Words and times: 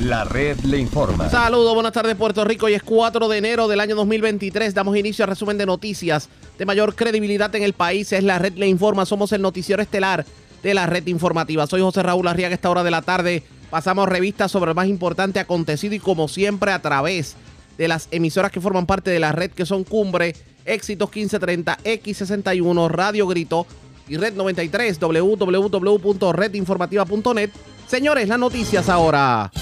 La 0.00 0.24
red 0.24 0.58
le 0.60 0.78
informa. 0.78 1.28
Saludos, 1.28 1.74
buenas 1.74 1.92
tardes 1.92 2.16
Puerto 2.16 2.42
Rico. 2.42 2.64
Hoy 2.66 2.72
es 2.72 2.82
4 2.82 3.28
de 3.28 3.36
enero 3.36 3.68
del 3.68 3.80
año 3.80 3.94
2023. 3.96 4.72
Damos 4.72 4.96
inicio 4.96 5.26
al 5.26 5.28
resumen 5.28 5.58
de 5.58 5.66
noticias 5.66 6.30
de 6.56 6.64
mayor 6.64 6.94
credibilidad 6.94 7.54
en 7.54 7.62
el 7.62 7.74
país. 7.74 8.10
Es 8.12 8.24
la 8.24 8.38
red 8.38 8.54
le 8.54 8.66
informa. 8.66 9.04
Somos 9.04 9.30
el 9.32 9.42
noticiero 9.42 9.82
estelar 9.82 10.24
de 10.62 10.72
la 10.72 10.86
red 10.86 11.06
informativa. 11.06 11.66
Soy 11.66 11.82
José 11.82 12.02
Raúl 12.02 12.28
Arriaga. 12.28 12.54
Esta 12.54 12.70
hora 12.70 12.82
de 12.82 12.90
la 12.90 13.02
tarde 13.02 13.42
pasamos 13.68 14.08
revistas 14.08 14.50
sobre 14.50 14.70
el 14.70 14.74
más 14.74 14.86
importante 14.86 15.38
acontecido 15.38 15.94
y 15.94 15.98
como 15.98 16.28
siempre 16.28 16.72
a 16.72 16.80
través 16.80 17.36
de 17.76 17.86
las 17.86 18.08
emisoras 18.10 18.50
que 18.50 18.62
forman 18.62 18.86
parte 18.86 19.10
de 19.10 19.20
la 19.20 19.32
red 19.32 19.50
que 19.50 19.66
son 19.66 19.84
Cumbre, 19.84 20.34
Éxitos 20.64 21.14
1530, 21.14 21.76
X61, 21.84 22.88
Radio 22.88 23.26
Grito 23.26 23.66
y 24.08 24.16
Red 24.16 24.32
93, 24.32 24.98
www.redinformativa.net. 24.98 27.50
Señores, 27.86 28.28
las 28.28 28.38
noticias 28.38 28.88
ahora. 28.88 29.52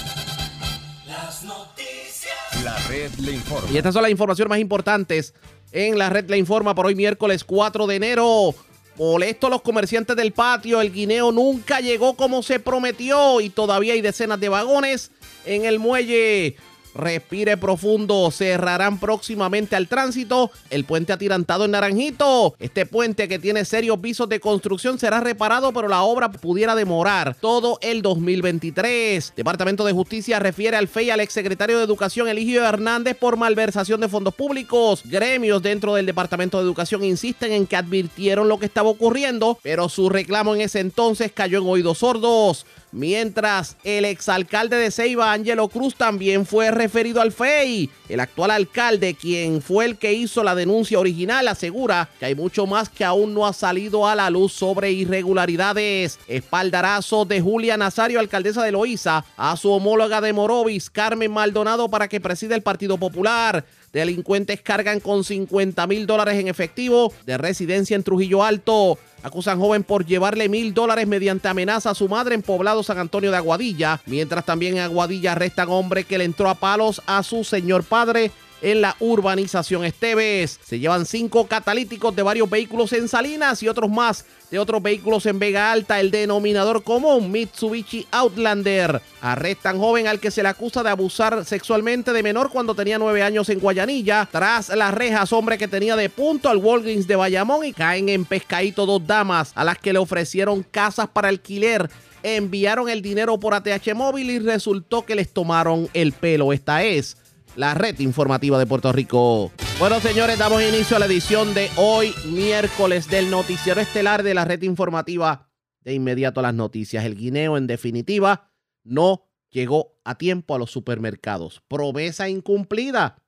La 2.63 2.77
red 2.87 3.11
le 3.19 3.33
informa. 3.33 3.69
Y 3.71 3.77
estas 3.77 3.93
son 3.93 4.01
las 4.03 4.11
informaciones 4.11 4.49
más 4.49 4.59
importantes 4.59 5.33
en 5.71 5.97
la 5.97 6.09
red 6.09 6.29
Le 6.29 6.37
Informa 6.37 6.75
por 6.75 6.87
hoy 6.87 6.95
miércoles 6.95 7.43
4 7.43 7.87
de 7.87 7.95
enero. 7.95 8.55
Molesto 8.97 9.49
los 9.49 9.61
comerciantes 9.61 10.15
del 10.17 10.33
patio, 10.33 10.81
el 10.81 10.91
guineo 10.91 11.31
nunca 11.31 11.79
llegó 11.79 12.15
como 12.15 12.43
se 12.43 12.59
prometió 12.59 13.39
y 13.39 13.49
todavía 13.49 13.93
hay 13.93 14.01
decenas 14.01 14.41
de 14.41 14.49
vagones 14.49 15.11
en 15.45 15.65
el 15.65 15.79
muelle. 15.79 16.57
Respire 16.99 17.57
profundo, 17.57 18.29
cerrarán 18.31 18.99
próximamente 18.99 19.75
al 19.75 19.87
tránsito 19.87 20.51
el 20.69 20.83
puente 20.83 21.13
atirantado 21.13 21.65
en 21.65 21.71
Naranjito. 21.71 22.55
Este 22.59 22.85
puente 22.85 23.27
que 23.27 23.39
tiene 23.39 23.65
serios 23.65 23.99
visos 24.01 24.27
de 24.27 24.39
construcción 24.39 24.99
será 24.99 25.19
reparado, 25.19 25.71
pero 25.71 25.87
la 25.87 26.03
obra 26.03 26.31
pudiera 26.31 26.75
demorar 26.75 27.35
todo 27.39 27.79
el 27.81 28.01
2023. 28.01 29.33
Departamento 29.35 29.85
de 29.85 29.93
Justicia 29.93 30.39
refiere 30.39 30.77
al 30.77 30.87
FEI 30.87 31.11
al 31.11 31.19
exsecretario 31.19 31.77
de 31.77 31.83
Educación 31.83 32.27
Eligio 32.27 32.65
Hernández 32.65 33.15
por 33.15 33.37
malversación 33.37 34.01
de 34.01 34.09
fondos 34.09 34.35
públicos. 34.35 35.01
Gremios 35.05 35.61
dentro 35.61 35.95
del 35.95 36.05
Departamento 36.05 36.57
de 36.57 36.63
Educación 36.63 37.03
insisten 37.03 37.53
en 37.53 37.67
que 37.67 37.75
advirtieron 37.75 38.47
lo 38.47 38.59
que 38.59 38.65
estaba 38.65 38.89
ocurriendo, 38.89 39.57
pero 39.63 39.89
su 39.89 40.09
reclamo 40.09 40.55
en 40.55 40.61
ese 40.61 40.79
entonces 40.79 41.31
cayó 41.31 41.59
en 41.59 41.67
oídos 41.67 41.99
sordos. 41.99 42.65
Mientras 42.91 43.77
el 43.83 44.03
exalcalde 44.05 44.75
de 44.75 44.89
Ceiba, 44.89 45.31
Angelo 45.31 45.67
Cruz, 45.67 45.95
también 45.95 46.45
fue 46.45 46.71
referido 46.71 47.21
al 47.21 47.31
FEI. 47.31 47.89
El 48.09 48.19
actual 48.19 48.49
alcalde, 48.49 49.13
quien 49.13 49.61
fue 49.61 49.85
el 49.85 49.97
que 49.97 50.13
hizo 50.13 50.43
la 50.43 50.55
denuncia 50.55 50.97
original, 50.97 51.47
asegura 51.47 52.09
que 52.19 52.25
hay 52.25 52.35
mucho 52.35 52.65
más 52.65 52.89
que 52.89 53.05
aún 53.05 53.35
no 53.35 53.45
ha 53.45 53.53
salido 53.53 54.07
a 54.07 54.15
la 54.15 54.31
luz 54.31 54.53
sobre 54.53 54.91
irregularidades. 54.91 56.19
Espaldarazo 56.27 57.25
de 57.25 57.41
Julia 57.41 57.77
Nazario, 57.77 58.19
alcaldesa 58.19 58.63
de 58.63 58.71
Loíza, 58.71 59.23
a 59.37 59.55
su 59.55 59.71
homóloga 59.71 60.19
de 60.21 60.33
Morovis, 60.33 60.89
Carmen 60.89 61.31
Maldonado, 61.31 61.89
para 61.89 62.07
que 62.07 62.19
presida 62.19 62.55
el 62.55 62.63
Partido 62.63 62.97
Popular. 62.97 63.65
Delincuentes 63.91 64.61
cargan 64.61 64.99
con 64.99 65.23
50 65.23 65.87
mil 65.87 66.05
dólares 66.05 66.39
en 66.39 66.47
efectivo 66.47 67.11
de 67.25 67.37
residencia 67.37 67.95
en 67.95 68.03
Trujillo 68.03 68.43
Alto. 68.43 68.97
Acusan 69.23 69.59
joven 69.59 69.83
por 69.83 70.05
llevarle 70.05 70.47
mil 70.47 70.73
dólares 70.73 71.07
mediante 71.07 71.47
amenaza 71.47 71.89
a 71.89 71.95
su 71.95 72.07
madre 72.07 72.35
en 72.35 72.41
poblado 72.41 72.83
San 72.83 72.99
Antonio 72.99 73.31
de 73.31 73.37
Aguadilla, 73.37 73.99
mientras 74.05 74.45
también 74.45 74.77
en 74.77 74.83
Aguadilla 74.83 75.33
arrestan 75.33 75.69
hombre 75.69 76.03
que 76.03 76.17
le 76.17 76.23
entró 76.23 76.49
a 76.49 76.55
palos 76.55 77.01
a 77.05 77.23
su 77.23 77.43
señor 77.43 77.83
padre 77.83 78.31
en 78.61 78.81
la 78.81 78.95
urbanización 78.99 79.85
Esteves. 79.85 80.59
Se 80.63 80.79
llevan 80.79 81.05
cinco 81.05 81.47
catalíticos 81.47 82.15
de 82.15 82.23
varios 82.23 82.49
vehículos 82.49 82.93
en 82.93 83.07
Salinas 83.07 83.63
y 83.63 83.67
otros 83.67 83.89
más 83.89 84.25
de 84.51 84.59
otros 84.59 84.81
vehículos 84.81 85.25
en 85.25 85.39
Vega 85.39 85.71
Alta, 85.71 85.99
el 85.99 86.11
denominador 86.11 86.83
común 86.83 87.31
Mitsubishi 87.31 88.07
Outlander. 88.11 89.01
Arrestan 89.21 89.77
joven 89.77 90.07
al 90.07 90.19
que 90.19 90.31
se 90.31 90.43
le 90.43 90.49
acusa 90.49 90.83
de 90.83 90.89
abusar 90.89 91.45
sexualmente 91.45 92.13
de 92.13 92.23
menor 92.23 92.49
cuando 92.49 92.75
tenía 92.75 92.97
nueve 92.97 93.21
años 93.21 93.49
en 93.49 93.59
Guayanilla. 93.59 94.27
Tras 94.31 94.69
las 94.69 94.93
rejas, 94.93 95.33
hombre 95.33 95.57
que 95.57 95.67
tenía 95.67 95.95
de 95.95 96.09
punto 96.09 96.49
al 96.49 96.57
Walgreens 96.57 97.07
de 97.07 97.15
Bayamón 97.15 97.65
y 97.65 97.73
caen 97.73 98.09
en 98.09 98.25
pescadito 98.25 98.85
dos 98.85 99.05
damas 99.05 99.51
a 99.55 99.63
las 99.63 99.77
que 99.77 99.93
le 99.93 99.99
ofrecieron 99.99 100.63
casas 100.63 101.07
para 101.07 101.29
alquiler. 101.29 101.89
Enviaron 102.23 102.89
el 102.89 103.01
dinero 103.01 103.39
por 103.39 103.53
ATH 103.53 103.93
móvil 103.95 104.29
y 104.29 104.39
resultó 104.39 105.05
que 105.05 105.15
les 105.15 105.31
tomaron 105.31 105.87
el 105.93 106.11
pelo. 106.11 106.51
Esta 106.51 106.83
es 106.83 107.17
la 107.55 107.73
red 107.73 107.99
informativa 107.99 108.57
de 108.57 108.65
Puerto 108.65 108.91
Rico. 108.91 109.51
Bueno, 109.79 109.99
señores, 109.99 110.37
damos 110.37 110.61
inicio 110.61 110.97
a 110.97 110.99
la 110.99 111.05
edición 111.05 111.53
de 111.53 111.69
hoy, 111.77 112.13
miércoles, 112.25 113.09
del 113.09 113.29
noticiero 113.29 113.79
estelar 113.81 114.23
de 114.23 114.33
la 114.33 114.45
red 114.45 114.61
informativa. 114.63 115.49
De 115.81 115.93
inmediato 115.93 116.41
a 116.41 116.43
las 116.43 116.53
noticias. 116.53 117.05
El 117.05 117.15
guineo, 117.15 117.55
en 117.55 117.65
definitiva, 117.65 118.51
no 118.83 119.25
llegó 119.49 119.99
a 120.03 120.15
tiempo 120.15 120.53
a 120.53 120.59
los 120.59 120.71
supermercados. 120.71 121.61
Promesa 121.67 122.27
incumplida, 122.29 123.23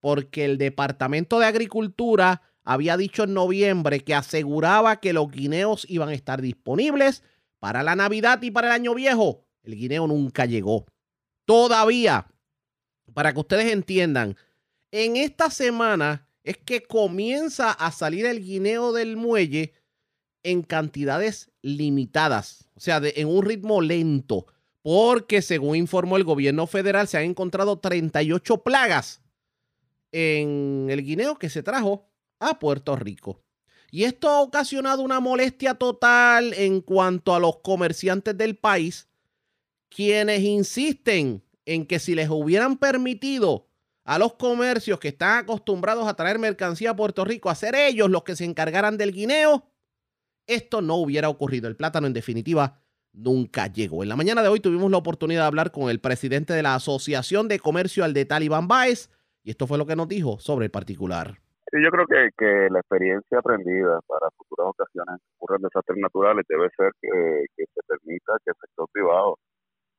porque 0.00 0.44
el 0.44 0.58
Departamento 0.58 1.38
de 1.38 1.46
Agricultura 1.46 2.42
había 2.64 2.96
dicho 2.96 3.24
en 3.24 3.34
noviembre 3.34 4.00
que 4.00 4.14
aseguraba 4.14 5.00
que 5.00 5.12
los 5.12 5.30
guineos 5.30 5.84
iban 5.88 6.08
a 6.08 6.14
estar 6.14 6.40
disponibles 6.40 7.22
para 7.58 7.82
la 7.82 7.94
Navidad 7.96 8.40
y 8.42 8.50
para 8.50 8.68
el 8.68 8.72
Año 8.72 8.94
Viejo. 8.94 9.44
El 9.62 9.76
guineo 9.76 10.06
nunca 10.06 10.46
llegó. 10.46 10.86
Todavía 11.44 12.26
para 13.14 13.32
que 13.32 13.40
ustedes 13.40 13.72
entiendan, 13.72 14.36
en 14.90 15.16
esta 15.16 15.50
semana 15.50 16.28
es 16.44 16.58
que 16.58 16.82
comienza 16.82 17.70
a 17.70 17.92
salir 17.92 18.26
el 18.26 18.42
guineo 18.42 18.92
del 18.92 19.16
muelle 19.16 19.72
en 20.42 20.62
cantidades 20.62 21.50
limitadas, 21.62 22.68
o 22.74 22.80
sea, 22.80 23.00
en 23.02 23.28
un 23.28 23.44
ritmo 23.44 23.80
lento, 23.80 24.46
porque 24.82 25.40
según 25.40 25.76
informó 25.76 26.16
el 26.16 26.24
gobierno 26.24 26.66
federal, 26.66 27.06
se 27.06 27.18
han 27.18 27.24
encontrado 27.24 27.78
38 27.78 28.62
plagas 28.62 29.22
en 30.10 30.88
el 30.90 31.02
guineo 31.04 31.38
que 31.38 31.48
se 31.48 31.62
trajo 31.62 32.08
a 32.40 32.58
Puerto 32.58 32.96
Rico. 32.96 33.40
Y 33.90 34.04
esto 34.04 34.28
ha 34.28 34.40
ocasionado 34.40 35.02
una 35.02 35.20
molestia 35.20 35.74
total 35.74 36.54
en 36.54 36.80
cuanto 36.80 37.34
a 37.34 37.38
los 37.38 37.58
comerciantes 37.58 38.36
del 38.36 38.56
país, 38.56 39.08
quienes 39.88 40.40
insisten 40.40 41.44
en 41.66 41.86
que 41.86 41.98
si 41.98 42.14
les 42.14 42.28
hubieran 42.28 42.76
permitido 42.76 43.66
a 44.04 44.18
los 44.18 44.34
comercios 44.34 44.98
que 44.98 45.08
están 45.08 45.44
acostumbrados 45.44 46.06
a 46.08 46.14
traer 46.14 46.38
mercancía 46.38 46.90
a 46.90 46.96
Puerto 46.96 47.24
Rico 47.24 47.50
a 47.50 47.54
ser 47.54 47.74
ellos 47.74 48.10
los 48.10 48.24
que 48.24 48.36
se 48.36 48.44
encargaran 48.44 48.98
del 48.98 49.12
guineo, 49.12 49.64
esto 50.46 50.82
no 50.82 50.96
hubiera 50.96 51.28
ocurrido. 51.28 51.68
El 51.68 51.76
plátano, 51.76 52.06
en 52.06 52.12
definitiva, 52.12 52.80
nunca 53.12 53.66
llegó. 53.66 54.02
En 54.02 54.08
la 54.08 54.16
mañana 54.16 54.42
de 54.42 54.48
hoy 54.48 54.60
tuvimos 54.60 54.90
la 54.90 54.96
oportunidad 54.96 55.42
de 55.42 55.46
hablar 55.46 55.70
con 55.70 55.88
el 55.88 56.00
presidente 56.00 56.52
de 56.52 56.62
la 56.62 56.74
Asociación 56.74 57.48
de 57.48 57.60
Comercio 57.60 58.04
al 58.04 58.14
de 58.14 58.24
Talibán 58.24 58.68
Baez, 58.68 59.10
y 59.44 59.50
esto 59.50 59.66
fue 59.66 59.78
lo 59.78 59.86
que 59.86 59.96
nos 59.96 60.08
dijo 60.08 60.38
sobre 60.38 60.66
el 60.66 60.70
particular. 60.70 61.38
yo 61.72 61.90
creo 61.90 62.06
que, 62.06 62.30
que, 62.36 62.68
la 62.70 62.80
experiencia 62.80 63.38
aprendida 63.38 64.00
para 64.06 64.30
futuras 64.36 64.68
ocasiones 64.68 65.20
que 65.20 65.34
ocurran 65.36 65.62
desastres 65.62 65.98
naturales 65.98 66.44
debe 66.48 66.68
ser 66.76 66.92
que, 67.00 67.46
que 67.56 67.64
se 67.72 67.80
permita 67.86 68.34
que 68.44 68.50
el 68.50 68.56
sector 68.60 68.88
privado 68.92 69.38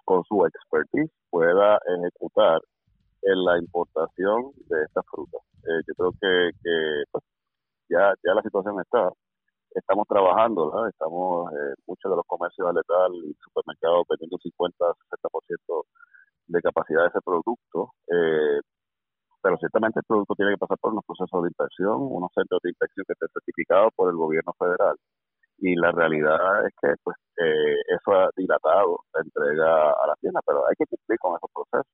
con 0.03 0.23
su 0.25 0.45
expertise 0.45 1.11
pueda 1.29 1.79
ejecutar 1.97 2.61
en 3.23 3.43
la 3.43 3.57
importación 3.57 4.51
de 4.69 4.83
estas 4.83 5.05
frutas. 5.09 5.41
Eh, 5.63 5.81
yo 5.87 5.93
creo 5.95 6.11
que, 6.19 6.51
pues, 7.11 7.23
ya, 7.89 8.13
la 8.23 8.41
situación 8.41 8.79
está. 8.81 9.09
Estamos 9.75 10.07
trabajando, 10.07 10.87
estamos 10.87 11.51
eh, 11.53 11.73
muchos 11.87 12.11
de 12.11 12.15
los 12.15 12.25
comercios 12.27 12.73
letal 12.73 13.13
y 13.15 13.33
supermercados 13.43 14.05
vendiendo 14.09 14.37
50, 14.37 14.85
60% 15.09 15.83
de 16.47 16.61
capacidad 16.61 17.01
de 17.03 17.07
ese 17.07 17.21
producto. 17.21 17.93
Eh, 18.07 18.61
pero 19.41 19.57
ciertamente 19.57 19.99
el 19.99 20.05
producto 20.05 20.35
tiene 20.35 20.53
que 20.53 20.57
pasar 20.57 20.77
por 20.79 20.93
unos 20.93 21.05
procesos 21.05 21.43
de 21.43 21.49
inspección, 21.49 21.97
unos 21.99 22.31
centros 22.33 22.61
de 22.63 22.69
inspección 22.69 23.05
que 23.07 23.13
estén 23.13 23.29
certificados 23.33 23.91
por 23.95 24.09
el 24.09 24.15
gobierno 24.15 24.53
federal 24.57 24.95
y 25.57 25.75
la 25.75 25.91
realidad 25.91 26.65
es 26.67 26.73
que 26.81 26.93
pues 27.03 27.17
eh, 27.37 27.75
eso 27.87 28.11
ha 28.11 28.29
dilatado 28.35 28.99
la 29.13 29.21
entrega 29.21 29.91
a 29.91 30.07
la 30.07 30.15
tienda, 30.19 30.41
pero 30.45 30.67
hay 30.67 30.75
que 30.77 30.85
cumplir 30.85 31.19
con 31.19 31.35
esos 31.37 31.49
procesos. 31.53 31.93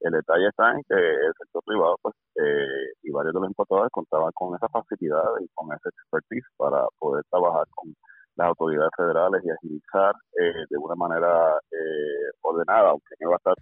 El 0.00 0.12
detalle 0.12 0.48
está 0.48 0.72
en 0.72 0.82
que 0.88 0.94
el 0.94 1.32
sector 1.38 1.62
privado 1.64 1.96
pues 2.02 2.14
eh, 2.36 2.92
y 3.02 3.10
varios 3.10 3.34
de 3.34 3.40
los 3.40 3.48
importadores 3.48 3.90
contaban 3.90 4.30
con 4.32 4.54
esa 4.54 4.68
facilidad 4.68 5.24
y 5.40 5.48
con 5.54 5.72
ese 5.72 5.88
expertise 5.88 6.46
para 6.56 6.86
poder 6.98 7.24
trabajar 7.30 7.66
con 7.74 7.94
las 8.36 8.48
autoridades 8.48 8.90
federales 8.96 9.42
y 9.44 9.50
agilizar 9.50 10.14
eh, 10.38 10.64
de 10.68 10.78
una 10.78 10.94
manera 10.94 11.58
ordenada, 12.42 12.90
aunque 12.90 13.14
no 13.20 13.30
va 13.30 13.36
a 13.36 13.38
estar, 13.38 13.56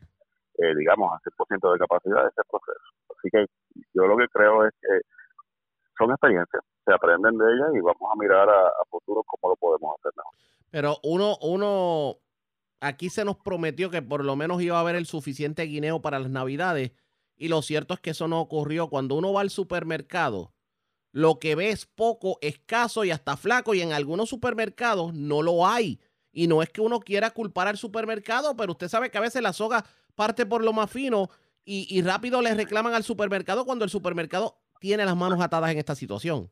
digamos, 0.77 1.13
a 1.13 1.21
100% 1.23 1.73
de 1.73 1.79
capacidad 1.79 2.27
ese 2.27 2.43
proceso. 2.51 2.87
Así 3.17 3.31
que 3.31 3.47
yo 3.95 4.07
lo 4.07 4.17
que 4.17 4.27
creo 4.29 4.67
es 4.67 4.73
que 4.81 5.01
son 5.97 6.11
experiencias, 6.11 6.63
se 6.85 6.93
aprenden 6.93 7.39
de 7.39 7.45
ellas 7.45 7.69
y 7.75 7.81
vamos 7.81 8.11
a 8.13 8.17
mirar 8.19 8.49
a, 8.49 8.71
futuro 8.91 9.23
cómo 9.25 9.53
lo 9.53 9.57
podemos 9.57 9.97
hacer. 9.99 10.13
Pero 10.71 10.99
uno, 11.03 11.39
uno, 11.41 12.19
aquí 12.81 13.11
se 13.11 13.25
nos 13.25 13.37
prometió 13.37 13.91
que 13.91 14.03
por 14.03 14.25
lo 14.25 14.37
menos 14.37 14.61
iba 14.63 14.77
a 14.77 14.81
haber 14.81 14.97
el 14.97 15.07
suficiente 15.07 15.63
guineo 15.65 16.03
para 16.03 16.19
las 16.19 16.31
navidades 16.31 16.93
y 17.37 17.49
lo 17.49 17.63
cierto 17.63 17.95
es 17.95 18.01
que 18.01 18.11
eso 18.11 18.29
no 18.29 18.41
ocurrió. 18.41 18.89
Cuando 18.89 19.15
uno 19.15 19.33
va 19.33 19.41
al 19.41 19.51
supermercado, 19.51 20.53
lo 21.13 21.39
que 21.39 21.55
ve 21.55 21.71
es 21.71 21.87
poco, 21.87 22.39
escaso 22.41 23.05
y 23.05 23.11
hasta 23.11 23.37
flaco 23.37 23.75
y 23.75 23.81
en 23.81 23.93
algunos 23.93 24.29
supermercados 24.29 25.15
no 25.15 25.43
lo 25.43 25.67
hay. 25.67 26.01
Y 26.33 26.49
no 26.49 26.63
es 26.63 26.71
que 26.71 26.81
uno 26.81 27.01
quiera 27.01 27.31
culpar 27.31 27.69
al 27.69 27.77
supermercado, 27.77 28.57
pero 28.57 28.73
usted 28.73 28.89
sabe 28.89 29.11
que 29.11 29.19
a 29.19 29.23
veces 29.23 29.41
la 29.41 29.53
soga 29.53 29.85
parte 30.17 30.47
por 30.47 30.65
lo 30.65 30.73
más 30.73 30.91
fino 30.91 31.31
y, 31.65 31.87
y 31.89 32.03
rápido 32.03 32.43
le 32.43 32.55
reclaman 32.55 32.95
al 32.95 33.05
supermercado 33.05 33.65
cuando 33.65 33.85
el 33.85 33.91
supermercado 33.91 34.59
tiene 34.81 35.05
las 35.05 35.17
manos 35.17 35.41
atadas 35.41 35.71
en 35.71 35.79
esta 35.79 35.95
situación. 35.95 36.51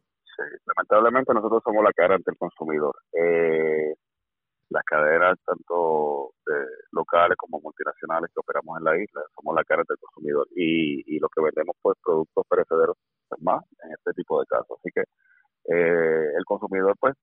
Lamentablemente 0.76 1.34
nosotros 1.34 1.62
somos 1.64 1.84
la 1.84 1.92
cara 1.92 2.14
ante 2.14 2.30
el 2.30 2.38
consumidor. 2.38 2.94
Eh, 3.12 3.94
las 4.70 4.84
cadenas, 4.84 5.38
tanto 5.44 6.32
locales 6.92 7.36
como 7.36 7.60
multinacionales 7.60 8.30
que 8.32 8.40
operamos 8.40 8.78
en 8.78 8.84
la 8.84 8.96
isla, 8.96 9.22
somos 9.34 9.54
la 9.54 9.64
cara 9.64 9.82
ante 9.82 9.94
el 9.94 10.00
consumidor 10.00 10.46
y, 10.56 11.16
y 11.16 11.18
lo 11.18 11.28
que 11.28 11.42
vendemos, 11.42 11.76
pues, 11.82 11.96
productos 12.02 12.46
perecederos, 12.48 12.96
pues, 13.28 13.40
más 13.42 13.62
en 13.84 13.92
este 13.92 14.12
tipo 14.14 14.40
de 14.40 14.46
casos. 14.46 14.78
Así 14.80 14.90
que 14.94 15.02
eh, 15.02 16.32
el 16.36 16.44
consumidor, 16.44 16.94
pues, 16.98 17.14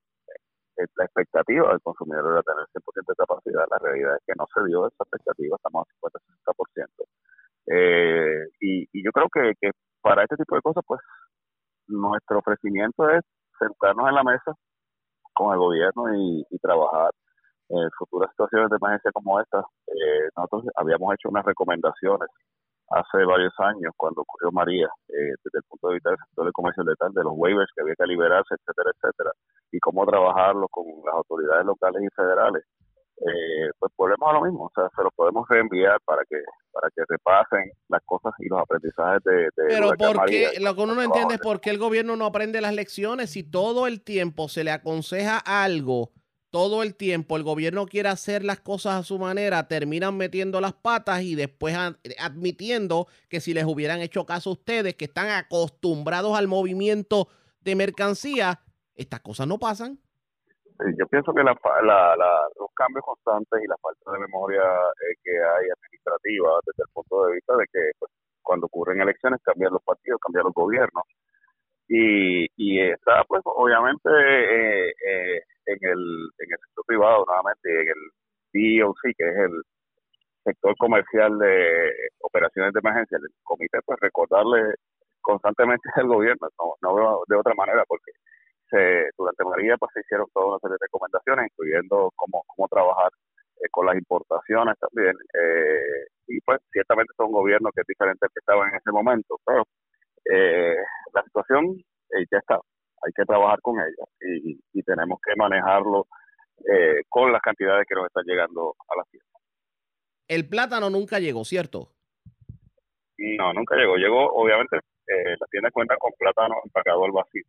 eh, 0.77 0.85
la 0.95 1.05
expectativa 1.05 1.69
del 1.69 1.81
consumidor 1.81 2.31
era 2.31 2.43
tener 2.43 2.65
100% 2.71 3.11
de 3.11 3.15
capacidad, 3.15 3.65
la 3.69 3.79
realidad 3.79 4.15
es 4.15 4.23
que 4.25 4.33
no 4.37 4.45
se 4.53 4.63
dio 4.67 4.87
esa 4.87 5.03
expectativa, 5.03 5.55
estamos 5.57 5.87
a 5.87 6.07
50-60%. 6.07 6.87
Eh, 7.67 8.47
y, 8.61 8.87
y 8.93 9.03
yo 9.03 9.11
creo 9.11 9.27
que, 9.33 9.53
que 9.59 9.71
para 10.01 10.23
este 10.23 10.37
tipo 10.37 10.55
de 10.55 10.61
cosas, 10.61 10.83
pues 10.87 11.01
nuestro 11.87 12.39
ofrecimiento 12.39 13.09
es 13.09 13.23
sentarnos 13.59 14.09
en 14.09 14.15
la 14.15 14.23
mesa 14.23 14.53
con 15.33 15.53
el 15.53 15.59
gobierno 15.59 16.13
y, 16.15 16.45
trabajar 16.61 17.11
en 17.69 17.89
futuras 17.97 18.29
situaciones 18.31 18.69
de 18.69 18.77
emergencia 18.77 19.11
como 19.11 19.39
esta. 19.39 19.59
Eh, 19.87 20.29
nosotros 20.35 20.65
habíamos 20.75 21.13
hecho 21.13 21.29
unas 21.29 21.45
recomendaciones 21.45 22.27
hace 22.89 23.23
varios 23.23 23.53
años 23.59 23.93
cuando 23.95 24.21
ocurrió 24.21 24.51
María, 24.51 24.87
eh, 25.09 25.33
desde 25.43 25.59
el 25.59 25.63
punto 25.69 25.87
de 25.87 25.93
vista 25.95 26.09
del 26.09 26.19
sector 26.19 26.45
de 26.45 26.51
comercio 26.51 26.83
letal, 26.83 27.13
de 27.13 27.23
los 27.23 27.33
waivers 27.35 27.71
que 27.75 27.81
había 27.81 27.95
que 27.95 28.05
liberarse, 28.07 28.55
etcétera, 28.55 28.91
etcétera, 28.95 29.31
y 29.71 29.79
cómo 29.79 30.05
trabajarlo 30.05 30.67
con 30.69 30.85
las 31.05 31.15
autoridades 31.15 31.65
locales 31.65 32.03
y 32.03 32.15
federales 32.15 32.63
eh, 33.21 33.69
pues 33.77 33.91
volvemos 33.97 34.29
a 34.29 34.33
lo 34.33 34.41
mismo, 34.41 34.65
o 34.65 34.71
sea, 34.73 34.89
se 34.95 35.03
lo 35.03 35.11
podemos 35.11 35.47
reenviar 35.49 35.99
para 36.05 36.23
que 36.23 36.37
para 36.71 36.89
que 36.91 37.01
repasen 37.07 37.71
las 37.89 38.01
cosas 38.05 38.31
y 38.39 38.47
los 38.47 38.61
aprendizajes 38.61 39.21
de... 39.23 39.49
Pero 39.67 39.91
porque 39.97 40.59
lo 40.61 40.75
que 40.75 40.81
uno 40.81 40.95
no 40.95 41.01
entiende 41.01 41.35
es 41.35 41.41
por 41.41 41.59
qué 41.59 41.71
el 41.71 41.77
gobierno 41.77 42.15
no 42.15 42.25
aprende 42.25 42.61
las 42.61 42.73
lecciones. 42.73 43.31
Si 43.31 43.43
todo 43.43 43.87
el 43.87 44.01
tiempo 44.01 44.47
se 44.47 44.63
le 44.63 44.71
aconseja 44.71 45.37
algo, 45.39 46.11
todo 46.51 46.81
el 46.81 46.95
tiempo 46.95 47.35
el 47.35 47.43
gobierno 47.43 47.85
quiere 47.85 48.09
hacer 48.09 48.45
las 48.45 48.61
cosas 48.61 48.95
a 48.95 49.03
su 49.03 49.19
manera, 49.19 49.67
terminan 49.67 50.15
metiendo 50.15 50.61
las 50.61 50.73
patas 50.73 51.21
y 51.23 51.35
después 51.35 51.75
admitiendo 52.17 53.07
que 53.27 53.41
si 53.41 53.53
les 53.53 53.65
hubieran 53.65 53.99
hecho 53.99 54.25
caso 54.25 54.51
a 54.51 54.53
ustedes 54.53 54.95
que 54.95 55.05
están 55.05 55.29
acostumbrados 55.29 56.37
al 56.37 56.47
movimiento 56.47 57.27
de 57.59 57.75
mercancía, 57.75 58.61
estas 58.95 59.19
cosas 59.19 59.47
no 59.47 59.59
pasan 59.59 59.99
yo 60.97 61.07
pienso 61.07 61.33
que 61.33 61.43
la, 61.43 61.55
la, 61.83 62.15
los 62.59 62.69
cambios 62.75 63.03
constantes 63.03 63.61
y 63.63 63.67
la 63.67 63.75
falta 63.81 64.11
de 64.11 64.19
memoria 64.19 64.63
eh, 64.63 65.15
que 65.23 65.31
hay 65.31 65.67
administrativa 65.75 66.59
desde 66.65 66.83
el 66.83 66.93
punto 66.93 67.25
de 67.25 67.33
vista 67.35 67.53
de 67.57 67.65
que 67.71 67.79
pues, 67.99 68.11
cuando 68.41 68.67
ocurren 68.67 69.01
elecciones 69.01 69.41
cambian 69.43 69.73
los 69.73 69.83
partidos, 69.83 70.19
cambian 70.21 70.45
los 70.45 70.53
gobiernos. 70.53 71.03
Y, 71.87 72.45
y 72.55 72.79
está, 72.81 73.23
pues, 73.27 73.41
obviamente, 73.45 74.09
eh, 74.09 74.89
eh, 74.89 75.41
en, 75.65 75.77
el, 75.81 76.29
en 76.37 76.51
el 76.53 76.59
sector 76.59 76.85
privado, 76.85 77.25
nuevamente, 77.27 77.69
en 77.69 77.87
el 77.89 78.79
DOC, 78.79 79.01
que 79.17 79.27
es 79.27 79.37
el 79.37 79.61
sector 80.45 80.75
comercial 80.77 81.37
de 81.39 81.91
operaciones 82.21 82.73
de 82.73 82.79
emergencia, 82.79 83.17
el 83.17 83.27
comité, 83.43 83.79
pues, 83.85 83.99
recordarle 84.01 84.75
constantemente 85.21 85.89
al 85.95 86.07
gobierno, 86.07 86.47
no, 86.59 86.73
no 86.81 86.95
veo 86.95 87.23
de 87.27 87.35
otra 87.37 87.53
manera, 87.55 87.83
porque 87.87 88.11
durante 89.17 89.43
María 89.43 89.77
pues 89.77 89.91
se 89.93 90.01
hicieron 90.01 90.27
toda 90.33 90.47
una 90.47 90.59
serie 90.59 90.77
de 90.79 90.85
recomendaciones, 90.85 91.51
incluyendo 91.51 92.11
cómo, 92.15 92.43
cómo 92.47 92.67
trabajar 92.67 93.11
eh, 93.61 93.67
con 93.71 93.85
las 93.85 93.95
importaciones 93.95 94.75
también. 94.79 95.13
Eh, 95.33 96.07
y 96.27 96.39
pues 96.41 96.59
ciertamente 96.71 97.13
son 97.17 97.31
gobiernos 97.31 97.71
que 97.73 97.81
es 97.81 97.87
diferente 97.87 98.25
al 98.25 98.31
que 98.31 98.39
estaban 98.39 98.69
en 98.69 98.75
ese 98.75 98.91
momento, 98.91 99.39
pero 99.45 99.63
eh, 100.25 100.75
la 101.13 101.23
situación 101.23 101.77
ya 102.31 102.37
está, 102.39 102.55
hay 102.55 103.11
que 103.15 103.23
trabajar 103.23 103.59
con 103.61 103.79
ella 103.79 104.05
y, 104.21 104.59
y 104.73 104.83
tenemos 104.83 105.19
que 105.21 105.35
manejarlo 105.35 106.07
con 107.07 107.31
las 107.31 107.41
cantidades 107.41 107.85
que 107.87 107.95
nos 107.95 108.07
están 108.07 108.25
llegando 108.25 108.75
a 108.89 108.97
la 108.97 109.03
tienda. 109.05 109.29
El 110.27 110.49
plátano 110.49 110.89
nunca 110.89 111.19
llegó, 111.19 111.45
¿cierto? 111.45 111.93
No, 113.17 113.53
nunca 113.53 113.75
llegó. 113.77 113.95
Llegó, 113.95 114.33
obviamente, 114.33 114.77
la 115.07 115.47
tienda 115.49 115.71
cuenta 115.71 115.95
con 115.97 116.11
plátano 116.17 116.55
empacado 116.65 117.05
al 117.05 117.11
vacío 117.11 117.43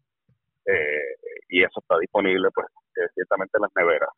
eh, 0.70 1.17
y 1.49 1.62
eso 1.62 1.81
está 1.81 1.99
disponible 1.99 2.49
pues 2.55 2.67
eh, 2.96 3.08
ciertamente 3.14 3.58
en 3.58 3.62
las 3.62 3.70
neveras. 3.76 4.11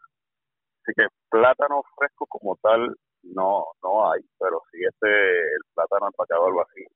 Así 0.82 0.93
que 0.96 1.06
plátano 1.31 1.82
fresco 1.96 2.26
como 2.26 2.56
tal 2.62 2.94
no 3.22 3.64
no 3.82 4.10
hay, 4.10 4.20
pero 4.38 4.60
si 4.70 4.78
este 4.84 5.06
el 5.08 5.62
plátano 5.75 6.06
empacado 6.08 6.46
al 6.46 6.54
vacío 6.54 6.88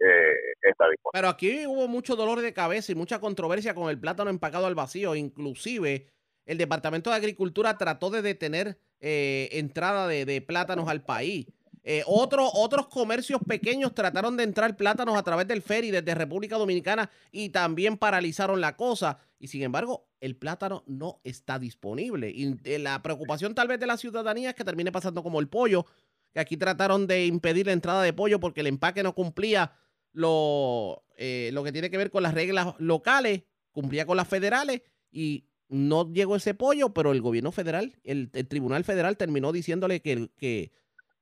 eh, 0.00 0.34
está 0.62 0.88
disponible. 0.88 1.12
Pero 1.12 1.28
aquí 1.28 1.66
hubo 1.66 1.86
mucho 1.86 2.16
dolor 2.16 2.40
de 2.40 2.54
cabeza 2.54 2.92
y 2.92 2.94
mucha 2.94 3.20
controversia 3.20 3.74
con 3.74 3.90
el 3.90 4.00
plátano 4.00 4.30
empacado 4.30 4.66
al 4.66 4.74
vacío, 4.74 5.14
inclusive 5.14 6.08
el 6.46 6.58
Departamento 6.58 7.10
de 7.10 7.16
Agricultura 7.16 7.76
trató 7.76 8.10
de 8.10 8.22
detener 8.22 8.78
entrada 9.00 10.08
de, 10.08 10.24
de 10.24 10.40
plátanos 10.40 10.88
al 10.88 11.04
país. 11.04 11.46
Eh, 11.90 12.02
otros 12.04 12.86
comercios 12.88 13.40
pequeños 13.48 13.94
trataron 13.94 14.36
de 14.36 14.44
entrar 14.44 14.76
plátanos 14.76 15.16
a 15.16 15.22
través 15.22 15.48
del 15.48 15.62
ferry 15.62 15.90
desde 15.90 16.14
República 16.14 16.58
Dominicana 16.58 17.10
y 17.32 17.48
también 17.48 17.96
paralizaron 17.96 18.60
la 18.60 18.76
cosa. 18.76 19.20
Y 19.38 19.48
sin 19.48 19.62
embargo, 19.62 20.06
el 20.20 20.36
plátano 20.36 20.84
no 20.86 21.22
está 21.24 21.58
disponible. 21.58 22.28
Y 22.28 22.56
eh, 22.64 22.78
la 22.78 23.00
preocupación 23.00 23.54
tal 23.54 23.68
vez 23.68 23.80
de 23.80 23.86
la 23.86 23.96
ciudadanía 23.96 24.50
es 24.50 24.54
que 24.54 24.66
termine 24.66 24.92
pasando 24.92 25.22
como 25.22 25.40
el 25.40 25.48
pollo, 25.48 25.86
que 26.34 26.40
aquí 26.40 26.58
trataron 26.58 27.06
de 27.06 27.24
impedir 27.24 27.64
la 27.64 27.72
entrada 27.72 28.02
de 28.02 28.12
pollo 28.12 28.38
porque 28.38 28.60
el 28.60 28.66
empaque 28.66 29.02
no 29.02 29.14
cumplía 29.14 29.72
lo, 30.12 31.06
eh, 31.16 31.48
lo 31.54 31.64
que 31.64 31.72
tiene 31.72 31.88
que 31.88 31.96
ver 31.96 32.10
con 32.10 32.22
las 32.22 32.34
reglas 32.34 32.74
locales, 32.76 33.44
cumplía 33.72 34.04
con 34.04 34.18
las 34.18 34.28
federales 34.28 34.82
y 35.10 35.46
no 35.70 36.12
llegó 36.12 36.36
ese 36.36 36.52
pollo, 36.52 36.92
pero 36.92 37.12
el 37.12 37.22
gobierno 37.22 37.50
federal, 37.50 37.96
el, 38.04 38.30
Tribunal 38.30 38.84
Federal 38.84 39.16
terminó 39.16 39.52
diciéndole 39.52 40.02
que 40.02 40.70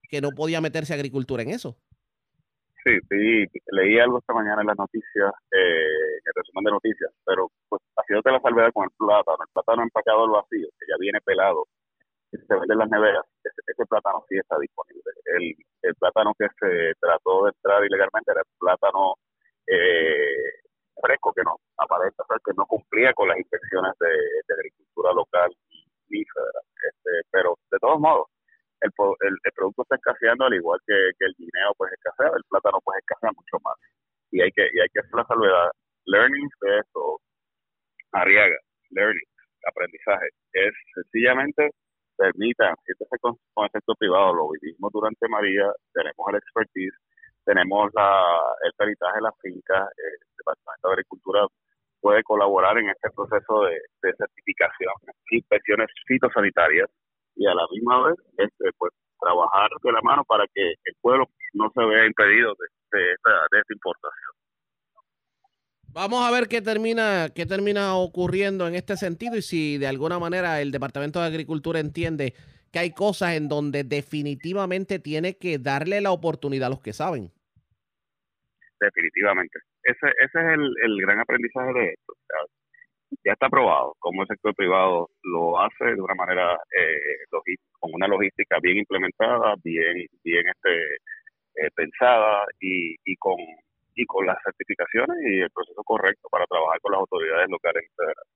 que 0.09 0.21
no 0.21 0.31
podía 0.31 0.61
meterse 0.61 0.95
agricultura 0.95 1.43
en 1.43 1.51
eso. 1.51 1.77
Sí, 2.85 2.95
sí, 3.11 3.45
leí 3.73 3.99
algo 3.99 4.19
esta 4.19 4.33
mañana 4.33 4.61
en 4.63 4.69
las 4.69 4.79
noticias, 4.79 5.33
eh, 5.51 6.23
en 6.23 6.25
el 6.25 6.35
resumen 6.37 6.65
de 6.65 6.71
noticias, 6.71 7.11
pero 7.27 7.51
pues 7.69 7.83
haciéndote 7.97 8.31
la 8.31 8.41
salvedad 8.41 8.71
con 8.73 8.85
el 8.85 8.95
plátano, 8.97 9.39
el 9.43 9.53
plátano 9.53 9.83
empacado 9.83 10.23
al 10.25 10.31
vacío, 10.31 10.69
que 10.79 10.87
ya 10.87 10.95
viene 11.01 11.19
pelado, 11.21 11.67
que 12.31 12.39
se 12.39 12.55
vende 12.55 12.75
en 12.75 12.79
las 12.79 12.91
neveras, 12.91 13.27
ese, 13.43 13.87
plátano 13.87 14.25
sí 14.29 14.39
está 14.39 14.57
disponible. 14.61 15.03
El, 15.25 15.55
el, 15.83 15.95
plátano 15.97 16.33
que 16.39 16.47
se 16.61 16.95
trató 17.01 17.45
de 17.45 17.51
entrar 17.59 17.85
ilegalmente 17.85 18.31
era 18.31 18.43
el 18.43 18.55
plátano 18.57 19.19
eh, 19.67 20.63
fresco, 21.03 21.33
que 21.35 21.43
no 21.43 21.57
aparece, 21.79 22.17
que 22.45 22.53
no 22.57 22.67
cumplía 22.67 23.13
con 23.15 23.29
las 23.29 23.39
inspecciones 23.39 23.93
de, 23.99 24.55
agricultura 24.55 25.13
local 25.13 25.51
y, 26.09 26.25
federal. 26.25 26.63
Este, 26.89 27.11
pero 27.31 27.59
de 27.71 27.79
todos 27.79 28.01
modos, 28.01 28.27
el, 28.81 28.91
el, 29.21 29.53
producto 29.55 29.83
está 29.83 29.97
escaseando 29.97 30.47
al 30.47 30.55
igual 30.55 30.81
que, 30.87 30.95
el 30.95 31.35
guineo 31.39 31.73
pues 31.77 31.93
escasea, 31.93 32.33
el 32.37 32.45
plátano 32.49 32.79
pues 32.85 32.99
escasea 32.99 33.31
mucho 33.33 33.57
más. 33.65 33.77
Y 34.31 34.41
hay 34.41 34.51
que, 34.53 34.69
y 34.73 34.81
hay 34.81 34.89
que 34.93 35.01
hacer 35.01 35.15
la 35.15 35.25
salvedad. 35.25 35.71
Learning 36.07 36.49
de 36.61 36.79
esto, 36.79 37.21
Arriaga, 38.13 38.57
learning, 38.91 39.29
aprendizaje, 39.67 40.29
es 40.53 40.73
sencillamente 40.95 41.71
permitan, 42.17 42.75
este 42.87 43.05
con, 43.21 43.37
con 43.53 43.65
el 43.65 43.71
sector 43.71 43.97
privado, 43.99 44.35
lo 44.35 44.49
vivimos 44.51 44.91
durante 44.93 45.29
María, 45.29 45.71
tenemos 45.93 46.27
el 46.31 46.37
expertise, 46.37 46.97
tenemos 47.45 47.93
la, 47.95 48.25
el 48.65 48.73
peritaje 48.73 49.17
de 49.17 49.23
las 49.23 49.35
fincas, 49.41 49.89
el 49.97 50.19
Departamento 50.39 50.89
de 50.89 50.95
Agricultura 50.95 51.47
puede 52.01 52.23
colaborar 52.23 52.79
en 52.79 52.89
este 52.89 53.11
proceso 53.11 53.63
de, 53.65 53.81
de 54.03 54.15
certificación, 54.17 54.95
inspecciones 55.31 55.89
fitosanitarias, 56.07 56.89
y 57.37 57.47
a 57.47 57.55
la 57.55 57.67
misma 57.71 58.09
vez 58.09 58.17
este, 58.39 58.71
pues 58.79 58.93
trabajar 59.21 59.71
de 59.83 59.93
la 59.93 60.01
mano 60.03 60.25
para 60.25 60.45
que 60.55 60.63
el 60.63 60.95
pueblo 61.01 61.27
no 61.55 61.71
se 61.75 61.85
vea 61.85 62.07
impedido 62.07 62.55
de, 62.59 62.99
de, 62.99 63.13
esta, 63.13 63.31
de 63.51 63.59
esta 63.61 63.73
importación. 63.73 64.33
Vamos 65.93 66.27
a 66.27 66.31
ver 66.31 66.47
qué 66.49 66.61
termina, 66.61 67.29
qué 67.35 67.47
termina 67.47 67.97
ocurriendo 67.97 68.69
en 68.69 68.75
este 68.75 68.97
sentido 68.97 69.37
y 69.37 69.43
si 69.43 69.79
de 69.79 69.87
alguna 69.87 70.19
manera 70.19 70.61
el 70.61 70.71
Departamento 70.71 71.21
de 71.21 71.27
Agricultura 71.27 71.81
entiende 71.81 72.35
que 72.71 72.79
hay 72.79 72.93
cosas 72.93 73.35
en 73.35 73.49
donde 73.49 73.85
definitivamente 73.85 74.99
tiene 74.99 75.39
que 75.39 75.59
darle 75.59 76.01
la 76.03 76.11
oportunidad 76.11 76.67
a 76.67 76.71
los 76.71 76.83
que 76.83 76.93
saben. 76.93 77.33
Definitivamente. 78.79 79.59
Ese, 79.85 80.09
ese 80.23 80.39
es 80.39 80.59
el, 80.59 80.75
el 80.85 81.01
gran 81.01 81.21
aprendizaje 81.21 81.73
de 81.73 81.89
esto 81.89 82.13
ya 83.25 83.33
está 83.33 83.49
probado 83.49 83.95
cómo 83.99 84.23
el 84.23 84.29
sector 84.29 84.55
privado 84.55 85.11
lo 85.23 85.61
hace 85.61 85.85
de 85.85 86.01
una 86.01 86.15
manera 86.15 86.55
eh, 86.55 87.27
con 87.79 87.91
una 87.95 88.09
logística 88.09 88.59
bien 88.61 88.79
implementada, 88.79 89.55
bien 89.63 90.07
bien 90.23 90.45
este 90.47 90.95
eh, 91.57 91.71
pensada 91.75 92.45
y, 92.61 92.97
y 93.05 93.17
con 93.17 93.37
y 93.95 94.05
con 94.05 94.27
las 94.27 94.37
certificaciones 94.45 95.17
y 95.25 95.41
el 95.41 95.51
proceso 95.51 95.83
correcto 95.83 96.29
para 96.31 96.47
trabajar 96.47 96.81
con 96.81 96.93
las 96.93 97.01
autoridades 97.01 97.49
locales 97.49 97.85
y 97.85 97.95
federales. 97.95 98.33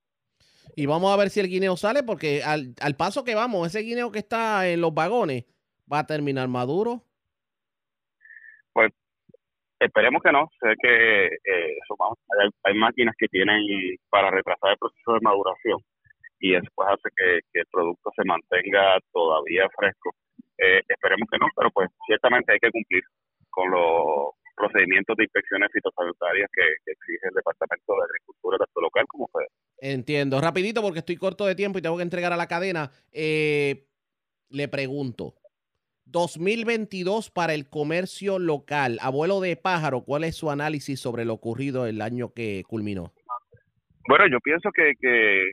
Y 0.77 0.87
vamos 0.87 1.13
a 1.13 1.17
ver 1.17 1.31
si 1.31 1.41
el 1.41 1.49
guineo 1.49 1.77
sale, 1.77 2.03
porque 2.03 2.43
al, 2.43 2.75
al 2.81 2.97
paso 2.97 3.25
que 3.25 3.35
vamos, 3.35 3.67
ese 3.67 3.81
guineo 3.81 4.11
que 4.11 4.21
está 4.21 4.69
en 4.69 4.81
los 4.81 4.95
vagones 4.95 5.45
va 5.93 6.01
a 6.01 6.07
terminar 6.07 6.49
maduro, 6.49 7.05
Pues 8.73 8.93
esperemos 9.81 10.23
que 10.23 10.33
no. 10.33 10.49
Sé 10.61 10.75
que 10.81 11.27
eh, 11.27 11.77
eso, 11.83 11.97
hay, 12.41 12.49
hay 12.65 12.75
máquinas 12.75 13.15
que 13.19 13.27
tienen 13.29 13.63
para 14.09 14.31
retrasar 14.31 14.73
el 14.73 14.79
proceso 14.79 15.15
de 15.15 15.21
maduración 15.23 15.81
y 16.41 16.53
después 16.53 16.89
hace 16.89 17.09
que, 17.15 17.61
el 17.61 17.67
producto 17.71 18.11
se 18.17 18.25
mantenga 18.25 18.99
todavía 19.13 19.69
fresco. 19.77 20.15
Eh, 20.59 20.81
esperemos 20.89 21.29
que 21.31 21.39
no, 21.39 21.47
pero 21.55 21.71
pues 21.71 21.89
ciertamente 22.07 22.53
hay 22.53 22.59
que 22.59 22.71
cumplir 22.71 23.03
con 23.51 23.71
los 23.71 24.33
procedimientos 24.57 25.17
de 25.17 25.25
inspecciones 25.25 25.71
fitosanitarias 25.73 26.49
que, 26.53 26.63
exige 26.91 27.29
el 27.29 27.35
Departamento 27.35 27.95
de 27.95 28.05
Agricultura 28.05 28.59
tanto 28.59 28.81
local 28.81 29.05
como 29.07 29.29
federal. 29.29 29.53
Entiendo. 29.79 30.41
Rapidito 30.41 30.83
porque 30.83 31.01
estoy 31.01 31.17
corto 31.17 31.47
de 31.47 31.55
tiempo 31.55 31.79
y 31.79 31.83
tengo 31.83 31.97
que 31.97 32.03
entregar 32.03 32.33
a 32.33 32.37
la 32.37 32.49
cadena. 32.49 32.91
Eh, 33.13 33.87
le 34.51 34.69
pregunto, 34.69 35.35
2022 36.11 37.31
para 37.31 37.55
el 37.55 37.69
comercio 37.69 38.39
local. 38.39 38.99
Abuelo 39.01 39.41
de 39.41 39.57
pájaro, 39.57 40.03
¿cuál 40.03 40.25
es 40.25 40.37
su 40.37 40.51
análisis 40.51 41.01
sobre 41.01 41.25
lo 41.25 41.35
ocurrido 41.35 41.87
el 41.87 42.03
año 42.03 42.33
que 42.35 42.63
culminó? 42.69 43.13
Bueno, 44.09 44.27
yo 44.31 44.41
pienso 44.41 44.71
que, 44.73 44.93
que, 45.01 45.51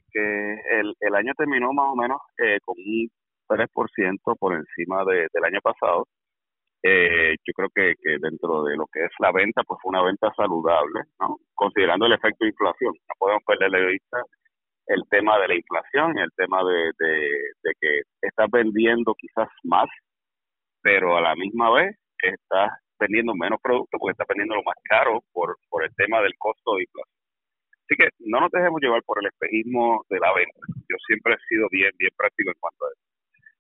el, 0.80 0.96
el, 1.00 1.16
año 1.16 1.34
terminó 1.38 1.74
más 1.74 1.88
o 1.90 1.96
menos 1.96 2.20
eh, 2.38 2.60
con 2.66 2.76
un 2.78 3.10
3% 3.48 4.38
por 4.40 4.56
encima 4.56 5.04
de, 5.06 5.28
del 5.34 5.44
año 5.44 5.60
pasado. 5.62 6.08
Eh, 6.82 7.36
yo 7.46 7.54
creo 7.54 7.70
que, 7.74 7.94
que 8.02 8.18
dentro 8.20 8.64
de 8.64 8.78
lo 8.78 8.86
que 8.88 9.04
es 9.04 9.12
la 9.20 9.32
venta, 9.32 9.64
pues 9.64 9.80
fue 9.82 9.90
una 9.90 10.04
venta 10.04 10.32
saludable, 10.36 11.02
¿no? 11.20 11.38
Considerando 11.54 12.06
el 12.06 12.14
efecto 12.14 12.46
de 12.46 12.50
inflación. 12.50 12.94
No 12.94 13.16
podemos 13.20 13.44
perder 13.46 13.72
de 13.72 13.86
vista 13.92 14.22
el 14.88 15.04
tema 15.10 15.38
de 15.40 15.48
la 15.50 15.56
inflación 15.56 16.18
el 16.18 16.32
tema 16.36 16.64
de, 16.64 16.92
de, 16.98 17.72
que 17.80 18.02
estás 18.22 18.48
vendiendo 18.52 19.14
quizás 19.16 19.50
más, 19.64 19.88
pero 20.88 21.18
a 21.18 21.22
la 21.22 21.36
misma 21.36 21.70
vez 21.70 21.98
estás 22.24 22.72
vendiendo 22.98 23.36
menos 23.36 23.60
productos 23.62 24.00
porque 24.00 24.14
estás 24.14 24.28
vendiendo 24.30 24.56
lo 24.56 24.64
más 24.64 24.80
caro 24.88 25.20
por, 25.34 25.58
por 25.68 25.84
el 25.84 25.94
tema 25.96 26.22
del 26.22 26.32
costo 26.40 26.76
de 26.76 26.84
inflación. 26.84 27.20
Así 27.84 27.96
que 28.00 28.08
no 28.20 28.40
nos 28.40 28.52
dejemos 28.52 28.80
llevar 28.80 29.04
por 29.04 29.20
el 29.20 29.28
espejismo 29.28 30.06
de 30.08 30.18
la 30.18 30.32
venta. 30.32 30.64
Yo 30.88 30.96
siempre 31.06 31.34
he 31.36 31.48
sido 31.50 31.68
bien, 31.72 31.92
bien 32.00 32.12
práctico 32.16 32.52
en 32.52 32.60
cuanto 32.62 32.86
a 32.86 32.90
eso. 32.96 33.04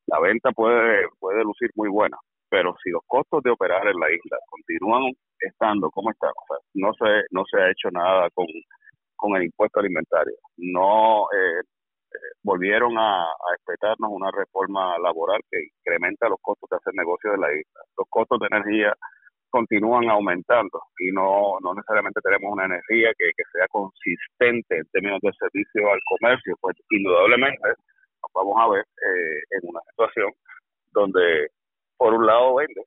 La 0.07 0.19
venta 0.21 0.51
puede, 0.53 1.03
puede 1.19 1.43
lucir 1.43 1.69
muy 1.75 1.89
buena, 1.89 2.15
pero 2.47 2.73
si 2.81 2.91
los 2.91 3.03
costos 3.05 3.43
de 3.43 3.51
operar 3.51 3.85
en 3.85 3.99
la 3.99 4.07
isla 4.09 4.37
continúan 4.47 5.11
estando 5.37 5.91
como 5.91 6.11
están, 6.11 6.31
o 6.31 6.45
sea, 6.47 6.63
no 6.75 6.93
se, 6.93 7.27
no 7.31 7.43
se 7.43 7.59
ha 7.59 7.71
hecho 7.71 7.91
nada 7.91 8.29
con, 8.29 8.47
con 9.17 9.35
el 9.35 9.43
impuesto 9.43 9.81
alimentario. 9.81 10.37
No 10.55 11.27
eh, 11.35 11.67
volvieron 12.43 12.97
a, 12.97 13.23
a 13.23 14.07
una 14.09 14.31
reforma 14.31 14.97
laboral 14.99 15.41
que 15.49 15.67
incrementa 15.79 16.29
los 16.29 16.39
costos 16.41 16.69
de 16.69 16.77
hacer 16.77 16.93
negocios 16.95 17.33
en 17.35 17.41
la 17.41 17.51
isla. 17.51 17.81
Los 17.97 18.07
costos 18.09 18.39
de 18.39 18.47
energía 18.47 18.93
continúan 19.49 20.09
aumentando 20.09 20.81
y 20.99 21.11
no, 21.11 21.57
no 21.61 21.73
necesariamente 21.73 22.21
tenemos 22.21 22.51
una 22.51 22.65
energía 22.65 23.11
que, 23.17 23.31
sea 23.51 23.67
consistente 23.69 24.77
en 24.77 24.85
términos 24.91 25.19
de 25.21 25.31
servicio 25.39 25.91
al 25.91 25.99
comercio, 26.05 26.55
pues 26.59 26.75
indudablemente 26.89 27.67
nos 27.67 28.31
vamos 28.33 28.55
a 28.59 28.69
ver 28.69 28.81
eh, 28.83 29.41
en 29.51 29.69
una 29.69 29.81
situación 29.89 30.31
donde 30.91 31.47
por 31.97 32.13
un 32.13 32.25
lado 32.25 32.55
vende, 32.55 32.83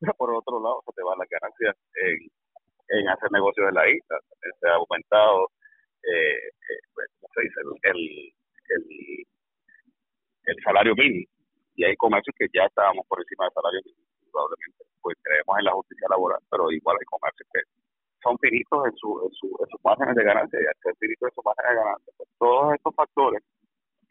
pero 0.00 0.14
por 0.14 0.34
otro 0.34 0.62
lado 0.62 0.82
se 0.86 0.92
te 0.92 1.02
van 1.02 1.18
las 1.18 1.28
ganancias 1.28 1.76
en, 1.94 3.08
hacer 3.08 3.30
negocios 3.32 3.68
en 3.68 3.74
la 3.74 3.88
isla. 3.88 4.18
se 4.60 4.68
ha 4.68 4.74
aumentado, 4.74 5.48
eh, 6.02 6.38
eh 6.46 6.80
pues, 6.94 7.08
se 7.34 7.42
dice? 7.42 7.60
El, 7.60 7.90
el, 7.92 8.32
el, 8.68 10.56
salario 10.64 10.94
mínimo. 10.94 11.26
Y 11.76 11.84
hay 11.84 11.96
comercios 11.96 12.34
que 12.38 12.46
ya 12.52 12.64
estábamos 12.64 13.06
por 13.06 13.20
encima 13.20 13.44
del 13.44 13.54
salario 13.54 13.80
mínimo, 13.84 14.06
indudablemente 14.24 14.84
pues 15.00 15.16
creemos 15.22 15.58
en 15.58 15.64
la 15.64 15.72
justicia 15.72 16.06
laboral, 16.10 16.40
pero 16.50 16.70
igual 16.72 16.96
hay 16.98 17.06
comercios 17.06 17.48
que 17.52 17.60
son 18.20 18.36
finitos 18.38 18.86
en, 18.86 18.96
su, 18.96 19.08
en, 19.24 19.32
su, 19.32 19.46
en 19.46 19.68
sus 19.70 19.80
márgenes 19.84 20.16
de 20.16 20.24
ganancia. 20.24 20.58
Y 20.58 20.96
finitos 20.98 21.28
en 21.28 21.34
sus 21.34 21.44
márgenes 21.44 21.70
de 21.70 21.82
ganancia, 21.84 22.12
pues 22.16 22.28
todos 22.38 22.74
estos 22.74 22.94
factores 22.94 23.42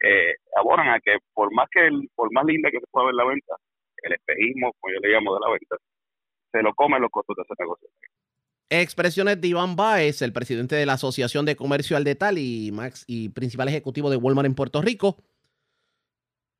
eh, 0.00 0.34
abonan 0.56 0.88
a 0.88 1.00
que 1.00 1.18
por 1.34 1.52
más 1.52 1.68
que 1.70 1.86
el, 1.86 2.08
por 2.14 2.32
más 2.32 2.44
linda 2.46 2.70
que 2.70 2.80
se 2.80 2.86
pueda 2.90 3.06
ver 3.06 3.14
la 3.14 3.24
venta, 3.26 3.54
el 4.02 4.12
espejismo, 4.12 4.72
como 4.78 4.94
yo 4.94 5.00
le 5.00 5.08
llamo 5.10 5.34
de 5.34 5.40
la 5.40 5.50
venta, 5.50 5.76
se 6.52 6.62
lo 6.62 6.72
comen 6.74 7.02
los 7.02 7.10
costos 7.10 7.36
de 7.36 7.42
ese 7.42 7.54
negocio. 7.58 7.88
Expresiones 8.70 9.40
de 9.40 9.48
Iván 9.48 9.76
Baez, 9.76 10.20
el 10.20 10.32
presidente 10.32 10.76
de 10.76 10.84
la 10.84 10.94
Asociación 10.94 11.46
de 11.46 11.56
Comercio 11.56 11.96
al 11.96 12.04
Detal 12.04 12.38
y, 12.38 12.70
Max, 12.72 13.04
y 13.06 13.30
principal 13.30 13.68
ejecutivo 13.68 14.10
de 14.10 14.16
Walmart 14.16 14.46
en 14.46 14.54
Puerto 14.54 14.82
Rico. 14.82 15.16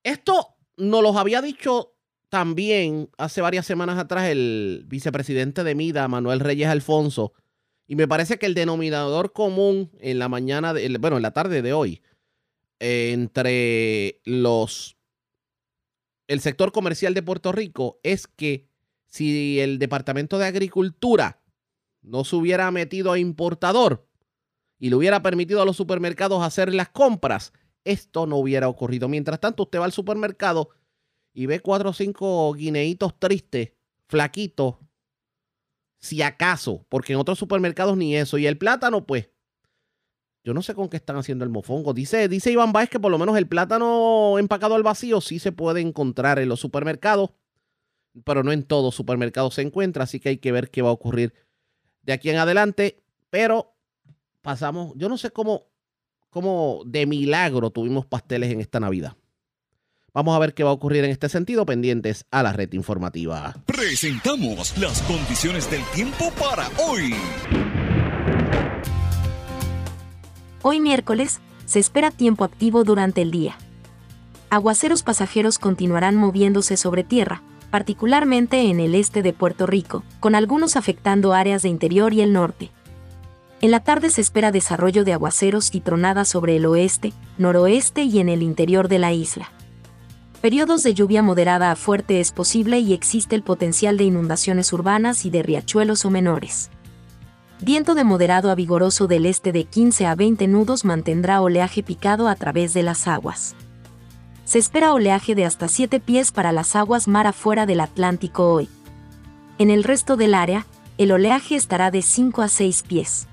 Esto 0.03 0.57
nos 0.77 1.03
los 1.03 1.17
había 1.17 1.43
dicho 1.43 1.95
también 2.31 3.11
hace 3.19 3.41
varias 3.41 3.67
semanas 3.67 3.99
atrás 3.99 4.29
el 4.29 4.85
vicepresidente 4.87 5.65
de 5.65 5.75
MIDA, 5.75 6.09
Manuel 6.09 6.41
Reyes 6.41 6.69
Alfonso, 6.69 7.33
y 7.87 7.97
me 7.97 8.09
parece 8.09 8.38
que 8.38 8.47
el 8.47 8.55
denominador 8.55 9.33
común 9.33 9.91
en 10.00 10.19
la 10.19 10.29
mañana, 10.29 10.75
bueno, 11.00 11.17
en 11.17 11.23
la 11.23 11.33
tarde 11.33 11.62
de 11.62 11.73
hoy, 11.73 12.03
entre 12.81 14.21
los 14.25 14.97
el 16.29 16.41
sector 16.41 16.73
comercial 16.73 17.15
de 17.15 17.23
Puerto 17.23 17.53
Rico 17.53 17.99
es 18.03 18.27
que 18.27 18.69
si 19.07 19.59
el 19.61 19.79
Departamento 19.79 20.38
de 20.38 20.47
Agricultura 20.47 21.38
no 22.09 22.25
se 22.25 22.37
hubiera 22.37 22.71
metido 22.71 23.12
a 23.12 23.19
importador 23.19 24.09
y 24.79 24.91
le 24.91 24.97
hubiera 24.97 25.23
permitido 25.23 25.61
a 25.61 25.65
los 25.65 25.77
supermercados 25.77 26.43
hacer 26.43 26.73
las 26.75 26.88
compras, 26.88 27.53
esto 27.85 28.27
no 28.27 28.37
hubiera 28.37 28.69
ocurrido. 28.69 29.09
Mientras 29.09 29.41
tanto, 29.41 29.65
usted 29.65 29.81
va 29.81 29.85
al 29.85 29.93
supermercado 29.93 30.71
y 31.35 31.47
ve 31.47 31.61
cuatro 31.61 31.91
o 31.91 31.93
cinco 31.93 32.53
guineitos 32.55 33.19
tristes, 33.19 33.73
flaquitos, 34.07 34.77
si 36.00 36.23
acaso, 36.23 36.87
porque 36.88 37.12
en 37.12 37.19
otros 37.19 37.38
supermercados 37.38 37.97
ni 37.97 38.17
eso. 38.17 38.38
Y 38.38 38.47
el 38.47 38.57
plátano, 38.57 39.05
pues, 39.05 39.31
yo 40.45 40.55
no 40.55 40.62
sé 40.62 40.75
con 40.75 40.88
qué 40.88 40.97
están 40.97 41.17
haciendo 41.17 41.45
el 41.45 41.50
mofongo. 41.50 41.93
Dice, 41.93 42.29
dice 42.29 42.50
Iván 42.50 42.73
Báez 42.73 42.88
que 42.88 43.00
por 43.00 43.11
lo 43.11 43.19
menos 43.19 43.37
el 43.37 43.49
plátano 43.49 44.38
empacado 44.38 44.77
al 44.77 44.83
vacío 44.83 45.21
sí 45.21 45.38
se 45.38 45.53
puede 45.53 45.81
encontrar 45.81 46.38
en 46.38 46.49
los 46.49 46.61
supermercados, 46.61 47.31
pero 48.25 48.43
no 48.43 48.53
en 48.53 48.62
todos 48.62 48.95
supermercados 48.95 49.55
se 49.55 49.62
encuentra, 49.62 50.05
así 50.05 50.21
que 50.21 50.31
hay 50.31 50.38
que 50.38 50.53
ver 50.53 50.71
qué 50.71 50.83
va 50.83 50.88
a 50.88 50.93
ocurrir 50.93 51.35
de 52.02 52.12
aquí 52.12 52.31
en 52.31 52.37
adelante. 52.38 53.02
Pero 53.31 53.75
pasamos, 54.43 54.93
yo 54.97 55.09
no 55.09 55.19
sé 55.19 55.31
cómo, 55.31 55.67
cómo 56.31 56.83
de 56.87 57.07
milagro 57.07 57.71
tuvimos 57.71 58.07
pasteles 58.07 58.52
en 58.52 58.61
esta 58.61 58.81
Navidad. 58.81 59.17
Vamos 60.14 60.35
a 60.35 60.38
ver 60.38 60.55
qué 60.55 60.64
va 60.64 60.71
a 60.71 60.73
ocurrir 60.73 61.05
en 61.05 61.11
este 61.11 61.28
sentido, 61.28 61.67
pendientes 61.67 62.25
a 62.31 62.43
la 62.43 62.52
red 62.52 62.73
informativa. 62.73 63.55
Presentamos 63.67 64.76
las 64.78 65.02
condiciones 65.02 65.71
del 65.71 65.83
tiempo 65.95 66.33
para 66.38 66.69
hoy. 66.78 67.14
Hoy 70.62 70.81
miércoles, 70.81 71.40
se 71.67 71.78
espera 71.78 72.11
tiempo 72.11 72.45
activo 72.45 72.83
durante 72.83 73.23
el 73.23 73.31
día. 73.31 73.57
Aguaceros 74.50 75.02
pasajeros 75.02 75.59
continuarán 75.59 76.17
moviéndose 76.17 76.76
sobre 76.78 77.05
tierra, 77.05 77.43
particularmente 77.70 78.70
en 78.70 78.80
el 78.80 78.94
este 78.94 79.22
de 79.22 79.32
Puerto 79.32 79.66
Rico, 79.66 80.04
con 80.20 80.34
algunos 80.34 80.76
afectando 80.76 81.32
áreas 81.32 81.62
de 81.62 81.68
interior 81.68 82.12
y 82.12 82.20
el 82.20 82.32
norte. 82.32 82.70
En 83.60 83.70
la 83.70 83.80
tarde 83.80 84.10
se 84.10 84.20
espera 84.20 84.52
desarrollo 84.52 85.04
de 85.04 85.12
aguaceros 85.12 85.75
y 85.75 85.80
tronadas 85.80 86.28
sobre 86.28 86.56
el 86.56 86.66
oeste, 86.66 87.12
noroeste 87.38 88.02
y 88.02 88.20
en 88.20 88.28
el 88.28 88.42
interior 88.42 88.88
de 88.88 88.98
la 88.98 89.12
isla. 89.12 89.50
Periodos 90.40 90.84
de 90.84 90.94
lluvia 90.94 91.20
moderada 91.20 91.72
a 91.72 91.76
fuerte 91.76 92.20
es 92.20 92.30
posible 92.30 92.78
y 92.78 92.92
existe 92.92 93.34
el 93.34 93.42
potencial 93.42 93.96
de 93.96 94.04
inundaciones 94.04 94.72
urbanas 94.72 95.25
y 95.25 95.30
de 95.30 95.42
riachuelos 95.42 96.04
o 96.04 96.10
menores. 96.10 96.70
Viento 97.60 97.96
de 97.96 98.04
moderado 98.04 98.52
a 98.52 98.54
vigoroso 98.54 99.08
del 99.08 99.26
este 99.26 99.50
de 99.50 99.64
15 99.64 100.06
a 100.06 100.14
20 100.14 100.46
nudos 100.46 100.84
mantendrá 100.84 101.40
oleaje 101.40 101.82
picado 101.82 102.28
a 102.28 102.37
través 102.37 102.72
de 102.72 102.84
las 102.84 103.08
aguas. 103.08 103.56
Se 104.49 104.59
espera 104.59 104.95
oleaje 104.95 105.35
de 105.35 105.45
hasta 105.45 105.69
7 105.69 106.00
pies 106.00 106.33
para 106.33 106.52
las 106.52 106.75
aguas 106.75 107.07
mar 107.07 107.26
afuera 107.26 107.67
del 107.67 107.81
Atlántico 107.81 108.50
hoy. 108.50 108.71
En 109.59 109.69
el 109.71 109.85
resto 109.85 110.17
del 110.17 110.33
área, 110.33 110.64
el 110.97 111.12
oleaje 111.12 111.55
estará 111.55 111.90
de 111.90 112.00
5 112.00 112.40
a 112.40 112.49
6 112.49 112.83
pies. 112.85 113.28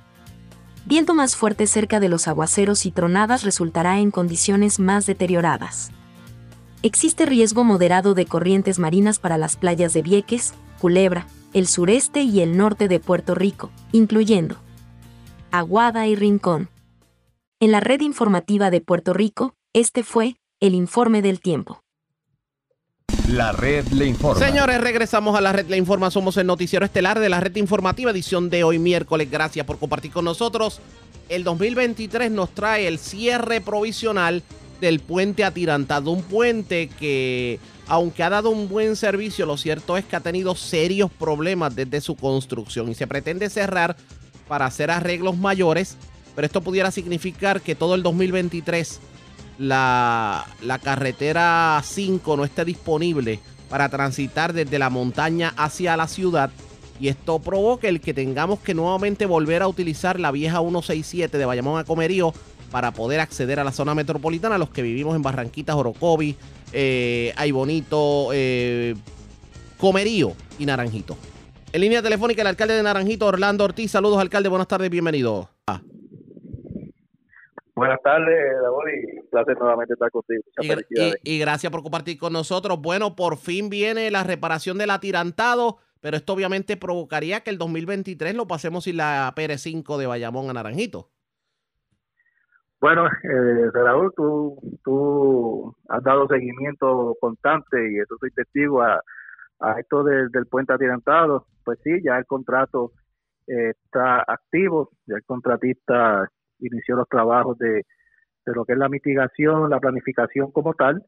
Viento 0.85 1.13
más 1.13 1.37
fuerte 1.37 1.67
cerca 1.67 2.01
de 2.01 2.09
los 2.09 2.27
aguaceros 2.27 2.85
y 2.85 2.91
tronadas 2.91 3.43
resultará 3.43 3.99
en 3.99 4.11
condiciones 4.11 4.77
más 4.77 5.05
deterioradas. 5.05 5.91
Existe 6.83 7.25
riesgo 7.25 7.63
moderado 7.63 8.13
de 8.13 8.25
corrientes 8.25 8.77
marinas 8.77 9.17
para 9.17 9.37
las 9.37 9.55
playas 9.55 9.93
de 9.93 10.01
Vieques, 10.01 10.53
Culebra, 10.81 11.27
el 11.53 11.67
sureste 11.67 12.23
y 12.23 12.41
el 12.41 12.57
norte 12.57 12.89
de 12.89 12.99
Puerto 12.99 13.35
Rico, 13.35 13.71
incluyendo 13.93 14.57
Aguada 15.49 16.07
y 16.07 16.17
Rincón. 16.17 16.67
En 17.61 17.71
la 17.71 17.79
red 17.79 18.01
informativa 18.01 18.69
de 18.69 18.81
Puerto 18.81 19.13
Rico, 19.13 19.55
este 19.71 20.03
fue 20.03 20.35
el 20.59 20.73
informe 20.73 21.21
del 21.21 21.39
tiempo. 21.39 21.81
La 23.29 23.51
red 23.51 23.87
le 23.87 24.05
informa. 24.05 24.45
Señores, 24.45 24.79
regresamos 24.79 25.35
a 25.35 25.41
la 25.41 25.51
red 25.51 25.67
le 25.67 25.77
informa. 25.77 26.11
Somos 26.11 26.37
el 26.37 26.45
noticiero 26.45 26.85
estelar 26.85 27.19
de 27.19 27.29
la 27.29 27.39
red 27.39 27.55
informativa, 27.55 28.11
edición 28.11 28.49
de 28.49 28.63
hoy 28.63 28.77
miércoles. 28.77 29.29
Gracias 29.31 29.65
por 29.65 29.79
compartir 29.79 30.11
con 30.11 30.25
nosotros. 30.25 30.79
El 31.27 31.43
2023 31.43 32.29
nos 32.29 32.51
trae 32.51 32.87
el 32.87 32.99
cierre 32.99 33.61
provisional 33.61 34.43
del 34.79 34.99
puente 34.99 35.43
atirantado, 35.43 36.11
un 36.11 36.21
puente 36.21 36.89
que 36.99 37.59
aunque 37.87 38.23
ha 38.23 38.29
dado 38.29 38.49
un 38.49 38.67
buen 38.67 38.95
servicio, 38.95 39.45
lo 39.45 39.57
cierto 39.57 39.97
es 39.97 40.05
que 40.05 40.15
ha 40.15 40.19
tenido 40.19 40.55
serios 40.55 41.11
problemas 41.11 41.75
desde 41.75 42.01
su 42.01 42.15
construcción 42.15 42.89
y 42.89 42.95
se 42.95 43.07
pretende 43.07 43.49
cerrar 43.49 43.95
para 44.47 44.65
hacer 44.65 44.91
arreglos 44.91 45.37
mayores, 45.37 45.97
pero 46.35 46.45
esto 46.45 46.61
pudiera 46.61 46.91
significar 46.91 47.61
que 47.61 47.75
todo 47.75 47.95
el 47.95 48.03
2023 48.03 48.99
la, 49.57 50.45
la 50.61 50.79
carretera 50.79 51.81
5 51.83 52.37
no 52.37 52.45
esté 52.45 52.65
disponible 52.65 53.39
para 53.69 53.89
transitar 53.89 54.53
desde 54.53 54.79
la 54.79 54.89
montaña 54.89 55.53
hacia 55.57 55.97
la 55.97 56.07
ciudad 56.07 56.51
y 56.99 57.09
esto 57.09 57.39
provoca 57.39 57.87
el 57.87 57.99
que 57.99 58.13
tengamos 58.13 58.59
que 58.59 58.73
nuevamente 58.73 59.25
volver 59.25 59.61
a 59.61 59.67
utilizar 59.67 60.19
la 60.19 60.31
vieja 60.31 60.59
167 60.59 61.37
de 61.37 61.45
Bayamón 61.45 61.79
a 61.79 61.83
Comerío 61.83 62.33
para 62.71 62.91
poder 62.91 63.19
acceder 63.19 63.59
a 63.59 63.63
la 63.63 63.71
zona 63.71 63.95
metropolitana, 63.95 64.57
los 64.57 64.69
que 64.69 64.81
vivimos 64.81 65.15
en 65.15 65.21
Barranquitas, 65.21 65.75
Orocovi, 65.75 66.35
eh, 66.73 67.33
Ay 67.37 67.51
Bonito, 67.51 68.29
eh, 68.33 68.95
Comerío 69.77 70.33
y 70.59 70.65
Naranjito. 70.65 71.17
En 71.71 71.81
línea 71.81 72.01
telefónica 72.01 72.41
el 72.41 72.47
alcalde 72.47 72.75
de 72.75 72.83
Naranjito, 72.83 73.25
Orlando 73.25 73.65
Ortiz. 73.65 73.91
Saludos, 73.91 74.19
alcalde. 74.19 74.49
Buenas 74.49 74.67
tardes, 74.67 74.89
bienvenido. 74.89 75.54
Buenas 77.75 78.01
tardes, 78.01 78.55
David, 78.61 79.03
y 79.03 79.21
placer 79.27 79.57
nuevamente 79.59 79.93
estar 79.93 80.09
contigo. 80.09 80.41
Y, 80.61 81.35
y, 81.35 81.39
gracias 81.39 81.69
por 81.71 81.83
compartir 81.83 82.17
con 82.17 82.31
nosotros. 82.31 82.79
Bueno, 82.81 83.17
por 83.17 83.35
fin 83.35 83.69
viene 83.69 84.09
la 84.11 84.23
reparación 84.23 84.77
del 84.77 84.91
atirantado, 84.91 85.79
pero 85.99 86.15
esto 86.15 86.33
obviamente 86.33 86.77
provocaría 86.77 87.41
que 87.41 87.49
el 87.49 87.57
2023 87.57 88.33
lo 88.33 88.47
pasemos 88.47 88.85
sin 88.85 88.95
la 88.97 89.33
PR5 89.35 89.97
de 89.97 90.07
Bayamón 90.07 90.49
a 90.49 90.53
Naranjito. 90.53 91.09
Bueno, 92.79 93.07
eh, 93.07 93.71
Raúl, 93.73 94.13
tú, 94.15 94.57
tú 94.83 95.75
has 95.89 96.01
dado 96.03 96.27
seguimiento 96.27 97.17
constante 97.19 97.91
y 97.91 97.99
eso 97.99 98.15
soy 98.19 98.31
testigo 98.31 98.81
a, 98.83 99.01
a 99.59 99.79
esto 99.79 100.03
del 100.03 100.45
puente 100.49 100.71
atirantado. 100.71 101.47
Pues 101.65 101.79
sí, 101.83 101.91
ya 102.03 102.17
el 102.17 102.25
contrato 102.25 102.93
eh, 103.47 103.71
está 103.71 104.23
activo, 104.25 104.91
ya 105.07 105.15
el 105.15 105.23
contratista 105.23 106.29
inició 106.59 106.95
los 106.95 107.07
trabajos 107.09 107.57
de, 107.57 107.83
lo 108.45 108.65
que 108.65 108.73
es 108.73 108.77
la 108.77 108.89
mitigación, 108.89 109.69
la 109.69 109.79
planificación 109.79 110.51
como 110.51 110.73
tal, 110.73 111.03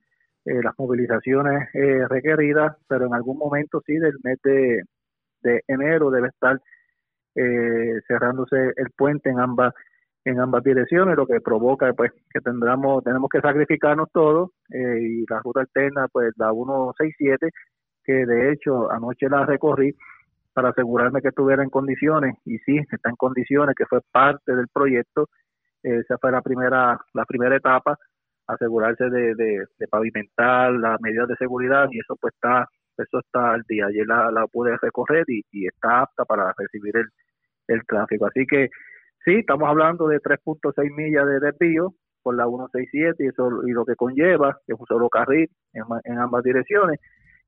eh, 0.46 0.62
las 0.64 0.74
movilizaciones 0.78 1.70
eh, 1.74 2.08
requeridas, 2.08 2.76
pero 2.88 3.06
en 3.08 3.14
algún 3.14 3.38
momento 3.38 3.82
sí 3.86 3.94
del 3.98 4.18
mes 4.24 4.40
de, 4.44 4.84
enero 5.68 6.10
debe 6.10 6.28
estar 6.28 6.60
eh, 7.36 8.02
cerrándose 8.08 8.74
el 8.76 8.92
puente 8.96 9.30
en 9.30 9.40
ambas 9.40 9.74
en 10.26 10.42
ambas 10.42 10.62
direcciones, 10.62 11.16
lo 11.16 11.26
que 11.26 11.40
provoca 11.40 11.94
pues 11.94 12.12
que 12.30 12.42
tendremos 12.42 13.02
tenemos 13.02 13.30
que 13.30 13.40
sacrificarnos 13.40 14.10
todos 14.12 14.50
y 14.70 15.26
la 15.30 15.40
ruta 15.40 15.62
alterna 15.62 16.10
pues 16.12 16.34
la 16.36 16.52
167 16.52 17.50
que 18.04 18.26
de 18.26 18.52
hecho 18.52 18.92
anoche 18.92 19.30
la 19.30 19.46
recorrí 19.46 19.96
para 20.58 20.70
asegurarme 20.70 21.22
que 21.22 21.28
estuviera 21.28 21.62
en 21.62 21.70
condiciones 21.70 22.34
y 22.44 22.58
sí 22.66 22.80
está 22.92 23.10
en 23.10 23.16
condiciones 23.16 23.76
que 23.76 23.86
fue 23.86 24.00
parte 24.12 24.56
del 24.56 24.68
proyecto 24.74 25.30
esa 25.84 26.18
fue 26.18 26.32
la 26.32 26.42
primera, 26.42 27.00
la 27.14 27.26
primera 27.26 27.56
etapa, 27.56 27.96
asegurarse 28.48 29.06
de, 29.06 29.36
de, 29.36 29.88
pavimentar 29.88 30.72
las 30.72 31.00
medidas 31.00 31.28
de 31.28 31.36
seguridad 31.36 31.88
y 31.92 32.00
eso 32.00 32.16
pues 32.20 32.34
está, 32.34 32.68
eso 32.98 33.20
está 33.20 33.52
al 33.52 33.62
día. 33.68 33.86
Ayer 33.86 34.08
la, 34.08 34.32
la 34.32 34.48
pude 34.48 34.76
recorrer 34.82 35.26
y, 35.28 35.44
y, 35.52 35.68
está 35.68 36.02
apta 36.02 36.26
para 36.26 36.52
recibir 36.58 36.98
el, 36.98 37.06
el 37.68 37.86
tráfico. 37.86 38.26
Así 38.26 38.48
que 38.48 38.70
sí, 39.24 39.36
estamos 39.36 39.70
hablando 39.70 40.08
de 40.08 40.20
3.6 40.20 40.96
millas 40.96 41.28
de 41.28 41.40
desvío 41.40 41.94
por 42.24 42.36
la 42.36 42.46
167 42.46 43.24
y 43.24 43.28
eso 43.28 43.68
y 43.68 43.72
lo 43.72 43.86
que 43.86 43.96
conlleva, 43.96 44.58
es 44.66 44.76
un 44.78 44.88
solo 44.88 45.10
carril 45.10 45.48
en, 45.74 45.84
en 46.06 46.18
ambas 46.18 46.44
direcciones 46.44 47.00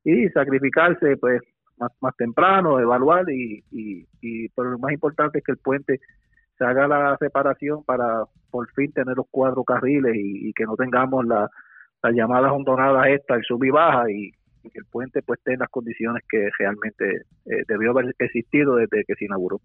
y 0.04 0.30
sacrificarse 0.30 1.18
pues 1.18 1.42
más, 1.79 1.91
más 2.01 2.15
temprano, 2.15 2.79
evaluar 2.79 3.29
y, 3.29 3.63
y, 3.71 4.50
pero 4.50 4.71
lo 4.71 4.79
más 4.79 4.91
importante 4.91 5.39
es 5.39 5.43
que 5.43 5.53
el 5.53 5.57
puente 5.57 6.00
se 6.57 6.65
haga 6.65 6.87
la 6.87 7.18
separación 7.20 7.83
para 7.83 8.25
por 8.51 8.70
fin 8.74 8.92
tener 8.92 9.15
los 9.15 9.27
cuatro 9.31 9.63
carriles 9.63 10.13
y, 10.15 10.51
que 10.53 10.65
no 10.65 10.75
tengamos 10.75 11.25
la, 11.25 11.50
las 12.03 12.13
llamadas 12.13 12.51
hondonadas 12.51 13.07
estas, 13.07 13.37
el 13.37 13.44
sub 13.44 13.63
y 13.63 13.70
baja 13.70 14.11
y, 14.11 14.31
que 14.61 14.79
el 14.79 14.85
puente 14.85 15.22
pues 15.24 15.39
esté 15.39 15.53
en 15.53 15.59
las 15.59 15.70
condiciones 15.70 16.22
que 16.29 16.50
realmente 16.59 17.24
eh, 17.46 17.63
debió 17.68 17.92
haber 17.92 18.13
existido 18.20 18.75
desde 18.75 19.05
que 19.05 19.15
se 19.15 19.25
inauguró. 19.25 19.61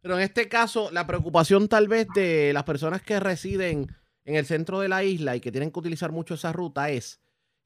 Pero 0.00 0.14
en 0.14 0.20
este 0.20 0.48
caso, 0.48 0.90
la 0.92 1.06
preocupación 1.06 1.68
tal 1.68 1.88
vez 1.88 2.06
de 2.14 2.52
las 2.54 2.62
personas 2.62 3.02
que 3.02 3.18
residen 3.18 3.88
en 4.24 4.36
el 4.36 4.44
centro 4.44 4.80
de 4.80 4.88
la 4.88 5.02
isla 5.02 5.34
y 5.34 5.40
que 5.40 5.50
tienen 5.50 5.70
que 5.70 5.80
utilizar 5.80 6.12
mucho 6.12 6.34
esa 6.34 6.52
ruta 6.52 6.88
es 6.88 7.23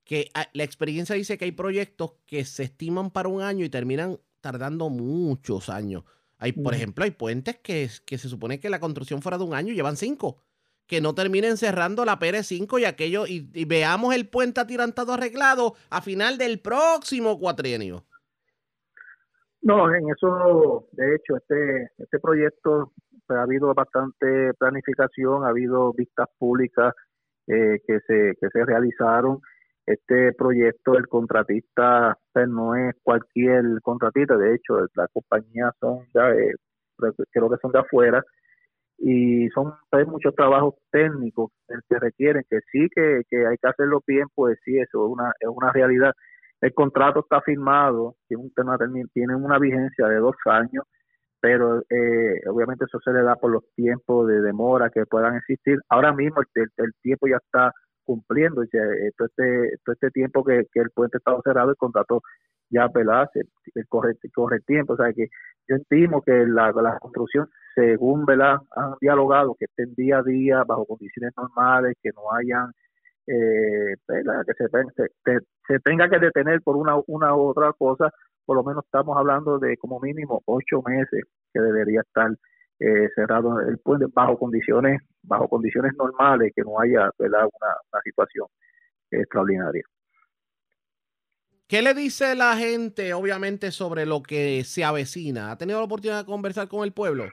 que 0.08 0.30
ah, 0.34 0.46
la 0.54 0.64
experiencia 0.64 1.14
dice 1.14 1.36
que 1.36 1.44
hay 1.44 1.52
proyectos 1.52 2.14
que 2.26 2.46
se 2.46 2.62
estiman 2.62 3.10
para 3.10 3.28
un 3.28 3.42
año 3.42 3.64
y 3.64 3.68
terminan 3.68 4.18
tardando 4.40 4.88
muchos 4.88 5.68
años. 5.68 6.02
Hay, 6.38 6.52
por 6.52 6.72
ejemplo, 6.72 7.04
hay 7.04 7.10
puentes 7.10 7.58
que, 7.58 7.88
que 8.06 8.16
se 8.16 8.28
supone 8.28 8.58
que 8.58 8.70
la 8.70 8.80
construcción 8.80 9.20
fuera 9.20 9.36
de 9.36 9.44
un 9.44 9.52
año 9.52 9.72
y 9.72 9.76
llevan 9.76 9.96
cinco. 9.96 10.38
Que 10.86 11.02
no 11.02 11.14
terminen 11.14 11.58
cerrando 11.58 12.06
la 12.06 12.18
PR5 12.18 12.80
y 12.80 12.84
aquello, 12.86 13.26
y, 13.26 13.64
veamos 13.66 14.14
el 14.14 14.26
puente 14.26 14.60
atirantado 14.60 15.12
arreglado 15.12 15.74
a 15.90 16.00
final 16.00 16.38
del 16.38 16.60
próximo 16.60 17.38
cuatrienio. 17.38 18.06
No, 19.60 19.94
en 19.94 20.08
eso, 20.08 20.88
de 20.92 21.16
hecho, 21.16 21.36
este, 21.36 21.90
este 21.98 22.18
proyecto 22.18 22.92
pues, 23.26 23.38
ha 23.38 23.42
habido 23.42 23.74
bastante 23.74 24.54
planificación, 24.54 25.44
ha 25.44 25.48
habido 25.48 25.92
vistas 25.92 26.28
públicas 26.38 26.94
eh, 27.46 27.82
que, 27.86 28.00
se, 28.06 28.34
que 28.40 28.48
se 28.50 28.64
realizaron 28.64 29.42
este 29.92 30.32
proyecto 30.34 30.96
el 30.96 31.08
contratista 31.08 32.16
pues, 32.32 32.48
no 32.48 32.74
es 32.74 32.94
cualquier 33.02 33.64
contratista, 33.82 34.36
de 34.36 34.54
hecho 34.54 34.86
las 34.94 35.08
compañías 35.12 35.72
son 35.80 36.00
de, 36.12 36.54
creo 37.30 37.50
que 37.50 37.56
son 37.62 37.72
de 37.72 37.78
afuera 37.78 38.22
y 38.98 39.48
son 39.50 39.72
hay 39.92 40.04
muchos 40.04 40.34
trabajos 40.34 40.74
técnicos 40.90 41.52
que 41.88 41.98
requieren 41.98 42.42
que 42.50 42.58
sí 42.72 42.88
que, 42.94 43.22
hay 43.46 43.56
que 43.56 43.68
hacerlo 43.68 44.02
bien, 44.06 44.26
pues 44.34 44.58
sí, 44.64 44.76
eso 44.78 45.06
es 45.06 45.12
una, 45.12 45.32
es 45.40 45.48
una 45.48 45.72
realidad. 45.72 46.12
El 46.60 46.74
contrato 46.74 47.20
está 47.20 47.40
firmado, 47.40 48.16
tiene, 48.26 48.42
un 48.44 48.52
tema, 48.52 48.76
tiene 49.12 49.36
una 49.36 49.58
vigencia 49.60 50.08
de 50.08 50.16
dos 50.16 50.34
años, 50.46 50.84
pero 51.40 51.80
eh, 51.88 52.40
obviamente 52.50 52.86
eso 52.86 52.98
se 53.04 53.12
le 53.12 53.22
da 53.22 53.36
por 53.36 53.52
los 53.52 53.62
tiempos 53.76 54.26
de 54.26 54.40
demora 54.42 54.90
que 54.90 55.06
puedan 55.06 55.36
existir. 55.36 55.78
Ahora 55.88 56.12
mismo 56.12 56.42
el 56.54 56.92
tiempo 57.02 57.28
ya 57.28 57.36
está 57.36 57.72
cumpliendo. 58.08 58.62
Todo, 58.64 59.26
este, 59.26 59.78
todo 59.84 59.92
este 59.92 60.10
tiempo 60.10 60.42
que, 60.42 60.64
el 60.72 60.90
puente 60.94 61.18
estaba 61.18 61.40
cerrado, 61.42 61.70
el 61.70 61.76
contrato 61.76 62.22
ya 62.70 62.88
el 62.94 63.86
corre, 63.88 64.16
corre 64.34 64.60
tiempo. 64.60 64.94
O 64.94 64.96
sea 64.96 65.12
que 65.12 65.28
yo 65.68 65.76
estimo 65.76 66.22
que 66.22 66.46
la, 66.46 66.72
construcción, 67.00 67.50
según 67.74 68.24
¿verdad? 68.24 68.56
han 68.74 68.94
dialogado, 69.00 69.54
que 69.58 69.66
estén 69.66 69.94
día 69.94 70.18
a 70.18 70.22
día 70.22 70.64
bajo 70.64 70.86
condiciones 70.86 71.32
normales, 71.36 71.96
que 72.02 72.10
no 72.14 72.32
hayan, 72.32 72.72
eh, 73.26 73.94
que 74.06 74.54
se, 74.56 75.40
se, 75.66 75.78
tenga 75.80 76.08
que 76.08 76.18
detener 76.18 76.62
por 76.62 76.76
una, 76.76 76.96
una 77.06 77.36
u 77.36 77.48
otra 77.48 77.72
cosa, 77.74 78.10
por 78.46 78.56
lo 78.56 78.64
menos 78.64 78.84
estamos 78.84 79.16
hablando 79.18 79.58
de 79.58 79.76
como 79.76 80.00
mínimo 80.00 80.40
ocho 80.46 80.80
meses 80.86 81.24
que 81.52 81.60
debería 81.60 82.00
estar 82.00 82.30
eh, 82.80 83.08
cerrado 83.14 83.60
el 83.60 83.78
puente 83.78 84.06
bajo 84.12 84.38
condiciones 84.38 85.02
bajo 85.22 85.48
condiciones 85.48 85.92
normales 85.96 86.52
que 86.54 86.62
no 86.62 86.80
haya 86.80 87.10
Una, 87.18 87.48
una 87.92 88.02
situación 88.04 88.46
extraordinaria 89.10 89.84
¿Qué 91.68 91.82
le 91.82 91.92
dice 91.92 92.34
la 92.34 92.56
gente, 92.56 93.12
obviamente, 93.12 93.72
sobre 93.72 94.06
lo 94.06 94.22
que 94.22 94.64
se 94.64 94.84
avecina? 94.84 95.50
¿Ha 95.50 95.58
tenido 95.58 95.80
la 95.80 95.84
oportunidad 95.84 96.20
de 96.20 96.24
conversar 96.24 96.66
con 96.66 96.82
el 96.82 96.94
pueblo? 96.94 97.24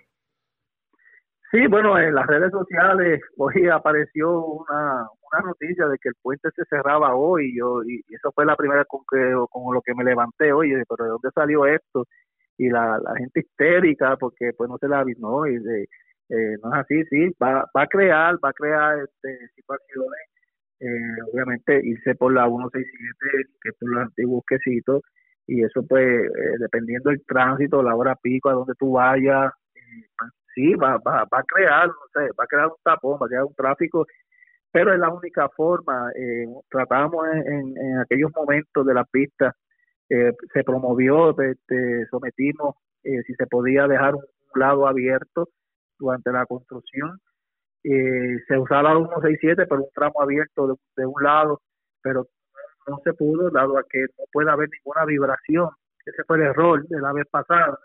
Sí, 1.52 1.68
bueno, 1.68 1.98
en 1.98 2.14
las 2.14 2.28
redes 2.28 2.52
sociales 2.52 3.22
hoy 3.38 3.70
apareció 3.70 4.44
una, 4.44 5.08
una 5.32 5.42
noticia 5.46 5.88
de 5.88 5.98
que 6.00 6.10
el 6.10 6.16
puente 6.22 6.50
se 6.54 6.66
cerraba 6.66 7.16
hoy 7.16 7.56
yo, 7.58 7.82
y 7.84 8.04
eso 8.14 8.30
fue 8.34 8.46
la 8.46 8.58
primera 8.58 8.84
con, 8.84 9.02
que, 9.10 9.34
con 9.50 9.74
lo 9.74 9.82
que 9.82 9.94
me 9.96 10.04
levanté 10.04 10.52
hoy, 10.52 10.74
pero 10.90 11.06
¿de 11.06 11.12
dónde 11.12 11.30
salió 11.34 11.66
esto? 11.66 12.04
Y 12.58 12.70
la, 12.70 13.00
la 13.00 13.16
gente 13.18 13.42
histérica 13.42 14.16
porque 14.18 14.52
pues 14.58 14.70
no 14.70 14.78
se 14.78 14.88
la 14.88 15.04
no 15.18 15.46
y 15.46 15.58
de, 15.60 15.84
eh, 16.30 16.58
no 16.64 16.74
es 16.74 16.80
así 16.80 17.04
sí 17.10 17.30
va, 17.42 17.66
va 17.76 17.84
a 17.84 17.88
crear 17.88 18.36
va 18.44 18.50
a 18.50 18.54
crear 18.54 19.00
este, 19.00 19.48
situaciones 19.56 20.20
eh, 20.80 21.22
obviamente 21.32 21.82
irse 21.84 22.16
por 22.16 22.34
la 22.34 22.48
167 22.48 23.50
que 23.62 23.70
es 23.70 23.76
por 23.80 23.90
los 23.90 24.04
antiguos 24.04 24.44
y 25.48 25.64
eso 25.64 25.86
pues 25.88 26.06
eh, 26.06 26.56
dependiendo 26.60 27.10
del 27.10 27.24
tránsito 27.26 27.84
la 27.84 27.96
hora 27.96 28.16
pico 28.16 28.50
a 28.50 28.54
donde 28.54 28.74
tú 28.80 28.94
vayas 28.94 29.52
pues, 29.74 30.32
sí 30.54 30.74
va, 30.76 30.98
va, 30.98 31.26
va 31.32 31.40
a 31.40 31.44
crear 31.44 31.88
no 31.88 31.94
sé 32.14 32.30
va 32.40 32.46
a 32.46 32.48
crear 32.48 32.68
un 32.68 32.82
tapón 32.84 33.20
va 33.22 33.26
a 33.26 33.30
crear 33.30 33.44
un 33.44 33.56
tráfico 33.56 34.06
pero 34.72 34.94
es 34.94 35.00
la 35.00 35.10
única 35.10 35.48
forma 35.50 36.12
tratamos 36.70 37.26
en, 37.46 37.78
en 37.78 38.00
aquellos 38.00 38.32
momentos 38.36 38.86
de 38.86 38.94
la 38.94 39.04
pista 39.06 39.54
eh, 40.10 40.34
se 40.54 40.64
promovió, 40.64 41.40
este, 41.40 42.06
sometimos 42.10 42.76
eh, 43.04 43.22
si 43.26 43.34
se 43.36 43.48
podía 43.48 43.88
dejar 43.88 44.16
un 44.16 44.24
lado 44.56 44.88
abierto 44.88 45.50
durante 46.00 46.32
la 46.32 46.46
construcción. 46.46 47.20
Eh, 47.84 48.40
se 48.48 48.58
usaba 48.58 48.94
la 48.94 48.98
167, 48.98 49.68
pero 49.68 49.84
un 49.84 49.90
tramo 49.94 50.22
abierto 50.22 50.80
de, 50.96 51.06
un 51.06 51.24
lado, 51.24 51.62
pero 52.02 52.28
no 52.88 53.00
se 53.04 53.14
pudo, 53.14 53.50
dado 53.52 53.78
a 53.78 53.84
que 53.84 54.02
no 54.18 54.26
puede 54.32 54.50
haber 54.50 54.70
ninguna 54.70 55.06
vibración. 55.06 55.70
Ese 56.06 56.24
fue 56.24 56.38
el 56.38 56.44
error 56.44 56.88
de 56.88 57.00
la 57.00 57.14
vez 57.14 57.28
pasada 57.30 57.80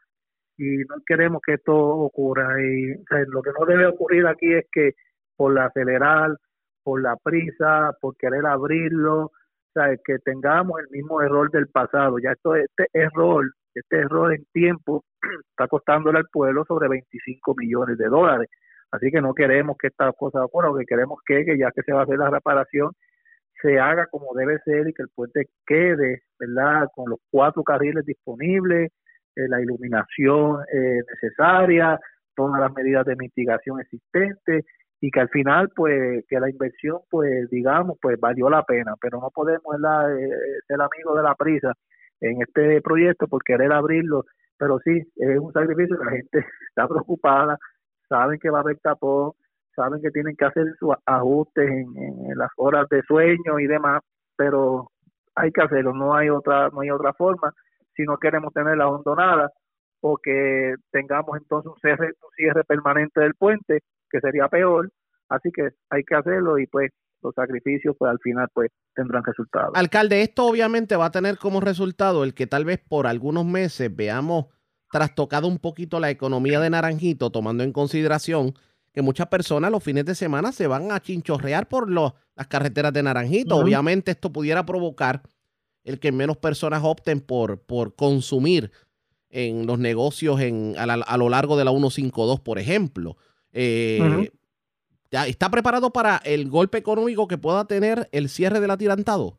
y 0.56 0.78
no 0.78 0.96
queremos 1.06 1.40
que 1.44 1.54
esto 1.54 1.74
ocurra. 1.74 2.60
Y 2.62 2.94
lo 3.28 3.42
que 3.42 3.50
no 3.58 3.66
debe 3.66 3.86
ocurrir 3.86 4.26
aquí 4.26 4.52
es 4.52 4.66
que 4.72 4.94
por 5.36 5.54
la 5.54 5.66
acelerar, 5.66 6.36
por 6.82 7.02
la 7.02 7.16
prisa, 7.16 7.96
por 8.00 8.16
querer 8.16 8.44
abrirlo, 8.46 9.32
sea, 9.72 9.96
que 10.04 10.18
tengamos 10.18 10.80
el 10.80 10.88
mismo 10.90 11.22
error 11.22 11.50
del 11.50 11.68
pasado. 11.68 12.18
Ya 12.18 12.32
esto, 12.32 12.54
este 12.54 12.86
error, 12.92 13.44
este 13.74 13.98
error 13.98 14.32
en 14.32 14.44
tiempo 14.52 15.04
está 15.50 15.68
costándole 15.68 16.18
al 16.18 16.26
pueblo 16.32 16.64
sobre 16.66 16.88
25 16.88 17.54
millones 17.56 17.98
de 17.98 18.06
dólares. 18.06 18.48
Así 18.90 19.10
que 19.10 19.20
no 19.20 19.34
queremos 19.34 19.76
que 19.78 19.88
esta 19.88 20.12
cosa 20.12 20.44
ocurra, 20.44 20.68
lo 20.68 20.76
que 20.76 20.86
queremos 20.86 21.18
que, 21.24 21.44
que 21.44 21.56
ya 21.56 21.70
que 21.70 21.82
se 21.82 21.92
va 21.92 22.00
a 22.00 22.04
hacer 22.04 22.18
la 22.18 22.30
reparación, 22.30 22.90
se 23.62 23.78
haga 23.78 24.06
como 24.06 24.34
debe 24.34 24.58
ser 24.64 24.88
y 24.88 24.92
que 24.92 25.02
el 25.02 25.10
puente 25.14 25.48
quede, 25.66 26.22
¿verdad? 26.38 26.88
Con 26.94 27.10
los 27.10 27.20
cuatro 27.30 27.62
carriles 27.62 28.04
disponibles, 28.04 28.90
eh, 29.36 29.48
la 29.48 29.60
iluminación 29.60 30.62
eh, 30.72 31.00
necesaria, 31.08 32.00
todas 32.34 32.60
las 32.60 32.72
medidas 32.72 33.04
de 33.06 33.16
mitigación 33.16 33.80
existentes 33.80 34.64
y 35.00 35.10
que 35.10 35.20
al 35.20 35.28
final 35.30 35.70
pues 35.74 36.24
que 36.28 36.40
la 36.40 36.50
inversión 36.50 37.00
pues 37.10 37.48
digamos 37.50 37.98
pues 38.00 38.18
valió 38.20 38.50
la 38.50 38.62
pena 38.64 38.94
pero 39.00 39.20
no 39.20 39.30
podemos 39.30 39.74
eh, 39.76 40.28
ser 40.66 40.80
amigos 40.80 41.16
de 41.16 41.22
la 41.22 41.34
prisa 41.34 41.72
en 42.20 42.42
este 42.42 42.80
proyecto 42.82 43.26
por 43.26 43.42
querer 43.42 43.72
abrirlo 43.72 44.24
pero 44.58 44.78
sí 44.80 45.00
es 45.16 45.38
un 45.38 45.52
sacrificio 45.52 45.96
la 45.96 46.10
gente 46.10 46.44
está 46.68 46.86
preocupada 46.88 47.58
saben 48.08 48.38
que 48.38 48.50
va 48.50 48.58
a 48.58 48.62
haber 48.62 48.78
tapón 48.78 49.32
saben 49.74 50.02
que 50.02 50.10
tienen 50.10 50.36
que 50.36 50.44
hacer 50.44 50.66
sus 50.78 50.94
ajustes 51.06 51.68
en, 51.68 51.96
en, 51.96 52.36
las 52.38 52.50
horas 52.56 52.86
de 52.90 53.02
sueño 53.02 53.58
y 53.58 53.66
demás 53.66 54.02
pero 54.36 54.90
hay 55.34 55.50
que 55.52 55.62
hacerlo 55.62 55.94
no 55.94 56.14
hay 56.14 56.28
otra 56.28 56.68
no 56.70 56.80
hay 56.80 56.90
otra 56.90 57.12
forma 57.14 57.52
si 57.94 58.02
no 58.04 58.18
queremos 58.18 58.52
tener 58.52 58.76
la 58.76 58.88
hondonada 58.88 59.50
o 60.00 60.16
que 60.16 60.74
tengamos 60.90 61.36
entonces 61.36 61.70
un 61.70 61.78
cierre, 61.80 62.06
un 62.06 62.30
cierre 62.36 62.64
permanente 62.64 63.20
del 63.20 63.34
puente, 63.34 63.80
que 64.10 64.20
sería 64.20 64.48
peor. 64.48 64.90
Así 65.28 65.50
que 65.54 65.70
hay 65.90 66.02
que 66.04 66.14
hacerlo 66.14 66.58
y 66.58 66.66
pues 66.66 66.90
los 67.22 67.34
sacrificios 67.34 67.94
pues 67.98 68.10
al 68.10 68.18
final 68.18 68.48
pues 68.52 68.70
tendrán 68.94 69.22
resultados. 69.24 69.72
Alcalde, 69.74 70.22
esto 70.22 70.46
obviamente 70.46 70.96
va 70.96 71.06
a 71.06 71.10
tener 71.10 71.38
como 71.38 71.60
resultado 71.60 72.24
el 72.24 72.34
que 72.34 72.46
tal 72.46 72.64
vez 72.64 72.78
por 72.78 73.06
algunos 73.06 73.44
meses 73.44 73.94
veamos 73.94 74.46
trastocado 74.90 75.46
un 75.46 75.58
poquito 75.58 76.00
la 76.00 76.10
economía 76.10 76.58
de 76.60 76.70
Naranjito, 76.70 77.30
tomando 77.30 77.62
en 77.62 77.72
consideración 77.72 78.54
que 78.92 79.02
muchas 79.02 79.28
personas 79.28 79.70
los 79.70 79.84
fines 79.84 80.04
de 80.04 80.14
semana 80.14 80.50
se 80.50 80.66
van 80.66 80.90
a 80.90 81.00
chinchorrear 81.00 81.68
por 81.68 81.88
los, 81.88 82.12
las 82.34 82.48
carreteras 82.48 82.92
de 82.92 83.02
Naranjito. 83.02 83.56
Obviamente 83.56 84.10
esto 84.10 84.32
pudiera 84.32 84.66
provocar 84.66 85.22
el 85.84 86.00
que 86.00 86.12
menos 86.12 86.36
personas 86.36 86.82
opten 86.82 87.20
por, 87.20 87.60
por 87.60 87.94
consumir 87.94 88.72
en 89.30 89.66
los 89.66 89.78
negocios 89.78 90.40
en, 90.40 90.74
a, 90.76 91.16
lo 91.16 91.28
largo 91.28 91.56
de 91.56 91.64
la 91.64 91.70
152, 91.70 92.40
por 92.40 92.58
ejemplo. 92.58 93.16
Eh, 93.52 94.30
¿Está 95.10 95.50
preparado 95.50 95.90
para 95.90 96.18
el 96.24 96.48
golpe 96.48 96.78
económico 96.78 97.26
que 97.26 97.38
pueda 97.38 97.64
tener 97.64 98.08
el 98.12 98.28
cierre 98.28 98.60
del 98.60 98.70
atirantado? 98.70 99.34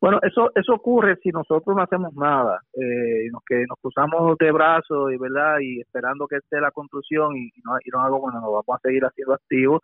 Bueno, 0.00 0.18
eso 0.22 0.50
eso 0.54 0.74
ocurre 0.74 1.16
si 1.22 1.30
nosotros 1.30 1.74
no 1.74 1.82
hacemos 1.82 2.14
nada, 2.14 2.60
eh, 2.74 3.30
que 3.46 3.64
nos 3.66 3.78
cruzamos 3.80 4.36
de 4.38 4.52
brazos 4.52 5.10
y 5.12 5.16
verdad 5.16 5.58
y 5.60 5.80
esperando 5.80 6.26
que 6.26 6.36
esté 6.36 6.60
la 6.60 6.70
construcción 6.70 7.34
y, 7.36 7.50
no, 7.64 7.76
y 7.82 7.90
no 7.90 8.02
hago 8.02 8.20
bueno, 8.20 8.40
nos 8.40 8.52
vamos 8.52 8.76
a 8.76 8.80
seguir 8.86 9.04
haciendo 9.04 9.34
activos, 9.34 9.80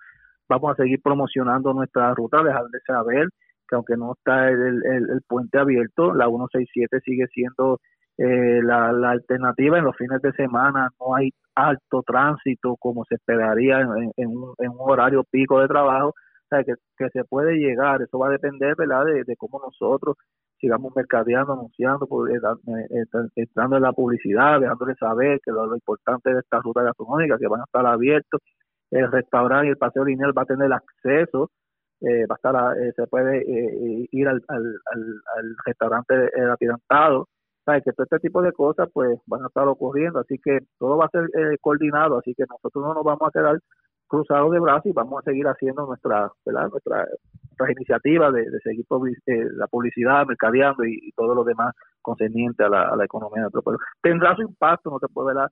vamos 0.49 0.73
a 0.73 0.83
seguir 0.83 1.01
promocionando 1.03 1.73
nuestra 1.73 2.15
ruta, 2.15 2.43
dejar 2.43 2.67
de 2.67 2.81
saber 2.87 3.29
que 3.69 3.75
aunque 3.75 3.97
no 3.97 4.13
está 4.13 4.51
el, 4.51 4.83
el, 4.85 5.23
puente 5.27 5.59
abierto, 5.59 6.13
la 6.13 6.27
167 6.27 7.01
sigue 7.01 7.27
siendo 7.29 7.81
eh, 8.19 8.61
la, 8.63 8.91
alternativa 9.11 9.79
en 9.79 9.85
los 9.85 9.97
fines 9.97 10.21
de 10.21 10.33
semana, 10.33 10.91
no 11.01 11.15
hay 11.15 11.33
alto 11.55 12.03
tránsito 12.07 12.77
como 12.77 13.05
se 13.05 13.17
esperaría 13.17 13.81
en, 13.81 14.37
un, 14.37 14.55
horario 14.79 15.25
pico 15.25 15.61
de 15.61 15.69
trabajo, 15.69 16.09
o 16.09 16.65
que, 16.65 17.09
se 17.11 17.25
puede 17.25 17.57
llegar, 17.57 18.03
eso 18.03 18.19
va 18.19 18.29
a 18.29 18.31
depender 18.31 18.75
¿verdad? 18.77 19.05
De, 19.27 19.37
cómo 19.37 19.61
nosotros 19.61 20.17
sigamos 20.61 20.95
mercadeando, 20.95 21.55
anunciando, 21.55 22.07
pues, 22.07 22.35
eh, 22.35 23.05
entrando 23.37 23.77
en 23.77 23.83
la 23.83 23.93
publicidad, 23.93 24.61
dejándole 24.61 24.95
saber 24.95 25.41
que 25.45 25.51
lo, 25.51 25.75
importante 25.75 26.33
de 26.33 26.41
esta 26.41 26.61
ruta 26.61 26.83
gastronómica, 26.83 27.39
que 27.39 27.49
van 27.49 27.61
a 27.61 27.65
estar 27.65 27.85
abiertos, 27.85 28.41
el 28.91 29.11
restaurante 29.11 29.69
y 29.69 29.71
el 29.71 29.79
paseo 29.79 30.05
lineal 30.05 30.37
va 30.37 30.43
a 30.43 30.47
tener 30.47 30.73
acceso 30.73 31.51
eh, 32.03 32.27
va 32.27 32.35
a 32.35 32.37
estar, 32.37 32.79
eh, 32.79 32.93
se 32.97 33.07
puede 33.07 33.39
eh, 33.39 34.09
ir 34.11 34.27
al, 34.27 34.43
al, 34.49 34.65
al, 34.97 35.57
restaurante 35.65 36.15
atirantado, 36.53 37.29
¿sabes? 37.65 37.83
que 37.85 37.93
todo 37.93 38.05
este 38.05 38.19
tipo 38.19 38.43
de 38.43 38.53
cosas 38.53 38.89
pues 38.93 39.19
van 39.27 39.45
a 39.45 39.49
estar 39.49 39.67
ocurriendo, 39.69 40.21
así 40.21 40.39
que 40.39 40.61
todo 40.79 40.97
va 40.97 41.07
a 41.07 41.11
ser 41.11 41.29
coordinado, 41.61 42.19
así 42.19 42.35
que 42.35 42.45
nosotros 42.49 42.85
no 42.85 42.95
nos 42.95 43.05
vamos 43.05 43.29
a 43.29 43.31
quedar 43.31 43.59
cruzados 44.07 44.53
de 44.53 44.61
brazos 44.61 44.87
y 44.87 44.93
vamos 44.93 45.21
a 45.21 45.31
seguir 45.31 45.47
haciendo 45.47 45.87
nuestra, 45.87 46.31
¿verdad? 46.45 46.69
nuestra 46.69 47.07
nuestras 47.49 47.71
iniciativas 47.71 48.33
de, 48.33 48.45
seguir 48.63 48.85
la 49.57 49.67
publicidad, 49.69 50.27
mercadeando 50.27 50.85
y, 50.85 51.13
todo 51.17 51.35
lo 51.35 51.45
demás 51.45 51.75
concerniente 52.01 52.65
a 52.65 52.69
la, 52.69 52.83
a 52.89 52.97
la 52.97 53.05
economía 53.05 53.37
de 53.37 53.43
nuestro 53.43 53.63
pueblo. 53.63 53.81
Tendrá 54.03 54.35
su 54.37 54.43
impacto, 54.43 54.91
no 54.91 54.99
te 54.99 55.09
puedo 55.09 55.33
dar 55.33 55.51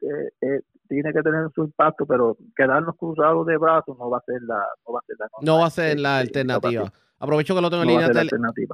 eh, 0.00 0.30
eh, 0.42 0.60
tiene 0.88 1.12
que 1.12 1.22
tener 1.22 1.48
su 1.54 1.64
impacto, 1.64 2.04
pero 2.04 2.36
quedarnos 2.54 2.94
cruzados 2.96 3.46
de 3.46 3.56
brazos 3.56 3.96
no 3.98 4.10
va 4.10 4.18
a 4.18 4.22
ser 4.22 4.42
la 4.42 4.62
no 4.86 4.92
va 4.92 5.00
a 5.00 5.06
ser 5.06 5.16
la, 5.18 5.28
no 5.40 5.58
va 5.58 5.66
a 5.66 5.70
ser 5.70 5.98
la 5.98 6.18
alternativa. 6.18 6.92
Aprovecho 7.18 7.54
que 7.54 7.60
lo 7.60 7.70
tengo 7.70 7.84
en 7.84 7.88
línea 7.88 8.08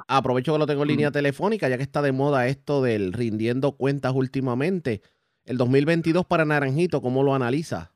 aprovecho 0.09 0.53
que 0.53 0.59
lo 0.59 0.67
tengo 0.67 0.83
en 0.83 0.89
línea 0.89 1.11
telefónica, 1.11 1.69
ya 1.69 1.77
que 1.77 1.83
está 1.83 2.03
de 2.03 2.13
moda 2.13 2.47
esto 2.47 2.83
del 2.83 3.13
rindiendo 3.13 3.73
cuentas 3.73 4.13
últimamente. 4.15 5.03
El 5.45 5.57
2022 5.57 6.27
para 6.27 6.45
Naranjito, 6.45 7.01
¿cómo 7.01 7.23
lo 7.23 7.35
analiza? 7.35 7.91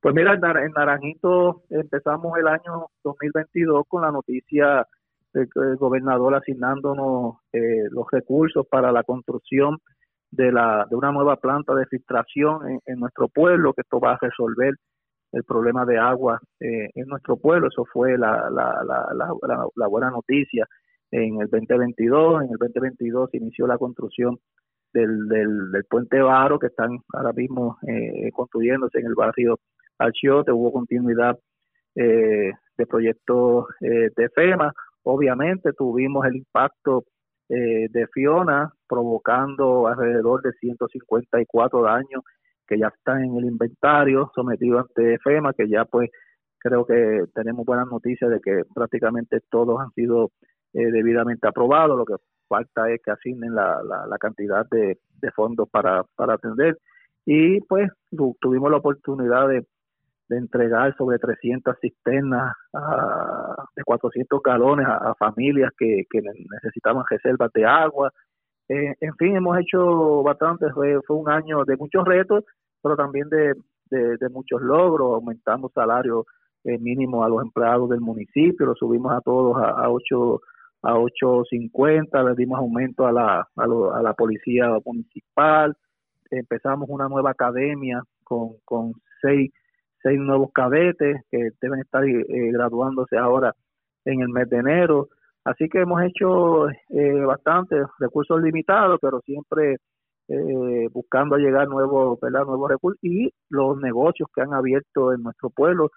Pues 0.00 0.14
mira, 0.14 0.34
en 0.34 0.72
Naranjito 0.72 1.62
empezamos 1.70 2.36
el 2.38 2.46
año 2.46 2.88
2022 3.04 3.84
con 3.88 4.02
la 4.02 4.12
noticia 4.12 4.86
del 5.32 5.76
gobernador 5.76 6.34
asignándonos 6.34 7.36
eh, 7.52 7.88
los 7.90 8.06
recursos 8.10 8.66
para 8.66 8.92
la 8.92 9.02
construcción 9.02 9.78
de, 10.30 10.52
la, 10.52 10.86
de 10.88 10.96
una 10.96 11.10
nueva 11.10 11.36
planta 11.36 11.74
de 11.74 11.86
filtración 11.86 12.80
en, 12.84 13.00
nuestro 13.00 13.28
pueblo, 13.28 13.72
que 13.72 13.80
esto 13.82 13.98
va 13.98 14.12
a 14.12 14.18
resolver 14.20 14.74
el 15.34 15.44
problema 15.44 15.84
de 15.84 15.98
agua 15.98 16.40
eh, 16.60 16.88
en 16.94 17.06
nuestro 17.06 17.36
pueblo. 17.36 17.68
Eso 17.68 17.84
fue 17.84 18.16
la, 18.16 18.48
la, 18.50 18.84
la, 18.84 19.66
la, 19.74 19.86
buena 19.86 20.10
noticia 20.10 20.66
en 21.10 21.40
el 21.40 21.48
2022. 21.48 22.44
En 22.44 22.50
el 22.50 22.56
2022 22.58 23.30
se 23.30 23.36
inició 23.38 23.66
la 23.66 23.78
construcción 23.78 24.38
del, 24.92 25.28
del, 25.28 25.84
puente 25.90 26.20
Varo, 26.20 26.58
que 26.58 26.68
están 26.68 26.98
ahora 27.12 27.32
mismo 27.32 27.78
eh, 27.86 28.30
construyéndose 28.32 29.00
en 29.00 29.06
el 29.06 29.14
barrio 29.14 29.58
Alchiote. 29.98 30.52
Hubo 30.52 30.72
continuidad 30.72 31.38
eh, 31.96 32.52
de 32.76 32.86
proyectos 32.86 33.66
eh, 33.80 34.10
de 34.16 34.28
FEMA. 34.30 34.72
Obviamente 35.02 35.72
tuvimos 35.72 36.26
el 36.26 36.36
impacto 36.36 37.04
eh, 37.48 37.88
de 37.90 38.06
Fiona, 38.08 38.72
provocando 38.88 39.86
alrededor 39.86 40.42
de 40.42 40.52
154 40.52 41.82
daños 41.82 42.22
que 42.66 42.78
ya 42.78 42.88
están 42.88 43.24
en 43.24 43.36
el 43.36 43.44
inventario 43.44 44.30
sometido 44.34 44.78
ante 44.80 45.18
FEMA, 45.18 45.52
que 45.52 45.68
ya 45.68 45.84
pues 45.84 46.10
creo 46.58 46.86
que 46.86 47.24
tenemos 47.34 47.64
buenas 47.66 47.86
noticias 47.88 48.30
de 48.30 48.40
que 48.40 48.62
prácticamente 48.74 49.40
todos 49.50 49.80
han 49.80 49.90
sido 49.92 50.32
eh, 50.72 50.90
debidamente 50.90 51.46
aprobados, 51.46 51.96
lo 51.96 52.04
que 52.04 52.14
falta 52.48 52.90
es 52.90 53.00
que 53.02 53.10
asignen 53.10 53.54
la, 53.54 53.82
la, 53.82 54.18
cantidad 54.18 54.66
de, 54.70 54.98
de 55.20 55.30
fondos 55.32 55.68
para, 55.70 56.04
para 56.16 56.34
atender 56.34 56.78
y 57.26 57.60
pues 57.62 57.90
tuvimos 58.40 58.70
la 58.70 58.78
oportunidad 58.78 59.48
de 59.48 59.66
de 60.28 60.38
entregar 60.38 60.96
sobre 60.96 61.18
300 61.18 61.76
cisternas 61.80 62.54
de 63.76 63.82
400 63.84 64.42
galones 64.42 64.86
a, 64.88 65.14
familias 65.18 65.70
que, 65.78 66.04
que, 66.10 66.20
necesitaban 66.62 67.04
reservas 67.08 67.52
de 67.52 67.64
agua. 67.66 68.10
Eh, 68.68 68.94
en 69.00 69.14
fin, 69.16 69.36
hemos 69.36 69.58
hecho 69.58 70.22
bastante, 70.22 70.70
fue, 70.72 71.00
fue 71.06 71.16
un 71.16 71.28
año 71.28 71.64
de 71.64 71.76
muchos 71.76 72.04
retos, 72.04 72.44
pero 72.82 72.96
también 72.96 73.28
de, 73.28 73.54
muchos 74.30 74.60
logros. 74.62 75.14
Aumentamos 75.14 75.72
salarios 75.72 76.26
eh, 76.64 76.78
mínimos 76.78 77.24
a 77.24 77.28
los 77.28 77.42
empleados 77.42 77.90
del 77.90 78.00
municipio, 78.00 78.66
lo 78.66 78.74
subimos 78.74 79.12
a 79.12 79.20
todos 79.20 79.56
a, 79.56 79.70
a 79.84 79.90
8 79.90 80.40
a 80.82 80.94
8.50, 80.96 82.28
le 82.28 82.34
dimos 82.34 82.58
aumento 82.58 83.06
a 83.06 83.12
la, 83.12 83.40
a, 83.40 83.64
a 83.64 84.02
la 84.02 84.12
policía 84.12 84.68
municipal, 84.84 85.74
empezamos 86.30 86.90
una 86.90 87.08
nueva 87.08 87.30
academia 87.30 88.02
con, 88.22 88.56
con 88.66 88.92
seis 89.22 89.50
seis 90.04 90.18
nuevos 90.20 90.52
cadetes 90.52 91.22
que 91.30 91.48
deben 91.60 91.80
estar 91.80 92.04
eh, 92.04 92.24
graduándose 92.52 93.16
ahora 93.16 93.54
en 94.04 94.20
el 94.20 94.28
mes 94.28 94.48
de 94.50 94.58
enero. 94.58 95.08
Así 95.44 95.68
que 95.68 95.80
hemos 95.80 96.02
hecho 96.02 96.68
eh, 96.70 97.20
bastantes 97.26 97.86
recursos 97.98 98.40
limitados, 98.42 98.98
pero 99.00 99.20
siempre 99.20 99.76
eh, 100.28 100.88
buscando 100.90 101.36
llegar 101.36 101.68
nuevos, 101.68 102.18
¿verdad? 102.20 102.44
nuevos 102.46 102.70
recursos 102.70 102.98
y 103.02 103.30
los 103.50 103.76
negocios 103.78 104.28
que 104.34 104.40
han 104.40 104.54
abierto 104.54 105.12
en 105.12 105.22
nuestro 105.22 105.50
pueblo. 105.50 105.90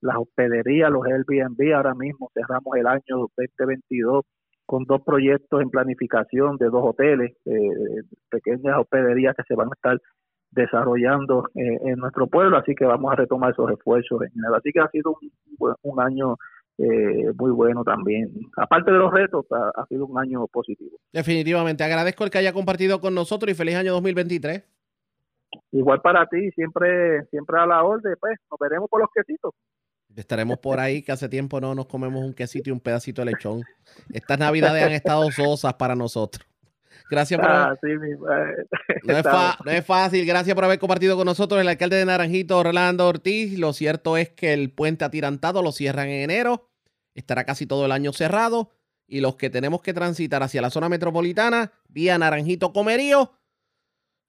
las 0.00 0.16
hospederías, 0.16 0.90
los 0.90 1.04
Airbnb. 1.06 1.74
Ahora 1.74 1.94
mismo 1.94 2.30
cerramos 2.34 2.76
el 2.76 2.86
año 2.86 3.28
2022 3.36 4.24
con 4.66 4.84
dos 4.84 5.02
proyectos 5.04 5.60
en 5.60 5.70
planificación 5.70 6.56
de 6.56 6.66
dos 6.66 6.82
hoteles, 6.84 7.32
eh, 7.44 8.02
pequeñas 8.30 8.78
hospederías 8.78 9.34
que 9.36 9.42
se 9.48 9.54
van 9.54 9.68
a 9.68 9.74
estar 9.74 9.98
desarrollando 10.50 11.48
eh, 11.54 11.78
en 11.84 11.98
nuestro 11.98 12.26
pueblo, 12.26 12.56
así 12.58 12.74
que 12.74 12.84
vamos 12.84 13.12
a 13.12 13.16
retomar 13.16 13.52
esos 13.52 13.70
esfuerzos. 13.70 14.22
Así 14.56 14.70
que 14.72 14.80
ha 14.80 14.88
sido 14.88 15.16
un, 15.58 15.74
un 15.82 16.00
año 16.00 16.36
eh, 16.78 17.32
muy 17.36 17.50
bueno 17.50 17.84
también. 17.84 18.32
Aparte 18.56 18.90
de 18.90 18.98
los 18.98 19.12
retos, 19.12 19.46
ha, 19.50 19.86
sido 19.86 20.06
un 20.06 20.18
año 20.18 20.46
positivo. 20.48 20.96
Definitivamente, 21.12 21.84
agradezco 21.84 22.24
el 22.24 22.30
que 22.30 22.38
haya 22.38 22.52
compartido 22.52 23.00
con 23.00 23.14
nosotros 23.14 23.50
y 23.50 23.54
feliz 23.54 23.76
año 23.76 23.92
2023. 23.92 24.64
Igual 25.72 26.00
para 26.00 26.26
ti, 26.26 26.50
siempre 26.52 27.24
siempre 27.26 27.58
a 27.58 27.66
la 27.66 27.84
orden, 27.84 28.14
pues 28.18 28.38
nos 28.50 28.58
veremos 28.58 28.88
por 28.88 29.00
los 29.00 29.10
quesitos. 29.14 29.52
Estaremos 30.16 30.58
por 30.58 30.78
ahí, 30.78 31.02
que 31.02 31.12
hace 31.12 31.28
tiempo 31.28 31.60
no 31.60 31.74
nos 31.74 31.86
comemos 31.86 32.22
un 32.22 32.34
quesito 32.34 32.68
y 32.68 32.72
un 32.72 32.80
pedacito 32.80 33.22
de 33.22 33.32
lechón. 33.32 33.62
Estas 34.12 34.38
navidades 34.38 34.82
han 34.82 34.92
estado 34.92 35.30
sosas 35.30 35.74
para 35.74 35.94
nosotros. 35.94 36.46
Gracias 37.12 37.38
por 37.38 37.50
ah, 37.50 37.76
no, 37.82 39.18
es 39.18 39.24
no, 39.66 39.70
es 39.70 39.84
fácil. 39.84 40.24
Gracias 40.24 40.54
por 40.54 40.64
haber 40.64 40.78
compartido 40.78 41.14
con 41.14 41.26
nosotros 41.26 41.60
el 41.60 41.68
alcalde 41.68 41.96
de 41.96 42.06
Naranjito, 42.06 42.56
Orlando 42.56 43.06
Ortiz. 43.06 43.58
Lo 43.58 43.74
cierto 43.74 44.16
es 44.16 44.30
que 44.30 44.54
el 44.54 44.70
puente 44.70 45.04
atirantado 45.04 45.60
lo 45.60 45.72
cierran 45.72 46.08
en 46.08 46.22
enero. 46.22 46.70
Estará 47.14 47.44
casi 47.44 47.66
todo 47.66 47.84
el 47.84 47.92
año 47.92 48.14
cerrado. 48.14 48.70
Y 49.06 49.20
los 49.20 49.36
que 49.36 49.50
tenemos 49.50 49.82
que 49.82 49.92
transitar 49.92 50.42
hacia 50.42 50.62
la 50.62 50.70
zona 50.70 50.88
metropolitana, 50.88 51.72
vía 51.86 52.16
Naranjito 52.16 52.72
Comerío, 52.72 53.32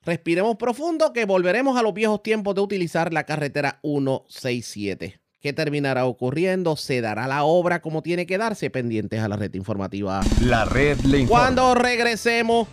respiremos 0.02 0.58
profundo 0.58 1.14
que 1.14 1.24
volveremos 1.24 1.78
a 1.78 1.84
los 1.84 1.94
viejos 1.94 2.22
tiempos 2.22 2.54
de 2.54 2.62
utilizar 2.62 3.14
la 3.14 3.24
carretera 3.24 3.80
167. 3.82 5.23
¿Qué 5.44 5.52
terminará 5.52 6.06
ocurriendo? 6.06 6.78
¿Se 6.78 7.02
dará 7.02 7.28
la 7.28 7.44
obra 7.44 7.82
como 7.82 8.02
tiene 8.02 8.26
que 8.26 8.38
darse? 8.38 8.70
Pendientes 8.70 9.20
a 9.20 9.28
la 9.28 9.36
red 9.36 9.54
informativa. 9.56 10.22
La 10.40 10.64
red 10.64 10.98
le 11.02 11.20
informa. 11.20 11.42
Cuando 11.42 11.76
regresemos, 11.76 12.70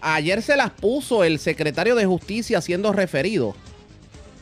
ayer 0.00 0.42
se 0.42 0.56
las 0.56 0.72
puso 0.72 1.22
el 1.22 1.38
secretario 1.38 1.94
de 1.94 2.04
Justicia 2.04 2.60
siendo 2.60 2.92
referido. 2.92 3.54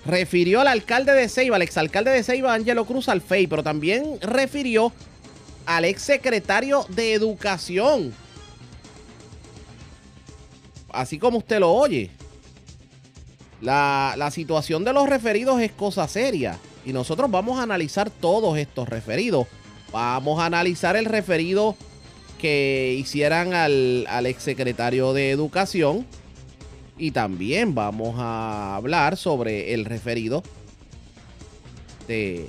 Refirió 0.06 0.62
al 0.62 0.68
alcalde 0.68 1.12
de 1.12 1.28
Ceiba, 1.28 1.56
al 1.56 1.62
exalcalde 1.62 2.10
de 2.10 2.22
Ceiba, 2.22 2.54
Ángelo 2.54 2.86
Cruz 2.86 3.10
Alfei, 3.10 3.46
pero 3.46 3.62
también 3.62 4.18
refirió 4.22 4.90
al 5.66 5.84
exsecretario 5.84 6.86
de 6.88 7.12
Educación. 7.12 8.14
Así 10.88 11.18
como 11.18 11.36
usted 11.36 11.60
lo 11.60 11.70
oye. 11.70 12.10
La, 13.60 14.14
la 14.16 14.30
situación 14.30 14.84
de 14.84 14.94
los 14.94 15.06
referidos 15.06 15.60
es 15.60 15.72
cosa 15.72 16.08
seria. 16.08 16.58
Y 16.86 16.92
nosotros 16.92 17.28
vamos 17.28 17.58
a 17.58 17.64
analizar 17.64 18.10
todos 18.10 18.56
estos 18.56 18.88
referidos. 18.88 19.48
Vamos 19.92 20.38
a 20.38 20.46
analizar 20.46 20.94
el 20.96 21.04
referido 21.04 21.76
que 22.40 22.96
hicieran 22.96 23.54
al, 23.54 24.26
exsecretario 24.26 25.12
de 25.12 25.32
Educación. 25.32 26.06
Y 26.96 27.10
también 27.10 27.74
vamos 27.74 28.14
a 28.18 28.76
hablar 28.76 29.16
sobre 29.16 29.74
el 29.74 29.84
referido 29.84 30.44
de, 32.06 32.46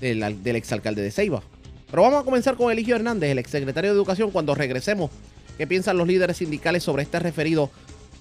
del, 0.00 0.22
exalcalde 0.54 1.02
de 1.02 1.10
Ceiba. 1.10 1.42
Pero 1.90 2.02
vamos 2.02 2.22
a 2.22 2.24
comenzar 2.24 2.56
con 2.56 2.70
Eligio 2.70 2.94
Hernández, 2.94 3.32
el 3.32 3.38
exsecretario 3.40 3.90
de 3.90 3.96
Educación, 3.96 4.30
cuando 4.30 4.54
regresemos. 4.54 5.10
¿Qué 5.58 5.66
piensan 5.66 5.98
los 5.98 6.06
líderes 6.06 6.36
sindicales 6.36 6.84
sobre 6.84 7.02
este 7.02 7.18
referido 7.18 7.70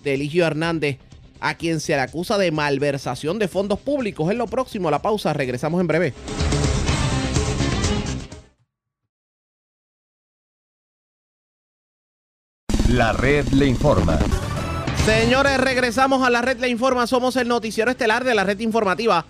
de 0.04 0.16
Eligio 0.16 0.48
Hernández 0.48 0.98
a 1.44 1.56
quien 1.56 1.82
se 1.82 1.94
le 1.94 2.00
acusa 2.02 2.38
de 2.38 2.52
malversación 2.52 3.38
de 3.38 3.50
fondos 3.50 3.78
públicos. 3.78 4.32
En 4.32 4.38
lo 4.38 4.48
próximo, 4.48 4.90
la 4.90 5.02
pausa, 5.02 5.34
regresamos 5.34 5.82
en 5.82 5.88
breve. 5.88 6.14
La 12.88 13.12
red 13.12 13.46
le 13.50 13.66
informa. 13.66 14.18
Señores, 15.06 15.58
regresamos 15.58 16.26
a 16.26 16.30
la 16.30 16.42
red 16.42 16.60
le 16.60 16.70
informa. 16.70 17.08
Somos 17.08 17.36
el 17.36 17.50
noticiero 17.50 17.92
estelar 17.92 18.24
de 18.24 18.36
la 18.36 18.46
red 18.46 18.60
informativa. 18.62 19.26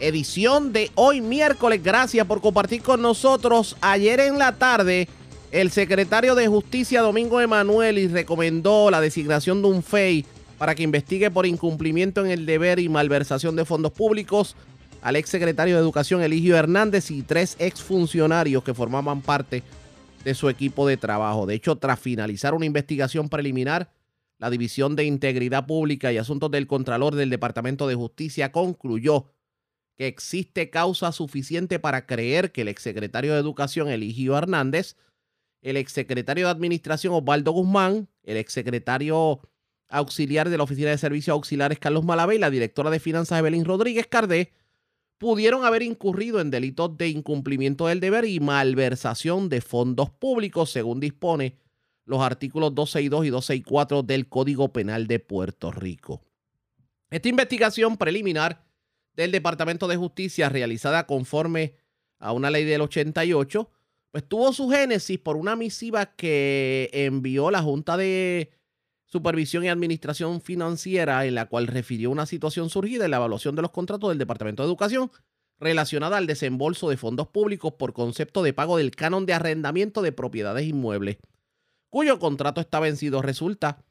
Edición 0.00 0.72
de 0.72 0.90
hoy 0.94 1.20
miércoles. 1.20 1.82
Gracias 1.84 2.26
por 2.26 2.40
compartir 2.40 2.80
con 2.80 3.02
nosotros. 3.02 3.76
Ayer 3.82 4.20
en 4.20 4.38
la 4.38 4.52
tarde, 4.52 5.06
el 5.50 5.70
secretario 5.70 6.34
de 6.34 6.48
Justicia, 6.48 7.02
Domingo 7.02 7.42
Emanuel, 7.42 8.10
recomendó 8.10 8.90
la 8.90 9.02
designación 9.02 9.60
de 9.60 9.68
un 9.68 9.82
FEI 9.82 10.24
para 10.58 10.74
que 10.74 10.82
investigue 10.82 11.30
por 11.30 11.46
incumplimiento 11.46 12.24
en 12.24 12.30
el 12.30 12.44
deber 12.44 12.80
y 12.80 12.88
malversación 12.88 13.56
de 13.56 13.64
fondos 13.64 13.92
públicos 13.92 14.56
al 15.00 15.16
ex 15.16 15.30
secretario 15.30 15.76
de 15.76 15.80
Educación 15.80 16.22
Eligio 16.22 16.56
Hernández 16.56 17.10
y 17.10 17.22
tres 17.22 17.56
ex 17.60 17.80
funcionarios 17.80 18.64
que 18.64 18.74
formaban 18.74 19.22
parte 19.22 19.62
de 20.24 20.34
su 20.34 20.48
equipo 20.48 20.86
de 20.86 20.96
trabajo. 20.96 21.46
De 21.46 21.54
hecho, 21.54 21.76
tras 21.76 22.00
finalizar 22.00 22.54
una 22.54 22.66
investigación 22.66 23.28
preliminar, 23.28 23.92
la 24.38 24.50
División 24.50 24.96
de 24.96 25.04
Integridad 25.04 25.66
Pública 25.66 26.12
y 26.12 26.18
Asuntos 26.18 26.50
del 26.50 26.66
Contralor 26.66 27.14
del 27.14 27.30
Departamento 27.30 27.88
de 27.88 27.94
Justicia 27.94 28.52
concluyó 28.52 29.26
que 29.96 30.06
existe 30.06 30.70
causa 30.70 31.10
suficiente 31.10 31.80
para 31.80 32.06
creer 32.06 32.52
que 32.52 32.62
el 32.62 32.68
exsecretario 32.68 33.34
de 33.34 33.40
Educación 33.40 33.88
Eligio 33.88 34.38
Hernández, 34.38 34.96
el 35.60 35.76
exsecretario 35.76 36.46
de 36.46 36.52
Administración 36.52 37.14
Osvaldo 37.14 37.50
Guzmán, 37.50 38.08
el 38.22 38.36
exsecretario 38.36 39.40
auxiliar 39.88 40.50
de 40.50 40.56
la 40.56 40.64
Oficina 40.64 40.90
de 40.90 40.98
Servicios 40.98 41.34
Auxiliares 41.34 41.78
Carlos 41.78 42.04
Malave 42.04 42.36
y 42.36 42.38
la 42.38 42.50
directora 42.50 42.90
de 42.90 43.00
Finanzas 43.00 43.38
Evelyn 43.38 43.64
Rodríguez 43.64 44.06
Cardé 44.06 44.52
pudieron 45.18 45.64
haber 45.64 45.82
incurrido 45.82 46.40
en 46.40 46.50
delitos 46.50 46.96
de 46.96 47.08
incumplimiento 47.08 47.86
del 47.86 48.00
deber 48.00 48.24
y 48.24 48.40
malversación 48.40 49.48
de 49.48 49.60
fondos 49.60 50.10
públicos, 50.10 50.70
según 50.70 51.00
dispone 51.00 51.56
los 52.04 52.22
artículos 52.22 52.74
262 52.74 53.26
y 53.26 53.30
264 53.30 54.02
del 54.02 54.28
Código 54.28 54.72
Penal 54.72 55.06
de 55.06 55.18
Puerto 55.18 55.72
Rico. 55.72 56.22
Esta 57.10 57.28
investigación 57.28 57.96
preliminar 57.96 58.64
del 59.14 59.32
Departamento 59.32 59.88
de 59.88 59.96
Justicia 59.96 60.48
realizada 60.48 61.06
conforme 61.06 61.74
a 62.18 62.32
una 62.32 62.50
ley 62.50 62.64
del 62.64 62.82
88, 62.82 63.70
pues 64.10 64.28
tuvo 64.28 64.52
su 64.52 64.70
génesis 64.70 65.18
por 65.18 65.36
una 65.36 65.56
misiva 65.56 66.06
que 66.14 66.88
envió 66.92 67.50
la 67.50 67.62
Junta 67.62 67.96
de 67.96 68.52
Supervisión 69.10 69.64
y 69.64 69.68
Administración 69.68 70.42
Financiera, 70.42 71.24
en 71.24 71.34
la 71.34 71.46
cual 71.46 71.66
refirió 71.66 72.10
una 72.10 72.26
situación 72.26 72.68
surgida 72.68 73.06
en 73.06 73.10
la 73.10 73.16
evaluación 73.16 73.56
de 73.56 73.62
los 73.62 73.70
contratos 73.70 74.10
del 74.10 74.18
Departamento 74.18 74.62
de 74.62 74.68
Educación 74.68 75.10
relacionada 75.58 76.18
al 76.18 76.26
desembolso 76.26 76.90
de 76.90 76.98
fondos 76.98 77.28
públicos 77.28 77.72
por 77.78 77.94
concepto 77.94 78.42
de 78.42 78.52
pago 78.52 78.76
del 78.76 78.94
canon 78.94 79.26
de 79.26 79.32
arrendamiento 79.32 80.02
de 80.02 80.12
propiedades 80.12 80.66
inmuebles, 80.66 81.16
cuyo 81.88 82.18
contrato 82.18 82.60
está 82.60 82.80
vencido. 82.80 83.22
Resulta 83.22 83.82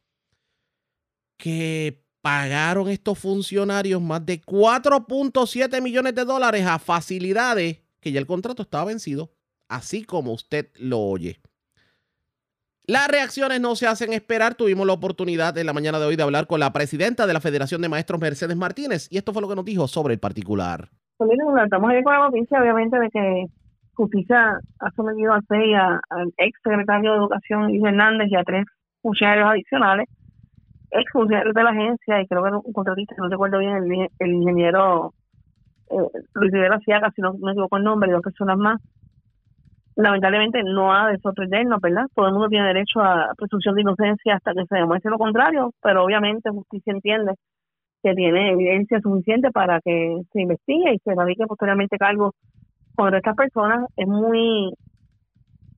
que 1.38 2.06
pagaron 2.22 2.88
estos 2.88 3.18
funcionarios 3.18 4.02
más 4.02 4.26
de 4.26 4.42
4.7 4.42 5.82
millones 5.82 6.14
de 6.14 6.26
dólares 6.26 6.66
a 6.66 6.78
facilidades 6.78 7.80
que 8.00 8.12
ya 8.12 8.20
el 8.20 8.28
contrato 8.28 8.62
estaba 8.62 8.86
vencido, 8.86 9.34
así 9.68 10.04
como 10.04 10.32
usted 10.34 10.70
lo 10.76 11.00
oye. 11.00 11.42
Las 12.90 13.10
reacciones 13.10 13.60
no 13.60 13.76
se 13.76 13.86
hacen 13.86 14.14
esperar. 14.14 14.56
Tuvimos 14.56 14.88
la 14.88 14.94
oportunidad 14.94 15.58
en 15.58 15.66
la 15.66 15.74
mañana 15.74 16.00
de 16.00 16.06
hoy 16.06 16.16
de 16.16 16.24
hablar 16.24 16.48
con 16.48 16.62
la 16.62 16.72
presidenta 16.72 17.28
de 17.28 17.34
la 17.34 17.42
Federación 17.42 17.82
de 17.82 17.90
Maestros, 17.90 18.22
Mercedes 18.22 18.56
Martínez, 18.56 19.10
y 19.12 19.18
esto 19.18 19.34
fue 19.34 19.42
lo 19.42 19.50
que 19.50 19.58
nos 19.58 19.66
dijo 19.66 19.90
sobre 19.90 20.14
el 20.14 20.22
particular. 20.22 20.88
Pues 21.18 21.30
estamos 21.66 21.92
ahí 21.92 22.02
con 22.02 22.14
la 22.14 22.30
noticia, 22.30 22.62
obviamente, 22.62 22.98
de 22.98 23.10
que 23.10 23.46
Justicia 23.94 24.62
ha 24.80 24.92
sometido 24.92 25.34
a 25.34 25.42
seis 25.50 25.76
al 25.76 26.34
ex 26.38 26.58
secretario 26.64 27.12
de 27.12 27.18
Educación, 27.18 27.68
Luis 27.68 27.84
Hernández, 27.84 28.30
y 28.32 28.38
a 28.38 28.44
tres 28.46 28.64
funcionarios 29.02 29.50
adicionales, 29.50 30.08
ex 30.92 31.12
funcionarios 31.12 31.54
de 31.54 31.64
la 31.64 31.72
agencia, 31.72 32.22
y 32.22 32.28
creo 32.28 32.42
que 32.42 32.52
un 32.52 32.72
contratista, 32.72 33.16
no 33.18 33.28
recuerdo 33.28 33.60
bien, 33.60 33.76
el, 33.76 34.08
el 34.18 34.34
ingeniero 34.34 35.14
eh, 35.90 36.22
Luis 36.36 36.54
Rivera 36.54 36.80
Ciaga, 36.86 37.12
si 37.14 37.22
no 37.22 37.34
me 37.34 37.52
equivoco 37.52 37.76
el 37.76 37.84
nombre, 37.84 38.10
y 38.10 38.14
dos 38.14 38.22
personas 38.22 38.58
más, 38.58 38.80
lamentablemente 39.98 40.62
no 40.64 40.94
ha 40.94 41.10
de 41.10 41.18
sorprendernos, 41.18 41.82
¿verdad? 41.82 42.06
Todo 42.14 42.28
el 42.28 42.34
mundo 42.34 42.50
tiene 42.50 42.68
derecho 42.68 43.02
a 43.02 43.34
presunción 43.36 43.76
de 43.76 43.82
inocencia 43.82 44.36
hasta 44.36 44.54
que 44.54 44.66
se 44.68 44.76
demuestre 44.76 45.10
lo 45.10 45.18
contrario, 45.18 45.72
pero 45.82 46.04
obviamente 46.04 46.52
justicia 46.52 46.94
entiende 46.94 47.34
que 48.04 48.14
tiene 48.14 48.52
evidencia 48.52 49.02
suficiente 49.02 49.50
para 49.52 49.82
que 49.82 50.22
se 50.32 50.42
investigue 50.42 50.94
y 50.94 51.00
se 51.00 51.16
radique 51.16 51.48
posteriormente 51.48 51.98
cargo 51.98 52.34
contra 52.96 53.18
estas 53.18 53.36
personas. 53.36 53.86
Es 53.98 54.08
muy 54.08 54.72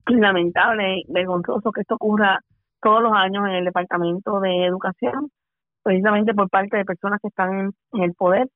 lamentable 0.06 0.98
y 0.98 1.04
vergonzoso 1.12 1.72
que 1.72 1.80
esto 1.80 1.94
ocurra 1.94 2.40
todos 2.82 3.02
los 3.02 3.12
años 3.12 3.46
en 3.48 3.54
el 3.54 3.64
Departamento 3.64 4.38
de 4.40 4.66
Educación, 4.66 5.30
precisamente 5.82 6.34
por 6.34 6.50
parte 6.50 6.76
de 6.76 6.84
personas 6.84 7.20
que 7.22 7.28
están 7.28 7.70
en 7.92 8.02
el 8.02 8.12
poder. 8.12 8.48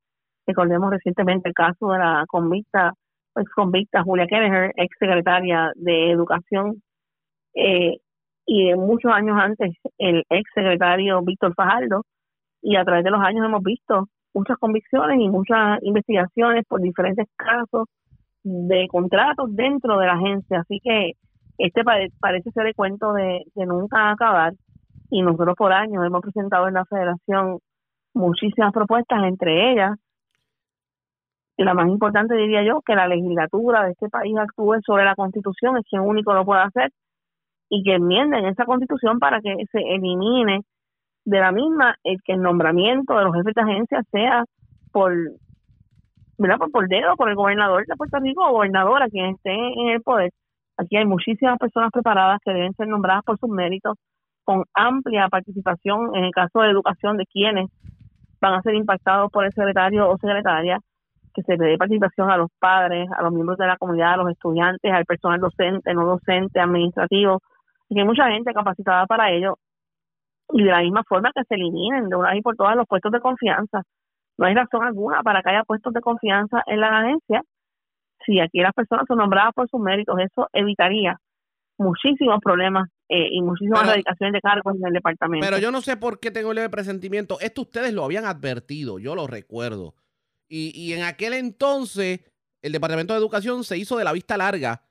Recordemos 0.47 0.91
recientemente 0.91 1.49
el 1.49 1.55
caso 1.55 1.89
de 1.89 1.99
la 1.99 2.25
convicta 2.29 2.93
ex 3.37 3.51
convicta 3.55 4.03
Julia 4.03 4.27
Kelleher, 4.27 4.73
ex 4.77 4.97
secretaria 4.99 5.73
de 5.77 6.11
Educación, 6.11 6.83
eh, 7.55 7.99
y 8.47 8.75
muchos 8.75 9.13
años 9.13 9.37
antes 9.41 9.75
el 9.99 10.25
ex 10.29 10.51
secretario 10.55 11.23
Víctor 11.23 11.55
Fajardo, 11.55 12.03
y 12.63 12.77
a 12.77 12.85
través 12.85 13.05
de 13.05 13.11
los 13.11 13.21
años 13.21 13.45
hemos 13.45 13.63
visto 13.63 14.09
muchas 14.35 14.57
convicciones 14.59 15.21
y 15.21 15.29
muchas 15.29 15.79
investigaciones 15.83 16.65
por 16.67 16.81
diferentes 16.81 17.27
casos 17.37 17.87
de 18.43 18.89
contratos 18.89 19.55
dentro 19.55 19.99
de 19.99 20.07
la 20.07 20.15
agencia. 20.15 20.61
Así 20.61 20.81
que 20.83 21.13
este 21.59 21.83
parece 21.85 22.51
ser 22.51 22.67
el 22.67 22.75
cuento 22.75 23.13
de 23.13 23.45
nunca 23.55 24.11
acabar 24.11 24.53
y 25.11 25.23
nosotros 25.23 25.55
por 25.57 25.73
años 25.73 26.05
hemos 26.05 26.23
presentado 26.23 26.69
en 26.69 26.75
la 26.75 26.85
federación 26.87 27.59
muchísimas 28.15 28.73
propuestas, 28.73 29.23
entre 29.25 29.73
ellas 29.73 29.93
la 31.59 31.75
más 31.75 31.89
importante 31.89 32.35
diría 32.35 32.65
yo 32.65 32.81
que 32.83 32.97
la 32.97 33.07
legislatura 33.07 33.85
de 33.85 33.93
este 33.93 34.09
país 34.09 34.37
actúe 34.37 34.81
sobre 34.85 35.05
la 35.05 35.15
constitución, 35.15 35.77
es 35.77 35.85
quien 35.89 36.03
único 36.03 36.35
lo 36.35 36.45
puede 36.45 36.63
hacer, 36.63 36.91
y 37.69 37.83
que 37.85 37.95
enmienden 37.95 38.47
esa 38.47 38.65
constitución 38.65 39.19
para 39.19 39.41
que 39.41 39.55
se 39.71 39.79
elimine 39.79 40.63
de 41.25 41.41
la 41.41 41.53
misma 41.53 41.97
el 42.05 42.23
que 42.23 42.33
el 42.33 42.43
nombramiento 42.43 43.17
de 43.17 43.25
los 43.25 43.35
jefes 43.35 43.55
de 43.55 43.63
agencia 43.63 44.03
sea 44.11 44.45
por 44.93 45.15
¿verdad? 46.39 46.59
Por, 46.59 46.71
por 46.71 46.89
dedo, 46.89 47.17
por 47.17 47.29
el 47.29 47.37
gobernador 47.37 47.87
de 47.87 47.97
Puerto 47.97 48.19
Rico 48.19 48.47
o 48.47 48.53
gobernadora, 48.53 49.09
quien 49.09 49.27
esté 49.27 49.53
en 49.53 49.89
el 49.91 50.03
poder. 50.03 50.31
Aquí 50.77 50.97
hay 50.97 51.07
muchísimas 51.07 51.59
personas 51.59 51.91
preparadas 51.93 52.41
que 52.45 52.53
deben 52.53 52.75
ser 52.75 52.89
nombradas 52.89 53.23
por 53.25 53.39
sus 53.39 53.49
méritos, 53.49 53.97
con 54.45 54.65
amplia 54.75 55.29
participación 55.29 56.15
en 56.17 56.25
el 56.25 56.33
caso 56.33 56.61
de 56.61 56.71
educación 56.71 57.17
de 57.17 57.27
quienes 57.27 57.71
van 58.41 58.55
a 58.55 58.63
ser 58.63 58.75
impactados 58.75 59.31
por 59.31 59.45
el 59.45 59.53
secretario 59.53 60.09
o 60.11 60.19
secretaria, 60.19 60.81
que 61.35 61.43
se 61.43 61.57
le 61.57 61.67
dé 61.71 61.79
participación 61.79 62.31
a 62.31 62.37
los 62.37 62.51
padres, 62.59 63.09
a 63.17 63.23
los 63.23 63.33
miembros 63.33 63.59
de 63.59 63.67
la 63.67 63.77
comunidad, 63.77 64.15
a 64.15 64.17
los 64.19 64.31
estudiantes, 64.31 64.93
al 64.93 65.05
personal 65.05 65.41
docente, 65.41 65.93
no 65.93 66.07
docente, 66.07 66.61
administrativo, 66.61 67.41
y 67.89 67.95
que 67.95 68.01
hay 68.01 68.07
mucha 68.07 68.31
gente 68.31 68.53
capacitada 68.55 69.07
para 69.07 69.31
ello, 69.31 69.59
y 70.53 70.63
de 70.63 70.71
la 70.71 70.81
misma 70.81 71.03
forma 71.09 71.33
que 71.35 71.43
se 71.45 71.55
eliminen 71.55 72.09
de 72.09 72.17
una 72.17 72.33
vez 72.33 72.43
por 72.43 72.55
todas 72.57 72.77
los 72.77 72.87
puestos 72.87 73.11
de 73.13 73.21
confianza. 73.21 73.83
No 74.39 74.47
hay 74.47 74.55
razón 74.55 74.85
alguna 74.85 75.23
para 75.23 75.43
que 75.43 75.51
haya 75.51 75.65
puestos 75.65 75.93
de 75.93 76.01
confianza 76.01 76.63
en 76.67 76.81
la 76.81 76.99
agencia. 76.99 77.43
Si 78.25 78.41
aquí 78.41 78.61
las 78.61 78.73
personas 78.73 79.05
son 79.07 79.19
nombradas 79.19 79.53
por 79.55 79.69
sus 79.69 79.81
méritos, 79.81 80.17
eso 80.19 80.49
evitaría 80.53 81.19
muchísimos 81.79 82.39
problemas 82.43 82.89
eh, 83.09 83.29
y 83.31 83.43
muchísimas 83.43 83.87
dedicaciones 83.87 84.35
de 84.35 84.41
cargos 84.41 84.77
en 84.77 84.87
el 84.87 84.93
departamento. 84.93 85.45
Pero 85.45 85.59
yo 85.59 85.71
no 85.71 85.81
sé 85.81 85.97
por 85.97 86.21
qué 86.21 86.31
tengo 86.31 86.53
el 86.53 86.71
presentimiento. 86.71 87.39
Esto 87.41 87.63
ustedes 87.63 87.93
lo 87.93 88.05
habían 88.05 88.25
advertido, 88.25 88.99
yo 88.99 89.15
lo 89.15 89.27
recuerdo. 89.27 89.95
Y, 90.49 90.73
y 90.75 90.93
en 90.93 91.03
aquel 91.03 91.35
entonces 91.35 92.21
el 92.63 92.73
Departamento 92.73 93.13
de 93.13 93.21
Educación 93.21 93.63
se 93.63 93.77
hizo 93.77 93.99
de 93.99 94.05
la 94.05 94.13
vista 94.13 94.37
larga. 94.37 94.83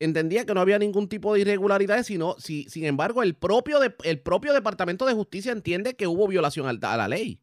Entendía 0.00 0.46
que 0.46 0.54
no 0.54 0.60
había 0.60 0.78
ningún 0.78 1.08
tipo 1.08 1.34
de 1.34 1.40
irregularidades, 1.40 2.06
sino, 2.06 2.34
si, 2.38 2.64
sin 2.64 2.84
embargo, 2.84 3.22
el 3.22 3.34
propio, 3.34 3.80
de, 3.80 3.94
el 4.04 4.22
propio 4.22 4.54
Departamento 4.54 5.04
de 5.04 5.14
Justicia 5.14 5.52
entiende 5.52 5.94
que 5.94 6.06
hubo 6.06 6.26
violación 6.26 6.66
a 6.66 6.96
la 6.96 7.08
ley. 7.08 7.40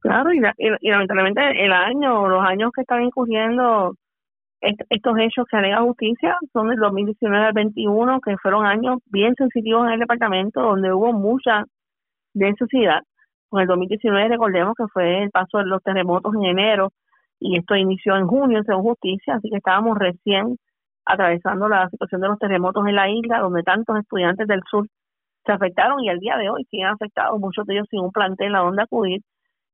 Claro, 0.00 0.34
y, 0.34 0.38
y, 0.58 0.90
lamentablemente 0.90 1.64
el 1.64 1.72
año, 1.72 2.28
los 2.28 2.44
años 2.44 2.72
que 2.74 2.82
están 2.82 3.02
incurriendo 3.04 3.94
estos 4.60 5.14
hechos 5.18 5.46
que 5.50 5.56
alega 5.56 5.80
justicia 5.80 6.36
son 6.52 6.68
del 6.68 6.78
2019 6.78 7.46
al 7.46 7.52
21, 7.52 8.20
que 8.20 8.36
fueron 8.36 8.66
años 8.66 8.98
bien 9.06 9.34
sensitivos 9.36 9.86
en 9.86 9.94
el 9.94 10.00
departamento, 10.00 10.60
donde 10.60 10.92
hubo 10.92 11.12
mucha 11.12 11.64
necesidad. 12.34 13.02
Con 13.52 13.60
el 13.60 13.66
2019 13.66 14.28
recordemos 14.30 14.74
que 14.74 14.86
fue 14.90 15.24
el 15.24 15.30
paso 15.30 15.58
de 15.58 15.66
los 15.66 15.82
terremotos 15.82 16.34
en 16.36 16.44
enero 16.46 16.88
y 17.38 17.58
esto 17.58 17.76
inició 17.76 18.16
en 18.16 18.26
junio 18.26 18.62
según 18.64 18.82
justicia, 18.82 19.34
así 19.34 19.50
que 19.50 19.58
estábamos 19.58 19.98
recién 19.98 20.56
atravesando 21.04 21.68
la 21.68 21.86
situación 21.90 22.22
de 22.22 22.28
los 22.28 22.38
terremotos 22.38 22.86
en 22.86 22.96
la 22.96 23.10
isla, 23.10 23.40
donde 23.40 23.62
tantos 23.62 23.98
estudiantes 23.98 24.48
del 24.48 24.62
sur 24.70 24.86
se 25.44 25.52
afectaron 25.52 26.00
y 26.00 26.08
al 26.08 26.18
día 26.18 26.38
de 26.38 26.48
hoy 26.48 26.64
siguen 26.70 26.86
afectados, 26.86 27.38
muchos 27.38 27.66
de 27.66 27.74
ellos 27.74 27.88
sin 27.90 28.00
un 28.00 28.10
plantel 28.10 28.54
a 28.54 28.60
donde 28.60 28.84
acudir. 28.84 29.20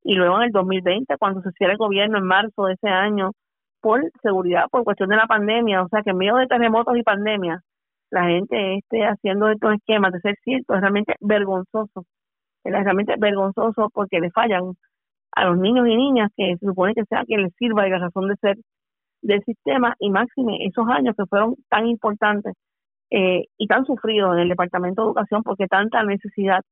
Y 0.02 0.16
luego 0.16 0.38
en 0.38 0.46
el 0.46 0.50
2020, 0.50 1.16
cuando 1.16 1.40
se 1.42 1.52
cierra 1.52 1.74
el 1.74 1.78
gobierno 1.78 2.18
en 2.18 2.24
marzo 2.24 2.64
de 2.64 2.72
ese 2.72 2.88
año, 2.88 3.30
por 3.80 4.02
seguridad, 4.22 4.64
por 4.72 4.82
cuestión 4.82 5.08
de 5.10 5.16
la 5.18 5.28
pandemia, 5.28 5.82
o 5.82 5.88
sea 5.88 6.02
que 6.02 6.10
en 6.10 6.18
medio 6.18 6.34
de 6.34 6.48
terremotos 6.48 6.96
y 6.96 7.04
pandemia, 7.04 7.60
la 8.10 8.24
gente 8.24 8.78
esté 8.78 9.04
haciendo 9.04 9.48
estos 9.50 9.74
esquemas 9.74 10.12
de 10.12 10.20
ser 10.20 10.34
cierto, 10.42 10.74
es 10.74 10.80
realmente 10.80 11.14
vergonzoso. 11.20 12.06
Es 12.64 12.72
realmente 12.72 13.14
vergonzoso 13.18 13.90
porque 13.92 14.20
le 14.20 14.30
fallan 14.30 14.74
a 15.32 15.44
los 15.44 15.58
niños 15.58 15.86
y 15.86 15.96
niñas 15.96 16.30
que 16.36 16.56
se 16.58 16.66
supone 16.66 16.94
que 16.94 17.04
sea 17.04 17.24
quien 17.24 17.42
les 17.42 17.54
sirva 17.56 17.86
y 17.86 17.90
la 17.90 17.98
razón 17.98 18.28
de 18.28 18.36
ser 18.36 18.56
del 19.22 19.42
sistema 19.44 19.94
y 19.98 20.10
máxime 20.10 20.66
esos 20.66 20.86
años 20.88 21.14
que 21.16 21.26
fueron 21.26 21.56
tan 21.68 21.86
importantes 21.86 22.54
eh, 23.10 23.46
y 23.56 23.66
tan 23.66 23.84
sufridos 23.84 24.34
en 24.34 24.42
el 24.42 24.48
Departamento 24.48 25.02
de 25.02 25.08
Educación 25.08 25.42
porque 25.42 25.66
tanta 25.66 26.02
necesidad 26.02 26.62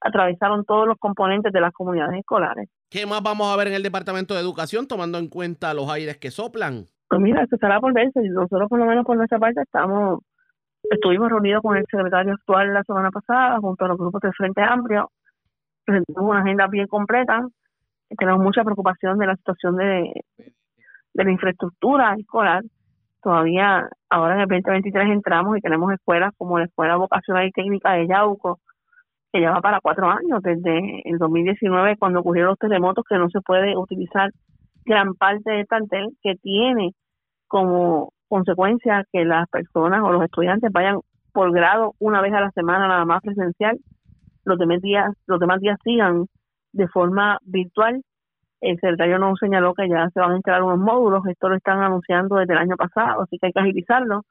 atravesaron 0.00 0.64
todos 0.64 0.86
los 0.86 0.98
componentes 0.98 1.52
de 1.52 1.60
las 1.60 1.72
comunidades 1.72 2.18
escolares. 2.18 2.68
¿Qué 2.90 3.06
más 3.06 3.22
vamos 3.22 3.52
a 3.52 3.56
ver 3.56 3.68
en 3.68 3.74
el 3.74 3.82
Departamento 3.82 4.34
de 4.34 4.40
Educación 4.40 4.88
tomando 4.88 5.18
en 5.18 5.28
cuenta 5.28 5.74
los 5.74 5.90
aires 5.90 6.18
que 6.18 6.30
soplan? 6.30 6.86
Pues 7.08 7.20
mira, 7.20 7.42
eso 7.42 7.54
estará 7.54 7.80
por 7.80 7.92
verse. 7.92 8.20
Nosotros 8.20 8.68
por 8.68 8.78
lo 8.78 8.86
menos 8.86 9.04
por 9.04 9.16
nuestra 9.16 9.38
parte 9.38 9.62
estamos, 9.62 10.20
estuvimos 10.90 11.28
reunidos 11.28 11.62
con 11.62 11.76
el 11.76 11.84
secretario 11.90 12.32
actual 12.32 12.74
la 12.74 12.82
semana 12.82 13.10
pasada 13.10 13.58
junto 13.60 13.84
a 13.84 13.88
los 13.88 13.98
grupos 13.98 14.20
del 14.22 14.32
Frente 14.32 14.62
Amplio. 14.62 15.10
Presentamos 15.84 16.30
una 16.30 16.40
agenda 16.40 16.66
bien 16.68 16.86
completa. 16.86 17.46
Tenemos 18.16 18.42
mucha 18.42 18.64
preocupación 18.64 19.18
de 19.18 19.26
la 19.26 19.36
situación 19.36 19.76
de, 19.76 20.12
de 21.14 21.24
la 21.24 21.30
infraestructura 21.30 22.14
escolar. 22.18 22.62
Todavía 23.22 23.88
ahora 24.10 24.34
en 24.34 24.40
el 24.40 24.48
2023 24.48 25.10
entramos 25.10 25.56
y 25.56 25.60
tenemos 25.60 25.92
escuelas 25.92 26.32
como 26.36 26.58
la 26.58 26.64
Escuela 26.64 26.96
Vocacional 26.96 27.46
y 27.46 27.52
Técnica 27.52 27.92
de 27.92 28.08
Yauco, 28.08 28.58
que 29.32 29.40
lleva 29.40 29.60
para 29.60 29.80
cuatro 29.80 30.08
años, 30.08 30.42
desde 30.42 31.08
el 31.08 31.18
2019 31.18 31.96
cuando 31.96 32.20
ocurrieron 32.20 32.50
los 32.50 32.58
terremotos, 32.58 33.04
que 33.08 33.16
no 33.16 33.30
se 33.30 33.40
puede 33.40 33.76
utilizar 33.76 34.30
gran 34.84 35.14
parte 35.14 35.50
de 35.50 35.64
plantel 35.64 36.10
que 36.22 36.34
tiene 36.36 36.92
como 37.46 38.12
consecuencia 38.28 39.04
que 39.12 39.24
las 39.24 39.48
personas 39.48 40.02
o 40.02 40.10
los 40.10 40.24
estudiantes 40.24 40.72
vayan 40.72 40.98
por 41.32 41.52
grado 41.52 41.94
una 41.98 42.20
vez 42.20 42.32
a 42.32 42.40
la 42.40 42.50
semana 42.50 42.88
nada 42.88 43.04
más 43.04 43.22
presencial, 43.22 43.78
los 44.44 44.58
demás 44.58 44.80
días, 44.80 45.12
los 45.26 45.40
demás 45.40 45.60
días 45.60 45.78
sigan 45.84 46.26
de 46.72 46.88
forma 46.88 47.38
virtual 47.42 48.02
el 48.62 48.76
secretario 48.78 49.18
nos 49.18 49.38
señaló 49.40 49.74
que 49.74 49.88
ya 49.88 50.08
se 50.10 50.20
van 50.20 50.32
a 50.32 50.36
instalar 50.36 50.62
unos 50.62 50.78
módulos, 50.78 51.26
esto 51.26 51.48
lo 51.48 51.56
están 51.56 51.82
anunciando 51.82 52.36
desde 52.36 52.52
el 52.52 52.60
año 52.60 52.76
pasado, 52.76 53.22
así 53.22 53.36
que 53.38 53.46
hay 53.46 53.52
que 53.52 53.60
agilizarlo. 53.60 54.22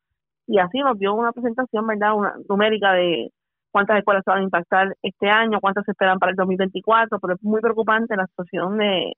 Y 0.48 0.58
así 0.60 0.80
nos 0.80 0.98
dio 0.98 1.14
una 1.14 1.34
presentación, 1.34 1.86
¿verdad? 1.86 2.16
Una 2.16 2.34
numérica 2.48 2.94
de 2.94 3.30
cuántas 3.72 4.00
escuelas 4.00 4.24
se 4.24 4.32
van 4.32 4.40
a 4.40 4.44
impactar 4.44 4.96
este 5.02 5.30
año, 5.30 5.60
cuántas 5.60 5.84
se 5.84 5.92
esperan 5.92 6.18
para 6.18 6.32
el 6.32 6.38
2024, 6.38 7.20
pero 7.20 7.34
es 7.34 7.44
muy 7.44 7.60
preocupante 7.60 8.16
la 8.16 8.26
situación 8.28 8.78
de, 8.78 9.12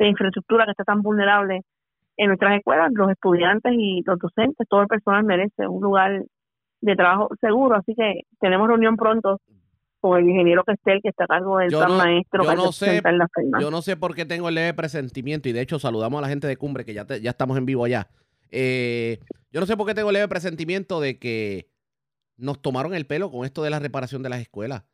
infraestructura 0.00 0.64
que 0.64 0.72
está 0.72 0.84
tan 0.84 1.02
vulnerable 1.02 1.62
en 2.16 2.26
nuestras 2.26 2.56
escuelas. 2.56 2.90
Los 2.92 3.10
estudiantes 3.10 3.72
y 3.76 4.02
los 4.04 4.18
docentes, 4.18 4.66
todo 4.68 4.82
el 4.82 4.88
personal 4.88 5.22
merece 5.22 5.68
un 5.68 5.82
lugar 5.82 6.20
de 6.80 6.96
trabajo 6.96 7.28
seguro, 7.40 7.76
así 7.76 7.94
que 7.94 8.22
tenemos 8.40 8.66
reunión 8.66 8.96
pronto 8.96 9.38
con 10.00 10.18
el 10.18 10.28
ingeniero 10.28 10.64
Castel 10.64 11.00
que 11.02 11.08
está 11.08 11.24
a 11.24 11.26
cargo 11.26 11.58
del 11.58 11.70
plan 11.70 11.96
maestro. 11.96 12.44
Yo 12.44 12.54
no, 12.54 12.72
sé, 12.72 13.02
yo 13.60 13.70
no 13.70 13.82
sé 13.82 13.96
por 13.96 14.14
qué 14.14 14.24
tengo 14.24 14.48
el 14.48 14.54
leve 14.54 14.74
presentimiento 14.74 15.48
y 15.48 15.52
de 15.52 15.60
hecho 15.60 15.78
saludamos 15.78 16.18
a 16.18 16.22
la 16.22 16.28
gente 16.28 16.46
de 16.46 16.56
Cumbre 16.56 16.84
que 16.84 16.94
ya, 16.94 17.06
ya 17.06 17.30
estamos 17.30 17.58
en 17.58 17.66
vivo 17.66 17.84
allá. 17.84 18.08
Eh, 18.50 19.20
yo 19.50 19.60
no 19.60 19.66
sé 19.66 19.76
por 19.76 19.86
qué 19.86 19.94
tengo 19.94 20.10
el 20.10 20.14
leve 20.14 20.28
presentimiento 20.28 21.00
de 21.00 21.18
que 21.18 21.70
nos 22.36 22.62
tomaron 22.62 22.94
el 22.94 23.06
pelo 23.06 23.30
con 23.30 23.44
esto 23.44 23.62
de 23.62 23.70
la 23.70 23.78
reparación 23.78 24.22
de 24.22 24.28
las 24.28 24.40
escuelas. 24.40 24.84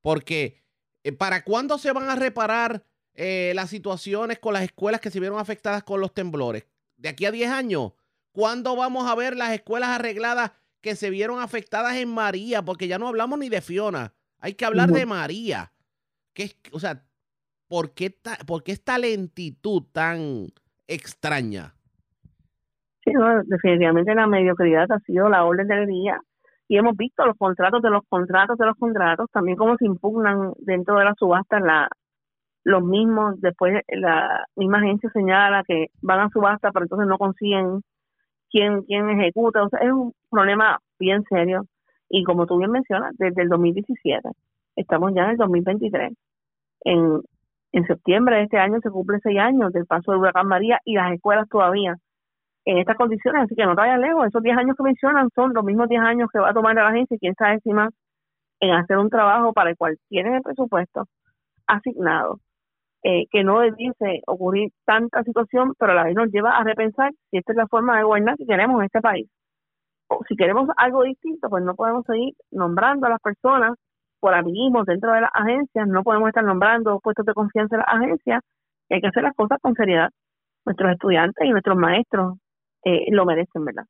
Porque 0.00 0.62
eh, 1.04 1.12
¿para 1.12 1.44
cuándo 1.44 1.78
se 1.78 1.92
van 1.92 2.08
a 2.08 2.16
reparar 2.16 2.84
eh, 3.14 3.52
las 3.54 3.70
situaciones 3.70 4.38
con 4.38 4.54
las 4.54 4.62
escuelas 4.62 5.00
que 5.00 5.10
se 5.10 5.20
vieron 5.20 5.38
afectadas 5.38 5.84
con 5.84 6.00
los 6.00 6.12
temblores? 6.12 6.66
¿De 6.96 7.08
aquí 7.08 7.26
a 7.26 7.30
10 7.30 7.50
años? 7.50 7.92
¿Cuándo 8.32 8.74
vamos 8.74 9.06
a 9.06 9.14
ver 9.14 9.36
las 9.36 9.52
escuelas 9.52 9.90
arregladas 9.90 10.52
que 10.80 10.96
se 10.96 11.10
vieron 11.10 11.40
afectadas 11.40 11.96
en 11.96 12.08
María? 12.08 12.64
Porque 12.64 12.88
ya 12.88 12.98
no 12.98 13.08
hablamos 13.08 13.38
ni 13.38 13.48
de 13.48 13.60
Fiona. 13.60 14.14
Hay 14.44 14.52
que 14.52 14.66
hablar 14.66 14.90
de 14.90 15.06
María. 15.06 15.72
Que 16.34 16.50
o 16.72 16.78
sea, 16.78 17.00
¿por 17.66 17.94
qué, 17.94 18.14
¿por 18.46 18.62
qué 18.62 18.72
esta 18.72 18.98
lentitud 18.98 19.84
tan 19.90 20.48
extraña? 20.86 21.72
Sí, 23.02 23.12
definitivamente 23.46 24.14
la 24.14 24.26
mediocridad 24.26 24.92
ha 24.92 24.98
sido 25.00 25.30
la 25.30 25.46
orden 25.46 25.66
del 25.66 25.86
día 25.86 26.20
y 26.68 26.76
hemos 26.76 26.94
visto 26.94 27.24
los 27.24 27.38
contratos 27.38 27.80
de 27.80 27.88
los 27.88 28.02
contratos 28.06 28.58
de 28.58 28.66
los 28.66 28.76
contratos, 28.76 29.30
también 29.32 29.56
cómo 29.56 29.76
se 29.78 29.86
impugnan 29.86 30.52
dentro 30.58 30.98
de 30.98 31.04
la 31.04 31.14
subasta 31.18 31.58
la, 31.58 31.88
los 32.64 32.82
mismos, 32.82 33.40
después 33.40 33.80
la 33.88 34.44
misma 34.56 34.78
agencia 34.78 35.08
señala 35.10 35.62
que 35.66 35.86
van 36.02 36.20
a 36.20 36.28
subasta, 36.28 36.70
pero 36.70 36.84
entonces 36.84 37.08
no 37.08 37.16
consiguen 37.16 37.80
quién, 38.50 38.82
quién 38.82 39.08
ejecuta, 39.08 39.62
o 39.62 39.70
sea, 39.70 39.80
es 39.80 39.92
un 39.92 40.12
problema 40.30 40.80
bien 40.98 41.24
serio 41.30 41.62
y 42.14 42.22
como 42.22 42.46
tú 42.46 42.58
bien 42.58 42.70
mencionas, 42.70 43.12
desde 43.18 43.42
el 43.42 43.48
2017, 43.48 44.28
estamos 44.76 45.12
ya 45.14 45.24
en 45.24 45.30
el 45.30 45.36
2023. 45.36 46.12
En, 46.84 47.22
en 47.72 47.86
septiembre 47.86 48.36
de 48.36 48.42
este 48.44 48.58
año 48.58 48.78
se 48.80 48.90
cumple 48.90 49.18
seis 49.20 49.38
años 49.40 49.72
del 49.72 49.84
paso 49.86 50.12
del 50.12 50.20
huracán 50.20 50.46
María 50.46 50.78
y 50.84 50.94
las 50.94 51.12
escuelas 51.12 51.48
todavía 51.48 51.96
en 52.66 52.78
estas 52.78 52.96
condiciones, 52.96 53.42
así 53.42 53.56
que 53.56 53.66
no 53.66 53.74
te 53.74 53.80
vayas 53.80 53.98
lejos, 53.98 54.26
esos 54.26 54.42
10 54.42 54.56
años 54.56 54.76
que 54.76 54.84
mencionan 54.84 55.28
son 55.34 55.52
los 55.52 55.64
mismos 55.64 55.88
10 55.88 56.00
años 56.02 56.30
que 56.32 56.38
va 56.38 56.50
a 56.50 56.54
tomar 56.54 56.74
la 56.74 56.88
agencia 56.88 57.18
quién 57.20 57.34
sabe 57.34 57.60
si 57.60 57.70
más 57.72 57.90
en 58.60 58.70
hacer 58.70 58.96
un 58.96 59.10
trabajo 59.10 59.52
para 59.52 59.70
el 59.70 59.76
cual 59.76 59.98
tienen 60.08 60.36
el 60.36 60.42
presupuesto 60.42 61.04
asignado 61.66 62.38
eh, 63.02 63.26
que 63.30 63.44
no 63.44 63.60
debiese 63.60 64.22
ocurrir 64.26 64.70
tanta 64.86 65.22
situación, 65.24 65.74
pero 65.78 65.92
a 65.92 65.94
la 65.96 66.04
vez 66.04 66.14
nos 66.14 66.30
lleva 66.30 66.56
a 66.56 66.64
repensar 66.64 67.12
si 67.30 67.38
esta 67.38 67.52
es 67.52 67.56
la 67.56 67.66
forma 67.66 67.98
de 67.98 68.04
gobernar 68.04 68.36
que 68.36 68.46
queremos 68.46 68.80
en 68.80 68.86
este 68.86 69.00
país. 69.00 69.28
Si 70.28 70.36
queremos 70.36 70.68
algo 70.76 71.02
distinto, 71.02 71.48
pues 71.48 71.64
no 71.64 71.74
podemos 71.74 72.04
seguir 72.06 72.34
nombrando 72.50 73.06
a 73.06 73.10
las 73.10 73.20
personas 73.20 73.72
por 74.20 74.34
amiguismo 74.34 74.84
dentro 74.84 75.12
de 75.12 75.20
las 75.20 75.30
agencias, 75.34 75.86
no 75.86 76.02
podemos 76.02 76.28
estar 76.28 76.44
nombrando 76.44 76.98
puestos 77.00 77.26
de 77.26 77.34
confianza 77.34 77.76
en 77.76 77.80
las 77.80 77.88
agencias, 77.88 78.42
hay 78.90 79.00
que 79.00 79.08
hacer 79.08 79.22
las 79.22 79.34
cosas 79.34 79.58
con 79.60 79.74
seriedad. 79.74 80.10
Nuestros 80.64 80.92
estudiantes 80.92 81.46
y 81.46 81.50
nuestros 81.50 81.76
maestros 81.76 82.38
eh, 82.84 83.06
lo 83.10 83.26
merecen, 83.26 83.64
¿verdad? 83.64 83.84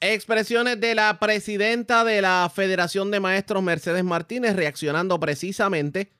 Expresiones 0.00 0.80
de 0.80 0.94
la 0.94 1.18
presidenta 1.18 2.04
de 2.04 2.20
la 2.22 2.50
Federación 2.54 3.10
de 3.10 3.20
Maestros, 3.20 3.62
Mercedes 3.62 4.04
Martínez, 4.04 4.54
reaccionando 4.54 5.18
precisamente 5.18 6.10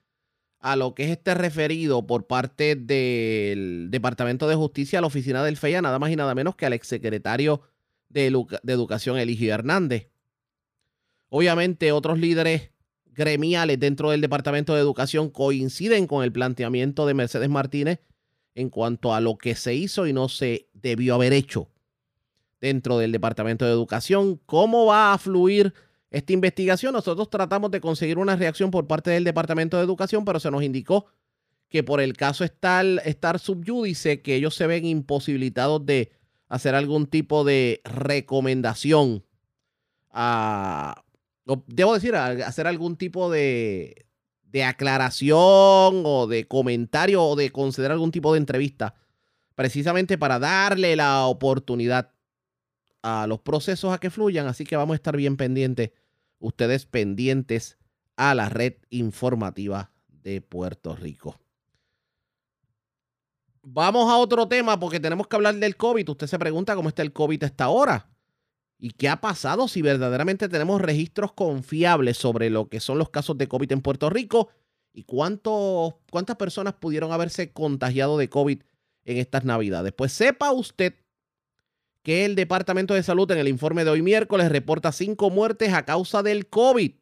a 0.60 0.76
lo 0.76 0.94
que 0.94 1.04
es 1.04 1.10
este 1.10 1.34
referido 1.34 2.06
por 2.06 2.26
parte 2.26 2.74
del 2.74 3.88
Departamento 3.90 4.48
de 4.48 4.56
Justicia 4.56 4.98
a 4.98 5.02
la 5.02 5.08
oficina 5.08 5.44
del 5.44 5.56
FEA, 5.56 5.82
nada 5.82 5.98
más 5.98 6.10
y 6.10 6.16
nada 6.16 6.34
menos 6.34 6.56
que 6.56 6.66
al 6.66 6.72
exsecretario 6.72 7.60
de, 8.08 8.26
Educación, 8.26 9.18
Eligio 9.18 9.52
Hernández. 9.52 10.08
Obviamente, 11.28 11.92
otros 11.92 12.18
líderes 12.18 12.70
gremiales 13.06 13.80
dentro 13.80 14.10
del 14.10 14.20
Departamento 14.20 14.74
de 14.74 14.80
Educación 14.80 15.30
coinciden 15.30 16.06
con 16.06 16.22
el 16.22 16.32
planteamiento 16.32 17.06
de 17.06 17.14
Mercedes 17.14 17.48
Martínez 17.48 18.00
en 18.54 18.70
cuanto 18.70 19.14
a 19.14 19.20
lo 19.20 19.36
que 19.36 19.54
se 19.54 19.74
hizo 19.74 20.06
y 20.06 20.12
no 20.12 20.28
se 20.28 20.68
debió 20.72 21.14
haber 21.14 21.32
hecho 21.32 21.70
dentro 22.60 22.98
del 22.98 23.12
Departamento 23.12 23.64
de 23.64 23.70
Educación. 23.72 24.40
¿Cómo 24.46 24.86
va 24.86 25.12
a 25.12 25.18
fluir 25.18 25.74
esta 26.10 26.32
investigación? 26.32 26.92
Nosotros 26.92 27.28
tratamos 27.28 27.70
de 27.70 27.80
conseguir 27.80 28.18
una 28.18 28.36
reacción 28.36 28.70
por 28.70 28.86
parte 28.86 29.10
del 29.10 29.24
Departamento 29.24 29.76
de 29.76 29.82
Educación, 29.82 30.24
pero 30.24 30.40
se 30.40 30.50
nos 30.50 30.62
indicó 30.62 31.06
que 31.68 31.82
por 31.82 32.00
el 32.00 32.16
caso 32.16 32.44
estar, 32.44 32.86
estar 33.04 33.38
subyúdice, 33.38 34.22
que 34.22 34.36
ellos 34.36 34.54
se 34.54 34.66
ven 34.66 34.86
imposibilitados 34.86 35.84
de 35.84 36.12
hacer 36.48 36.74
algún 36.74 37.06
tipo 37.06 37.44
de 37.44 37.80
recomendación 37.84 39.24
a, 40.10 41.04
debo 41.66 41.94
decir, 41.94 42.14
hacer 42.16 42.66
algún 42.66 42.96
tipo 42.96 43.30
de, 43.30 44.06
de 44.44 44.64
aclaración 44.64 46.02
o 46.04 46.26
de 46.28 46.46
comentario 46.46 47.22
o 47.22 47.36
de 47.36 47.50
conceder 47.50 47.92
algún 47.92 48.10
tipo 48.10 48.32
de 48.32 48.38
entrevista, 48.38 48.94
precisamente 49.54 50.18
para 50.18 50.38
darle 50.38 50.96
la 50.96 51.26
oportunidad 51.26 52.12
a 53.02 53.26
los 53.26 53.40
procesos 53.40 53.92
a 53.92 53.98
que 53.98 54.10
fluyan, 54.10 54.46
así 54.46 54.64
que 54.64 54.76
vamos 54.76 54.94
a 54.94 54.96
estar 54.96 55.16
bien 55.16 55.36
pendientes, 55.36 55.90
ustedes 56.38 56.86
pendientes 56.86 57.78
a 58.16 58.34
la 58.34 58.48
red 58.48 58.74
informativa 58.90 59.92
de 60.08 60.40
Puerto 60.40 60.96
Rico. 60.96 61.38
Vamos 63.68 64.08
a 64.08 64.16
otro 64.16 64.46
tema 64.46 64.78
porque 64.78 65.00
tenemos 65.00 65.26
que 65.26 65.34
hablar 65.34 65.56
del 65.56 65.76
COVID. 65.76 66.10
Usted 66.10 66.28
se 66.28 66.38
pregunta 66.38 66.76
cómo 66.76 66.88
está 66.88 67.02
el 67.02 67.12
COVID 67.12 67.42
a 67.42 67.46
esta 67.46 67.68
hora 67.68 68.08
y 68.78 68.90
qué 68.90 69.08
ha 69.08 69.20
pasado 69.20 69.66
si 69.66 69.82
verdaderamente 69.82 70.48
tenemos 70.48 70.80
registros 70.80 71.32
confiables 71.32 72.16
sobre 72.16 72.48
lo 72.48 72.68
que 72.68 72.78
son 72.78 72.96
los 72.96 73.10
casos 73.10 73.36
de 73.36 73.48
COVID 73.48 73.72
en 73.72 73.80
Puerto 73.80 74.08
Rico 74.08 74.50
y 74.92 75.02
cuánto, 75.02 75.98
cuántas 76.12 76.36
personas 76.36 76.74
pudieron 76.74 77.10
haberse 77.10 77.52
contagiado 77.52 78.18
de 78.18 78.28
COVID 78.28 78.62
en 79.04 79.16
estas 79.16 79.44
navidades. 79.44 79.92
Pues 79.92 80.12
sepa 80.12 80.52
usted 80.52 80.94
que 82.04 82.24
el 82.24 82.36
Departamento 82.36 82.94
de 82.94 83.02
Salud 83.02 83.28
en 83.32 83.38
el 83.38 83.48
informe 83.48 83.84
de 83.84 83.90
hoy 83.90 84.00
miércoles 84.00 84.48
reporta 84.48 84.92
cinco 84.92 85.28
muertes 85.28 85.72
a 85.72 85.84
causa 85.84 86.22
del 86.22 86.46
COVID. 86.46 86.92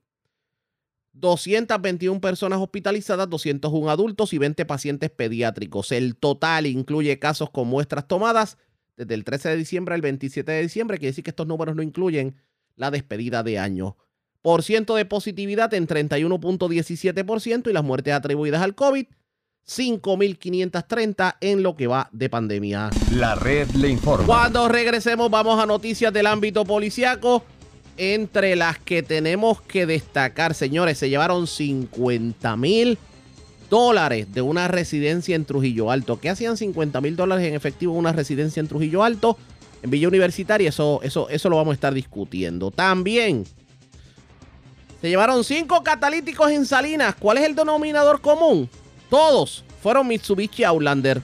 221 1.14 2.20
personas 2.20 2.60
hospitalizadas, 2.60 3.30
201 3.30 3.90
adultos 3.90 4.32
y 4.32 4.38
20 4.38 4.64
pacientes 4.66 5.10
pediátricos. 5.10 5.92
El 5.92 6.16
total 6.16 6.66
incluye 6.66 7.18
casos 7.18 7.50
con 7.50 7.68
muestras 7.68 8.06
tomadas 8.06 8.58
desde 8.96 9.14
el 9.14 9.24
13 9.24 9.50
de 9.50 9.56
diciembre 9.56 9.94
al 9.94 10.00
27 10.00 10.50
de 10.50 10.62
diciembre. 10.62 10.98
Quiere 10.98 11.10
decir 11.10 11.24
que 11.24 11.30
estos 11.30 11.46
números 11.46 11.76
no 11.76 11.82
incluyen 11.82 12.36
la 12.76 12.90
despedida 12.90 13.42
de 13.42 13.58
año. 13.58 13.96
Por 14.42 14.62
ciento 14.62 14.96
de 14.96 15.04
positividad 15.04 15.72
en 15.72 15.86
31.17% 15.86 17.70
y 17.70 17.72
las 17.72 17.84
muertes 17.84 18.12
atribuidas 18.12 18.60
al 18.60 18.74
COVID 18.74 19.06
5.530 19.66 21.36
en 21.40 21.62
lo 21.62 21.74
que 21.74 21.86
va 21.86 22.10
de 22.12 22.28
pandemia. 22.28 22.90
La 23.12 23.34
red 23.34 23.70
le 23.70 23.88
informa. 23.88 24.26
Cuando 24.26 24.68
regresemos 24.68 25.30
vamos 25.30 25.58
a 25.62 25.64
noticias 25.64 26.12
del 26.12 26.26
ámbito 26.26 26.64
policiaco. 26.64 27.44
Entre 27.96 28.56
las 28.56 28.78
que 28.78 29.02
tenemos 29.02 29.62
que 29.62 29.86
destacar, 29.86 30.54
señores, 30.54 30.98
se 30.98 31.08
llevaron 31.08 31.46
50 31.46 32.56
mil 32.56 32.98
dólares 33.70 34.32
de 34.32 34.42
una 34.42 34.68
residencia 34.68 35.36
en 35.36 35.44
Trujillo 35.44 35.90
Alto. 35.90 36.18
¿Qué 36.20 36.30
hacían 36.30 36.56
50 36.56 37.00
mil 37.00 37.16
dólares 37.16 37.46
en 37.46 37.54
efectivo 37.54 37.92
en 37.92 38.00
una 38.00 38.12
residencia 38.12 38.60
en 38.60 38.68
Trujillo 38.68 39.04
Alto? 39.04 39.38
En 39.82 39.90
Villa 39.90 40.08
Universitaria, 40.08 40.68
eso, 40.70 41.00
eso, 41.02 41.28
eso 41.28 41.48
lo 41.50 41.56
vamos 41.56 41.72
a 41.72 41.74
estar 41.74 41.94
discutiendo. 41.94 42.70
También 42.70 43.44
se 45.00 45.08
llevaron 45.08 45.44
cinco 45.44 45.82
catalíticos 45.82 46.50
en 46.50 46.64
Salinas. 46.64 47.14
¿Cuál 47.14 47.38
es 47.38 47.44
el 47.44 47.54
denominador 47.54 48.20
común? 48.20 48.68
Todos 49.10 49.62
fueron 49.82 50.08
Mitsubishi 50.08 50.64
Outlander. 50.64 51.20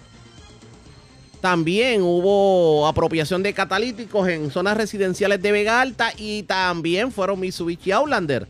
También 1.41 2.03
hubo 2.03 2.87
apropiación 2.87 3.43
de 3.43 3.55
catalíticos 3.55 4.29
en 4.29 4.51
zonas 4.51 4.77
residenciales 4.77 5.41
de 5.41 5.53
Vega 5.53 5.81
Alta 5.81 6.13
y 6.17 6.43
también 6.43 7.11
fueron 7.11 7.41
Mitsubishi 7.41 7.93
Outlander. 7.93 8.47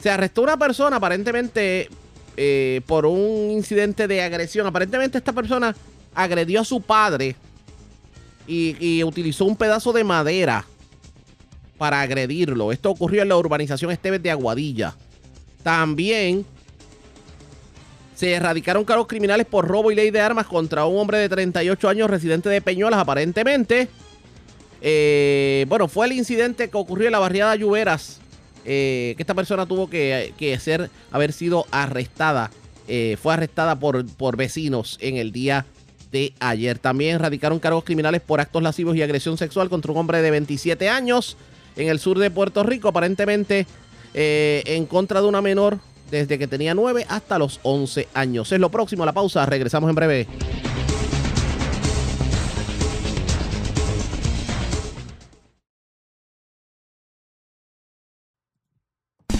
Se 0.00 0.10
arrestó 0.10 0.42
una 0.42 0.56
persona 0.56 0.96
aparentemente 0.96 1.88
eh, 2.36 2.80
por 2.86 3.06
un 3.06 3.50
incidente 3.50 4.06
de 4.06 4.22
agresión. 4.22 4.66
Aparentemente 4.66 5.18
esta 5.18 5.32
persona 5.32 5.74
agredió 6.14 6.60
a 6.60 6.64
su 6.64 6.80
padre 6.80 7.34
y, 8.46 8.76
y, 8.78 9.02
utilizó 9.02 9.44
un 9.44 9.56
pedazo 9.56 9.92
de 9.92 10.04
madera 10.04 10.64
para 11.76 12.00
agredirlo. 12.02 12.70
Esto 12.70 12.90
ocurrió 12.90 13.22
en 13.22 13.28
la 13.28 13.36
urbanización 13.36 13.90
Esteves 13.90 14.22
de 14.22 14.30
Aguadilla. 14.30 14.94
También 15.62 16.44
se 18.22 18.34
erradicaron 18.34 18.84
cargos 18.84 19.08
criminales 19.08 19.46
por 19.46 19.66
robo 19.66 19.90
y 19.90 19.96
ley 19.96 20.12
de 20.12 20.20
armas 20.20 20.46
contra 20.46 20.86
un 20.86 20.96
hombre 20.96 21.18
de 21.18 21.28
38 21.28 21.88
años 21.88 22.08
residente 22.08 22.48
de 22.48 22.60
Peñuelas, 22.60 23.00
aparentemente. 23.00 23.88
Eh, 24.80 25.66
bueno, 25.68 25.88
fue 25.88 26.06
el 26.06 26.12
incidente 26.12 26.70
que 26.70 26.76
ocurrió 26.76 27.08
en 27.08 27.12
la 27.12 27.18
barriada 27.18 27.56
Lluveras, 27.56 28.20
eh, 28.64 29.14
que 29.16 29.24
esta 29.24 29.34
persona 29.34 29.66
tuvo 29.66 29.90
que, 29.90 30.56
ser, 30.60 30.88
haber 31.10 31.32
sido 31.32 31.66
arrestada. 31.72 32.52
Eh, 32.86 33.16
fue 33.20 33.34
arrestada 33.34 33.80
por, 33.80 34.06
por 34.14 34.36
vecinos 34.36 34.98
en 35.00 35.16
el 35.16 35.32
día 35.32 35.66
de 36.12 36.32
ayer. 36.38 36.78
También 36.78 37.16
erradicaron 37.16 37.58
cargos 37.58 37.82
criminales 37.82 38.20
por 38.20 38.40
actos 38.40 38.62
lascivos 38.62 38.94
y 38.94 39.02
agresión 39.02 39.36
sexual 39.36 39.68
contra 39.68 39.90
un 39.90 39.98
hombre 39.98 40.22
de 40.22 40.30
27 40.30 40.88
años 40.88 41.36
en 41.74 41.88
el 41.88 41.98
sur 41.98 42.20
de 42.20 42.30
Puerto 42.30 42.62
Rico, 42.62 42.86
aparentemente 42.86 43.66
en 44.14 44.86
contra 44.86 45.20
de 45.20 45.26
una 45.26 45.42
menor 45.42 45.80
desde 46.12 46.38
que 46.38 46.46
tenía 46.46 46.74
9 46.74 47.06
hasta 47.08 47.38
los 47.38 47.58
11 47.62 48.06
años. 48.12 48.52
Es 48.52 48.60
lo 48.60 48.70
próximo 48.70 49.02
a 49.02 49.06
la 49.06 49.12
pausa, 49.12 49.46
regresamos 49.46 49.88
en 49.88 49.94
breve. 49.94 50.28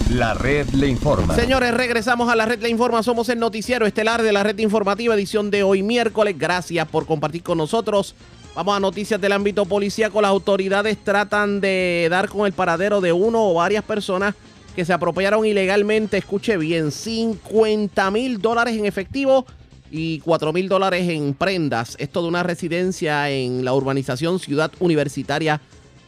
La 0.09 0.33
red 0.33 0.67
le 0.69 0.87
informa. 0.87 1.35
Señores, 1.35 1.73
regresamos 1.73 2.29
a 2.29 2.35
la 2.35 2.45
red 2.45 2.59
le 2.61 2.69
informa. 2.69 3.01
Somos 3.03 3.29
el 3.29 3.39
noticiero 3.39 3.85
estelar 3.85 4.21
de 4.21 4.31
la 4.31 4.43
red 4.43 4.57
informativa, 4.59 5.13
edición 5.15 5.51
de 5.51 5.63
hoy 5.63 5.83
miércoles. 5.83 6.35
Gracias 6.37 6.87
por 6.87 7.05
compartir 7.05 7.43
con 7.43 7.57
nosotros. 7.59 8.15
Vamos 8.55 8.77
a 8.77 8.79
noticias 8.79 9.19
del 9.19 9.31
ámbito 9.31 9.65
policíaco. 9.65 10.21
Las 10.21 10.29
autoridades 10.29 10.97
tratan 11.03 11.61
de 11.61 12.07
dar 12.09 12.29
con 12.29 12.45
el 12.45 12.53
paradero 12.53 13.01
de 13.01 13.11
uno 13.11 13.49
o 13.49 13.55
varias 13.55 13.83
personas 13.83 14.35
que 14.75 14.85
se 14.85 14.93
apropiaron 14.93 15.45
ilegalmente, 15.45 16.17
escuche 16.17 16.57
bien, 16.57 16.91
50 16.91 18.11
mil 18.11 18.41
dólares 18.41 18.75
en 18.75 18.85
efectivo 18.85 19.45
y 19.91 20.19
4 20.19 20.51
mil 20.53 20.67
dólares 20.67 21.07
en 21.09 21.33
prendas. 21.33 21.95
Esto 21.99 22.23
de 22.23 22.27
una 22.27 22.43
residencia 22.43 23.29
en 23.29 23.63
la 23.63 23.73
urbanización 23.73 24.39
Ciudad 24.39 24.71
Universitaria 24.79 25.61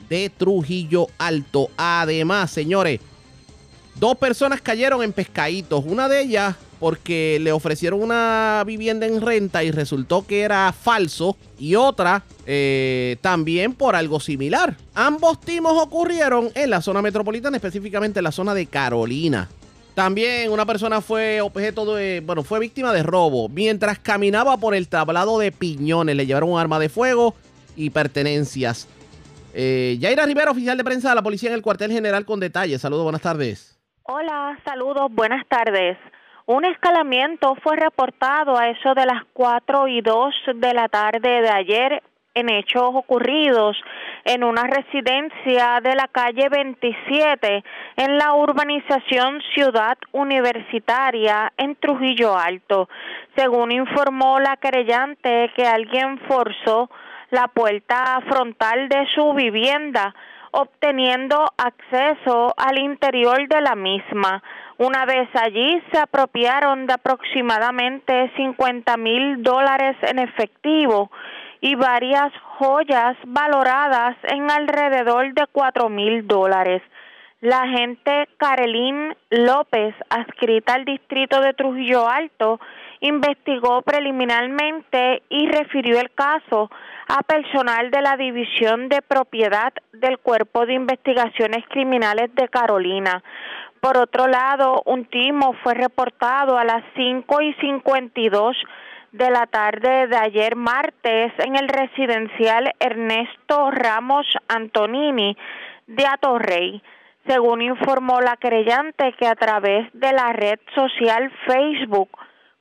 de 0.09 0.31
Trujillo 0.35 1.07
Alto. 1.19 1.69
Además, 1.77 2.49
señores, 2.49 2.99
dos 3.95 4.17
personas 4.17 4.61
cayeron 4.61 5.03
en 5.03 5.13
pescaditos. 5.13 5.83
Una 5.85 6.09
de 6.09 6.21
ellas 6.21 6.55
porque 6.79 7.37
le 7.41 7.51
ofrecieron 7.51 8.01
una 8.01 8.63
vivienda 8.65 9.05
en 9.05 9.21
renta 9.21 9.63
y 9.63 9.71
resultó 9.71 10.25
que 10.25 10.41
era 10.41 10.71
falso. 10.73 11.37
Y 11.57 11.75
otra 11.75 12.23
eh, 12.45 13.17
también 13.21 13.73
por 13.73 13.95
algo 13.95 14.19
similar. 14.19 14.75
Ambos 14.93 15.41
timos 15.41 15.81
ocurrieron 15.81 16.49
en 16.55 16.69
la 16.69 16.81
zona 16.81 17.01
metropolitana, 17.01 17.57
específicamente 17.57 18.19
en 18.19 18.23
la 18.23 18.31
zona 18.31 18.53
de 18.53 18.65
Carolina. 18.65 19.49
También 19.95 20.51
una 20.51 20.65
persona 20.65 20.99
fue 20.99 21.39
objeto 21.39 21.95
de, 21.95 22.21
bueno, 22.25 22.43
fue 22.43 22.59
víctima 22.59 22.91
de 22.91 23.01
robo. 23.01 23.47
Mientras 23.47 23.97
caminaba 23.97 24.57
por 24.57 24.75
el 24.75 24.89
tablado 24.89 25.39
de 25.39 25.53
piñones, 25.53 26.17
le 26.17 26.25
llevaron 26.25 26.51
un 26.51 26.59
arma 26.59 26.79
de 26.79 26.89
fuego 26.89 27.33
y 27.77 27.89
pertenencias. 27.91 28.89
Eh, 29.53 29.95
Yaira 30.01 30.25
Rivera, 30.25 30.51
oficial 30.51 30.77
de 30.77 30.83
prensa 30.83 31.09
de 31.09 31.15
la 31.15 31.21
policía 31.23 31.47
en 31.47 31.55
el 31.55 31.61
cuartel 31.61 31.93
general 31.93 32.25
con 32.25 32.41
detalles. 32.41 32.81
Saludos, 32.81 33.03
buenas 33.03 33.21
tardes. 33.21 33.79
Hola, 34.03 34.59
saludos, 34.65 35.09
buenas 35.11 35.47
tardes. 35.47 35.97
Un 36.47 36.63
escalamiento 36.63 37.55
fue 37.63 37.75
reportado 37.75 38.55
a 38.55 38.69
eso 38.69 38.93
de 38.93 39.07
las 39.07 39.23
4 39.33 39.87
y 39.87 40.01
2 40.01 40.35
de 40.57 40.73
la 40.75 40.87
tarde 40.89 41.41
de 41.41 41.49
ayer 41.49 42.03
en 42.35 42.49
hechos 42.49 42.91
ocurridos 42.93 43.75
en 44.25 44.43
una 44.43 44.61
residencia 44.67 45.79
de 45.81 45.95
la 45.95 46.07
calle 46.07 46.47
27 46.49 47.63
en 47.97 48.17
la 48.19 48.35
urbanización 48.35 49.41
Ciudad 49.55 49.97
Universitaria 50.11 51.51
en 51.57 51.77
Trujillo 51.77 52.37
Alto. 52.37 52.89
Según 53.35 53.71
informó 53.71 54.39
la 54.39 54.57
querellante 54.57 55.51
que 55.55 55.65
alguien 55.65 56.19
forzó 56.27 56.91
la 57.31 57.47
puerta 57.47 58.21
frontal 58.29 58.87
de 58.87 59.07
su 59.15 59.33
vivienda 59.33 60.13
obteniendo 60.51 61.43
acceso 61.57 62.53
al 62.55 62.79
interior 62.79 63.45
de 63.47 63.61
la 63.61 63.75
misma. 63.75 64.41
Una 64.77 65.05
vez 65.05 65.29
allí 65.35 65.81
se 65.91 65.99
apropiaron 65.99 66.85
de 66.85 66.93
aproximadamente 66.93 68.29
50 68.35 68.97
mil 68.97 69.41
dólares 69.41 69.95
en 70.01 70.19
efectivo 70.19 71.09
y 71.61 71.75
varias 71.75 72.33
joyas 72.57 73.15
valoradas 73.25 74.17
en 74.23 74.51
alrededor 74.51 75.33
de 75.33 75.47
cuatro 75.51 75.87
mil 75.87 76.27
dólares. 76.27 76.81
La 77.39 77.61
agente 77.61 78.27
Carolín 78.37 79.15
López, 79.29 79.95
adscrita 80.09 80.73
al 80.73 80.83
distrito 80.83 81.39
de 81.39 81.53
Trujillo 81.53 82.09
Alto, 82.09 82.59
investigó 82.99 83.81
preliminarmente 83.81 85.21
y 85.29 85.47
refirió 85.47 85.99
el 85.99 86.11
caso 86.11 86.69
a 87.07 87.21
personal 87.23 87.91
de 87.91 88.01
la 88.01 88.17
División 88.17 88.89
de 88.89 89.01
Propiedad 89.01 89.71
del 89.93 90.17
Cuerpo 90.17 90.65
de 90.65 90.73
Investigaciones 90.73 91.63
Criminales 91.69 92.33
de 92.35 92.49
Carolina. 92.49 93.23
Por 93.85 93.99
otro 93.99 94.25
lado, 94.25 94.81
un 94.87 95.05
timo 95.05 95.53
fue 95.61 95.75
reportado 95.75 96.57
a 96.57 96.63
las 96.63 96.83
5 96.95 97.41
y 97.41 97.53
52 97.53 98.57
de 99.11 99.29
la 99.29 99.45
tarde 99.45 100.07
de 100.07 100.17
ayer 100.17 100.55
martes 100.55 101.31
en 101.37 101.55
el 101.55 101.67
residencial 101.67 102.73
Ernesto 102.79 103.69
Ramos 103.69 104.25
Antonini 104.47 105.37
de 105.85 106.03
Atorrey. 106.03 106.81
Según 107.27 107.61
informó 107.61 108.21
la 108.21 108.37
creyente 108.37 109.13
que 109.19 109.27
a 109.27 109.35
través 109.35 109.87
de 109.93 110.13
la 110.13 110.33
red 110.33 110.57
social 110.73 111.31
Facebook 111.45 112.09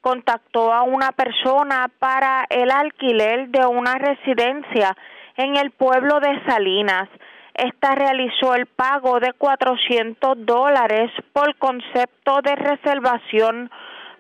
contactó 0.03 0.75
a 0.75 0.83
una 0.83 1.13
persona 1.13 1.91
para 2.01 2.45
el 2.51 2.71
alquiler 2.71 3.49
de 3.49 3.65
una 3.65 3.95
residencia 3.95 4.95
en 5.39 5.57
el 5.57 5.71
pueblo 5.71 6.21
de 6.21 6.45
Salinas. 6.45 7.09
Esta 7.55 7.95
realizó 7.95 8.55
el 8.55 8.67
pago 8.67 9.21
de 9.21 9.33
400 9.33 10.45
dólares 10.45 11.11
por 11.33 11.55
concepto 11.57 12.41
de 12.43 12.57
reservación 12.57 13.71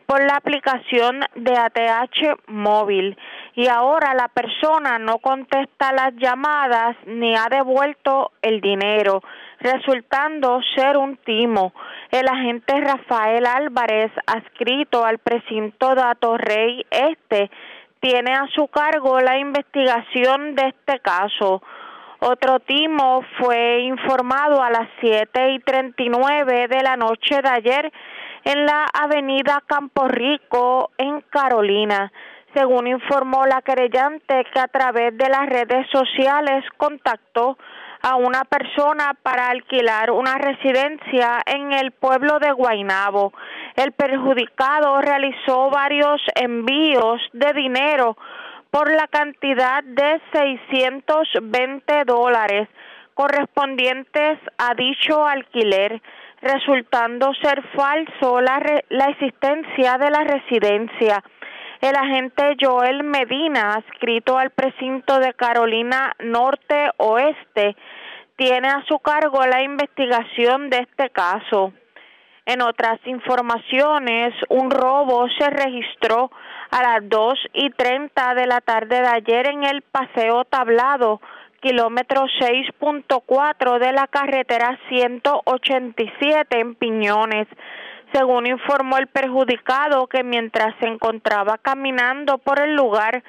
por 0.07 0.22
la 0.22 0.37
aplicación 0.37 1.20
de 1.35 1.57
ATH 1.57 2.49
móvil 2.49 3.16
y 3.55 3.68
ahora 3.68 4.14
la 4.14 4.28
persona 4.28 4.99
no 4.99 5.18
contesta 5.18 5.93
las 5.93 6.14
llamadas 6.16 6.97
ni 7.07 7.35
ha 7.35 7.47
devuelto 7.51 8.32
el 8.43 8.61
dinero, 8.61 9.22
resultando 9.61 10.61
ser 10.76 10.97
un 10.97 11.16
timo. 11.16 11.72
El 12.11 12.28
agente 12.28 12.80
Rafael 12.80 13.47
Álvarez, 13.47 14.12
adscrito 14.26 15.05
al 15.05 15.18
precinto 15.18 15.95
de 15.95 16.03
Atorrey 16.03 16.87
Este, 16.91 17.51
tiene 18.01 18.32
a 18.32 18.47
su 18.55 18.68
cargo 18.68 19.20
la 19.20 19.39
investigación 19.39 20.55
de 20.55 20.68
este 20.68 21.01
caso. 21.01 21.62
Otro 22.27 22.59
timo 22.61 23.22
fue 23.39 23.81
informado 23.81 24.62
a 24.62 24.70
las 24.70 24.89
siete 24.99 25.53
y 25.53 25.59
treinta 25.59 26.03
y 26.03 26.09
nueve 26.09 26.68
de 26.68 26.83
la 26.83 26.97
noche 26.97 27.43
de 27.43 27.51
ayer 27.51 27.93
en 28.45 28.64
la 28.64 28.87
avenida 28.95 29.62
Campo 29.66 30.09
Rico, 30.09 30.91
en 30.97 31.20
Carolina. 31.20 32.11
Según 32.55 32.87
informó 32.87 33.45
la 33.45 33.61
querellante 33.61 34.43
que 34.55 34.59
a 34.59 34.68
través 34.68 35.14
de 35.18 35.29
las 35.29 35.47
redes 35.51 35.87
sociales 35.93 36.64
contactó 36.79 37.59
a 38.01 38.16
una 38.16 38.45
persona 38.45 39.12
para 39.22 39.51
alquilar 39.51 40.11
una 40.11 40.39
residencia 40.39 41.43
en 41.45 41.75
el 41.75 41.91
pueblo 41.91 42.39
de 42.39 42.53
Guainabo. 42.53 43.35
El 43.77 43.93
perjudicado 43.93 44.99
realizó 45.03 45.68
varios 45.68 46.22
envíos 46.37 47.20
de 47.35 47.53
dinero 47.53 48.16
por 48.75 48.91
la 48.91 49.07
cantidad 49.07 49.85
de 49.85 50.20
620 50.33 52.05
dólares 52.07 52.68
correspondientes 53.14 54.41
a 54.59 54.75
dicho 54.75 55.25
alquiler 55.25 56.03
resultando 56.43 57.33
ser 57.35 57.62
falso 57.77 58.41
la, 58.41 58.61
la 58.89 59.05
existencia 59.11 59.97
de 59.97 60.11
la 60.11 60.25
residencia. 60.25 61.22
El 61.81 61.95
agente 61.95 62.57
Joel 62.61 63.05
Medina, 63.05 63.75
adscrito 63.75 64.37
al 64.37 64.51
precinto 64.51 65.20
de 65.20 65.35
Carolina 65.35 66.12
Norte 66.18 66.91
Oeste, 66.97 67.77
tiene 68.35 68.66
a 68.66 68.85
su 68.89 68.99
cargo 68.99 69.47
la 69.47 69.62
investigación 69.62 70.68
de 70.68 70.79
este 70.79 71.11
caso. 71.11 71.72
En 72.47 72.61
otras 72.61 73.01
informaciones, 73.07 74.34
un 74.51 74.70
robo 74.70 75.26
se 75.38 75.49
registró 75.49 76.30
a 76.70 76.82
las 76.82 77.09
dos 77.09 77.38
y 77.55 77.70
treinta 77.70 78.34
de 78.34 78.47
la 78.47 78.61
tarde 78.61 79.01
de 79.01 79.09
ayer 79.09 79.47
en 79.47 79.64
el 79.64 79.80
Paseo 79.80 80.45
Tablado, 80.45 81.22
kilómetro 81.62 82.26
6.4 82.38 83.78
de 83.78 83.92
la 83.92 84.07
carretera 84.09 84.78
187 84.90 86.61
en 86.61 86.74
Piñones. 86.74 87.49
Según 88.12 88.47
informó 88.47 88.99
el 88.99 89.07
perjudicado 89.07 90.07
que 90.07 90.22
mientras 90.22 90.74
se 90.80 90.86
encontraba 90.86 91.57
caminando 91.57 92.36
por 92.36 92.61
el 92.61 92.74
lugar, 92.74 93.24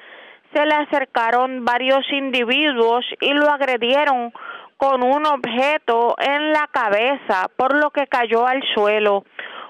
se 0.52 0.66
le 0.66 0.74
acercaron 0.74 1.64
varios 1.64 2.04
individuos 2.12 3.06
y 3.20 3.32
lo 3.32 3.48
agredieron 3.48 4.32
con 4.76 5.02
un 5.02 5.26
objeto 5.26 6.16
en 6.18 6.52
la 6.52 6.68
cabeza, 6.70 7.48
por 7.56 7.74
lo 7.76 7.90
que 7.90 8.06
cayó 8.06 8.46
al 8.46 8.62
suelo. 8.74 9.24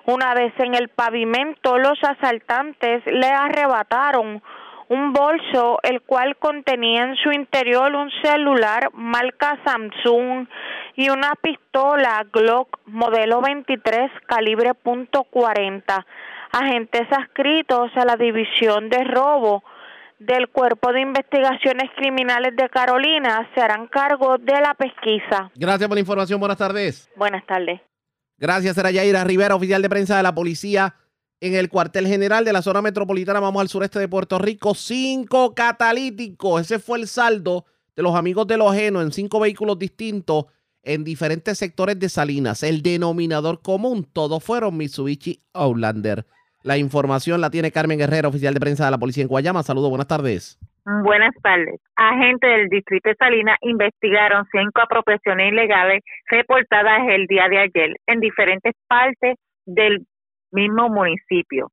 Una 0.05 0.35
vez 0.35 0.53
en 0.59 0.75
el 0.75 0.89
pavimento, 0.89 1.79
los 1.79 1.99
asaltantes 2.03 3.03
le 3.07 3.29
arrebataron 3.29 4.43
un 4.89 5.13
bolso 5.13 5.79
el 5.83 6.03
cual 6.03 6.37
contenía 6.37 7.03
en 7.03 7.17
su 7.17 7.33
interior 7.33 7.93
un 7.95 8.11
celular 8.23 8.91
marca 8.93 9.59
Samsung 9.65 10.47
y 10.95 11.11
una 11.11 11.33
pistola 11.41 12.25
Glock 12.33 12.79
modelo 12.87 13.41
23 13.41 14.11
calibre 14.27 14.73
.40. 14.85 16.07
Agentes 16.53 17.13
adscritos 17.13 17.91
a 17.97 18.05
la 18.05 18.17
División 18.17 18.89
de 18.89 19.03
Robo 19.05 19.65
del 20.19 20.49
Cuerpo 20.49 20.93
de 20.93 21.03
Investigaciones 21.03 21.91
Criminales 21.97 22.55
de 22.57 22.69
Carolina 22.69 23.49
se 23.55 23.61
harán 23.61 23.87
cargo 23.89 24.39
de 24.39 24.61
la 24.61 24.75
pesquisa. 24.75 25.51
Gracias 25.55 25.89
por 25.89 25.97
la 25.97 26.01
información. 26.01 26.41
Buenas 26.41 26.59
tardes. 26.59 27.11
Buenas 27.17 27.45
tardes. 27.47 27.81
Gracias, 28.39 28.77
era 28.77 28.91
Yaira 28.91 29.25
Rivera, 29.25 29.55
oficial 29.55 29.81
de 29.81 29.89
prensa 29.89 30.17
de 30.17 30.23
la 30.23 30.35
Policía 30.35 30.95
en 31.41 31.55
el 31.55 31.69
cuartel 31.69 32.07
general 32.07 32.45
de 32.45 32.53
la 32.53 32.63
zona 32.63 32.81
metropolitana, 32.81 33.41
vamos 33.41 33.61
al 33.61 33.69
sureste 33.69 33.99
de 33.99 34.09
Puerto 34.09 34.39
Rico, 34.39 34.75
cinco 34.75 35.55
catalíticos. 35.55 36.63
Ese 36.63 36.79
fue 36.79 36.99
el 36.99 37.09
saldo 37.09 37.67
de 37.95 38.03
los 38.03 38.15
amigos 38.15 38.47
de 38.47 38.57
lo 38.57 38.71
ajeno 38.71 39.03
en 39.03 39.13
cinco 39.13 39.41
vehículos 39.41 39.79
distintos 39.79 40.47
en 40.83 41.05
diferentes 41.05 41.59
sectores 41.59 41.99
de 41.99 42.09
Salinas. 42.09 42.63
El 42.63 42.81
denominador 42.81 43.61
común, 43.61 44.09
todos 44.11 44.43
fueron 44.43 44.77
Mitsubishi 44.77 45.43
Outlander. 45.53 46.27
La 46.67 46.77
información 46.77 47.41
la 47.41 47.49
tiene 47.49 47.71
Carmen 47.71 47.97
Guerrero, 47.97 48.29
oficial 48.29 48.53
de 48.53 48.59
prensa 48.59 48.87
de 48.87 48.91
la 48.91 48.99
policía 48.99 49.23
en 49.23 49.29
Guayama. 49.29 49.63
Saludos, 49.63 49.89
buenas 49.89 50.09
tardes. 50.09 50.59
Buenas 51.05 51.33
tardes. 51.41 51.81
Agentes 51.95 52.51
del 52.51 52.69
distrito 52.69 53.09
de 53.09 53.15
Salinas 53.15 53.57
investigaron 53.61 54.45
cinco 54.51 54.81
apropiaciones 54.83 55.53
ilegales 55.53 56.03
reportadas 56.29 57.07
el 57.09 57.29
día 57.29 57.47
de 57.49 57.59
ayer 57.59 57.95
en 58.09 58.19
diferentes 58.19 58.75
partes 58.89 59.37
del 59.65 60.09
mismo 60.51 60.89
municipio. 60.89 61.71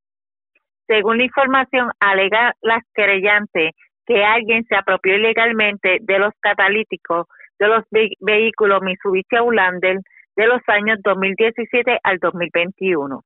Según 0.85 1.17
la 1.17 1.23
información, 1.23 1.89
alega 1.99 2.53
las 2.61 2.83
querellantes 2.93 3.71
que 4.05 4.23
alguien 4.23 4.63
se 4.65 4.75
apropió 4.75 5.15
ilegalmente 5.15 5.97
de 6.01 6.19
los 6.19 6.33
catalíticos 6.39 7.25
de 7.57 7.67
los 7.67 7.83
vehículos 8.19 8.83
Mitsubishi 8.83 9.37
Outlander 9.37 9.97
de 10.35 10.45
los 10.45 10.61
años 10.67 10.99
2017 11.03 11.97
al 12.03 12.19
2021. 12.19 13.23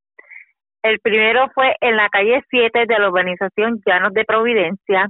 El 0.84 1.00
primero 1.00 1.50
fue 1.54 1.76
en 1.82 1.96
la 1.96 2.10
calle 2.10 2.44
7 2.50 2.86
de 2.88 3.00
la 3.00 3.10
urbanización 3.10 3.82
Llanos 3.86 4.14
de 4.14 4.26
Providencia, 4.26 5.10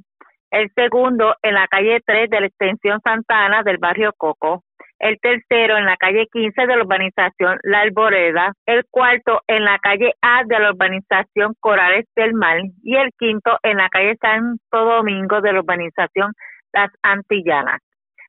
el 0.49 0.71
segundo 0.73 1.35
en 1.41 1.53
la 1.55 1.67
calle 1.67 1.99
3 2.05 2.29
de 2.29 2.39
la 2.39 2.47
extensión 2.47 3.01
Santana 3.03 3.63
del 3.63 3.77
barrio 3.77 4.13
Coco, 4.17 4.63
el 4.99 5.19
tercero 5.19 5.77
en 5.77 5.85
la 5.85 5.97
calle 5.97 6.27
15 6.31 6.61
de 6.61 6.75
la 6.75 6.83
urbanización 6.83 7.59
La 7.63 7.81
Alboreda, 7.81 8.53
el 8.65 8.85
cuarto 8.89 9.41
en 9.47 9.65
la 9.65 9.77
calle 9.79 10.13
A 10.21 10.43
de 10.45 10.59
la 10.59 10.71
urbanización 10.71 11.53
Corales 11.59 12.05
del 12.15 12.33
Mar 12.33 12.59
y 12.83 12.95
el 12.95 13.11
quinto 13.17 13.57
en 13.61 13.77
la 13.77 13.89
calle 13.89 14.15
Santo 14.19 14.85
Domingo 14.85 15.41
de 15.41 15.53
la 15.53 15.59
urbanización 15.59 16.33
Las 16.73 16.91
Antillanas. 17.03 17.81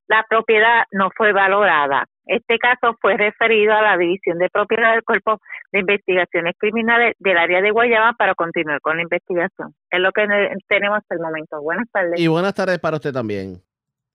La 0.09 0.25
propiedad 0.29 0.85
no 0.91 1.11
fue 1.17 1.33
valorada. 1.33 2.05
Este 2.29 2.59
caso 2.59 2.95
fue 3.01 3.17
referido 3.17 3.73
a 3.73 3.81
la 3.81 3.97
División 3.97 4.37
de 4.39 4.51
Propiedad 4.51 4.93
del 4.93 5.03
Cuerpo 5.03 5.41
de 5.73 5.81
Investigaciones 5.81 6.55
Criminales 6.59 7.15
del 7.19 7.39
área 7.39 7.63
de 7.63 7.71
Guayama 7.71 8.13
para 8.19 8.35
continuar 8.35 8.83
con 8.83 8.97
la 8.97 9.03
investigación. 9.03 9.75
Es 9.91 9.99
lo 9.99 10.13
que 10.13 10.27
tenemos 10.69 10.99
hasta 10.99 11.15
el 11.15 11.23
momento. 11.23 11.61
Buenas 11.63 11.89
tardes. 11.91 12.21
Y 12.21 12.27
buenas 12.29 12.53
tardes 12.53 12.79
para 12.81 12.97
usted 12.97 13.15
también. 13.15 13.63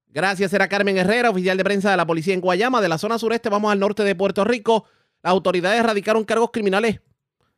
Gracias, 0.09 0.53
era 0.53 0.67
Carmen 0.67 0.95
Herrera, 0.95 1.31
oficial 1.31 1.57
de 1.57 1.63
prensa 1.63 1.89
de 1.89 1.97
la 1.97 2.05
policía 2.05 2.35
en 2.35 2.41
Guayama. 2.41 2.81
De 2.81 2.87
la 2.87 2.99
zona 2.99 3.17
sureste 3.17 3.49
vamos 3.49 3.71
al 3.71 3.79
norte 3.79 4.03
de 4.03 4.13
Puerto 4.13 4.43
Rico. 4.43 4.85
Las 5.23 5.31
autoridades 5.31 5.83
radicaron 5.83 6.23
cargos 6.23 6.51
criminales 6.51 7.01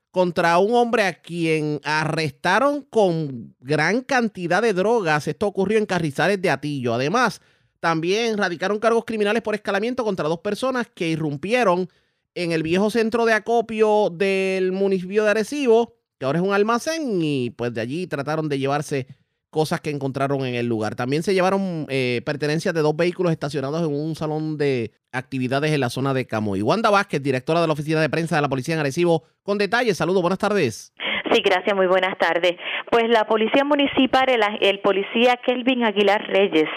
contra 0.10 0.58
un 0.60 0.74
hombre 0.74 1.04
a 1.04 1.16
quien 1.16 1.82
arrestaron 1.84 2.84
con 2.84 3.54
gran 3.60 4.04
cantidad 4.04 4.62
de 4.62 4.72
drogas. 4.72 5.28
Esto 5.28 5.48
ocurrió 5.48 5.78
en 5.78 5.86
Carrizales 5.86 6.42
de 6.42 6.50
Atillo. 6.50 6.94
Además, 6.94 7.42
también 7.86 8.40
radicaron 8.40 8.80
cargos 8.80 9.06
criminales 9.06 9.44
por 9.44 9.54
escalamiento 9.54 10.04
contra 10.04 10.28
dos 10.28 10.40
personas 10.40 10.88
que 10.92 11.08
irrumpieron 11.08 11.88
en 12.34 12.52
el 12.52 12.64
viejo 12.64 12.90
centro 12.90 13.26
de 13.26 13.34
acopio 13.34 14.10
del 14.10 14.72
municipio 14.72 15.24
de 15.24 15.30
Arecibo, 15.30 15.94
que 16.18 16.26
ahora 16.26 16.40
es 16.40 16.44
un 16.44 16.52
almacén, 16.52 17.20
y 17.22 17.52
pues 17.52 17.76
de 17.76 17.82
allí 17.82 18.08
trataron 18.08 18.50
de 18.50 18.58
llevarse 18.58 19.06
cosas 19.52 19.82
que 19.82 19.92
encontraron 19.92 20.48
en 20.48 20.56
el 20.56 20.66
lugar. 20.66 20.96
También 20.96 21.22
se 21.22 21.36
llevaron 21.36 21.86
eh, 21.88 22.24
pertenencias 22.26 22.74
de 22.74 22.82
dos 22.82 22.96
vehículos 22.96 23.32
estacionados 23.32 23.82
en 23.82 23.94
un 23.94 24.16
salón 24.16 24.58
de 24.58 24.92
actividades 25.12 25.72
en 25.72 25.80
la 25.80 25.92
zona 25.92 26.16
de 26.16 26.26
Camoy. 26.26 26.64
Wanda 26.64 26.90
Vázquez, 26.90 27.22
directora 27.22 27.62
de 27.62 27.68
la 27.68 27.74
oficina 27.74 28.02
de 28.02 28.10
prensa 28.10 28.36
de 28.36 28.42
la 28.42 28.50
Policía 28.50 28.74
en 28.74 28.80
Arecibo, 28.80 29.26
con 29.44 29.60
detalles. 29.60 29.96
Saludos, 29.96 30.24
buenas 30.24 30.40
tardes. 30.40 30.92
Sí, 31.36 31.42
gracias, 31.42 31.76
muy 31.76 31.88
buenas 31.88 32.18
tardes. 32.18 32.54
Pues 32.90 33.10
la 33.10 33.26
Policía 33.26 33.66
Municipal, 33.66 34.24
el, 34.30 34.42
el 34.62 34.80
policía 34.80 35.36
Kelvin 35.46 35.84
Aguilar 35.84 36.26
Reyes 36.28 36.70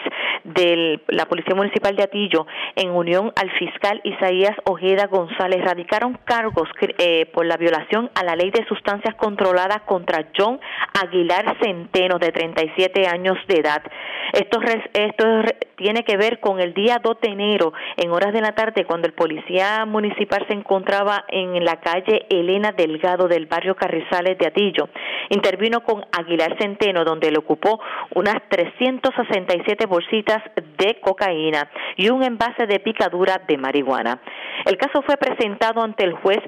de 0.42 1.00
la 1.06 1.26
Policía 1.26 1.54
Municipal 1.54 1.94
de 1.94 2.02
Atillo, 2.02 2.44
en 2.74 2.90
unión 2.90 3.32
al 3.36 3.52
fiscal 3.52 4.00
Isaías 4.02 4.56
Ojeda 4.64 5.06
González, 5.06 5.62
radicaron 5.64 6.18
cargos 6.24 6.68
eh, 6.80 7.26
por 7.32 7.46
la 7.46 7.56
violación 7.56 8.10
a 8.16 8.24
la 8.24 8.34
ley 8.34 8.50
de 8.50 8.66
sustancias 8.66 9.14
controladas 9.14 9.82
contra 9.82 10.26
John 10.36 10.58
Aguilar 11.04 11.56
Centeno, 11.62 12.18
de 12.18 12.32
37 12.32 13.06
años 13.06 13.36
de 13.46 13.60
edad. 13.60 13.82
Esto, 14.32 14.58
esto 14.92 15.24
tiene 15.78 16.02
que 16.02 16.16
ver 16.16 16.40
con 16.40 16.60
el 16.60 16.74
día 16.74 16.98
2 17.02 17.20
de 17.22 17.30
enero, 17.30 17.72
en 17.96 18.10
horas 18.10 18.32
de 18.32 18.40
la 18.40 18.52
tarde, 18.52 18.84
cuando 18.84 19.06
el 19.06 19.14
policía 19.14 19.86
municipal 19.86 20.44
se 20.48 20.54
encontraba 20.54 21.24
en 21.28 21.64
la 21.64 21.80
calle 21.80 22.26
Elena 22.28 22.72
Delgado 22.72 23.28
del 23.28 23.46
barrio 23.46 23.76
Carrizales 23.76 24.36
de 24.38 24.46
Atillo. 24.46 24.88
Intervino 25.30 25.82
con 25.84 26.04
Aguilar 26.12 26.56
Centeno, 26.60 27.04
donde 27.04 27.30
le 27.30 27.38
ocupó 27.38 27.80
unas 28.14 28.36
367 28.48 29.86
bolsitas 29.86 30.42
de 30.78 30.98
cocaína 31.00 31.70
y 31.96 32.10
un 32.10 32.22
envase 32.24 32.66
de 32.66 32.80
picadura 32.80 33.40
de 33.46 33.56
marihuana. 33.56 34.20
El 34.66 34.76
caso 34.76 35.02
fue 35.02 35.16
presentado 35.16 35.82
ante 35.82 36.04
el 36.04 36.12
juez 36.14 36.40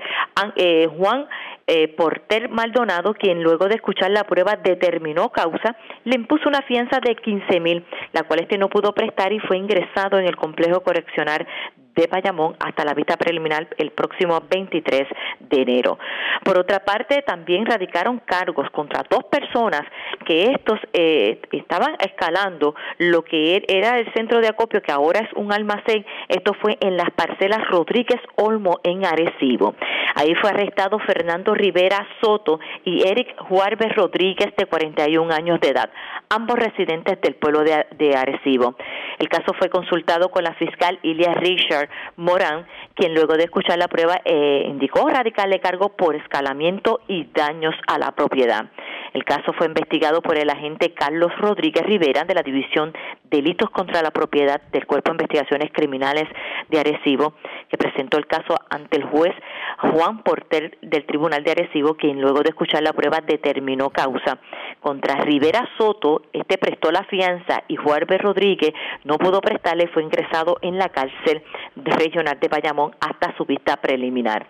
eh, 0.57 0.89
Juan 0.97 1.27
eh, 1.73 1.87
Porter 1.87 2.49
Maldonado, 2.49 3.15
quien 3.15 3.45
luego 3.45 3.69
de 3.69 3.77
escuchar 3.77 4.11
la 4.11 4.25
prueba 4.25 4.57
determinó 4.57 5.31
causa, 5.31 5.77
le 6.03 6.17
impuso 6.17 6.49
una 6.49 6.63
fianza 6.63 6.99
de 6.99 7.15
15 7.15 7.61
mil, 7.61 7.85
la 8.13 8.25
cual 8.25 8.41
este 8.41 8.59
no 8.59 8.69
pudo 8.69 8.93
prestar 8.93 9.33
y 9.33 9.39
fue 9.39 9.57
ingresado 9.57 10.19
en 10.19 10.27
el 10.27 10.35
complejo 10.35 10.81
correccional 10.81 11.47
de 11.95 12.07
Bayamón 12.07 12.57
hasta 12.61 12.85
la 12.85 12.95
vista 12.95 13.17
preliminar 13.17 13.69
el 13.79 13.91
próximo 13.91 14.41
23 14.49 15.07
de 15.41 15.63
enero. 15.63 15.99
Por 16.45 16.59
otra 16.59 16.81
parte, 16.81 17.23
también 17.23 17.67
radicaron 17.67 18.21
cargos 18.25 18.71
contra 18.71 19.05
dos 19.09 19.25
personas 19.25 19.83
que 20.27 20.53
estos 20.53 20.79
eh, 20.93 21.41
estaban 21.53 21.97
escalando 22.01 22.75
lo 22.99 23.23
que 23.23 23.57
er, 23.57 23.65
era 23.69 23.99
el 23.99 24.13
centro 24.15 24.41
de 24.41 24.49
acopio, 24.49 24.83
que 24.83 24.93
ahora 24.93 25.21
es 25.21 25.33
un 25.35 25.53
almacén. 25.53 26.05
Esto 26.29 26.55
fue 26.55 26.77
en 26.81 26.97
las 26.97 27.11
parcelas 27.11 27.69
Rodríguez 27.69 28.21
Olmo 28.37 28.81
en 28.85 29.05
Arecibo. 29.05 29.75
Ahí 30.15 30.35
fue 30.35 30.51
arrestado 30.51 30.99
Fernando 31.01 31.55
Rivera 31.55 32.07
Soto 32.21 32.61
y 32.85 33.07
Eric 33.07 33.37
Juárez 33.39 33.95
Rodríguez, 33.95 34.55
de 34.57 34.67
41 34.67 35.33
años 35.33 35.61
de 35.61 35.69
edad, 35.69 35.91
ambos 36.29 36.59
residentes 36.59 37.21
del 37.21 37.35
pueblo 37.35 37.63
de, 37.63 38.17
Arecibo. 38.17 38.75
El 39.19 39.29
caso 39.29 39.53
fue 39.59 39.69
consultado 39.69 40.31
con 40.31 40.45
la 40.45 40.55
fiscal 40.55 40.99
Ilia 41.03 41.35
Richard 41.35 41.89
Morán, 42.17 42.67
quien 42.95 43.15
luego 43.15 43.37
de 43.37 43.45
escuchar 43.45 43.79
la 43.79 43.89
prueba 43.89 44.21
eh, 44.25 44.65
indicó 44.67 45.09
radicarle 45.09 45.61
cargo 45.61 45.91
por 45.91 46.17
escalamiento 46.17 47.01
y 47.09 47.29
daños 47.35 47.75
a 47.87 47.99
la 47.99 48.13
propiedad. 48.13 48.67
El 49.13 49.25
caso 49.25 49.53
fue 49.55 49.67
investigado 49.67 50.23
por 50.23 50.37
el 50.39 50.51
agente 50.51 50.95
Carlos 50.95 51.33
Rodríguez 51.39 51.85
Rivera 51.85 52.25
de 52.25 52.35
la 52.35 52.43
División 52.43 52.93
Delitos 53.25 53.71
contra 53.71 54.03
la 54.03 54.11
Propiedad 54.11 54.61
del 54.71 54.87
Cuerpo 54.87 55.11
de 55.11 55.15
Investigaciones 55.15 55.71
Criminales 55.73 56.29
de 56.69 56.79
Arecibo, 56.79 57.35
que 57.69 57.77
presentó 57.77 58.19
el 58.19 58.27
caso 58.27 58.57
ante 58.71 58.99
el 58.99 59.05
juez 59.05 59.35
Juan 59.79 60.23
Porter 60.23 60.79
del 60.83 61.07
Tribunal 61.07 61.43
de 61.43 61.53
Arecibo, 61.53 61.95
quien 61.95 62.21
luego 62.21 62.43
de 62.43 62.51
escuchar 62.51 62.83
la 62.83 62.93
prueba 62.93 63.21
determinó 63.21 63.91
causa. 63.91 64.39
Contra 64.81 65.17
Rivera 65.23 65.69
Soto, 65.77 66.23
este 66.33 66.59
prestó 66.59 66.91
la 66.91 67.05
fianza 67.05 67.65
y 67.69 67.77
Juan 67.77 68.07
Rodríguez 68.07 68.73
no 69.05 69.19
pudo 69.19 69.41
prestarle, 69.41 69.89
fue 69.89 70.03
ingresado 70.03 70.59
en 70.63 70.79
la 70.79 70.89
cárcel 70.89 71.43
regional 71.77 72.39
de 72.41 72.49
Bayamón 72.49 72.93
hasta 73.01 73.37
su 73.37 73.45
vista 73.45 73.77
preliminar. 73.77 74.47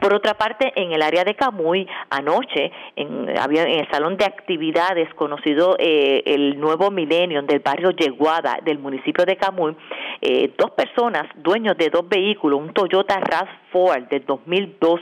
Por 0.00 0.12
otra 0.12 0.34
parte, 0.34 0.72
en 0.76 0.92
el 0.92 1.02
área 1.02 1.24
de 1.24 1.34
Camuy, 1.34 1.86
anoche, 2.10 2.72
en, 2.96 3.28
el 3.28 3.90
salón 3.90 4.16
de 4.16 4.24
actividades 4.24 5.12
conocido 5.14 5.76
eh, 5.78 6.22
el 6.26 6.58
nuevo 6.58 6.90
milenio 6.90 7.42
del 7.42 7.60
barrio 7.60 7.90
Yeguada 7.90 8.58
del 8.64 8.78
municipio 8.78 9.24
de 9.24 9.36
Camuy, 9.36 9.76
eh, 10.20 10.52
dos 10.58 10.72
personas, 10.72 11.26
dueños 11.36 11.76
de 11.76 11.90
dos 11.90 12.08
vehículos, 12.08 12.60
un 12.60 12.72
Toyota 12.72 13.20
RAV4 13.20 14.08
del 14.08 14.26
2002, 14.26 15.00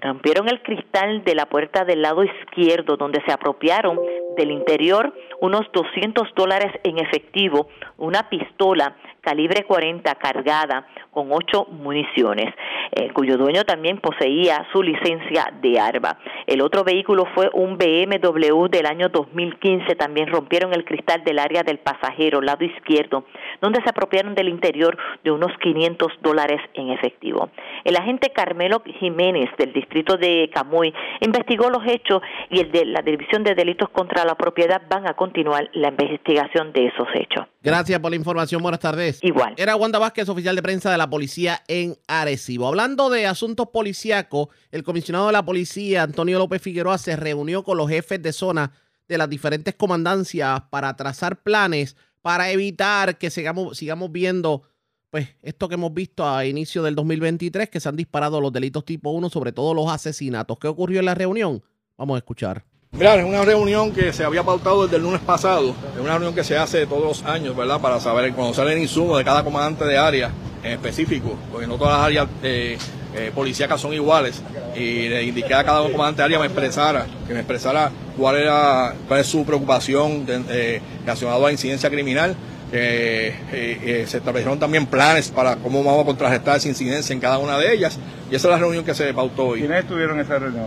rompieron 0.00 0.48
el 0.48 0.62
cristal 0.62 1.24
de 1.24 1.34
la 1.34 1.46
puerta 1.46 1.84
del 1.84 2.02
lado 2.02 2.24
izquierdo 2.24 2.96
donde 2.96 3.22
se 3.26 3.32
apropiaron 3.32 3.98
del 4.36 4.50
interior 4.50 5.12
unos 5.40 5.70
200 5.72 6.34
dólares 6.34 6.72
en 6.84 6.98
efectivo, 6.98 7.68
una 7.98 8.28
pistola 8.28 8.96
calibre 9.20 9.64
40 9.64 10.14
cargada 10.16 10.86
con 11.10 11.32
ocho 11.32 11.66
municiones, 11.70 12.54
eh, 12.92 13.10
cuyo 13.12 13.36
dueño 13.36 13.64
también 13.64 13.98
poseía 13.98 14.66
su 14.72 14.82
licencia 14.82 15.52
de 15.62 15.78
arma. 15.78 16.18
El 16.46 16.60
otro 16.60 16.84
vehículo 16.84 17.24
fue 17.34 17.48
un 17.52 17.78
BMW 17.78 18.66
del 18.68 18.86
año 18.86 19.08
2015, 19.08 19.94
también 19.96 20.28
rompieron 20.28 20.74
el 20.74 20.84
cristal 20.84 21.24
del 21.24 21.38
área 21.38 21.62
del 21.62 21.78
pasajero, 21.78 22.42
lado 22.42 22.64
izquierdo, 22.64 23.24
donde 23.60 23.82
se 23.82 23.90
apropiaron 23.90 24.34
del 24.34 24.48
interior 24.48 24.96
de 25.22 25.30
unos 25.30 25.52
500 25.58 26.12
dólares 26.20 26.60
en 26.74 26.90
efectivo. 26.90 27.48
El 27.84 27.96
agente 27.96 28.30
Carmelo 28.30 28.82
Jiménez 28.98 29.50
del 29.56 29.72
distrito 29.72 30.16
de 30.16 30.50
Camuy 30.52 30.92
investigó 31.20 31.70
los 31.70 31.86
hechos 31.86 32.20
y 32.50 32.60
el 32.60 32.70
de 32.72 32.84
la 32.84 33.02
División 33.02 33.44
de 33.44 33.54
Delitos 33.54 33.88
contra 33.90 34.23
la 34.24 34.34
Propiedad 34.34 34.82
van 34.88 35.06
a 35.06 35.14
continuar 35.14 35.68
la 35.74 35.88
investigación 35.88 36.72
de 36.72 36.86
esos 36.86 37.06
hechos. 37.14 37.46
Gracias 37.62 37.98
por 38.00 38.10
la 38.10 38.16
información. 38.16 38.62
Buenas 38.62 38.80
tardes. 38.80 39.18
Igual. 39.22 39.54
Era 39.56 39.76
Wanda 39.76 39.98
Vázquez, 39.98 40.28
oficial 40.28 40.56
de 40.56 40.62
prensa 40.62 40.90
de 40.90 40.98
la 40.98 41.08
policía 41.08 41.60
en 41.68 41.96
Arecibo. 42.08 42.66
Hablando 42.68 43.10
de 43.10 43.26
asuntos 43.26 43.68
policíacos, 43.68 44.48
el 44.70 44.82
comisionado 44.82 45.26
de 45.26 45.32
la 45.32 45.44
policía, 45.44 46.02
Antonio 46.02 46.38
López 46.38 46.62
Figueroa, 46.62 46.98
se 46.98 47.16
reunió 47.16 47.62
con 47.62 47.78
los 47.78 47.88
jefes 47.88 48.22
de 48.22 48.32
zona 48.32 48.72
de 49.08 49.18
las 49.18 49.28
diferentes 49.28 49.74
comandancias 49.74 50.62
para 50.70 50.94
trazar 50.96 51.42
planes 51.42 51.96
para 52.24 52.50
evitar 52.50 53.18
que 53.18 53.28
sigamos, 53.28 53.76
sigamos 53.76 54.10
viendo 54.10 54.62
pues 55.10 55.36
esto 55.42 55.68
que 55.68 55.74
hemos 55.74 55.92
visto 55.92 56.26
a 56.26 56.46
inicio 56.46 56.82
del 56.82 56.94
2023, 56.94 57.68
que 57.68 57.78
se 57.80 57.88
han 57.88 57.96
disparado 57.96 58.40
los 58.40 58.50
delitos 58.50 58.84
tipo 58.86 59.10
1, 59.10 59.28
sobre 59.28 59.52
todo 59.52 59.74
los 59.74 59.88
asesinatos. 59.92 60.58
¿Qué 60.58 60.66
ocurrió 60.66 61.00
en 61.00 61.04
la 61.04 61.14
reunión? 61.14 61.62
Vamos 61.98 62.14
a 62.14 62.18
escuchar. 62.18 62.64
Mira, 62.96 63.16
es 63.16 63.24
una 63.24 63.44
reunión 63.44 63.90
que 63.90 64.12
se 64.12 64.22
había 64.22 64.44
pautado 64.44 64.84
desde 64.84 64.98
el 64.98 65.02
lunes 65.02 65.20
pasado, 65.20 65.74
es 65.94 66.00
una 66.00 66.12
reunión 66.12 66.32
que 66.32 66.44
se 66.44 66.56
hace 66.56 66.86
todos 66.86 67.02
los 67.02 67.24
años, 67.24 67.56
¿verdad? 67.56 67.80
Para 67.80 67.98
saber, 67.98 68.32
conocer 68.34 68.68
el 68.68 68.78
insumo 68.78 69.18
de 69.18 69.24
cada 69.24 69.42
comandante 69.42 69.84
de 69.84 69.98
área 69.98 70.30
en 70.62 70.70
específico, 70.70 71.36
porque 71.50 71.66
no 71.66 71.76
todas 71.76 71.98
las 71.98 72.06
áreas 72.06 72.28
eh, 72.44 72.78
eh, 73.16 73.32
policíacas 73.34 73.80
son 73.80 73.94
iguales, 73.94 74.40
y 74.76 75.08
le 75.08 75.24
indiqué 75.24 75.54
a 75.54 75.64
cada 75.64 75.82
comandante 75.90 76.22
de 76.22 76.26
área 76.26 76.38
me 76.38 76.46
expresara, 76.46 77.06
que 77.26 77.34
me 77.34 77.40
expresara 77.40 77.90
cuál 78.16 78.36
era, 78.36 78.94
cuál 79.08 79.20
es 79.20 79.26
su 79.26 79.44
preocupación 79.44 80.24
eh, 80.28 80.80
relacionada 81.00 81.48
a 81.48 81.50
incidencia 81.50 81.90
criminal, 81.90 82.36
se 82.70 84.02
establecieron 84.02 84.58
también 84.60 84.86
planes 84.86 85.30
para 85.30 85.56
cómo 85.56 85.82
vamos 85.82 86.02
a 86.02 86.06
contrarrestar 86.06 86.58
esa 86.58 86.68
incidencia 86.68 87.12
en 87.12 87.18
cada 87.18 87.38
una 87.38 87.58
de 87.58 87.74
ellas, 87.74 87.98
y 88.30 88.36
esa 88.36 88.46
es 88.46 88.52
la 88.52 88.58
reunión 88.58 88.84
que 88.84 88.94
se 88.94 89.12
pautó 89.12 89.48
hoy. 89.48 89.60
¿Quiénes 89.60 89.80
estuvieron 89.80 90.16
en 90.20 90.24
esa 90.24 90.38
reunión? 90.38 90.66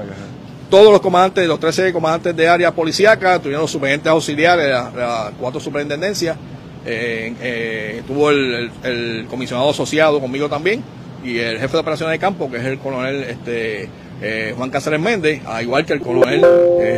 Todos 0.70 0.92
los 0.92 1.02
comandantes, 1.02 1.48
los 1.48 1.60
13 1.60 1.94
comandantes 1.94 2.36
de 2.36 2.48
área 2.48 2.72
policíaca, 2.74 3.40
tuvieron 3.40 3.62
los 3.62 3.72
superintendentes 3.72 4.12
auxiliares 4.12 4.70
las 4.70 5.32
cuatro 5.40 5.60
superintendencias, 5.60 6.38
eh, 6.86 7.34
eh, 7.42 8.04
tuvo 8.08 8.30
el, 8.30 9.26
comisionado 9.30 9.70
asociado 9.70 10.20
conmigo 10.20 10.48
también 10.48 10.84
y 11.24 11.38
el 11.40 11.60
jefe 11.60 11.74
de 11.74 11.80
operaciones 11.80 12.14
de 12.14 12.20
campo, 12.20 12.50
que 12.50 12.58
es 12.58 12.66
el 12.66 12.80
coronel 12.80 13.24
este, 13.24 13.90
eh, 14.22 14.54
Juan 14.56 14.70
Cáceres 14.70 15.00
Méndez, 15.00 15.42
al 15.46 15.64
igual 15.64 15.86
que 15.86 15.94
el 15.94 16.02
coronel 16.02 16.42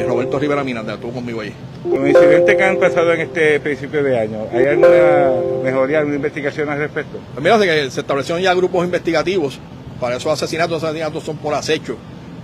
Roberto 0.07 0.39
Rivera 0.39 0.63
Miranda, 0.63 0.95
estuvo 0.95 1.11
conmigo 1.11 1.41
allí. 1.41 1.53
Con 1.83 2.05
incidentes 2.05 2.55
que 2.55 2.63
han 2.63 2.77
pasado 2.77 3.13
en 3.13 3.21
este 3.21 3.59
principio 3.61 4.03
de 4.03 4.19
año, 4.19 4.47
¿hay 4.51 4.65
alguna 4.65 5.31
mejoría, 5.63 5.99
alguna 5.99 6.17
investigación 6.17 6.69
al 6.69 6.77
respecto? 6.77 7.17
Pues 7.33 7.43
mira, 7.43 7.57
que 7.57 7.89
se 7.89 8.01
establecieron 8.01 8.43
ya 8.43 8.53
grupos 8.53 8.83
investigativos 8.83 9.59
para 9.99 10.17
esos 10.17 10.31
asesinatos. 10.31 10.71
Los 10.71 10.83
asesinatos 10.83 11.23
son 11.23 11.37
por 11.37 11.53
acecho, 11.53 11.97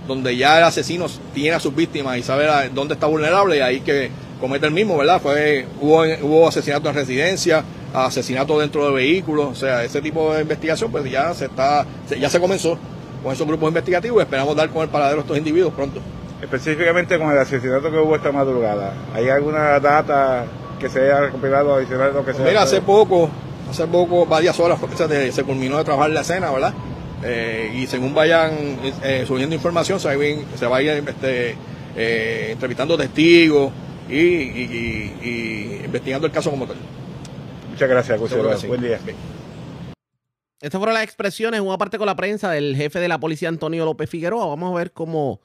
donde 0.06 0.36
ya 0.36 0.58
el 0.58 0.64
asesino 0.64 1.06
tiene 1.34 1.56
a 1.56 1.60
sus 1.60 1.74
víctimas 1.74 2.18
y 2.18 2.22
sabe 2.22 2.46
dónde 2.72 2.94
está 2.94 3.06
vulnerable 3.06 3.56
y 3.56 3.60
ahí 3.60 3.80
que 3.80 4.10
comete 4.40 4.66
el 4.66 4.72
mismo, 4.72 4.96
¿verdad? 4.96 5.20
Fue, 5.20 5.66
hubo, 5.80 6.02
hubo 6.22 6.48
asesinatos 6.48 6.88
en 6.90 6.94
residencia, 6.94 7.64
asesinatos 7.92 8.60
dentro 8.60 8.86
de 8.86 8.94
vehículos, 8.94 9.46
o 9.48 9.54
sea, 9.54 9.84
ese 9.84 10.00
tipo 10.00 10.34
de 10.34 10.42
investigación 10.42 10.90
pues 10.90 11.10
ya 11.10 11.32
se 11.34 11.46
está, 11.46 11.86
ya 12.18 12.28
se 12.28 12.40
comenzó 12.40 12.78
con 13.22 13.32
esos 13.32 13.46
grupos 13.46 13.68
investigativos 13.68 14.18
y 14.18 14.22
esperamos 14.22 14.54
dar 14.56 14.68
con 14.70 14.82
el 14.82 14.88
paradero 14.88 15.18
a 15.18 15.22
estos 15.22 15.38
individuos 15.38 15.72
pronto. 15.74 16.00
Específicamente 16.40 17.18
con 17.18 17.30
el 17.30 17.38
asesinato 17.38 17.90
que 17.90 17.98
hubo 17.98 18.14
esta 18.14 18.30
madrugada, 18.30 18.92
¿hay 19.14 19.28
alguna 19.28 19.80
data 19.80 20.44
que 20.78 20.88
se 20.88 21.00
haya 21.00 21.20
recopilado 21.20 21.74
adicional 21.74 22.12
lo 22.12 22.24
que 22.24 22.34
sea? 22.34 22.44
Mira, 22.44 22.62
hace 22.62 22.82
poco, 22.82 23.30
hace 23.70 23.86
poco, 23.86 24.26
varias 24.26 24.60
horas 24.60 24.78
se, 24.96 25.32
se 25.32 25.44
culminó 25.44 25.78
de 25.78 25.84
trabajar 25.84 26.10
la 26.10 26.20
escena, 26.20 26.50
¿verdad? 26.50 26.74
Eh, 27.22 27.72
y 27.74 27.86
según 27.86 28.14
vayan 28.14 28.78
eh, 29.02 29.24
subiendo 29.26 29.54
información, 29.54 29.98
se, 29.98 30.08
va 30.66 30.76
a 30.76 30.82
ir 30.82 30.90
este, 30.90 31.56
eh, 31.96 32.48
entrevistando 32.52 32.96
testigos 32.96 33.72
y, 34.08 35.82
investigando 35.84 36.26
el 36.26 36.32
caso 36.32 36.50
como 36.50 36.66
tal. 36.66 36.76
Muchas 37.70 37.88
gracias, 37.88 38.18
José. 38.18 38.66
Buen 38.66 38.82
día. 38.82 38.98
Estas 40.60 40.78
fueron 40.78 40.94
las 40.94 41.04
expresiones, 41.04 41.60
una 41.60 41.78
parte 41.78 41.98
con 41.98 42.06
la 42.06 42.16
prensa 42.16 42.50
del 42.50 42.76
jefe 42.76 42.98
de 42.98 43.08
la 43.08 43.20
policía, 43.20 43.48
Antonio 43.48 43.84
López 43.84 44.08
Figueroa. 44.08 44.46
Vamos 44.46 44.72
a 44.72 44.78
ver 44.78 44.92
cómo, 44.92 45.40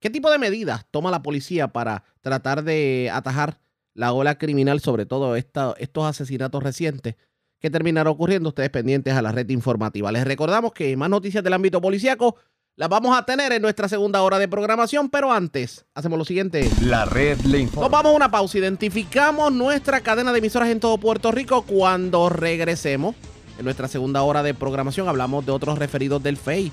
qué 0.00 0.10
tipo 0.10 0.30
de 0.30 0.38
medidas 0.38 0.86
toma 0.90 1.10
la 1.10 1.22
policía 1.22 1.68
para 1.68 2.04
tratar 2.20 2.64
de 2.64 3.10
atajar 3.12 3.60
la 3.94 4.12
ola 4.12 4.38
criminal, 4.38 4.80
sobre 4.80 5.06
todo 5.06 5.36
estos 5.36 6.06
asesinatos 6.06 6.62
recientes 6.62 7.16
que 7.60 7.70
terminaron 7.70 8.12
ocurriendo. 8.12 8.50
Ustedes 8.50 8.70
pendientes 8.70 9.14
a 9.14 9.22
la 9.22 9.32
red 9.32 9.48
informativa. 9.50 10.12
Les 10.12 10.24
recordamos 10.24 10.72
que 10.72 10.96
más 10.96 11.10
noticias 11.10 11.42
del 11.42 11.52
ámbito 11.52 11.80
policíaco 11.80 12.36
las 12.78 12.88
vamos 12.88 13.18
a 13.18 13.24
tener 13.24 13.50
en 13.52 13.60
nuestra 13.60 13.88
segunda 13.88 14.22
hora 14.22 14.38
de 14.38 14.46
programación, 14.46 15.08
pero 15.10 15.32
antes 15.32 15.84
hacemos 15.94 16.16
lo 16.16 16.24
siguiente. 16.24 16.70
La 16.82 17.04
red 17.04 17.36
le 17.40 17.58
informa. 17.58 17.86
Nos 17.86 17.90
vamos 17.90 18.12
a 18.12 18.16
una 18.16 18.30
pausa. 18.30 18.56
Identificamos 18.56 19.52
nuestra 19.52 20.00
cadena 20.00 20.32
de 20.32 20.38
emisoras 20.38 20.68
en 20.68 20.78
todo 20.78 20.96
Puerto 20.98 21.32
Rico. 21.32 21.62
Cuando 21.62 22.28
regresemos, 22.28 23.16
en 23.58 23.64
nuestra 23.64 23.88
segunda 23.88 24.22
hora 24.22 24.44
de 24.44 24.54
programación, 24.54 25.08
hablamos 25.08 25.44
de 25.44 25.50
otros 25.50 25.76
referidos 25.76 26.22
del 26.22 26.36
FEI. 26.36 26.70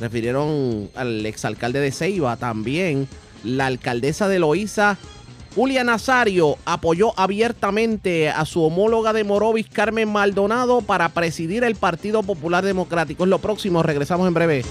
Refirieron 0.00 0.90
al 0.96 1.24
exalcalde 1.26 1.78
de 1.78 1.92
Ceiba 1.92 2.36
también. 2.36 3.06
La 3.44 3.66
alcaldesa 3.66 4.26
de 4.26 4.40
Loíza 4.40 4.98
Julia 5.58 5.82
Nazario 5.82 6.56
apoyó 6.64 7.18
abiertamente 7.18 8.28
a 8.28 8.44
su 8.44 8.62
homóloga 8.62 9.12
de 9.12 9.24
Morovis, 9.24 9.66
Carmen 9.68 10.08
Maldonado, 10.08 10.82
para 10.82 11.08
presidir 11.08 11.64
el 11.64 11.74
Partido 11.74 12.22
Popular 12.22 12.64
Democrático. 12.64 13.24
Es 13.24 13.28
lo 13.28 13.40
próximo, 13.40 13.82
regresamos 13.82 14.28
en 14.28 14.34
breve. 14.34 14.64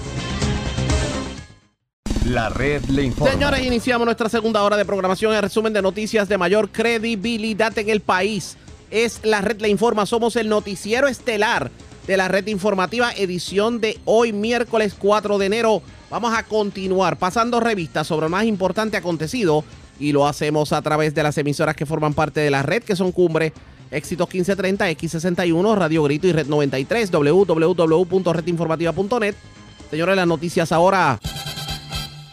La 2.24 2.48
red 2.48 2.82
le 2.86 3.02
informa. 3.02 3.30
Señores, 3.30 3.66
iniciamos 3.66 4.06
nuestra 4.06 4.30
segunda 4.30 4.62
hora 4.62 4.78
de 4.78 4.86
programación. 4.86 5.34
El 5.34 5.42
resumen 5.42 5.74
de 5.74 5.82
noticias 5.82 6.26
de 6.26 6.38
mayor 6.38 6.70
credibilidad 6.70 7.76
en 7.76 7.90
el 7.90 8.00
país 8.00 8.56
es 8.90 9.20
La 9.24 9.42
red 9.42 9.60
le 9.60 9.68
informa. 9.68 10.06
Somos 10.06 10.36
el 10.36 10.48
noticiero 10.48 11.06
estelar 11.06 11.70
de 12.06 12.16
la 12.16 12.28
red 12.28 12.46
informativa, 12.46 13.12
edición 13.12 13.82
de 13.82 13.98
hoy, 14.06 14.32
miércoles 14.32 14.94
4 14.98 15.36
de 15.36 15.44
enero. 15.44 15.82
Vamos 16.08 16.32
a 16.32 16.44
continuar 16.44 17.18
pasando 17.18 17.60
revistas 17.60 18.06
sobre 18.06 18.24
lo 18.24 18.30
más 18.30 18.46
importante 18.46 18.96
acontecido 18.96 19.64
y 19.98 20.12
lo 20.12 20.26
hacemos 20.26 20.72
a 20.72 20.80
través 20.82 21.14
de 21.14 21.22
las 21.22 21.38
emisoras 21.38 21.76
que 21.76 21.86
forman 21.86 22.12
parte 22.14 22.40
de 22.40 22.50
la 22.50 22.62
red, 22.62 22.82
que 22.82 22.96
son 22.96 23.12
Cumbre, 23.12 23.52
Éxitos 23.90 24.28
1530, 24.28 24.90
X61, 24.90 25.76
Radio 25.76 26.02
Grito 26.04 26.26
y 26.26 26.32
Red 26.32 26.46
93, 26.46 27.10
www.redinformativa.net. 27.10 29.34
Señores, 29.90 30.16
las 30.16 30.26
noticias 30.26 30.72
ahora. 30.72 31.18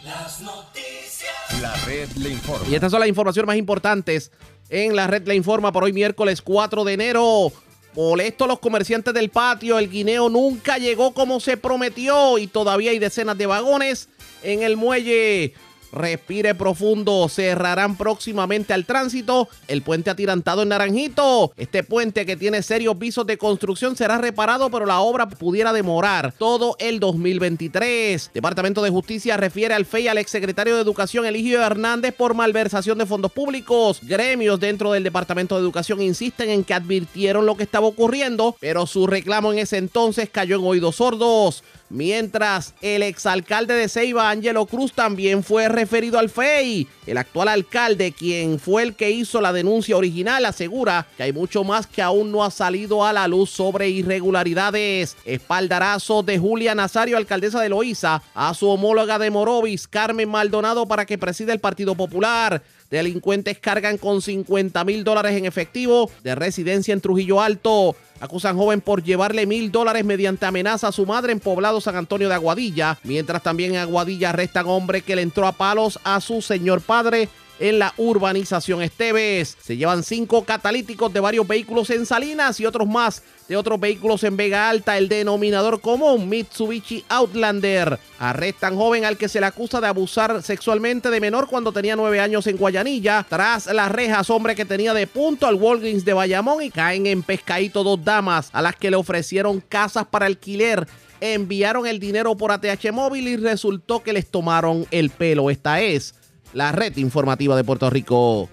Las 0.04 0.42
noticias. 0.42 1.62
La 1.62 1.74
red 1.86 2.10
le 2.16 2.28
informa. 2.30 2.66
Y 2.68 2.74
estas 2.74 2.90
son 2.90 3.00
las 3.00 3.08
informaciones 3.08 3.46
más 3.46 3.56
importantes 3.56 4.30
en 4.68 4.96
la 4.96 5.06
red 5.06 5.26
le 5.26 5.34
informa 5.34 5.72
por 5.72 5.84
hoy 5.84 5.92
miércoles 5.92 6.42
4 6.42 6.84
de 6.84 6.92
enero. 6.92 7.52
Molesto 7.94 8.46
los 8.46 8.58
comerciantes 8.58 9.14
del 9.14 9.30
patio, 9.30 9.78
el 9.78 9.88
guineo 9.88 10.28
nunca 10.28 10.76
llegó 10.76 11.14
como 11.14 11.40
se 11.40 11.56
prometió 11.56 12.36
y 12.36 12.46
todavía 12.46 12.90
hay 12.90 12.98
decenas 12.98 13.38
de 13.38 13.46
vagones 13.46 14.08
en 14.42 14.62
el 14.62 14.76
muelle 14.76 15.54
Respire 15.92 16.54
profundo. 16.54 17.28
Cerrarán 17.28 17.96
próximamente 17.96 18.72
al 18.72 18.84
tránsito 18.84 19.48
el 19.68 19.82
puente 19.82 20.10
atirantado 20.10 20.62
en 20.62 20.68
Naranjito. 20.68 21.52
Este 21.56 21.82
puente 21.82 22.26
que 22.26 22.36
tiene 22.36 22.62
serios 22.62 22.98
visos 22.98 23.26
de 23.26 23.38
construcción 23.38 23.96
será 23.96 24.18
reparado, 24.18 24.70
pero 24.70 24.86
la 24.86 25.00
obra 25.00 25.28
pudiera 25.28 25.72
demorar 25.72 26.32
todo 26.38 26.76
el 26.78 27.00
2023. 27.00 28.30
Departamento 28.34 28.82
de 28.82 28.90
Justicia 28.90 29.36
refiere 29.36 29.74
al 29.74 29.86
FEI 29.86 30.08
al 30.08 30.18
exsecretario 30.18 30.74
de 30.74 30.82
Educación 30.82 31.26
Eligio 31.26 31.62
Hernández 31.62 32.14
por 32.14 32.34
malversación 32.34 32.98
de 32.98 33.06
fondos 33.06 33.32
públicos. 33.32 34.00
Gremios 34.02 34.60
dentro 34.60 34.92
del 34.92 35.04
Departamento 35.04 35.56
de 35.56 35.62
Educación 35.62 36.02
insisten 36.02 36.50
en 36.50 36.64
que 36.64 36.74
advirtieron 36.74 37.46
lo 37.46 37.56
que 37.56 37.62
estaba 37.62 37.86
ocurriendo, 37.86 38.56
pero 38.60 38.86
su 38.86 39.06
reclamo 39.06 39.52
en 39.52 39.60
ese 39.60 39.78
entonces 39.78 40.28
cayó 40.30 40.56
en 40.56 40.64
oídos 40.64 40.96
sordos. 40.96 41.62
Mientras 41.88 42.74
el 42.82 43.02
exalcalde 43.02 43.74
de 43.74 43.88
Ceiba, 43.88 44.30
Angelo 44.30 44.66
Cruz, 44.66 44.92
también 44.92 45.44
fue 45.44 45.68
referido 45.68 46.18
al 46.18 46.30
FEI. 46.30 46.88
El 47.06 47.18
actual 47.18 47.48
alcalde, 47.48 48.12
quien 48.12 48.58
fue 48.58 48.82
el 48.82 48.94
que 48.94 49.12
hizo 49.12 49.40
la 49.40 49.52
denuncia 49.52 49.96
original, 49.96 50.44
asegura 50.44 51.06
que 51.16 51.22
hay 51.22 51.32
mucho 51.32 51.62
más 51.62 51.86
que 51.86 52.02
aún 52.02 52.32
no 52.32 52.44
ha 52.44 52.50
salido 52.50 53.04
a 53.04 53.12
la 53.12 53.28
luz 53.28 53.50
sobre 53.50 53.88
irregularidades. 53.88 55.16
Espaldarazo 55.24 56.24
de 56.24 56.38
Julia 56.38 56.74
Nazario, 56.74 57.16
alcaldesa 57.16 57.60
de 57.60 57.68
Loíza, 57.68 58.22
a 58.34 58.52
su 58.54 58.68
homóloga 58.68 59.18
de 59.18 59.30
Morovis, 59.30 59.86
Carmen 59.86 60.28
Maldonado, 60.28 60.86
para 60.86 61.06
que 61.06 61.18
presida 61.18 61.52
el 61.52 61.60
Partido 61.60 61.94
Popular. 61.94 62.62
Delincuentes 62.90 63.58
cargan 63.58 63.98
con 63.98 64.22
50 64.22 64.84
mil 64.84 65.04
dólares 65.04 65.36
en 65.36 65.44
efectivo 65.44 66.10
de 66.22 66.34
residencia 66.34 66.92
en 66.92 67.00
Trujillo 67.00 67.40
Alto. 67.40 67.96
Acusan 68.20 68.56
joven 68.56 68.80
por 68.80 69.02
llevarle 69.02 69.46
mil 69.46 69.70
dólares 69.70 70.04
mediante 70.04 70.46
amenaza 70.46 70.88
a 70.88 70.92
su 70.92 71.04
madre 71.04 71.32
en 71.32 71.40
poblado 71.40 71.80
San 71.80 71.96
Antonio 71.96 72.28
de 72.28 72.34
Aguadilla, 72.34 72.98
mientras 73.02 73.42
también 73.42 73.72
en 73.72 73.80
Aguadilla 73.80 74.30
arrestan 74.30 74.66
hombre 74.66 75.02
que 75.02 75.16
le 75.16 75.22
entró 75.22 75.46
a 75.46 75.52
palos 75.52 75.98
a 76.04 76.20
su 76.20 76.40
señor 76.40 76.80
padre 76.80 77.28
en 77.58 77.78
la 77.78 77.94
urbanización 77.96 78.82
Esteves. 78.82 79.56
Se 79.60 79.76
llevan 79.76 80.02
cinco 80.02 80.44
catalíticos 80.44 81.12
de 81.12 81.20
varios 81.20 81.46
vehículos 81.46 81.90
en 81.90 82.06
Salinas 82.06 82.60
y 82.60 82.66
otros 82.66 82.86
más 82.88 83.22
de 83.48 83.56
otros 83.56 83.78
vehículos 83.78 84.24
en 84.24 84.36
Vega 84.36 84.68
Alta. 84.68 84.98
El 84.98 85.08
denominador 85.08 85.80
común, 85.80 86.28
Mitsubishi 86.28 87.04
Outlander. 87.08 87.98
Arrestan 88.18 88.76
joven 88.76 89.04
al 89.04 89.16
que 89.16 89.28
se 89.28 89.40
le 89.40 89.46
acusa 89.46 89.80
de 89.80 89.86
abusar 89.86 90.42
sexualmente 90.42 91.10
de 91.10 91.20
menor 91.20 91.48
cuando 91.48 91.72
tenía 91.72 91.96
nueve 91.96 92.20
años 92.20 92.46
en 92.46 92.56
Guayanilla. 92.56 93.24
Tras 93.28 93.66
las 93.66 93.90
rejas, 93.90 94.30
hombre 94.30 94.54
que 94.54 94.64
tenía 94.64 94.94
de 94.94 95.06
punto 95.06 95.46
al 95.46 95.54
Walgreens 95.54 96.04
de 96.04 96.12
Bayamón 96.12 96.62
y 96.62 96.70
caen 96.70 97.06
en 97.06 97.22
pescadito 97.22 97.84
dos 97.84 98.04
damas 98.04 98.50
a 98.52 98.62
las 98.62 98.76
que 98.76 98.90
le 98.90 98.96
ofrecieron 98.96 99.60
casas 99.60 100.06
para 100.06 100.26
alquiler 100.26 100.86
enviaron 101.20 101.86
el 101.86 101.98
dinero 101.98 102.36
por 102.36 102.52
ATH 102.52 102.92
móvil 102.92 103.28
y 103.28 103.36
resultó 103.36 104.02
que 104.02 104.12
les 104.12 104.26
tomaron 104.26 104.86
el 104.90 105.08
pelo. 105.08 105.50
Esta 105.50 105.80
es 105.80 106.14
la 106.56 106.72
red 106.72 106.96
informativa 106.96 107.54
de 107.54 107.64
Puerto 107.64 107.90
Rico. 107.90 108.48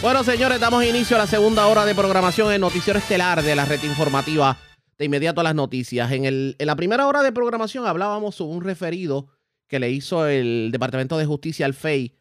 Bueno, 0.00 0.24
señores, 0.24 0.58
damos 0.58 0.82
inicio 0.82 1.16
a 1.16 1.18
la 1.18 1.26
segunda 1.26 1.66
hora 1.66 1.84
de 1.84 1.94
programación 1.94 2.50
en 2.50 2.62
Noticiero 2.62 2.98
Estelar 2.98 3.42
de 3.42 3.54
la 3.54 3.66
red 3.66 3.82
informativa. 3.84 4.58
De 4.96 5.04
inmediato 5.04 5.42
a 5.42 5.44
las 5.44 5.54
noticias. 5.54 6.10
En, 6.12 6.24
el, 6.24 6.56
en 6.58 6.66
la 6.66 6.74
primera 6.74 7.06
hora 7.06 7.22
de 7.22 7.30
programación 7.30 7.86
hablábamos 7.86 8.36
sobre 8.36 8.56
un 8.56 8.64
referido 8.64 9.28
que 9.68 9.80
le 9.80 9.90
hizo 9.90 10.26
el 10.26 10.70
Departamento 10.72 11.18
de 11.18 11.26
Justicia 11.26 11.66
al 11.66 11.74
FEI 11.74 12.16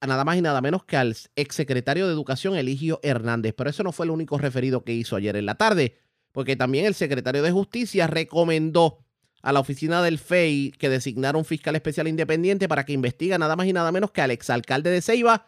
a 0.00 0.06
nada 0.06 0.24
más 0.24 0.38
y 0.38 0.40
nada 0.40 0.62
menos 0.62 0.84
que 0.84 0.96
al 0.96 1.14
exsecretario 1.36 2.06
de 2.06 2.14
Educación 2.14 2.56
Eligio 2.56 3.00
Hernández. 3.02 3.52
Pero 3.54 3.68
eso 3.68 3.82
no 3.82 3.92
fue 3.92 4.06
el 4.06 4.10
único 4.12 4.38
referido 4.38 4.82
que 4.82 4.94
hizo 4.94 5.14
ayer 5.14 5.36
en 5.36 5.44
la 5.44 5.56
tarde, 5.56 5.98
porque 6.32 6.56
también 6.56 6.86
el 6.86 6.94
secretario 6.94 7.42
de 7.42 7.52
Justicia 7.52 8.06
recomendó 8.06 9.04
a 9.42 9.52
la 9.52 9.60
oficina 9.60 10.02
del 10.02 10.18
FEI 10.18 10.72
que 10.72 10.88
designara 10.88 11.38
un 11.38 11.44
fiscal 11.44 11.74
especial 11.74 12.08
independiente 12.08 12.68
para 12.68 12.84
que 12.84 12.92
investigue 12.92 13.38
nada 13.38 13.56
más 13.56 13.66
y 13.66 13.72
nada 13.72 13.90
menos 13.92 14.10
que 14.10 14.20
al 14.20 14.30
exalcalde 14.30 14.90
de 14.90 15.02
Ceiba, 15.02 15.46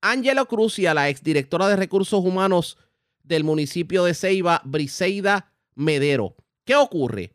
Ángelo 0.00 0.46
Cruz, 0.46 0.78
y 0.78 0.86
a 0.86 0.94
la 0.94 1.08
exdirectora 1.08 1.68
de 1.68 1.76
Recursos 1.76 2.24
Humanos 2.24 2.78
del 3.22 3.44
municipio 3.44 4.04
de 4.04 4.14
Ceiba, 4.14 4.62
Briseida 4.64 5.52
Medero. 5.74 6.36
¿Qué 6.64 6.76
ocurre? 6.76 7.32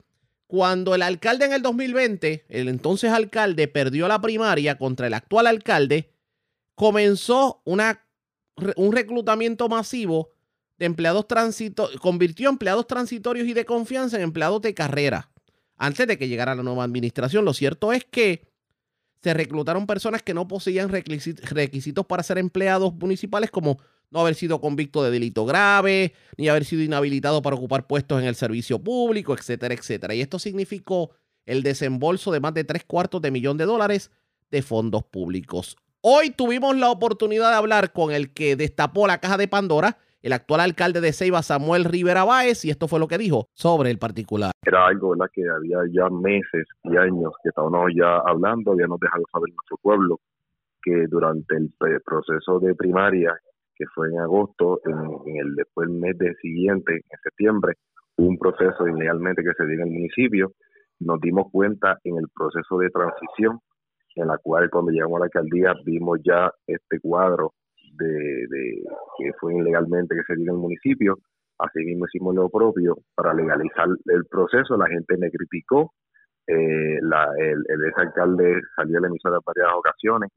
Cuando 0.47 0.95
el 0.95 1.02
alcalde 1.02 1.45
en 1.45 1.54
el 1.54 1.62
2020, 1.62 2.45
el 2.49 2.68
entonces 2.68 3.12
alcalde, 3.12 3.68
perdió 3.68 4.08
la 4.08 4.22
primaria 4.22 4.78
contra 4.78 5.08
el 5.08 5.14
actual 5.14 5.47
alcalde, 5.47 6.12
comenzó 6.76 7.62
un 7.64 8.91
reclutamiento 8.91 9.70
masivo 9.70 10.32
de 10.78 10.88
empleados 10.88 11.28
transitorios, 11.28 12.02
convirtió 12.02 12.49
empleados 12.49 12.88
transitorios 12.88 13.47
y 13.47 13.54
de 13.54 13.66
confianza 13.66 14.18
en 14.18 14.24
empleados 14.24 14.62
de 14.62 14.74
carrera 14.74 15.31
antes 15.82 16.06
de 16.06 16.16
que 16.16 16.28
llegara 16.28 16.54
la 16.54 16.62
nueva 16.62 16.84
administración. 16.84 17.44
Lo 17.44 17.54
cierto 17.54 17.92
es 17.92 18.06
que 18.06 18.48
se 19.24 19.34
reclutaron 19.34 19.88
personas 19.88 20.22
que 20.22 20.36
no 20.36 20.48
poseían 20.48 20.90
requisitos 20.90 22.06
para 22.06 22.22
ser 22.22 22.38
empleados 22.38 22.94
municipales 22.94 23.50
como 23.50 23.80
no 24.12 24.20
haber 24.20 24.36
sido 24.36 24.62
convicto 24.62 25.04
de 25.04 25.10
delito 25.10 25.44
grave, 25.44 26.14
ni 26.38 26.50
haber 26.50 26.66
sido 26.66 26.84
inhabilitado 26.84 27.42
para 27.42 27.56
ocupar 27.56 27.88
puestos 27.88 28.22
en 28.22 28.28
el 28.28 28.36
servicio 28.36 28.78
público, 28.78 29.34
etcétera, 29.34 29.74
etcétera. 29.74 30.14
Y 30.14 30.22
esto 30.22 30.38
significó 30.38 31.12
el 31.48 31.64
desembolso 31.64 32.32
de 32.32 32.42
más 32.42 32.54
de 32.54 32.64
tres 32.64 32.84
cuartos 32.86 33.20
de 33.20 33.32
millón 33.32 33.58
de 33.58 33.66
dólares 33.66 34.12
de 34.52 34.62
fondos 34.62 35.04
públicos. 35.06 35.78
Hoy 36.02 36.30
tuvimos 36.30 36.76
la 36.78 36.92
oportunidad 36.92 37.50
de 37.50 37.56
hablar 37.56 37.92
con 37.92 38.12
el 38.12 38.34
que 38.34 38.56
destapó 38.56 39.08
la 39.08 39.20
caja 39.20 39.38
de 39.38 39.48
Pandora, 39.48 39.98
el 40.22 40.34
actual 40.34 40.62
alcalde 40.62 41.02
de 41.02 41.14
Ceiba, 41.14 41.42
Samuel 41.42 41.86
Rivera 41.86 42.24
Báez, 42.24 42.64
y 42.66 42.70
esto 42.70 42.88
fue 42.88 43.00
lo 43.00 43.08
que 43.08 43.18
dijo 43.18 43.48
sobre 43.54 43.90
el 43.92 43.98
particular. 43.98 44.52
Era 44.66 44.88
algo 44.88 45.12
¿verdad? 45.12 45.32
que 45.34 45.44
había 45.50 45.80
ya 45.92 46.10
meses 46.10 46.68
y 46.84 46.98
años 46.98 47.34
que 47.42 47.50
estábamos 47.50 47.92
ya 47.96 48.18
hablando, 48.26 48.72
habíamos 48.72 49.00
dejado 49.00 49.24
saber 49.32 49.50
nuestro 49.50 49.78
pueblo 49.82 50.20
que 50.84 51.06
durante 51.08 51.56
el 51.56 51.72
proceso 52.04 52.60
de 52.60 52.74
primaria, 52.76 53.38
que 53.76 53.86
fue 53.94 54.10
en 54.10 54.20
agosto, 54.20 54.80
en, 54.86 55.38
el 55.38 55.56
después 55.56 55.88
el 55.88 55.96
mes 55.96 56.16
siguiente, 56.42 56.94
en 56.94 57.20
septiembre, 57.24 57.74
un 58.18 58.38
proceso 58.38 58.88
ilegalmente 58.88 59.44
que 59.44 59.54
se 59.58 59.66
dio 59.66 59.76
en 59.76 59.88
el 59.88 59.94
municipio. 59.94 60.52
Nos 61.00 61.20
dimos 61.20 61.52
cuenta 61.52 61.98
en 62.04 62.18
el 62.18 62.28
proceso 62.34 62.78
de 62.78 62.90
transición, 62.90 63.60
en 64.16 64.28
la 64.28 64.38
cual 64.38 64.70
cuando 64.70 64.92
llegamos 64.92 65.18
a 65.18 65.20
la 65.20 65.26
alcaldía 65.26 65.74
vimos 65.86 66.20
ya 66.24 66.52
este 66.68 67.00
cuadro 67.00 67.54
de, 67.98 68.84
que 69.18 69.34
fue 69.39 69.56
ilegalmente 69.56 70.16
que 70.16 70.24
se 70.24 70.36
dio 70.36 70.52
en 70.52 70.56
el 70.56 70.62
municipio. 70.62 71.18
Así 71.60 71.80
mismo 71.86 72.06
hicimos 72.08 72.36
lo 72.36 72.50
propio 72.50 72.98
para 73.16 73.34
legalizar 73.34 73.88
el 74.06 74.26
proceso. 74.26 74.78
La 74.78 74.88
gente 74.88 75.18
me 75.18 75.30
criticó. 75.30 75.94
Eh, 76.48 77.00
la, 77.02 77.28
el, 77.38 77.64
el 77.68 77.86
ex 77.88 77.98
alcalde 77.98 78.62
salió 78.76 78.98
a 78.98 79.02
la 79.02 79.08
emisora 79.08 79.36
en 79.38 79.42
varias 79.46 79.74
ocasiones 79.76 80.32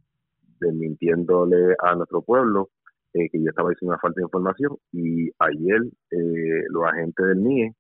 desmintiéndole 0.61 1.75
a 1.79 1.95
nuestro 1.95 2.23
pueblo 2.23 2.69
eh, 3.13 3.29
que 3.31 3.43
yo 3.43 3.49
estaba 3.49 3.71
diciendo 3.71 3.93
una 3.93 4.01
falta 4.01 4.21
de 4.21 4.25
información 4.25 4.77
y 4.93 5.31
ayer 5.39 5.81
eh, 6.11 6.65
los 6.71 6.85
agentes 6.85 7.27
del 7.27 7.43
NIE 7.43 7.73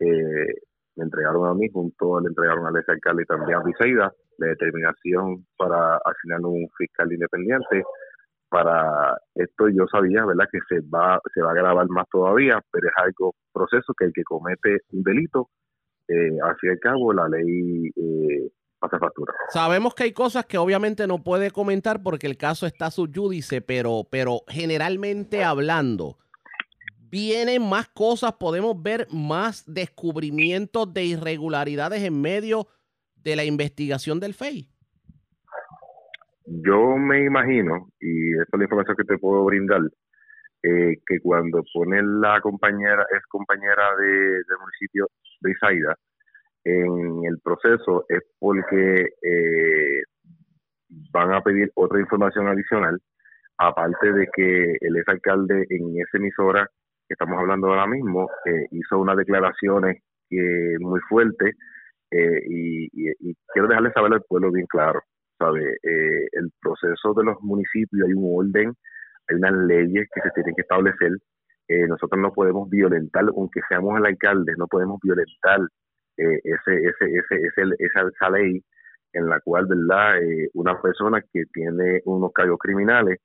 eh, 0.00 0.54
me 0.96 1.04
entregaron 1.04 1.46
a 1.46 1.54
mí, 1.54 1.68
junto 1.72 2.20
le 2.20 2.28
entregaron 2.28 2.66
al 2.66 2.76
ex 2.76 2.88
alcalde 2.88 3.24
también 3.24 3.58
a 3.58 3.62
Briseida 3.62 4.12
la 4.38 4.46
determinación 4.46 5.46
para 5.56 5.96
asignar 5.96 6.40
un 6.40 6.68
fiscal 6.76 7.12
independiente 7.12 7.82
para 8.52 9.16
esto 9.34 9.70
yo 9.70 9.86
sabía, 9.90 10.26
¿verdad?, 10.26 10.44
que 10.52 10.58
se 10.68 10.80
va, 10.82 11.18
se 11.32 11.40
va 11.40 11.52
a 11.52 11.54
grabar 11.54 11.88
más 11.88 12.06
todavía, 12.12 12.60
pero 12.70 12.86
es 12.86 12.94
algo, 12.98 13.34
proceso 13.50 13.94
que 13.98 14.04
el 14.04 14.12
que 14.12 14.24
comete 14.24 14.80
un 14.92 15.02
delito, 15.02 15.48
eh, 16.06 16.36
y 16.36 16.68
al 16.68 16.78
cabo, 16.78 17.14
la 17.14 17.28
ley 17.28 17.90
eh, 17.96 18.50
pasa 18.78 18.98
factura. 18.98 19.32
Sabemos 19.48 19.94
que 19.94 20.04
hay 20.04 20.12
cosas 20.12 20.44
que 20.44 20.58
obviamente 20.58 21.06
no 21.06 21.22
puede 21.22 21.50
comentar 21.50 22.02
porque 22.02 22.26
el 22.26 22.36
caso 22.36 22.66
está 22.66 22.90
subyúdice, 22.90 23.62
pero, 23.62 24.06
pero 24.10 24.42
generalmente 24.48 25.44
hablando, 25.44 26.18
vienen 26.98 27.66
más 27.66 27.88
cosas, 27.88 28.34
podemos 28.34 28.82
ver 28.82 29.06
más 29.10 29.64
descubrimientos 29.66 30.92
de 30.92 31.04
irregularidades 31.04 32.02
en 32.02 32.20
medio 32.20 32.68
de 33.16 33.34
la 33.36 33.44
investigación 33.44 34.20
del 34.20 34.34
FEI. 34.34 34.71
Yo 36.46 36.96
me 36.96 37.24
imagino, 37.24 37.88
y 38.00 38.32
esta 38.32 38.56
es 38.56 38.58
la 38.58 38.64
información 38.64 38.96
que 38.96 39.04
te 39.04 39.18
puedo 39.18 39.44
brindar, 39.44 39.82
eh, 40.62 40.96
que 41.06 41.20
cuando 41.20 41.62
pone 41.72 42.02
la 42.02 42.40
compañera, 42.40 43.06
es 43.10 43.22
compañera 43.28 43.94
de, 43.96 44.06
del 44.06 44.58
municipio 44.60 45.08
de 45.40 45.52
Isaida, 45.52 45.96
en 46.64 47.24
el 47.24 47.38
proceso 47.42 48.04
es 48.08 48.22
porque 48.38 49.08
eh, 49.22 50.02
van 51.12 51.32
a 51.32 51.42
pedir 51.42 51.70
otra 51.74 52.00
información 52.00 52.48
adicional, 52.48 53.00
aparte 53.58 54.12
de 54.12 54.28
que 54.34 54.76
el 54.80 54.96
ex 54.96 55.08
alcalde 55.08 55.66
en 55.70 56.00
esa 56.00 56.18
emisora 56.18 56.68
que 57.08 57.14
estamos 57.14 57.38
hablando 57.38 57.68
ahora 57.68 57.86
mismo 57.86 58.28
eh, 58.46 58.66
hizo 58.72 58.98
unas 58.98 59.16
declaraciones 59.16 60.02
que 60.28 60.76
muy 60.80 61.00
fuertes 61.08 61.54
y, 62.10 62.88
y, 62.92 63.34
quiero 63.54 63.68
dejarle 63.68 63.90
saber 63.92 64.12
al 64.12 64.22
pueblo 64.28 64.52
bien 64.52 64.66
claro 64.66 65.00
Eh, 65.50 66.28
el 66.32 66.50
proceso 66.60 67.14
de 67.14 67.24
los 67.24 67.40
municipios, 67.42 68.06
hay 68.06 68.14
un 68.14 68.32
orden, 68.38 68.72
hay 69.28 69.36
unas 69.36 69.52
leyes 69.66 70.08
que 70.14 70.20
se 70.20 70.30
tienen 70.34 70.54
que 70.54 70.62
establecer. 70.62 71.12
Eh, 71.68 71.86
nosotros 71.88 72.20
no 72.20 72.32
podemos 72.32 72.68
violentar, 72.70 73.24
aunque 73.36 73.60
seamos 73.68 73.98
el 73.98 74.06
alcalde, 74.06 74.54
no 74.56 74.66
podemos 74.68 75.00
violentar 75.02 75.60
eh, 76.18 76.38
ese, 76.44 76.74
ese, 76.76 77.04
ese, 77.06 77.46
ese, 77.46 77.74
esa, 77.78 78.02
esa 78.08 78.30
ley 78.30 78.62
en 79.14 79.28
la 79.28 79.40
cual, 79.40 79.66
¿verdad? 79.66 80.14
una 80.54 80.80
persona 80.80 81.20
que 81.32 81.44
tiene 81.52 82.00
unos 82.06 82.32
cargos 82.32 82.58
criminales, 82.58 83.18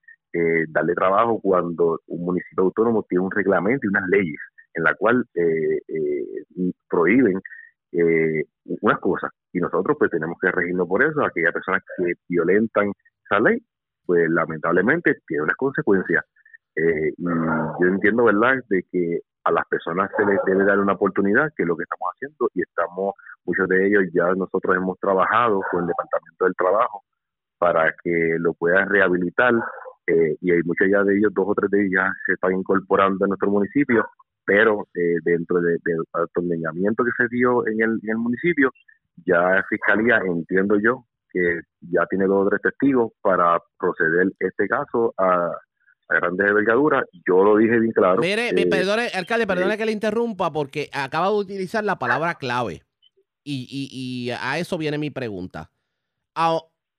darle 0.68 0.93
trabajo 0.93 1.39
cuando 1.41 2.01
un 2.07 2.26
municipio 2.26 2.65
autónomo 2.65 3.03
tiene 3.07 3.24
un 3.24 3.32
reglamento 3.32 3.86
y 3.86 3.88
unas 3.88 4.07
leyes 4.09 4.39
en 4.74 4.84
la 4.84 4.93
cual 4.95 5.26
prohíben 6.89 7.39
eh, 7.93 8.43
unas 8.65 8.99
cosas 8.99 9.32
y 9.58 9.60
nosotros 9.60 9.97
pues 9.97 10.12
tenemos 10.12 10.38
que 10.39 10.51
regirnos 10.51 10.88
por 10.88 11.03
eso. 11.03 11.26
Aquellas 11.26 11.51
personas 11.51 11.82
que 11.97 12.14
violentan 12.30 12.91
esa 13.26 13.39
ley, 13.39 13.58
pues 14.05 14.30
lamentablemente 14.30 15.18
tiene 15.28 15.43
unas 15.43 15.55
consecuencias. 15.58 16.24
Eh, 16.76 17.12
y 17.18 17.24
yo 17.26 17.88
entiendo, 17.88 18.26
¿verdad?, 18.26 18.64
de 18.70 18.84
que 18.91 19.20
a 19.45 19.51
las 19.51 19.66
personas 19.68 20.12
se 20.16 20.26
les 20.26 20.38
debe 20.45 20.64
dar 20.64 20.80
una 20.80 20.93
oportunidad, 20.93 21.51
que 21.55 21.64
es 21.64 21.68
lo 21.68 21.76
que 21.76 21.84
estamos 21.84 22.10
haciendo, 22.14 22.49
y 22.53 22.62
estamos, 22.62 23.16
muchos 23.45 23.68
de 23.68 23.88
ellos 23.88 24.03
ya 24.14 24.32
nosotros 24.36 24.76
hemos 24.76 24.99
trabajado 24.99 25.62
con 25.72 25.82
el 25.82 25.88
Departamento 25.88 26.45
del 26.45 26.55
Trabajo 26.55 27.03
para 27.58 27.95
que 28.03 28.36
lo 28.39 28.53
puedan 28.53 28.88
rehabilitar, 28.89 29.53
eh, 30.05 30.36
y 30.39 30.51
hay 30.51 30.62
muchos 30.64 30.88
ya 30.91 31.03
de 31.03 31.18
ellos, 31.18 31.34
dos 31.34 31.47
o 31.47 31.55
tres 31.55 31.72
de 31.72 31.80
ellos 31.80 31.93
ya 31.95 32.12
se 32.28 32.34
están 32.34 32.53
incorporando 32.53 33.26
a 33.26 33.28
nuestro 33.28 33.49
municipio, 33.49 34.05
pero 34.45 34.88
eh, 34.93 35.16
dentro 35.24 35.60
del 35.62 35.80
de, 35.84 35.95
atornillamiento 36.14 37.03
que 37.03 37.12
se 37.18 37.28
dio 37.30 37.66
en 37.68 37.82
el, 37.82 37.99
en 38.03 38.10
el 38.10 38.18
municipio, 38.18 38.72
ya 39.26 39.63
Fiscalía, 39.70 40.20
entiendo 40.26 40.78
yo, 40.80 41.05
que 41.32 41.61
ya 41.82 42.05
tiene 42.09 42.26
dos 42.26 42.45
o 42.45 42.49
tres 42.49 42.61
testigos 42.61 43.11
para 43.22 43.59
proceder 43.78 44.32
este 44.39 44.68
caso 44.68 45.13
a, 45.18 45.51
a 46.09 46.15
grandes 46.15 46.47
envergaduras. 46.47 47.03
Yo 47.28 47.43
lo 47.43 47.57
dije 47.57 47.80
bien 47.80 47.91
claro. 47.91 48.22
Mire, 48.22 48.49
eh, 48.49 48.68
perdone, 48.68 49.07
alcalde, 49.13 49.47
perdone 49.47 49.78
que 49.78 49.86
le 49.86 49.91
interrumpa 49.91 50.51
porque 50.51 50.89
acaba 50.93 51.28
de 51.28 51.36
utilizar 51.36 51.84
la 51.84 51.99
palabra 51.99 52.36
clave. 52.36 52.84
Y, 53.43 53.68
y, 53.70 53.89
y 53.91 54.32
a 54.32 54.59
eso 54.59 54.78
viene 54.78 54.97
mi 54.97 55.09
pregunta. 55.09 55.72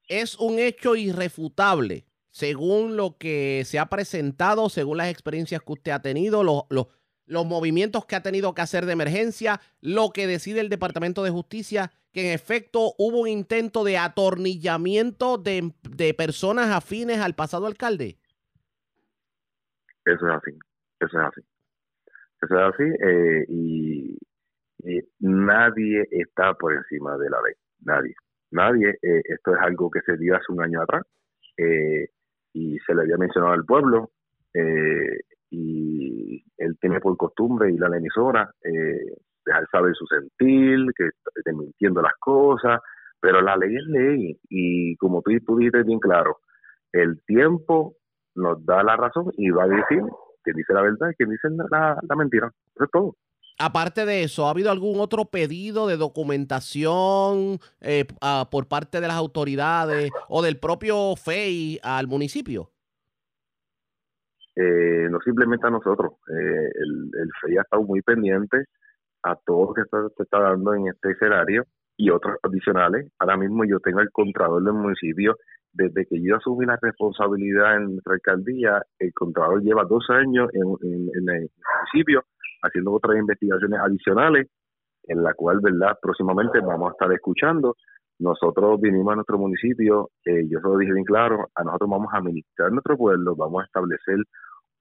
es 0.08 0.38
un 0.38 0.58
hecho 0.58 0.96
irrefutable, 0.96 2.06
según 2.30 2.96
lo 2.96 3.18
que 3.18 3.62
se 3.66 3.78
ha 3.78 3.86
presentado, 3.86 4.70
según 4.70 4.96
las 4.96 5.08
experiencias 5.08 5.60
que 5.62 5.72
usted 5.72 5.92
ha 5.92 6.00
tenido, 6.00 6.42
los, 6.42 6.62
los, 6.70 6.86
los 7.28 7.46
movimientos 7.46 8.06
que 8.06 8.16
ha 8.16 8.22
tenido 8.22 8.54
que 8.54 8.62
hacer 8.62 8.86
de 8.86 8.92
emergencia, 8.92 9.60
lo 9.80 10.10
que 10.12 10.26
decide 10.26 10.60
el 10.60 10.68
Departamento 10.68 11.22
de 11.22 11.30
Justicia, 11.30 11.92
que 12.12 12.28
en 12.28 12.34
efecto 12.34 12.94
hubo 12.98 13.20
un 13.20 13.28
intento 13.28 13.84
de 13.84 13.98
atornillamiento 13.98 15.38
de, 15.38 15.72
personas 16.16 16.70
afines 16.70 17.20
al 17.20 17.34
pasado 17.34 17.66
alcalde? 17.66 18.18
Eso 20.04 20.26
es 20.26 20.34
así, 20.34 20.58
eso 21.00 21.20
es 21.20 21.26
así. 21.26 21.40
Eso 22.40 22.54
es 22.54 22.74
así 22.74 22.84
eh, 23.04 23.44
y, 23.48 24.18
nadie 25.20 26.06
está 26.10 26.54
por 26.54 26.72
encima 26.72 27.16
de 27.18 27.28
la 27.28 27.38
ley, 27.42 27.54
nadie. 27.80 28.14
Nadie, 28.50 28.90
eh, 29.02 29.22
esto 29.24 29.54
es 29.54 29.60
algo 29.60 29.90
que 29.90 30.00
se 30.02 30.16
dio 30.16 30.34
hace 30.34 30.50
un 30.50 30.62
año 30.62 30.80
atrás 30.80 31.02
eh, 31.58 32.08
y 32.54 32.78
se 32.86 32.94
le 32.94 33.02
había 33.02 33.18
mencionado 33.18 33.52
al 33.52 33.64
pueblo 33.66 34.12
y 35.50 36.07
él 36.58 36.76
tiene 36.80 37.00
por 37.00 37.16
costumbre 37.16 37.72
ir 37.72 37.82
a 37.82 37.88
la 37.88 37.96
emisora, 37.96 38.50
eh, 38.62 39.16
dejar 39.46 39.66
saber 39.70 39.94
su 39.94 40.04
sentir, 40.06 40.86
que 40.96 41.06
está 41.06 41.52
mintiendo 41.52 42.02
las 42.02 42.14
cosas, 42.20 42.80
pero 43.20 43.40
la 43.40 43.56
ley 43.56 43.74
es 43.74 43.84
ley 43.86 44.40
y 44.48 44.96
como 44.96 45.22
tú, 45.22 45.32
tú 45.46 45.56
dijiste 45.56 45.82
bien 45.84 45.98
claro, 45.98 46.38
el 46.92 47.20
tiempo 47.26 47.96
nos 48.34 48.64
da 48.64 48.82
la 48.82 48.96
razón 48.96 49.32
y 49.36 49.50
va 49.50 49.64
a 49.64 49.68
decir 49.68 50.02
que 50.44 50.52
dice 50.54 50.72
la 50.72 50.82
verdad 50.82 51.10
y 51.10 51.16
que 51.16 51.26
dice 51.26 51.48
la, 51.70 52.16
mentira. 52.16 52.52
Eso 52.74 52.84
es 52.84 52.90
todo. 52.90 53.16
Aparte 53.58 54.06
de 54.06 54.22
eso, 54.22 54.46
¿ha 54.46 54.50
habido 54.50 54.70
algún 54.70 55.00
otro 55.00 55.24
pedido 55.24 55.88
de 55.88 55.96
documentación 55.96 57.58
eh, 57.80 58.06
por 58.50 58.68
parte 58.68 59.00
de 59.00 59.08
las 59.08 59.16
autoridades 59.16 60.10
o 60.28 60.42
del 60.42 60.58
propio 60.58 61.16
FEI 61.16 61.80
al 61.82 62.06
municipio? 62.06 62.70
Eh, 64.60 65.08
no 65.08 65.20
simplemente 65.20 65.66
a 65.68 65.70
nosotros. 65.70 66.14
Eh, 66.28 66.70
el, 66.74 67.10
el 67.14 67.30
FEI 67.40 67.58
ha 67.58 67.62
estado 67.62 67.82
muy 67.84 68.02
pendiente 68.02 68.64
a 69.22 69.36
todo 69.46 69.66
lo 69.66 69.74
que 69.74 69.82
se 70.16 70.22
está 70.22 70.40
dando 70.40 70.74
en 70.74 70.88
este 70.88 71.12
escenario 71.12 71.64
y 71.96 72.10
otros 72.10 72.38
adicionales. 72.42 73.08
Ahora 73.20 73.36
mismo 73.36 73.64
yo 73.64 73.78
tengo 73.78 74.00
el 74.00 74.10
contralor 74.10 74.64
del 74.64 74.74
municipio. 74.74 75.36
Desde 75.72 76.06
que 76.06 76.20
yo 76.20 76.36
asumí 76.36 76.66
la 76.66 76.78
responsabilidad 76.80 77.76
en 77.76 77.92
nuestra 77.92 78.14
alcaldía, 78.14 78.82
el 78.98 79.12
contralor 79.12 79.62
lleva 79.62 79.84
dos 79.84 80.04
años 80.10 80.48
en, 80.52 80.62
en, 80.82 81.28
el 81.28 81.50
municipio 81.92 82.24
haciendo 82.62 82.92
otras 82.92 83.16
investigaciones 83.16 83.78
adicionales, 83.78 84.48
en 85.04 85.22
la 85.22 85.34
cual, 85.34 85.60
¿verdad? 85.62 85.96
Próximamente 86.02 86.58
vamos 86.60 86.88
a 86.88 86.92
estar 86.92 87.12
escuchando 87.12 87.76
nosotros 88.18 88.80
vinimos 88.80 89.12
a 89.12 89.16
nuestro 89.16 89.38
municipio, 89.38 90.10
eh, 90.24 90.44
yo 90.48 90.58
se 90.60 90.66
lo 90.66 90.76
dije 90.76 90.92
bien 90.92 91.04
claro, 91.04 91.48
a 91.54 91.62
nosotros 91.62 91.90
vamos 91.90 92.08
a 92.12 92.18
administrar 92.18 92.72
nuestro 92.72 92.96
pueblo, 92.96 93.36
vamos 93.36 93.62
a 93.62 93.66
establecer 93.66 94.16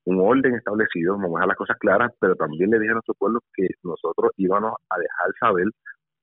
un 0.08 0.22
orden 0.22 0.56
establecido, 0.56 1.18
vamos 1.18 1.32
a 1.32 1.34
dejar 1.34 1.48
las 1.50 1.58
cosas 1.58 1.78
claras, 1.80 2.14
pero 2.20 2.34
también 2.36 2.70
le 2.70 2.80
dije 2.80 2.92
a 2.92 2.94
nuestro 2.94 3.14
pueblo 3.16 3.42
que 3.54 3.68
nosotros 3.84 4.32
íbamos 4.38 4.74
a 4.90 4.98
dejar 4.98 5.34
saber 5.38 5.66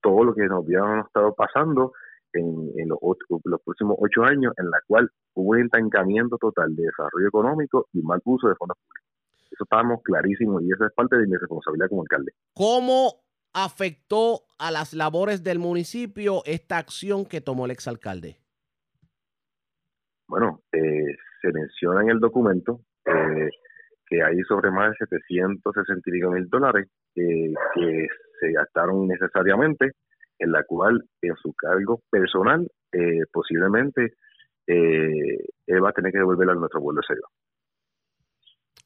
todo 0.01 0.25
lo 0.25 0.35
que 0.35 0.47
nos 0.47 0.65
había 0.65 1.01
estado 1.01 1.35
pasando 1.35 1.93
en, 2.33 2.89
los, 2.89 2.99
los, 3.45 3.61
próximos 3.63 3.97
ocho 4.01 4.25
años, 4.25 4.55
en 4.57 4.71
la 4.71 4.79
cual 4.87 5.11
hubo 5.35 5.51
un 5.51 5.61
estancamiento 5.61 6.39
total 6.39 6.75
de 6.75 6.85
desarrollo 6.85 7.29
económico 7.29 7.87
y 7.93 8.01
mal 8.01 8.21
uso 8.25 8.49
de 8.49 8.55
fondos 8.55 8.77
públicos. 8.79 9.11
Eso 9.53 9.65
estábamos 9.65 10.03
clarísimos 10.03 10.63
y 10.63 10.73
esa 10.73 10.87
es 10.87 10.93
parte 10.95 11.19
de 11.19 11.27
mi 11.27 11.37
responsabilidad 11.37 11.89
como 11.91 12.03
alcalde. 12.03 12.33
¿Cómo 12.55 13.21
afectó 13.53 14.45
a 14.59 14.71
las 14.71 14.95
labores 14.95 15.45
del 15.45 15.59
municipio 15.59 16.41
esta 16.47 16.79
acción 16.79 17.27
que 17.27 17.43
tomó 17.43 17.67
el 17.67 17.71
exalcalde? 17.73 18.39
Bueno, 20.27 20.63
eh, 20.73 21.17
se 21.43 21.53
menciona 21.53 22.01
en 22.01 22.09
el 22.09 22.19
documento 22.19 22.81
eh, 23.05 23.51
que 24.15 24.23
hay 24.23 24.41
sobre 24.49 24.71
más 24.71 24.91
de 24.99 25.07
765 25.09 26.31
mil 26.31 26.49
dólares 26.49 26.89
que 27.15 27.53
se 28.41 28.53
gastaron 28.53 29.07
necesariamente, 29.09 29.93
en 30.39 30.53
la 30.53 30.63
cual 30.65 31.03
en 31.23 31.35
su 31.37 31.53
cargo 31.55 32.01
personal 32.11 32.69
eh, 32.93 33.23
posiblemente 33.33 34.15
él 34.67 35.85
va 35.85 35.91
a 35.91 35.93
tener 35.93 36.11
que 36.13 36.19
devolver 36.19 36.49
a 36.49 36.55
nuestro 36.55 36.81
pueblo 36.81 37.03
serio. 37.07 37.29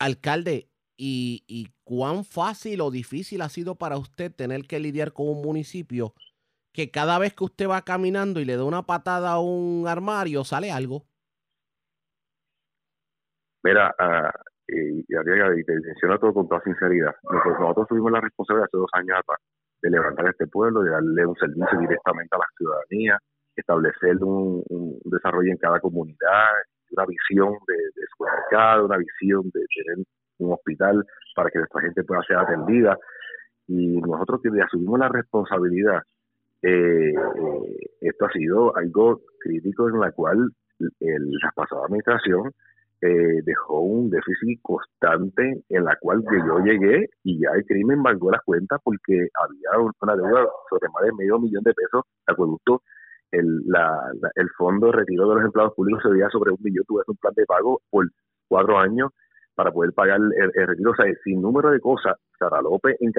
Alcalde, 0.01 0.69
y, 0.97 1.69
cuán 1.85 2.25
fácil 2.25 2.81
o 2.81 2.91
difícil 2.91 3.41
ha 3.43 3.49
sido 3.49 3.77
para 3.77 3.97
usted 3.97 4.33
tener 4.35 4.67
que 4.67 4.81
lidiar 4.81 5.13
con 5.13 5.29
un 5.29 5.43
municipio 5.43 6.13
que 6.73 6.91
cada 6.91 7.19
vez 7.19 7.35
que 7.35 7.45
usted 7.45 7.69
va 7.69 7.83
caminando 7.83 8.41
y 8.41 8.45
le 8.45 8.57
da 8.57 8.65
una 8.65 8.83
patada 8.83 9.33
a 9.33 9.41
un 9.41 9.87
armario, 9.87 10.45
sale 10.45 10.71
algo. 10.71 11.07
Mira, 13.63 13.95
uh, 13.99 14.48
y, 14.69 15.65
te 15.65 15.73
menciono 15.81 16.19
todo 16.19 16.35
con 16.35 16.49
toda 16.49 16.61
sinceridad. 16.63 17.15
Nosotros, 17.23 17.89
tuvimos 17.89 18.13
la 18.13 18.21
responsabilidad 18.21 18.67
hace 18.67 18.77
dos 18.77 18.91
años 18.93 19.19
atrás 19.19 19.39
de 19.83 19.91
levantar 19.91 20.29
este 20.29 20.47
pueblo, 20.47 20.83
de 20.83 20.91
darle 20.91 21.27
un 21.27 21.37
servicio 21.37 21.79
directamente 21.79 22.35
a 22.35 22.39
la 22.39 22.47
ciudadanía, 22.57 23.19
establecer 23.57 24.17
un, 24.23 24.63
desarrollo 25.05 25.51
en 25.51 25.59
cada 25.59 25.81
comunidad, 25.81 26.47
una 26.91 27.07
visión 27.07 27.53
de, 27.67 27.75
de 27.75 28.07
su 28.17 28.25
mercado, 28.25 28.87
una 28.87 28.99
visión 28.99 29.43
de 29.45 29.61
tener 29.75 30.07
un 30.39 30.53
hospital 30.53 31.05
para 31.35 31.51
que 31.51 31.59
nuestra 31.59 31.83
gente 31.83 32.05
pueda 32.05 32.23
ser 32.23 32.37
atendida. 32.37 32.99
Y 33.67 34.01
nosotros 34.01 34.41
que 34.43 34.49
asumimos 34.61 34.99
la 34.99 35.09
responsabilidad, 35.09 36.03
eh, 36.63 37.13
eh, 37.13 37.89
esto 38.01 38.27
ha 38.27 38.33
sido 38.33 38.77
algo 38.77 39.21
crítico 39.41 39.89
en 39.89 40.01
la 40.01 40.11
cual 40.13 40.51
el, 40.79 41.31
la 41.43 41.53
pasada 41.55 41.85
administración 41.85 42.53
eh, 43.01 43.43
dejó 43.45 43.81
un 43.81 44.11
déficit 44.11 44.61
constante 44.63 45.63
en 45.69 45.85
la 45.85 45.97
cual 46.01 46.23
yo 46.33 46.59
llegué 46.59 47.07
y 47.23 47.41
ya 47.41 47.51
el 47.55 47.65
crimen 47.65 48.03
valgó 48.03 48.31
las 48.31 48.43
cuentas 48.43 48.81
porque 48.83 49.29
había 49.35 49.87
una 50.01 50.17
deuda 50.17 50.49
sobre 50.69 50.89
más 50.89 51.05
de 51.05 51.13
medio 51.17 51.39
millón 51.39 51.63
de 51.63 51.75
pesos 51.75 52.03
de 52.27 52.33
acueducto. 52.33 52.83
El, 53.31 53.61
la, 53.67 54.11
el 54.37 54.49
fondo 54.57 54.87
de 54.87 54.93
retiro 54.93 55.29
de 55.29 55.35
los 55.37 55.45
empleados 55.45 55.75
públicos 55.75 56.03
se 56.03 56.09
veía 56.09 56.29
sobre 56.31 56.51
un 56.51 56.59
millón, 56.61 56.85
tuve 56.89 57.03
un 57.07 57.17
plan 57.17 57.35
de 57.37 57.45
pago 57.45 57.81
por 57.91 58.09
cuatro 58.49 58.79
años 58.79 59.11
para 59.59 59.73
poder 59.73 59.93
pagar 59.93 60.21
el, 60.21 60.67
retiro. 60.69 60.93
O 60.93 60.95
sea, 60.95 61.05
sin 61.25 61.43
número 61.43 61.71
de 61.71 61.81
cosas, 61.81 62.17
Sara 62.39 62.63
López 62.63 62.97
en, 63.01 63.13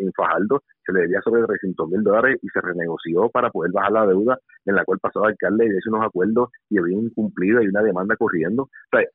en, 0.00 0.12
Fajardo 0.12 0.62
se 0.84 0.92
le 0.92 1.02
debía 1.02 1.20
sobre 1.22 1.44
300 1.44 1.88
mil 1.88 2.02
dólares 2.02 2.38
y 2.42 2.48
se 2.48 2.60
renegoció 2.60 3.30
para 3.30 3.48
poder 3.50 3.70
bajar 3.72 3.92
la 3.92 4.06
deuda 4.06 4.38
en 4.66 4.74
la 4.74 4.84
cual 4.84 4.98
pasaba 5.00 5.26
el 5.26 5.32
alcalde 5.32 5.66
y 5.66 5.68
hizo 5.68 5.90
unos 5.90 6.04
acuerdos 6.04 6.50
y 6.68 6.78
había 6.78 6.98
incumplido 6.98 7.62
y 7.62 7.68
una 7.68 7.82
demanda 7.82 8.16
corriendo. 8.16 8.64
O 8.64 8.68
sea, 8.90 9.06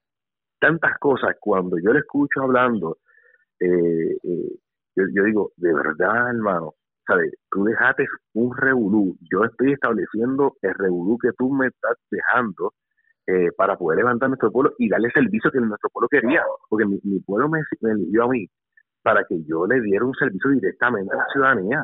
tantas 0.59 0.97
cosas. 0.99 1.35
Cuando 1.39 1.77
yo 1.77 1.93
le 1.93 1.99
escucho 1.99 2.41
hablando, 2.41 2.97
eh, 3.59 4.17
eh, 4.23 4.55
yo, 4.95 5.23
digo, 5.23 5.51
de 5.57 5.73
verdad, 5.73 6.29
hermano, 6.29 6.73
¿sabes? 7.07 7.33
Tú 7.49 7.63
dejaste 7.63 8.05
un 8.33 8.55
revolú. 8.55 9.17
Yo 9.31 9.43
estoy 9.45 9.73
estableciendo 9.73 10.55
el 10.61 10.73
revolú 10.73 11.17
que 11.17 11.31
tú 11.37 11.51
me 11.51 11.67
estás 11.67 11.97
dejando 12.11 12.73
eh, 13.27 13.51
para 13.55 13.77
poder 13.77 13.99
levantar 13.99 14.29
nuestro 14.29 14.51
pueblo 14.51 14.73
y 14.77 14.89
darle 14.89 15.07
el 15.07 15.13
servicio 15.13 15.51
que 15.51 15.59
nuestro 15.59 15.89
pueblo 15.89 16.07
quería, 16.09 16.43
porque 16.67 16.85
mi, 16.85 17.19
pueblo 17.21 17.49
me, 17.49 17.61
me 17.81 17.91
eligió 17.91 18.23
a 18.23 18.29
mí 18.29 18.47
para 19.01 19.23
que 19.23 19.43
yo 19.45 19.65
le 19.65 19.81
diera 19.81 20.03
un 20.03 20.13
servicio 20.13 20.49
directamente 20.51 21.13
a 21.13 21.17
la 21.17 21.25
ciudadanía, 21.31 21.83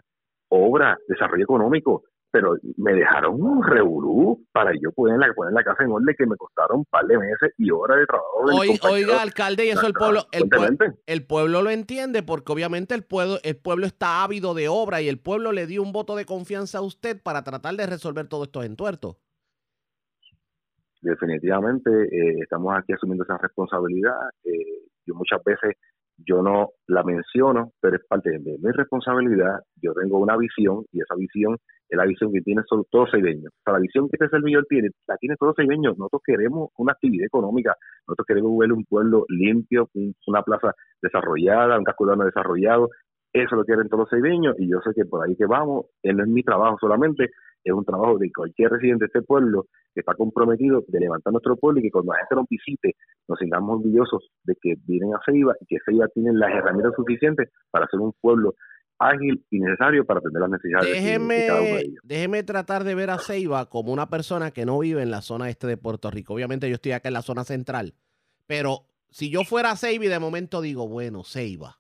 obra, 0.50 0.98
desarrollo 1.08 1.44
económico, 1.44 2.04
pero 2.36 2.58
me 2.76 2.92
dejaron 2.92 3.42
un 3.42 3.64
revolú 3.64 4.46
para 4.52 4.74
yo 4.74 4.92
poder 4.92 5.18
poner 5.34 5.54
la 5.54 5.64
casa 5.64 5.86
en 5.86 5.92
orden 5.92 6.14
que 6.18 6.26
me 6.26 6.36
costaron 6.36 6.80
un 6.80 6.86
par 6.86 7.06
de 7.06 7.18
meses 7.18 7.54
y 7.58 7.72
horas 7.72 8.00
de 8.00 8.06
trabajo. 8.06 8.92
oiga, 8.92 9.22
alcalde, 9.22 9.66
y 9.66 9.70
eso 9.70 9.88
el 9.88 9.94
pueblo, 9.94 10.26
el, 10.34 10.50
el, 11.06 11.26
pueblo 11.26 11.62
lo 11.62 11.70
entiende 11.70 12.24
porque 12.24 12.52
obviamente 12.52 12.94
el 12.94 13.06
pueblo, 13.06 13.38
el 13.42 13.56
pueblo 13.56 13.86
está 13.86 14.26
ávido 14.26 14.54
de 14.54 14.68
obra 14.68 15.02
y 15.02 15.08
el 15.08 15.18
pueblo 15.18 15.54
le 15.54 15.66
dio 15.66 15.82
un 15.82 15.94
voto 15.94 16.18
de 16.18 16.26
confianza 16.26 16.80
a 16.80 16.82
usted 16.82 17.24
para 17.24 17.46
tratar 17.46 17.76
de 17.76 17.86
resolver 17.86 18.28
todos 18.28 18.48
estos 18.48 18.66
entuertos 18.66 19.16
definitivamente 21.02 21.92
eh, 21.92 22.40
estamos 22.42 22.74
aquí 22.76 22.92
asumiendo 22.92 23.24
esa 23.26 23.38
responsabilidad. 23.38 24.18
Eh, 24.44 24.88
yo 25.06 25.14
muchas 25.14 25.40
veces 25.44 25.76
yo 26.18 26.42
no 26.42 26.72
la 26.88 27.04
menciono, 27.04 27.74
pero 27.80 27.98
es 27.98 28.04
parte 28.08 28.32
de 28.32 28.40
mi 28.40 28.72
responsabilidad. 28.72 29.60
Yo 29.76 29.94
tengo 29.94 30.18
una 30.18 30.36
visión 30.36 30.84
y 30.92 31.02
esa 31.02 31.14
visión 31.14 31.58
la 31.90 32.06
visión 32.06 32.32
que 32.32 32.42
tiene 32.42 32.62
todos 32.68 33.10
seibeños. 33.12 33.52
O 33.54 33.62
sea, 33.64 33.74
la 33.74 33.80
visión 33.80 34.10
que 34.10 34.18
este 34.20 34.30
servidor 34.30 34.66
tiene, 34.68 34.90
la 35.08 35.18
tiene 35.18 35.36
todos 35.38 35.56
seibeños. 35.56 35.98
Nosotros 35.98 36.22
queremos 36.26 36.70
una 36.78 36.94
actividad 36.94 37.26
económica, 37.26 37.76
nosotros 38.08 38.26
queremos 38.28 38.58
ver 38.58 38.72
un 38.72 38.86
pueblo 38.86 39.26
limpio, 39.30 39.90
una 40.28 40.42
plaza 40.42 40.74
desarrollada, 41.02 41.78
un 41.78 41.84
casco 41.84 42.04
urbano 42.06 42.26
desarrollado. 42.26 42.90
Eso 43.34 43.56
lo 43.56 43.66
quieren 43.66 43.90
todos 43.90 44.02
los 44.02 44.10
seibeños 44.10 44.56
y 44.58 44.70
yo 44.70 44.80
sé 44.80 44.92
que 44.96 45.06
por 45.06 45.26
ahí 45.26 45.36
que 45.36 45.46
vamos, 45.46 45.88
no 46.04 46.24
es 46.24 46.30
mi 46.30 46.42
trabajo 46.42 46.78
solamente, 46.80 47.32
es 47.66 47.74
un 47.74 47.84
trabajo 47.84 48.18
de 48.18 48.32
cualquier 48.32 48.72
residente 48.72 49.06
de 49.06 49.08
este 49.08 49.22
pueblo 49.24 49.66
que 49.94 50.02
está 50.02 50.14
comprometido 50.14 50.84
de 50.88 51.00
levantar 51.00 51.34
nuestro 51.34 51.58
pueblo 51.58 51.80
y 51.80 51.84
que 51.84 51.92
cuando 51.92 52.14
la 52.14 52.20
gente 52.20 52.36
nos 52.36 52.46
visite 52.48 52.96
nos 53.28 53.40
sintamos 53.40 53.78
orgullosos 53.78 54.30
de 54.44 54.56
que 54.62 54.76
vienen 54.86 55.14
a 55.16 55.20
Ceiba 55.26 55.54
y 55.60 55.66
que 55.66 55.78
Ceiba 55.84 56.08
tiene 56.14 56.32
las 56.34 56.52
herramientas 56.52 56.94
suficientes 56.96 57.50
para 57.72 57.88
ser 57.88 58.00
un 58.00 58.14
pueblo 58.22 58.54
ágil 59.00 59.46
y 59.50 59.60
necesario 59.60 60.06
para 60.06 60.20
atender 60.20 60.42
las 60.42 60.52
necesidades 60.52 60.92
déjeme, 60.92 61.36
de 61.36 61.48
cada 61.48 61.62
uno 61.62 61.70
de 61.70 61.82
ellos. 61.82 62.00
Déjeme 62.04 62.44
tratar 62.44 62.84
de 62.84 62.96
ver 62.96 63.10
a 63.10 63.20
Ceiba 63.20 63.70
como 63.70 63.92
una 63.92 64.10
persona 64.10 64.52
que 64.52 64.66
no 64.66 64.80
vive 64.80 65.02
en 65.02 65.12
la 65.12 65.22
zona 65.22 65.50
este 65.50 65.68
de 65.68 65.78
Puerto 65.78 66.12
Rico. 66.12 66.34
Obviamente 66.34 66.70
yo 66.70 66.76
estoy 66.76 66.94
acá 66.94 67.10
en 67.10 67.14
la 67.14 67.22
zona 67.22 67.44
central, 67.44 67.94
pero 68.48 68.88
si 69.10 69.30
yo 69.30 69.44
fuera 69.44 69.72
a 69.72 69.76
Ceiba 69.76 70.06
y 70.06 70.10
de 70.10 70.20
momento 70.20 70.62
digo, 70.62 70.88
bueno, 70.88 71.24
Ceiba, 71.24 71.78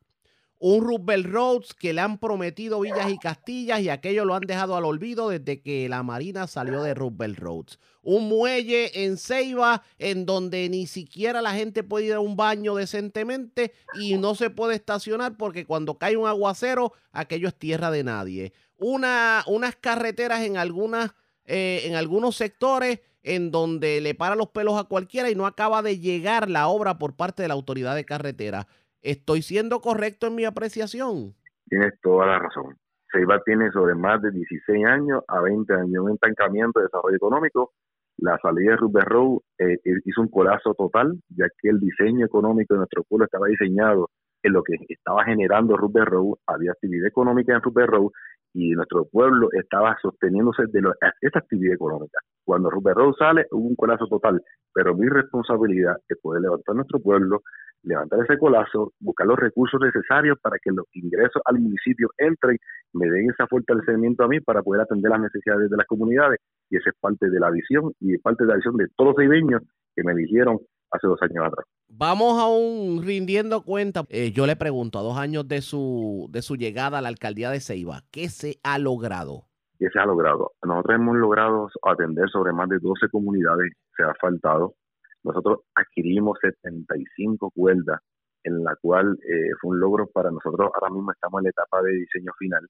un 0.67 0.83
Roosevelt 0.83 1.27
Roads 1.27 1.73
que 1.75 1.93
le 1.93 2.01
han 2.01 2.17
prometido 2.17 2.79
villas 2.79 3.11
y 3.11 3.19
castillas 3.19 3.81
y 3.81 3.89
aquello 3.89 4.25
lo 4.25 4.33
han 4.33 4.47
dejado 4.47 4.75
al 4.75 4.85
olvido 4.85 5.29
desde 5.29 5.61
que 5.61 5.87
la 5.87 6.01
Marina 6.01 6.47
salió 6.47 6.81
de 6.81 6.95
Roosevelt 6.95 7.37
Roads. 7.37 7.79
Un 8.01 8.27
muelle 8.27 9.03
en 9.05 9.17
Ceiba 9.17 9.83
en 9.99 10.25
donde 10.25 10.67
ni 10.69 10.87
siquiera 10.87 11.43
la 11.43 11.53
gente 11.53 11.83
puede 11.83 12.07
ir 12.07 12.13
a 12.13 12.19
un 12.19 12.35
baño 12.35 12.73
decentemente 12.73 13.73
y 13.93 14.17
no 14.17 14.33
se 14.33 14.49
puede 14.49 14.73
estacionar 14.73 15.37
porque 15.37 15.67
cuando 15.67 15.99
cae 15.99 16.17
un 16.17 16.27
aguacero 16.27 16.93
aquello 17.11 17.47
es 17.47 17.53
tierra 17.53 17.91
de 17.91 18.03
nadie. 18.03 18.51
Una, 18.79 19.43
unas 19.45 19.75
carreteras 19.75 20.41
en, 20.41 20.57
algunas, 20.57 21.11
eh, 21.45 21.83
en 21.83 21.93
algunos 21.93 22.37
sectores 22.37 23.01
en 23.21 23.51
donde 23.51 24.01
le 24.01 24.15
para 24.15 24.35
los 24.35 24.49
pelos 24.49 24.79
a 24.79 24.85
cualquiera 24.85 25.29
y 25.29 25.35
no 25.35 25.45
acaba 25.45 25.83
de 25.83 25.99
llegar 25.99 26.49
la 26.49 26.67
obra 26.69 26.97
por 26.97 27.15
parte 27.15 27.43
de 27.43 27.49
la 27.49 27.53
autoridad 27.53 27.95
de 27.95 28.05
carretera. 28.05 28.67
¿Estoy 29.05 29.43
siendo 29.43 29.81
correcto 29.81 30.25
en 30.25 30.35
mi 30.35 30.45
apreciación? 30.45 31.35
Tienes 31.69 31.93
toda 32.01 32.25
la 32.25 32.39
razón. 32.39 32.75
Ceiba 33.11 33.39
tiene 33.45 33.69
sobre 33.69 33.93
más 33.93 34.19
de 34.19 34.31
16 34.31 34.83
años 34.87 35.23
a 35.27 35.41
20 35.41 35.71
años 35.73 36.03
un 36.03 36.13
estancamiento 36.13 36.79
de 36.79 36.87
desarrollo 36.87 37.15
económico. 37.15 37.73
La 38.17 38.39
salida 38.41 38.71
de 38.71 38.77
Rubber 38.77 39.05
Road 39.05 39.37
eh, 39.59 39.77
hizo 40.05 40.21
un 40.21 40.29
colapso 40.29 40.73
total, 40.73 41.13
ya 41.29 41.45
que 41.61 41.69
el 41.69 41.79
diseño 41.79 42.25
económico 42.25 42.73
de 42.73 42.79
nuestro 42.79 43.03
pueblo 43.03 43.25
estaba 43.25 43.45
diseñado 43.45 44.09
en 44.41 44.53
lo 44.53 44.63
que 44.63 44.73
estaba 44.89 45.23
generando 45.23 45.77
Rubber 45.77 46.05
Road. 46.05 46.39
Había 46.47 46.71
actividad 46.71 47.07
económica 47.07 47.53
en 47.53 47.61
Rubber 47.61 47.85
Road 47.85 48.09
y 48.55 48.71
nuestro 48.71 49.05
pueblo 49.05 49.49
estaba 49.51 49.95
sosteniéndose 50.01 50.63
de 50.71 50.81
esta 51.21 51.39
actividad 51.39 51.75
económica. 51.75 52.17
Cuando 52.45 52.69
Road 52.69 53.13
sale, 53.17 53.47
hubo 53.51 53.67
un 53.67 53.75
colapso 53.75 54.05
total, 54.07 54.39
pero 54.71 54.95
mi 54.95 55.07
responsabilidad 55.09 55.97
es 56.07 56.17
poder 56.21 56.43
levantar 56.43 56.75
nuestro 56.75 56.99
pueblo, 56.99 57.41
levantar 57.81 58.19
ese 58.23 58.37
colazo, 58.37 58.93
buscar 58.99 59.25
los 59.25 59.37
recursos 59.37 59.81
necesarios 59.81 60.37
para 60.39 60.57
que 60.63 60.71
los 60.71 60.85
ingresos 60.93 61.41
al 61.45 61.59
municipio 61.59 62.09
entren, 62.17 62.57
me 62.93 63.09
den 63.09 63.31
ese 63.31 63.47
fortalecimiento 63.49 64.23
a 64.23 64.27
mí 64.27 64.39
para 64.41 64.61
poder 64.61 64.83
atender 64.83 65.09
las 65.11 65.21
necesidades 65.21 65.69
de 65.71 65.77
las 65.77 65.87
comunidades. 65.87 66.39
Y 66.69 66.77
esa 66.77 66.91
es 66.91 66.95
parte 66.99 67.29
de 67.29 67.39
la 67.39 67.49
visión 67.49 67.93
y 67.99 68.13
es 68.13 68.21
parte 68.21 68.43
de 68.43 68.49
la 68.49 68.55
visión 68.57 68.77
de 68.77 68.87
todos 68.95 69.15
los 69.15 69.23
cibeños 69.23 69.61
que 69.95 70.03
me 70.03 70.13
dijeron 70.13 70.59
hace 70.91 71.07
dos 71.07 71.21
años 71.23 71.45
atrás. 71.45 71.65
Vamos 71.87 72.39
aún 72.39 73.01
rindiendo 73.03 73.63
cuenta. 73.63 74.05
Eh, 74.09 74.31
yo 74.31 74.45
le 74.45 74.55
pregunto, 74.55 74.99
a 74.99 75.03
dos 75.03 75.17
años 75.17 75.47
de 75.47 75.61
su, 75.61 76.27
de 76.31 76.41
su 76.41 76.55
llegada 76.55 76.99
a 76.99 77.01
la 77.01 77.09
alcaldía 77.09 77.49
de 77.49 77.59
Ceiba, 77.59 78.03
¿qué 78.11 78.29
se 78.29 78.59
ha 78.63 78.77
logrado? 78.77 79.47
Que 79.77 79.89
se 79.89 79.99
ha 79.99 80.05
logrado. 80.05 80.51
Nosotros 80.63 80.95
hemos 80.95 81.15
logrado 81.17 81.67
atender 81.83 82.29
sobre 82.29 82.53
más 82.53 82.69
de 82.69 82.79
12 82.79 83.09
comunidades, 83.09 83.73
se 83.95 84.03
ha 84.03 84.13
faltado. 84.19 84.75
Nosotros 85.23 85.61
adquirimos 85.75 86.37
75 86.41 87.51
cuerdas, 87.51 87.99
en 88.43 88.63
la 88.63 88.75
cual 88.81 89.17
eh, 89.27 89.49
fue 89.59 89.71
un 89.71 89.79
logro 89.79 90.07
para 90.07 90.31
nosotros. 90.31 90.71
Ahora 90.73 90.93
mismo 90.93 91.11
estamos 91.11 91.39
en 91.39 91.43
la 91.45 91.49
etapa 91.49 91.81
de 91.81 91.91
diseño 91.91 92.31
final. 92.37 92.67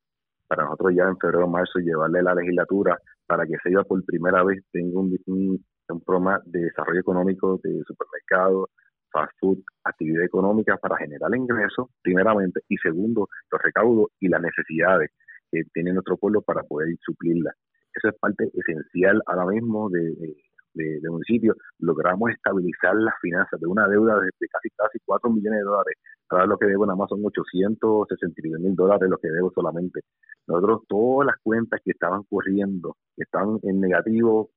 Para 0.47 0.63
nosotros 0.63 0.93
ya 0.95 1.03
en 1.03 1.17
febrero 1.17 1.45
o 1.45 1.49
marzo 1.49 1.79
llevarle 1.79 2.21
la 2.21 2.35
legislatura 2.35 2.97
para 3.25 3.45
que 3.45 3.55
se 3.63 3.71
iba 3.71 3.83
por 3.83 4.03
primera 4.05 4.43
vez 4.43 4.63
tenga 4.71 4.99
un, 4.99 5.17
un 5.25 6.01
programa 6.05 6.39
de 6.45 6.65
desarrollo 6.65 6.99
económico 6.99 7.59
de 7.63 7.81
supermercados, 7.85 8.69
fast 9.11 9.31
food, 9.39 9.59
actividad 9.83 10.23
económica 10.23 10.77
para 10.77 10.97
generar 10.97 11.33
ingresos, 11.35 11.87
primeramente, 12.01 12.61
y 12.69 12.77
segundo, 12.77 13.27
los 13.51 13.61
recaudos 13.61 14.11
y 14.19 14.27
las 14.27 14.41
necesidades 14.41 15.11
que 15.51 15.63
tiene 15.73 15.93
nuestro 15.93 16.17
pueblo 16.17 16.41
para 16.41 16.63
poder 16.63 16.95
suplirla. 17.01 17.51
Eso 17.93 18.09
es 18.09 18.15
parte 18.19 18.49
esencial 18.53 19.21
ahora 19.25 19.45
mismo 19.45 19.89
de, 19.89 20.35
de, 20.75 20.99
de 21.01 21.09
municipio. 21.09 21.55
Logramos 21.79 22.31
estabilizar 22.31 22.95
las 22.95 23.15
finanzas 23.21 23.59
de 23.59 23.67
una 23.67 23.87
deuda 23.87 24.19
de, 24.19 24.29
casi 24.51 24.69
casi 24.75 24.99
4 25.05 25.29
millones 25.31 25.59
de 25.59 25.65
dólares. 25.65 25.97
Ahora 26.29 26.45
lo 26.45 26.57
que 26.57 26.67
debo 26.67 26.85
nada 26.85 26.97
más 26.97 27.09
son 27.09 27.21
869 27.23 28.59
mil 28.61 28.75
dólares 28.75 29.09
lo 29.09 29.17
que 29.17 29.29
debo 29.29 29.51
solamente. 29.53 30.01
Nosotros 30.47 30.81
todas 30.87 31.27
las 31.27 31.37
cuentas 31.41 31.81
que 31.83 31.91
estaban 31.91 32.23
corriendo, 32.29 32.95
que 33.15 33.23
están 33.23 33.59
en 33.63 33.79
negativo, 33.79 34.49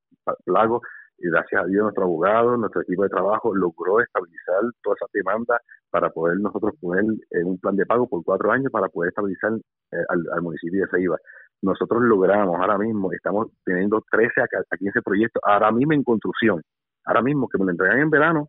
plago, 0.45 0.82
y 1.18 1.28
gracias 1.30 1.62
a 1.62 1.66
Dios 1.66 1.82
nuestro 1.82 2.04
abogado, 2.04 2.56
nuestro 2.56 2.82
equipo 2.82 3.02
de 3.02 3.08
trabajo 3.08 3.54
logró 3.54 4.00
estabilizar 4.00 4.62
toda 4.82 4.94
esa 4.96 5.06
demanda 5.12 5.60
para 5.90 6.10
poder 6.10 6.38
nosotros 6.38 6.74
poner 6.80 7.04
en 7.30 7.46
un 7.46 7.58
plan 7.58 7.76
de 7.76 7.86
pago 7.86 8.08
por 8.08 8.22
cuatro 8.24 8.52
años 8.52 8.70
para 8.70 8.88
poder 8.88 9.08
estabilizar 9.08 9.52
eh, 9.92 10.04
al, 10.08 10.42
municipio 10.42 10.82
de 10.82 10.90
Ceiba. 10.90 11.16
Nosotros 11.62 12.02
logramos 12.02 12.56
ahora 12.60 12.78
mismo, 12.78 13.12
estamos 13.12 13.48
teniendo 13.64 14.04
13 14.10 14.42
a 14.42 14.76
15 14.76 15.02
proyectos 15.02 15.42
ahora 15.44 15.72
mismo 15.72 15.92
en 15.92 16.04
construcción. 16.04 16.62
Ahora 17.04 17.22
mismo 17.22 17.48
que 17.48 17.58
me 17.58 17.64
lo 17.64 17.70
entregan 17.72 17.98
en 17.98 18.10
verano, 18.10 18.48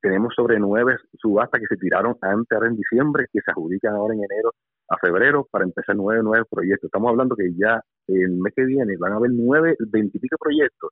tenemos 0.00 0.34
sobre 0.34 0.58
nueve 0.58 0.96
subastas 1.18 1.60
que 1.60 1.66
se 1.66 1.76
tiraron 1.76 2.16
antes, 2.22 2.50
ahora 2.52 2.68
en 2.68 2.76
diciembre, 2.76 3.26
que 3.30 3.40
se 3.44 3.50
adjudican 3.50 3.94
ahora 3.94 4.14
en 4.14 4.24
enero 4.24 4.52
a 4.88 4.96
febrero 4.96 5.46
para 5.48 5.64
empezar 5.64 5.94
nueve, 5.94 6.22
nueve 6.24 6.46
proyectos. 6.50 6.88
Estamos 6.88 7.10
hablando 7.10 7.36
que 7.36 7.52
ya 7.54 7.80
el 8.08 8.30
mes 8.38 8.54
que 8.56 8.64
viene 8.64 8.96
van 8.98 9.12
a 9.12 9.16
haber 9.16 9.30
nueve, 9.32 9.76
veintipico 9.78 10.36
proyectos 10.40 10.90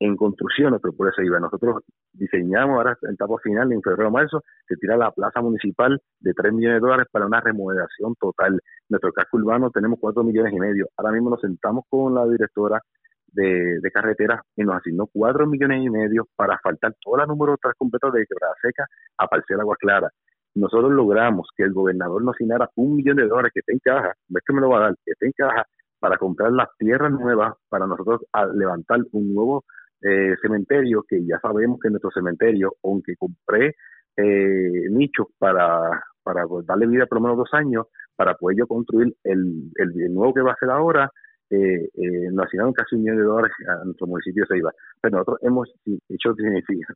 en 0.00 0.16
construcción 0.16 0.70
nuestro 0.70 0.92
pueblo 0.92 1.12
se 1.14 1.24
iba. 1.24 1.38
Nosotros 1.38 1.82
diseñamos 2.12 2.76
ahora 2.76 2.96
en 3.02 3.12
etapa 3.12 3.36
final, 3.42 3.70
en 3.70 3.82
febrero 3.82 4.08
o 4.08 4.10
marzo, 4.10 4.42
se 4.66 4.76
tira 4.76 4.96
la 4.96 5.10
plaza 5.12 5.40
municipal 5.42 6.00
de 6.20 6.32
3 6.32 6.52
millones 6.54 6.76
de 6.76 6.80
dólares 6.80 7.06
para 7.12 7.26
una 7.26 7.40
remodelación 7.40 8.14
total. 8.18 8.60
Nuestro 8.88 9.12
casco 9.12 9.36
urbano 9.36 9.70
tenemos 9.70 9.98
4 10.00 10.24
millones 10.24 10.54
y 10.54 10.58
medio. 10.58 10.88
Ahora 10.96 11.12
mismo 11.12 11.30
nos 11.30 11.40
sentamos 11.40 11.84
con 11.90 12.14
la 12.14 12.26
directora 12.26 12.80
de, 13.26 13.78
de 13.80 13.90
carreteras 13.90 14.40
y 14.56 14.64
nos 14.64 14.76
asignó 14.76 15.06
4 15.12 15.46
millones 15.46 15.84
y 15.84 15.90
medio 15.90 16.26
para 16.34 16.58
faltar 16.58 16.94
toda 17.04 17.18
la 17.18 17.26
número 17.26 17.56
3 17.60 17.74
completa 17.76 18.10
de 18.10 18.26
Quebrada 18.26 18.54
Seca 18.62 18.86
a 19.18 19.26
Parcela 19.26 19.62
Agua 19.62 19.76
Clara. 19.78 20.08
Nosotros 20.54 20.90
logramos 20.92 21.48
que 21.54 21.62
el 21.62 21.72
gobernador 21.72 22.24
nos 22.24 22.34
asignara 22.34 22.70
un 22.74 22.96
millón 22.96 23.18
de 23.18 23.28
dólares 23.28 23.52
que 23.54 23.60
está 23.60 23.72
en 23.72 23.78
caja, 23.80 24.14
ves 24.28 24.42
que 24.44 24.52
me 24.52 24.60
lo 24.62 24.70
va 24.70 24.78
a 24.78 24.80
dar, 24.80 24.94
que 25.04 25.12
está 25.12 25.26
en 25.26 25.32
caja 25.32 25.66
para 26.00 26.16
comprar 26.16 26.50
las 26.50 26.68
tierras 26.78 27.12
nuevas 27.12 27.54
para 27.68 27.86
nosotros 27.86 28.22
levantar 28.54 29.00
un 29.12 29.34
nuevo 29.34 29.64
eh, 30.02 30.34
cementerio, 30.40 31.04
que 31.08 31.24
ya 31.24 31.38
sabemos 31.40 31.78
que 31.80 31.90
nuestro 31.90 32.10
cementerio, 32.10 32.74
aunque 32.82 33.16
compré 33.16 33.74
eh, 34.16 34.88
nichos 34.90 35.28
para, 35.38 36.02
para 36.22 36.44
darle 36.64 36.86
vida 36.86 37.06
por 37.06 37.18
lo 37.18 37.22
menos 37.22 37.38
dos 37.38 37.50
años, 37.52 37.86
para 38.16 38.34
poder 38.34 38.58
yo 38.58 38.66
construir 38.66 39.14
el, 39.24 39.70
el, 39.76 40.14
nuevo 40.14 40.34
que 40.34 40.42
va 40.42 40.52
a 40.52 40.56
ser 40.56 40.70
ahora, 40.70 41.10
eh, 41.48 41.88
eh, 41.94 42.30
nos 42.30 42.46
asignaron 42.46 42.72
casi 42.72 42.94
un 42.94 43.02
millón 43.02 43.16
de 43.16 43.22
dólares 43.24 43.52
a 43.66 43.84
nuestro 43.84 44.06
municipio 44.06 44.44
de 44.44 44.54
Ceiba. 44.54 44.72
Pero 45.00 45.18
nosotros 45.18 45.38
hemos 45.42 45.68
hecho 46.08 46.34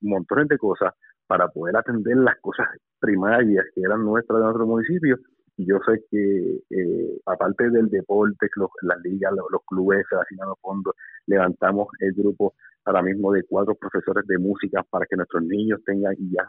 montones 0.02 0.48
de 0.48 0.58
cosas 0.58 0.92
para 1.26 1.48
poder 1.48 1.76
atender 1.76 2.16
las 2.18 2.38
cosas 2.40 2.68
primarias 3.00 3.64
que 3.74 3.80
eran 3.80 4.04
nuestras 4.04 4.38
de 4.38 4.44
nuestro 4.44 4.66
municipio. 4.66 5.16
Y 5.56 5.66
yo 5.66 5.78
sé 5.86 6.04
que, 6.10 6.60
eh, 6.70 7.18
aparte 7.26 7.70
del 7.70 7.88
deporte, 7.88 8.48
las 8.82 8.98
ligas, 9.02 9.32
los, 9.34 9.46
los 9.50 9.62
clubes 9.66 10.04
asignando 10.12 10.56
fondos, 10.60 10.94
levantamos 11.26 11.88
el 12.00 12.12
grupo 12.12 12.54
ahora 12.84 13.02
mismo 13.02 13.32
de 13.32 13.44
cuatro 13.44 13.74
profesores 13.74 14.26
de 14.26 14.38
música 14.38 14.82
para 14.90 15.06
que 15.06 15.16
nuestros 15.16 15.42
niños 15.42 15.80
tengan, 15.84 16.14
y 16.18 16.30
ya 16.30 16.46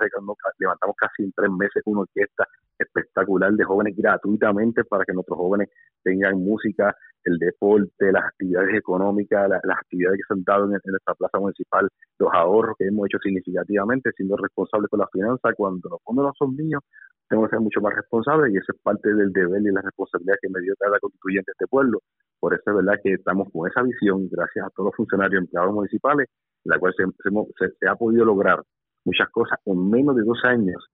levantamos 0.60 0.96
casi 0.98 1.24
en 1.24 1.32
tres 1.32 1.50
meses 1.52 1.84
una 1.86 2.02
orquesta 2.02 2.48
espectacular 2.78 3.54
de 3.54 3.64
jóvenes 3.64 3.96
gratuitamente 3.96 4.84
para 4.84 5.06
que 5.06 5.14
nuestros 5.14 5.38
jóvenes 5.38 5.70
tengan 6.04 6.38
música, 6.38 6.96
el 7.24 7.38
deporte, 7.38 8.12
las 8.12 8.26
actividades 8.26 8.76
económicas, 8.76 9.50
las, 9.50 9.78
actividades 9.78 10.18
que 10.18 10.24
se 10.28 10.34
han 10.34 10.44
dado 10.44 10.66
en, 10.66 10.80
nuestra 10.84 11.16
plaza 11.16 11.40
municipal, 11.40 11.90
los 12.20 12.30
ahorros 12.34 12.76
que 12.78 12.86
hemos 12.86 13.08
hecho 13.08 13.18
significativamente, 13.20 14.12
siendo 14.16 14.38
responsables 14.38 14.90
con 14.90 15.00
la 15.00 15.08
finanza, 15.12 15.54
cuando 15.56 15.90
los 15.90 16.02
fondos 16.04 16.26
no 16.26 16.34
son 16.38 16.56
míos, 16.56 16.82
tengo 17.28 17.44
que 17.46 17.50
ser 17.50 17.60
mucho 17.60 17.82
más 17.82 17.96
responsable 17.96 18.52
y 18.52 18.58
eso 18.58 18.72
es 18.72 18.82
parte 18.82 19.14
del 19.14 19.34
deber 19.34 19.62
y 19.62 19.72
la 19.72 19.82
responsabilidad 19.82 20.36
que 20.42 20.50
me 20.50 20.62
dio 20.62 20.76
cada 20.78 21.00
constituyente 21.00 21.52
de 21.52 21.54
este 21.54 21.68
pueblo. 21.68 22.00
Por 22.40 22.54
eso 22.54 22.64
es 22.68 22.76
verdad 22.76 23.00
que 23.04 23.14
estamos 23.14 23.48
con 23.52 23.68
esa 23.68 23.82
visión, 23.82 24.30
gracias 24.30 24.66
a 24.66 24.70
todos 24.70 24.88
los 24.88 24.96
funcionarios 24.96 25.42
empleados 25.42 25.74
municipales, 25.74 26.28
en 26.64 26.70
la 26.70 26.80
cual 26.80 26.94
se 26.96 27.88
ha 27.88 27.96
podido 27.96 28.26
lograr 28.26 28.62
muchas 29.06 29.30
cosas 29.30 29.60
en 29.66 29.90
menos 29.90 30.16
de 30.16 30.24
dos 30.24 30.40
años. 30.44 30.86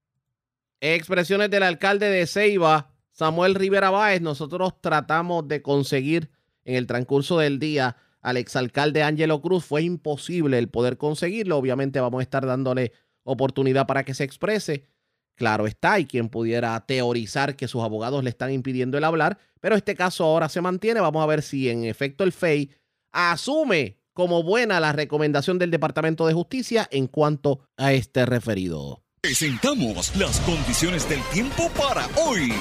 Expresiones 0.84 1.52
del 1.52 1.62
alcalde 1.62 2.10
de 2.10 2.26
Ceiba, 2.26 2.90
Samuel 3.12 3.54
Rivera 3.54 3.92
Báez. 3.92 4.20
Nosotros 4.20 4.82
tratamos 4.82 5.48
de 5.48 5.62
conseguir 5.62 6.32
en 6.66 6.74
el 6.74 6.88
transcurso 6.88 7.38
del 7.38 7.60
día 7.60 7.98
al 8.20 8.38
exalcalde 8.38 9.04
Ángelo 9.04 9.42
Cruz. 9.42 9.64
Fue 9.64 9.84
imposible 9.84 10.58
el 10.58 10.70
poder 10.70 10.98
conseguirlo. 10.98 11.58
Obviamente 11.58 12.00
vamos 12.00 12.22
a 12.22 12.24
estar 12.24 12.48
dándole 12.48 12.94
oportunidad 13.24 13.86
para 13.86 14.04
que 14.04 14.16
se 14.16 14.24
exprese. 14.24 14.88
Claro 15.36 15.68
está, 15.68 16.00
y 16.00 16.08
quien 16.08 16.30
pudiera 16.30 16.84
teorizar 16.88 17.56
que 17.56 17.68
sus 17.68 17.84
abogados 17.84 18.24
le 18.24 18.32
están 18.32 18.52
impidiendo 18.52 18.98
el 18.98 19.04
hablar, 19.04 19.38
pero 19.60 19.76
este 19.76 19.94
caso 19.94 20.24
ahora 20.24 20.50
se 20.50 20.62
mantiene. 20.62 21.00
Vamos 21.00 21.22
a 21.22 21.28
ver 21.28 21.44
si 21.44 21.70
en 21.70 21.86
efecto 21.86 22.24
el 22.24 22.32
FEI 22.32 22.72
asume 23.12 24.00
como 24.14 24.42
buena 24.42 24.80
la 24.80 24.94
recomendación 24.94 25.60
del 25.60 25.70
Departamento 25.70 26.26
de 26.26 26.34
Justicia 26.34 26.88
en 26.92 27.06
cuanto 27.06 27.62
a 27.78 27.94
este 27.94 28.26
referido. 28.26 29.01
Presentamos 29.24 30.16
las 30.16 30.40
condiciones 30.40 31.08
del 31.08 31.22
tiempo 31.32 31.70
para 31.78 32.08
hoy. 32.26 32.52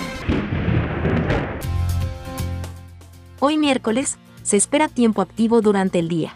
Hoy 3.39 3.57
miércoles, 3.57 4.19
se 4.43 4.59
espera 4.59 4.89
tiempo 4.89 5.23
activo 5.23 5.63
durante 5.63 5.99
el 5.99 6.09
día. 6.09 6.35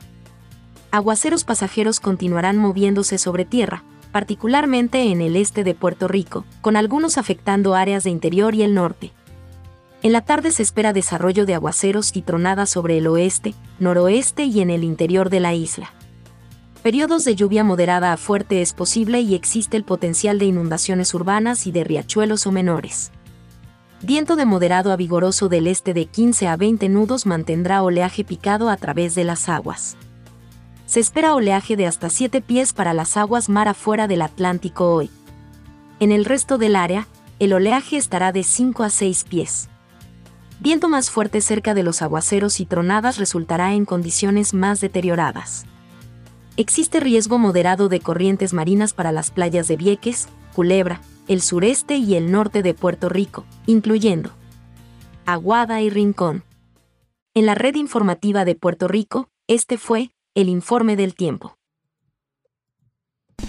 Aguaceros 0.90 1.44
pasajeros 1.44 2.00
continuarán 2.00 2.56
moviéndose 2.56 3.18
sobre 3.18 3.44
tierra, 3.44 3.84
particularmente 4.12 5.12
en 5.12 5.20
el 5.20 5.36
este 5.36 5.62
de 5.62 5.74
Puerto 5.74 6.08
Rico, 6.08 6.46
con 6.62 6.76
algunos 6.76 7.18
afectando 7.18 7.74
áreas 7.74 8.04
de 8.04 8.10
interior 8.10 8.54
y 8.54 8.62
el 8.62 8.72
norte. 8.72 9.12
En 10.02 10.12
la 10.12 10.22
tarde 10.22 10.52
se 10.52 10.62
espera 10.62 10.94
desarrollo 10.94 11.44
de 11.44 11.52
aguaceros 11.52 12.16
y 12.16 12.22
tronadas 12.22 12.70
sobre 12.70 12.96
el 12.96 13.08
oeste, 13.08 13.54
noroeste 13.78 14.44
y 14.44 14.62
en 14.62 14.70
el 14.70 14.84
interior 14.84 15.28
de 15.28 15.40
la 15.40 15.52
isla. 15.52 15.92
Periodos 16.84 17.24
de 17.24 17.34
lluvia 17.34 17.64
moderada 17.64 18.12
a 18.12 18.16
fuerte 18.16 18.62
es 18.62 18.72
posible 18.72 19.20
y 19.20 19.34
existe 19.34 19.76
el 19.76 19.82
potencial 19.82 20.38
de 20.38 20.44
inundaciones 20.44 21.12
urbanas 21.14 21.66
y 21.66 21.72
de 21.72 21.82
riachuelos 21.82 22.46
o 22.46 22.52
menores. 22.52 23.10
Viento 24.02 24.36
de 24.36 24.44
moderado 24.44 24.92
a 24.92 24.96
vigoroso 24.96 25.48
del 25.48 25.66
este 25.66 25.94
de 25.94 26.06
15 26.06 26.46
a 26.46 26.56
20 26.56 26.88
nudos 26.90 27.26
mantendrá 27.26 27.82
oleaje 27.82 28.22
picado 28.22 28.70
a 28.70 28.76
través 28.76 29.16
de 29.16 29.24
las 29.24 29.48
aguas 29.48 29.96
se 30.86 31.00
espera 31.00 31.34
oleaje 31.34 31.76
de 31.76 31.86
hasta 31.86 32.10
7 32.10 32.40
pies 32.40 32.72
para 32.72 32.94
las 32.94 33.16
aguas 33.16 33.48
mar 33.48 33.66
afuera 33.66 34.06
del 34.06 34.22
Atlántico 34.22 34.94
hoy. 34.94 35.10
En 35.98 36.12
el 36.12 36.24
resto 36.24 36.58
del 36.58 36.76
área, 36.76 37.08
el 37.38 37.52
oleaje 37.52 37.96
estará 37.96 38.32
de 38.32 38.44
5 38.44 38.82
a 38.84 38.90
6 38.90 39.24
pies. 39.24 39.68
Viento 40.60 40.88
más 40.88 41.10
fuerte 41.10 41.40
cerca 41.40 41.74
de 41.74 41.82
los 41.82 42.00
aguaceros 42.00 42.60
y 42.60 42.66
tronadas 42.66 43.18
resultará 43.18 43.74
en 43.74 43.86
condiciones 43.86 44.54
más 44.54 44.80
deterioradas. 44.80 45.66
Existe 46.56 47.00
riesgo 47.00 47.38
moderado 47.38 47.88
de 47.88 47.98
corrientes 47.98 48.52
marinas 48.52 48.94
para 48.94 49.10
las 49.10 49.32
playas 49.32 49.66
de 49.66 49.76
Vieques, 49.76 50.28
Culebra, 50.54 51.00
el 51.26 51.42
sureste 51.42 51.96
y 51.96 52.14
el 52.14 52.30
norte 52.30 52.62
de 52.62 52.74
Puerto 52.74 53.08
Rico, 53.08 53.44
incluyendo 53.66 54.30
Aguada 55.26 55.80
y 55.80 55.90
Rincón. 55.90 56.44
En 57.34 57.46
la 57.46 57.56
red 57.56 57.74
informativa 57.74 58.44
de 58.44 58.54
Puerto 58.54 58.86
Rico, 58.86 59.30
este 59.48 59.78
fue 59.78 60.12
el 60.36 60.48
informe 60.48 60.94
del 60.94 61.16
tiempo. 61.16 61.56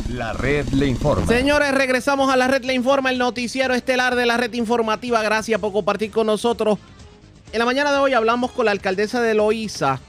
La 0.10 0.34
red 0.34 0.68
le 0.70 0.88
informa. 0.88 1.28
Señores, 1.28 1.76
regresamos 1.76 2.32
a 2.32 2.38
la 2.38 2.48
red 2.48 2.64
le 2.64 2.74
informa, 2.74 3.12
el 3.12 3.20
noticiero 3.20 3.76
estelar 3.76 4.16
de 4.16 4.26
la 4.26 4.38
red 4.38 4.54
informativa. 4.54 5.22
Gracias 5.22 5.62
por 5.62 5.72
compartir 5.72 6.10
con 6.10 6.26
nosotros. 6.26 6.80
En 7.52 7.60
la 7.60 7.66
mañana 7.66 7.92
de 7.92 8.00
hoy 8.00 8.14
hablamos 8.14 8.52
con 8.52 8.66
la 8.66 8.72
alcaldesa 8.72 9.22
de 9.22 9.36
Loíza, 9.36 10.00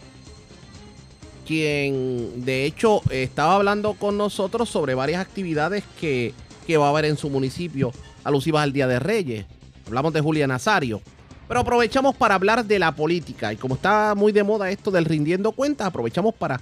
quien 1.47 2.45
de 2.45 2.65
hecho 2.65 3.01
estaba 3.11 3.55
hablando 3.55 3.95
con 3.95 4.19
nosotros 4.19 4.69
sobre 4.69 4.95
varias 4.95 5.21
actividades 5.21 5.85
que, 6.01 6.35
que 6.67 6.77
va 6.77 6.87
a 6.87 6.91
haber 6.91 7.05
en 7.05 7.17
su 7.17 7.31
municipio 7.31 7.93
alusivas 8.25 8.65
al 8.65 8.73
Día 8.73 8.87
de 8.87 8.99
Reyes. 8.99 9.47
Hablamos 9.87 10.13
de 10.13 10.21
Julia 10.21 10.47
Nazario. 10.47 11.01
Pero 11.47 11.61
aprovechamos 11.61 12.17
para 12.17 12.35
hablar 12.35 12.65
de 12.65 12.79
la 12.79 12.93
política. 12.95 13.53
Y 13.53 13.57
como 13.57 13.77
está 13.77 14.15
muy 14.17 14.33
de 14.33 14.43
moda 14.43 14.69
esto 14.71 14.91
del 14.91 15.05
rindiendo 15.05 15.53
cuentas, 15.53 15.87
aprovechamos 15.87 16.35
para, 16.35 16.61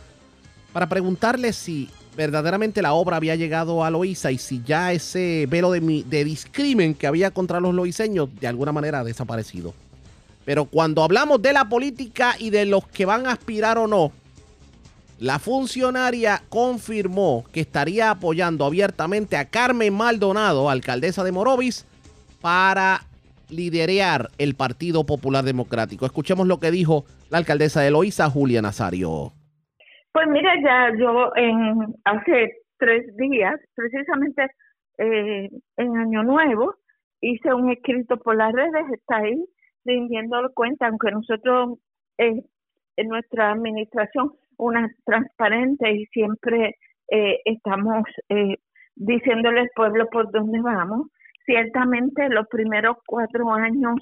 para 0.74 0.89
preguntarle 0.89 1.55
si 1.55 1.89
verdaderamente 2.15 2.82
la 2.82 2.93
obra 2.93 3.16
había 3.16 3.35
llegado 3.35 3.82
a 3.82 3.90
Loíza 3.90 4.31
y 4.31 4.36
si 4.36 4.62
ya 4.62 4.93
ese 4.93 5.47
velo 5.48 5.73
de, 5.73 6.05
de 6.06 6.24
discrimen 6.24 6.94
que 6.94 7.06
había 7.06 7.31
contra 7.31 7.61
los 7.61 7.74
loiseños 7.74 8.28
de 8.39 8.47
alguna 8.47 8.73
manera 8.73 9.01
ha 9.01 9.05
desaparecido. 9.05 9.73
Pero 10.44 10.66
cuando 10.66 11.02
hablamos 11.02 11.40
de 11.40 11.55
la 11.55 11.66
política 11.66 12.36
y 12.39 12.51
de 12.51 12.66
los 12.66 12.86
que 12.86 13.06
van 13.06 13.27
a 13.27 13.32
aspirar 13.32 13.78
o 13.78 13.86
no, 13.86 14.12
la 15.20 15.39
funcionaria 15.39 16.41
confirmó 16.49 17.45
que 17.53 17.61
estaría 17.61 18.11
apoyando 18.11 18.65
abiertamente 18.65 19.36
a 19.36 19.49
Carmen 19.49 19.95
Maldonado, 19.95 20.69
alcaldesa 20.69 21.24
de 21.24 21.32
Morovis, 21.32 21.86
para 22.41 23.01
liderear 23.49 24.28
el 24.39 24.55
Partido 24.55 25.05
Popular 25.07 25.45
Democrático. 25.45 26.07
Escuchemos 26.07 26.47
lo 26.47 26.59
que 26.59 26.70
dijo 26.70 27.05
la 27.31 27.39
alcaldesa 27.39 27.81
de 27.81 27.91
Loíza, 27.91 28.28
Julia 28.28 28.61
Nazario. 28.61 29.32
Pues 30.12 30.28
mira, 30.28 30.53
ya 30.62 30.97
yo 30.99 31.32
en 31.36 31.95
hace 32.05 32.65
tres 32.78 33.16
días, 33.16 33.61
precisamente 33.74 34.51
eh, 34.99 35.49
en 35.77 35.97
Año 35.97 36.23
Nuevo, 36.23 36.74
hice 37.20 37.53
un 37.53 37.70
escrito 37.70 38.16
por 38.19 38.36
las 38.36 38.53
redes, 38.53 38.85
está 38.93 39.16
ahí 39.16 39.45
rindiendo 39.85 40.36
cuenta, 40.55 40.86
aunque 40.86 41.11
nosotros 41.11 41.78
eh, 42.19 42.43
en 42.97 43.09
nuestra 43.09 43.53
administración, 43.53 44.32
una 44.59 44.89
transparente 45.05 45.90
y 45.93 46.06
siempre 46.06 46.76
eh, 47.10 47.40
estamos 47.44 48.05
eh, 48.28 48.56
diciéndole 48.97 49.60
al 49.60 49.70
pueblo 49.74 50.09
por 50.10 50.31
dónde 50.31 50.60
vamos. 50.60 51.09
Ciertamente 51.47 52.28
los 52.31 52.47
primeros 52.48 52.97
cuatro 53.06 53.52
años 53.52 53.97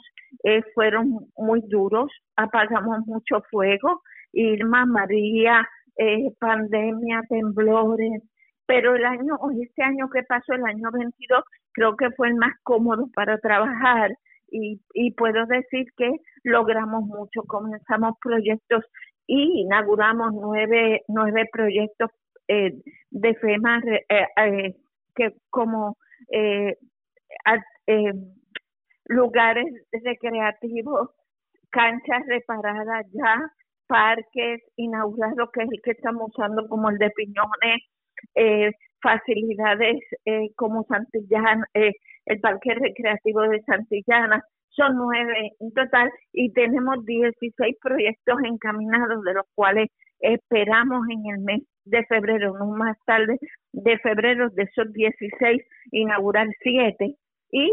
eh, 0.45 0.63
fueron 0.75 1.27
muy 1.37 1.61
duros, 1.69 2.11
apagamos 2.37 3.05
mucho 3.07 3.43
fuego, 3.51 4.03
Irma, 4.33 4.87
María, 4.87 5.67
eh, 5.99 6.31
pandemia, 6.39 7.23
temblores, 7.29 8.23
pero 8.67 8.95
el 8.95 9.05
año, 9.05 9.39
este 9.61 9.83
año 9.83 10.09
que 10.09 10.23
pasó, 10.23 10.55
el 10.55 10.65
año 10.65 10.89
22, 10.93 11.45
creo 11.73 11.97
que 11.97 12.11
fue 12.13 12.29
el 12.29 12.37
más 12.37 12.55
cómodo 12.63 13.09
para 13.15 13.37
trabajar 13.39 14.13
y, 14.51 14.81
y 14.95 15.13
puedo 15.15 15.45
decir 15.47 15.87
que 15.97 16.11
logramos 16.45 17.05
mucho, 17.05 17.43
comenzamos 17.47 18.15
proyectos 18.23 18.85
y 19.35 19.63
inauguramos 19.63 20.35
nueve, 20.35 21.01
nueve 21.09 21.49
proyectos 21.51 22.11
eh, 22.49 22.75
de 23.11 23.35
FEMA 23.37 23.81
eh, 24.11 24.27
eh, 24.37 24.75
que 25.15 25.33
como 25.49 25.97
eh, 26.31 26.77
eh, 27.87 28.13
lugares 29.07 29.65
recreativos, 29.91 31.11
canchas 31.71 32.25
reparadas 32.27 33.07
ya, 33.13 33.51
parques 33.87 34.61
inaugurados, 34.77 35.49
que 35.55 35.63
es 35.63 35.71
el 35.73 35.81
que 35.83 35.93
estamos 35.93 36.31
usando 36.35 36.69
como 36.69 36.91
el 36.91 36.99
de 36.99 37.11
Piñones, 37.11 37.81
eh, 38.35 38.71
facilidades 39.01 39.99
eh, 40.27 40.51
como 40.57 40.85
Santillana, 40.85 41.67
eh, 41.73 41.93
el 42.27 42.39
Parque 42.41 42.75
Recreativo 42.75 43.41
de 43.49 43.63
Santillana, 43.63 44.43
son 44.75 44.97
nueve 44.97 45.53
en 45.61 45.73
total 45.73 46.11
y 46.33 46.53
tenemos 46.53 47.05
16 47.05 47.77
proyectos 47.81 48.37
encaminados, 48.45 49.23
de 49.25 49.35
los 49.35 49.47
cuales 49.55 49.89
esperamos 50.21 51.07
en 51.11 51.35
el 51.35 51.41
mes 51.41 51.63
de 51.85 52.05
febrero, 52.07 52.57
no 52.59 52.67
más 52.67 52.97
tarde 53.07 53.39
de 53.73 53.99
febrero 53.99 54.49
de 54.51 54.63
esos 54.63 54.93
16, 54.93 55.63
inaugurar 55.91 56.47
siete 56.61 57.17
y 57.51 57.71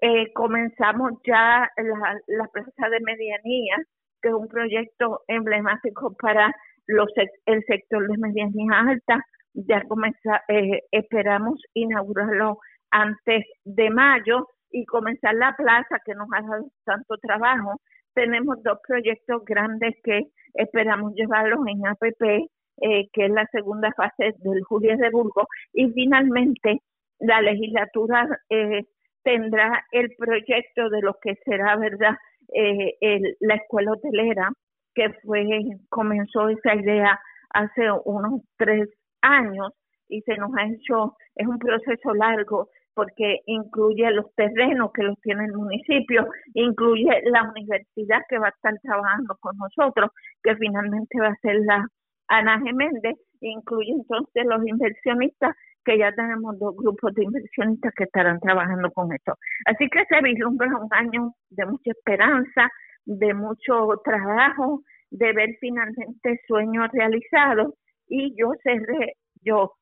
eh, 0.00 0.32
comenzamos 0.34 1.12
ya 1.26 1.68
la, 1.76 2.20
la 2.28 2.46
Plaza 2.52 2.88
de 2.88 3.00
Medianía, 3.00 3.76
que 4.22 4.28
es 4.28 4.34
un 4.34 4.48
proyecto 4.48 5.22
emblemático 5.26 6.14
para 6.20 6.54
los 6.86 7.08
el 7.46 7.64
sector 7.64 8.06
de 8.08 8.18
medianía 8.18 8.80
alta. 8.80 9.24
Ya 9.54 9.82
comenzar, 9.84 10.42
eh, 10.48 10.82
esperamos 10.92 11.60
inaugurarlo 11.74 12.58
antes 12.90 13.44
de 13.64 13.90
mayo 13.90 14.48
y 14.70 14.84
comenzar 14.84 15.34
la 15.34 15.54
plaza 15.56 16.00
que 16.04 16.14
nos 16.14 16.28
ha 16.32 16.42
dado 16.42 16.70
tanto 16.84 17.16
trabajo. 17.18 17.80
Tenemos 18.14 18.62
dos 18.62 18.78
proyectos 18.86 19.44
grandes 19.44 19.94
que 20.02 20.28
esperamos 20.54 21.14
llevarlos 21.14 21.60
en 21.66 21.86
APP, 21.86 22.48
eh, 22.80 23.08
que 23.12 23.26
es 23.26 23.30
la 23.30 23.46
segunda 23.52 23.92
fase 23.92 24.34
del 24.38 24.62
Julio 24.64 24.96
de 24.96 25.10
Burgos, 25.10 25.46
y 25.72 25.90
finalmente 25.92 26.80
la 27.20 27.40
legislatura 27.40 28.28
eh, 28.50 28.84
tendrá 29.22 29.84
el 29.92 30.14
proyecto 30.16 30.88
de 30.88 31.00
lo 31.02 31.14
que 31.20 31.34
será, 31.44 31.76
¿verdad?, 31.76 32.16
eh, 32.54 32.94
el, 33.00 33.36
la 33.40 33.56
escuela 33.56 33.92
hotelera, 33.92 34.50
que 34.94 35.10
fue 35.22 35.46
comenzó 35.90 36.48
esa 36.48 36.74
idea 36.74 37.20
hace 37.50 37.90
unos 38.04 38.42
tres 38.56 38.88
años 39.20 39.72
y 40.08 40.22
se 40.22 40.36
nos 40.36 40.50
ha 40.56 40.66
hecho, 40.66 41.16
es 41.34 41.46
un 41.46 41.58
proceso 41.58 42.14
largo 42.14 42.68
porque 42.98 43.42
incluye 43.46 44.10
los 44.10 44.34
terrenos 44.34 44.90
que 44.92 45.04
los 45.04 45.20
tiene 45.20 45.44
el 45.44 45.52
municipio, 45.52 46.26
incluye 46.54 47.22
la 47.30 47.48
universidad 47.48 48.22
que 48.28 48.38
va 48.40 48.48
a 48.48 48.50
estar 48.50 48.74
trabajando 48.82 49.36
con 49.38 49.56
nosotros, 49.56 50.10
que 50.42 50.56
finalmente 50.56 51.20
va 51.20 51.28
a 51.28 51.36
ser 51.36 51.60
la 51.64 51.86
Ana 52.26 52.58
Geméndez, 52.58 53.14
incluye 53.40 53.92
entonces 53.92 54.44
los 54.46 54.66
inversionistas, 54.66 55.54
que 55.84 55.96
ya 55.96 56.10
tenemos 56.10 56.58
dos 56.58 56.74
grupos 56.74 57.14
de 57.14 57.22
inversionistas 57.22 57.92
que 57.94 58.02
estarán 58.02 58.40
trabajando 58.40 58.90
con 58.90 59.12
esto. 59.12 59.34
Así 59.66 59.88
que 59.88 60.04
se 60.06 60.20
vislumbra 60.20 60.66
un 60.66 60.88
año 60.90 61.34
de 61.50 61.66
mucha 61.66 61.92
esperanza, 61.92 62.68
de 63.04 63.32
mucho 63.32 64.02
trabajo, 64.02 64.82
de 65.12 65.32
ver 65.34 65.50
finalmente 65.60 66.40
sueños 66.48 66.88
realizados 66.92 67.74
y 68.08 68.34
yo 68.36 68.54
cerré, 68.64 69.14
yo 69.40 69.74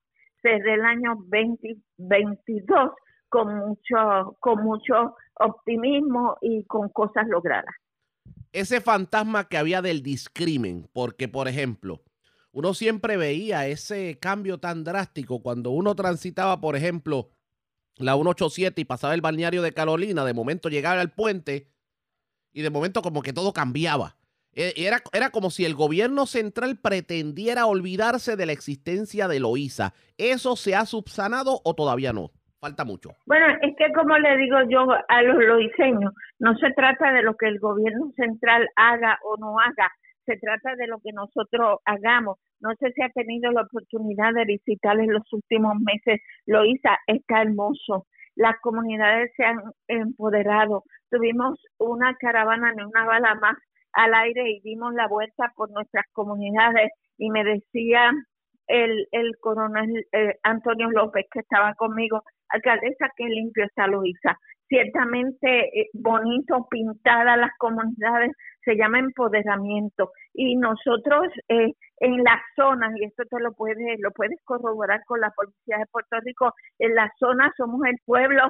cerré 0.43 0.75
el 0.75 0.85
año 0.85 1.15
2022 1.31 2.91
con 3.29 3.57
mucho, 3.57 4.37
con 4.41 4.63
mucho 4.63 5.15
optimismo 5.35 6.37
y 6.41 6.65
con 6.65 6.89
cosas 6.89 7.27
logradas. 7.29 7.75
Ese 8.53 8.81
fantasma 8.81 9.49
que 9.49 9.59
había 9.59 9.83
del 9.83 10.03
discrimen, 10.03 10.89
porque 10.93 11.29
por 11.29 11.49
ejemplo, 11.49 12.03
uno 12.53 12.73
siempre 12.73 13.17
veía 13.17 13.67
ese 13.67 14.19
cambio 14.19 14.59
tan 14.59 14.83
drástico 14.83 15.43
cuando 15.43 15.71
uno 15.71 15.95
transitaba, 15.95 16.61
por 16.61 16.75
ejemplo, 16.75 17.29
la 17.97 18.15
187 18.15 18.81
y 18.81 18.85
pasaba 18.85 19.15
el 19.15 19.21
balneario 19.21 19.63
de 19.63 19.73
Carolina, 19.73 20.25
de 20.25 20.35
momento 20.35 20.69
llegaba 20.69 21.01
al 21.01 21.13
puente 21.13 21.71
y 22.53 22.63
de 22.63 22.71
momento 22.71 23.03
como 23.03 23.23
que 23.23 23.35
todo 23.35 23.53
cambiaba. 23.53 24.17
E, 24.53 24.73
era, 24.77 25.03
era 25.13 25.31
como 25.31 25.51
si 25.51 25.67
el 25.67 25.75
gobierno 25.75 26.25
central 26.25 26.79
pretendiera 26.79 27.67
olvidarse 27.67 28.37
de 28.37 28.47
la 28.47 28.53
existencia 28.53 29.29
de 29.29 29.41
Loíza. 29.41 29.93
¿Eso 30.17 30.57
se 30.57 30.75
ha 30.75 30.87
subsanado 30.87 31.61
o 31.63 31.75
todavía 31.75 32.15
no? 32.15 32.33
Falta 32.67 32.85
mucho. 32.85 33.11
Bueno, 33.27 33.47
es 33.63 33.77
que 33.79 33.93
como 33.93 34.19
le 34.19 34.37
digo 34.39 34.57
yo 34.69 34.89
a 34.91 35.23
los 35.23 35.37
loiseños, 35.37 36.13
no 36.41 36.57
se 36.57 36.73
trata 36.73 37.13
de 37.13 37.23
lo 37.23 37.37
que 37.37 37.47
el 37.47 37.61
gobierno 37.61 38.11
central 38.17 38.69
haga 38.75 39.21
o 39.23 39.37
no 39.37 39.57
haga, 39.61 39.89
se 40.25 40.37
trata 40.37 40.75
de 40.75 40.89
lo 40.89 40.99
que 40.99 41.13
nosotros 41.13 41.79
hagamos. 41.85 42.39
No 42.59 42.71
sé 42.81 42.91
si 42.91 43.03
ha 43.03 43.09
tenido 43.11 43.53
la 43.53 43.63
oportunidad 43.63 44.35
de 44.35 44.47
visitar 44.47 44.99
en 44.99 45.13
los 45.13 45.33
últimos 45.33 45.75
meses 45.79 46.21
Loíza, 46.47 46.99
está 47.07 47.43
hermoso. 47.43 48.09
Las 48.35 48.59
comunidades 48.61 49.31
se 49.37 49.45
han 49.45 49.61
empoderado. 49.87 50.83
Tuvimos 51.09 51.61
una 51.79 52.17
caravana 52.17 52.73
en 52.73 52.85
una 52.85 53.05
bala 53.05 53.37
más 53.37 53.57
al 53.93 54.13
aire 54.13 54.51
y 54.51 54.61
dimos 54.63 54.93
la 54.93 55.07
vuelta 55.07 55.53
por 55.55 55.71
nuestras 55.71 56.07
comunidades 56.13 56.91
y 57.17 57.31
me 57.31 57.45
decía 57.45 58.11
el, 58.67 59.07
el 59.13 59.37
coronel 59.41 60.07
eh, 60.13 60.35
Antonio 60.43 60.91
López 60.91 61.27
que 61.31 61.41
estaba 61.41 61.75
conmigo, 61.75 62.23
alcaldesa, 62.51 63.11
qué 63.17 63.25
limpio 63.25 63.65
está 63.65 63.87
Luisa. 63.87 64.39
Ciertamente 64.69 65.81
eh, 65.81 65.89
bonito, 65.93 66.67
pintada 66.69 67.37
las 67.37 67.53
comunidades, 67.59 68.33
se 68.65 68.77
llama 68.77 68.99
empoderamiento. 68.99 70.11
Y 70.35 70.57
nosotros 70.57 71.29
eh, 71.49 71.73
en 72.01 72.25
las 72.25 72.41
zonas, 72.57 72.93
y 72.97 73.05
esto 73.05 73.25
te 73.31 73.41
lo 73.41 73.53
puedes, 73.53 73.99
lo 74.01 74.11
puedes 74.11 74.39
corroborar 74.45 75.01
con 75.07 75.21
la 75.21 75.31
Policía 75.31 75.79
de 75.79 75.87
Puerto 75.87 76.19
Rico, 76.21 76.53
en 76.79 76.95
las 76.95 77.11
zonas 77.19 77.53
somos 77.57 77.81
el 77.87 77.97
pueblo 78.05 78.43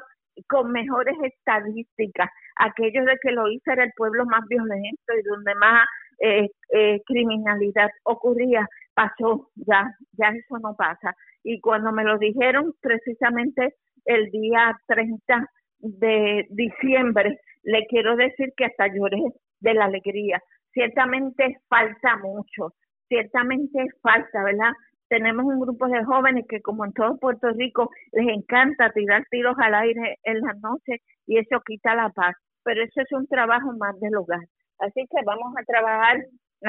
con 0.48 0.72
mejores 0.72 1.16
estadísticas. 1.22 2.30
Aquello 2.56 3.04
de 3.04 3.16
que 3.22 3.32
lo 3.32 3.44
era 3.66 3.84
el 3.84 3.92
pueblo 3.96 4.24
más 4.26 4.42
violento 4.48 5.12
y 5.18 5.22
donde 5.22 5.54
más 5.54 5.86
eh, 6.18 6.48
eh, 6.72 7.02
criminalidad 7.06 7.90
ocurría, 8.04 8.66
pasó, 8.94 9.50
ya, 9.54 9.94
ya 10.12 10.28
eso 10.28 10.58
no 10.58 10.74
pasa. 10.74 11.14
Y 11.48 11.60
cuando 11.60 11.92
me 11.92 12.02
lo 12.02 12.18
dijeron 12.18 12.74
precisamente 12.80 13.76
el 14.04 14.32
día 14.32 14.76
30 14.88 15.48
de 15.78 16.44
diciembre, 16.50 17.38
le 17.62 17.86
quiero 17.86 18.16
decir 18.16 18.52
que 18.56 18.64
hasta 18.64 18.88
lloré 18.88 19.22
de 19.60 19.74
la 19.74 19.84
alegría. 19.84 20.42
Ciertamente 20.72 21.58
falta 21.68 22.16
mucho, 22.16 22.74
ciertamente 23.06 23.78
falta, 24.02 24.42
¿verdad? 24.42 24.72
Tenemos 25.08 25.44
un 25.44 25.60
grupo 25.60 25.86
de 25.86 26.02
jóvenes 26.04 26.46
que 26.48 26.60
como 26.62 26.84
en 26.84 26.92
todo 26.92 27.16
Puerto 27.18 27.50
Rico 27.50 27.90
les 28.10 28.26
encanta 28.26 28.90
tirar 28.90 29.24
tiros 29.30 29.54
al 29.58 29.74
aire 29.74 30.18
en 30.24 30.40
las 30.40 30.58
noches 30.60 31.00
y 31.28 31.38
eso 31.38 31.62
quita 31.64 31.94
la 31.94 32.10
paz. 32.10 32.34
pero 32.64 32.82
eso 32.82 33.00
es 33.02 33.12
un 33.12 33.28
trabajo 33.28 33.70
más 33.78 33.94
del 34.00 34.16
hogar. 34.16 34.44
Así 34.80 35.06
que 35.08 35.24
vamos 35.24 35.54
a 35.56 35.62
trabajar 35.62 36.16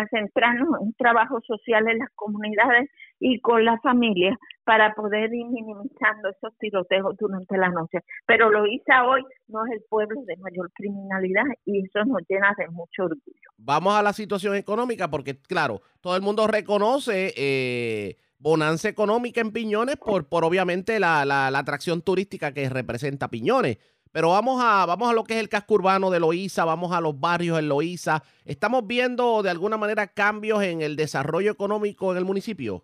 centrarnos 0.09 0.81
en 0.81 0.93
trabajo 0.93 1.39
social 1.41 1.87
en 1.87 1.99
las 1.99 2.09
comunidades 2.15 2.89
y 3.19 3.39
con 3.39 3.65
las 3.65 3.81
familias 3.81 4.37
para 4.63 4.93
poder 4.93 5.33
ir 5.33 5.45
minimizando 5.45 6.29
esos 6.29 6.55
tiroteos 6.59 7.15
durante 7.17 7.57
la 7.57 7.69
noche. 7.69 7.99
Pero 8.25 8.49
lo 8.49 8.65
hice 8.65 8.91
hoy 9.05 9.23
no 9.47 9.65
es 9.65 9.73
el 9.73 9.81
pueblo 9.89 10.21
de 10.25 10.37
mayor 10.37 10.71
criminalidad 10.73 11.45
y 11.65 11.85
eso 11.85 12.05
nos 12.05 12.21
llena 12.27 12.53
de 12.57 12.67
mucho 12.69 13.03
orgullo. 13.03 13.49
Vamos 13.57 13.95
a 13.95 14.03
la 14.03 14.13
situación 14.13 14.55
económica 14.55 15.09
porque, 15.09 15.39
claro, 15.41 15.81
todo 16.01 16.15
el 16.15 16.21
mundo 16.21 16.47
reconoce 16.47 17.33
eh, 17.37 18.17
bonanza 18.39 18.89
económica 18.89 19.41
en 19.41 19.51
Piñones 19.51 19.97
por, 19.97 20.27
por 20.27 20.43
obviamente 20.43 20.99
la, 20.99 21.25
la, 21.25 21.49
la 21.49 21.59
atracción 21.59 22.01
turística 22.01 22.53
que 22.53 22.69
representa 22.69 23.29
Piñones 23.29 23.77
pero 24.11 24.29
vamos 24.29 24.61
a, 24.63 24.85
vamos 24.85 25.09
a 25.09 25.13
lo 25.13 25.23
que 25.23 25.35
es 25.35 25.39
el 25.39 25.49
casco 25.49 25.75
urbano 25.75 26.09
de 26.09 26.19
Loíza, 26.19 26.65
vamos 26.65 26.91
a 26.91 27.01
los 27.01 27.19
barrios 27.19 27.59
en 27.59 27.69
Loíza. 27.69 28.23
¿Estamos 28.45 28.85
viendo 28.87 29.43
de 29.43 29.49
alguna 29.49 29.77
manera 29.77 30.07
cambios 30.07 30.63
en 30.63 30.81
el 30.81 30.95
desarrollo 30.95 31.51
económico 31.51 32.11
en 32.11 32.17
el 32.17 32.25
municipio? 32.25 32.83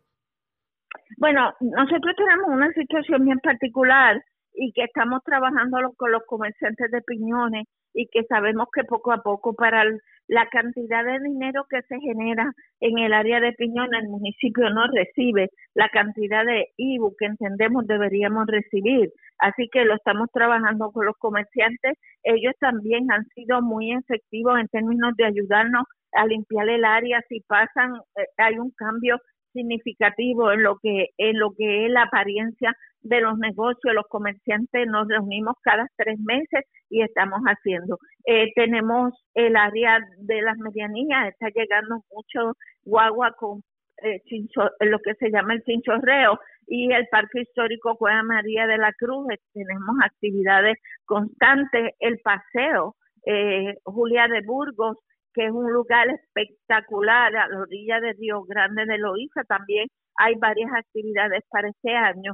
Bueno, 1.17 1.53
nosotros 1.59 2.15
tenemos 2.15 2.47
una 2.49 2.71
situación 2.73 3.25
bien 3.25 3.39
particular 3.39 4.23
y 4.53 4.71
que 4.73 4.83
estamos 4.83 5.21
trabajando 5.23 5.77
con 5.97 6.11
los 6.11 6.23
comerciantes 6.25 6.91
de 6.91 7.01
piñones 7.01 7.65
y 7.93 8.07
que 8.07 8.23
sabemos 8.23 8.67
que 8.73 8.83
poco 8.83 9.11
a 9.11 9.21
poco 9.21 9.53
para 9.53 9.83
la 10.27 10.47
cantidad 10.49 11.03
de 11.03 11.19
dinero 11.19 11.65
que 11.69 11.81
se 11.83 11.99
genera 11.99 12.51
en 12.79 12.97
el 12.97 13.13
área 13.13 13.39
de 13.39 13.53
Piñones, 13.53 14.03
el 14.03 14.09
municipio 14.09 14.69
no 14.69 14.87
recibe 14.87 15.49
la 15.75 15.89
cantidad 15.89 16.45
de 16.45 16.69
IBU 16.77 17.15
que 17.17 17.25
entendemos 17.25 17.85
deberíamos 17.87 18.47
recibir. 18.47 19.11
Así 19.39 19.69
que 19.71 19.83
lo 19.85 19.95
estamos 19.95 20.29
trabajando 20.33 20.91
con 20.91 21.05
los 21.05 21.17
comerciantes. 21.17 21.97
Ellos 22.23 22.53
también 22.59 23.11
han 23.11 23.25
sido 23.35 23.61
muy 23.61 23.91
efectivos 23.91 24.59
en 24.59 24.67
términos 24.69 25.13
de 25.17 25.25
ayudarnos 25.25 25.83
a 26.13 26.25
limpiar 26.25 26.69
el 26.69 26.85
área 26.85 27.21
si 27.27 27.41
pasan, 27.41 27.95
eh, 28.15 28.25
hay 28.37 28.57
un 28.59 28.71
cambio 28.71 29.19
significativo 29.53 30.51
en 30.51 30.63
lo 30.63 30.77
que 30.81 31.07
en 31.17 31.39
lo 31.39 31.51
que 31.57 31.85
es 31.85 31.91
la 31.91 32.03
apariencia 32.03 32.75
de 33.01 33.21
los 33.21 33.37
negocios, 33.37 33.93
los 33.93 34.07
comerciantes 34.07 34.87
nos 34.87 35.07
reunimos 35.07 35.55
cada 35.61 35.87
tres 35.97 36.19
meses 36.19 36.65
y 36.89 37.01
estamos 37.01 37.39
haciendo. 37.41 37.97
Eh, 38.25 38.51
tenemos 38.55 39.13
el 39.33 39.55
área 39.55 39.99
de 40.19 40.41
las 40.41 40.57
medianías, 40.57 41.29
está 41.29 41.47
llegando 41.53 42.01
mucho 42.11 42.53
guagua 42.85 43.33
con 43.37 43.61
eh, 44.01 44.21
lo 44.81 44.99
que 44.99 45.13
se 45.15 45.29
llama 45.29 45.53
el 45.53 45.63
chinchorreo 45.63 46.39
y 46.67 46.91
el 46.91 47.07
Parque 47.09 47.41
Histórico 47.41 47.95
Cueva 47.95 48.23
María 48.23 48.67
de 48.67 48.77
la 48.77 48.91
Cruz, 48.93 49.27
eh, 49.31 49.37
tenemos 49.53 49.95
actividades 50.03 50.77
constantes, 51.05 51.91
el 51.99 52.19
paseo, 52.19 52.95
eh, 53.25 53.75
Julia 53.83 54.27
de 54.27 54.41
Burgos, 54.41 54.97
que 55.33 55.45
es 55.45 55.51
un 55.51 55.71
lugar 55.71 56.07
espectacular 56.09 57.35
a 57.35 57.47
la 57.47 57.59
orilla 57.59 57.99
de 57.99 58.13
Río 58.13 58.43
Grande 58.43 58.85
de 58.85 58.97
Loíza, 58.97 59.43
también 59.43 59.87
hay 60.17 60.35
varias 60.35 60.71
actividades 60.73 61.43
para 61.49 61.69
este 61.69 61.95
año. 61.95 62.33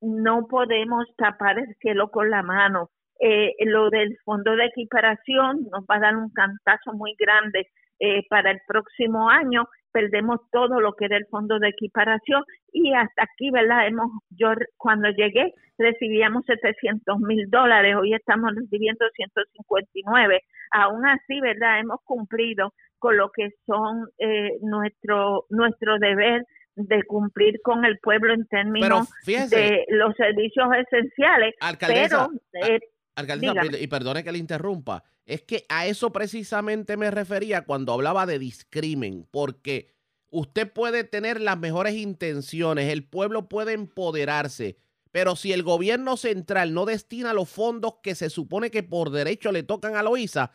No 0.00 0.46
podemos 0.48 1.06
tapar 1.16 1.58
el 1.58 1.74
cielo 1.80 2.10
con 2.10 2.30
la 2.30 2.42
mano. 2.42 2.90
Eh, 3.20 3.54
lo 3.66 3.90
del 3.90 4.16
fondo 4.24 4.54
de 4.56 4.66
equiparación 4.66 5.66
nos 5.70 5.84
va 5.84 5.96
a 5.96 6.00
dar 6.00 6.16
un 6.16 6.30
cantazo 6.30 6.92
muy 6.92 7.14
grande 7.18 7.66
eh, 7.98 8.24
para 8.30 8.52
el 8.52 8.60
próximo 8.66 9.28
año 9.28 9.64
perdemos 9.98 10.40
todo 10.52 10.80
lo 10.80 10.92
que 10.94 11.06
era 11.06 11.16
el 11.16 11.26
fondo 11.26 11.58
de 11.58 11.68
equiparación 11.70 12.44
y 12.72 12.94
hasta 12.94 13.24
aquí, 13.24 13.50
¿verdad? 13.50 13.88
Hemos, 13.88 14.10
yo 14.30 14.48
cuando 14.76 15.08
llegué 15.10 15.52
recibíamos 15.76 16.44
700 16.46 17.18
mil 17.20 17.48
dólares, 17.50 17.96
hoy 17.96 18.14
estamos 18.14 18.50
recibiendo 18.54 19.04
159. 19.14 20.40
Aún 20.70 21.06
así, 21.06 21.40
¿verdad? 21.40 21.80
Hemos 21.80 22.00
cumplido 22.04 22.72
con 22.98 23.16
lo 23.16 23.30
que 23.30 23.50
son 23.66 24.08
eh, 24.18 24.52
nuestro, 24.62 25.46
nuestro 25.50 25.98
deber 25.98 26.44
de 26.76 27.02
cumplir 27.04 27.60
con 27.62 27.84
el 27.84 27.98
pueblo 27.98 28.34
en 28.34 28.46
términos 28.46 29.08
de 29.26 29.84
los 29.88 30.14
servicios 30.14 30.68
esenciales. 30.86 31.54
Alcaldesa, 31.60 32.28
pero, 32.52 32.68
eh, 32.68 32.80
alcaldesa 33.18 33.62
y 33.80 33.86
perdone 33.86 34.24
que 34.24 34.32
le 34.32 34.38
interrumpa, 34.38 35.04
es 35.26 35.42
que 35.42 35.64
a 35.68 35.86
eso 35.86 36.12
precisamente 36.12 36.96
me 36.96 37.10
refería 37.10 37.64
cuando 37.64 37.92
hablaba 37.92 38.26
de 38.26 38.38
discrimen, 38.38 39.26
porque 39.30 39.88
usted 40.30 40.72
puede 40.72 41.04
tener 41.04 41.40
las 41.40 41.58
mejores 41.58 41.94
intenciones, 41.94 42.92
el 42.92 43.04
pueblo 43.04 43.48
puede 43.48 43.72
empoderarse, 43.72 44.78
pero 45.10 45.36
si 45.36 45.52
el 45.52 45.62
gobierno 45.62 46.16
central 46.16 46.74
no 46.74 46.86
destina 46.86 47.32
los 47.32 47.48
fondos 47.48 47.96
que 48.02 48.14
se 48.14 48.30
supone 48.30 48.70
que 48.70 48.82
por 48.82 49.10
derecho 49.10 49.52
le 49.52 49.62
tocan 49.62 49.96
a 49.96 50.02
Loíza, 50.02 50.52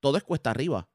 todo 0.00 0.16
es 0.16 0.24
cuesta 0.24 0.50
arriba. 0.50 0.86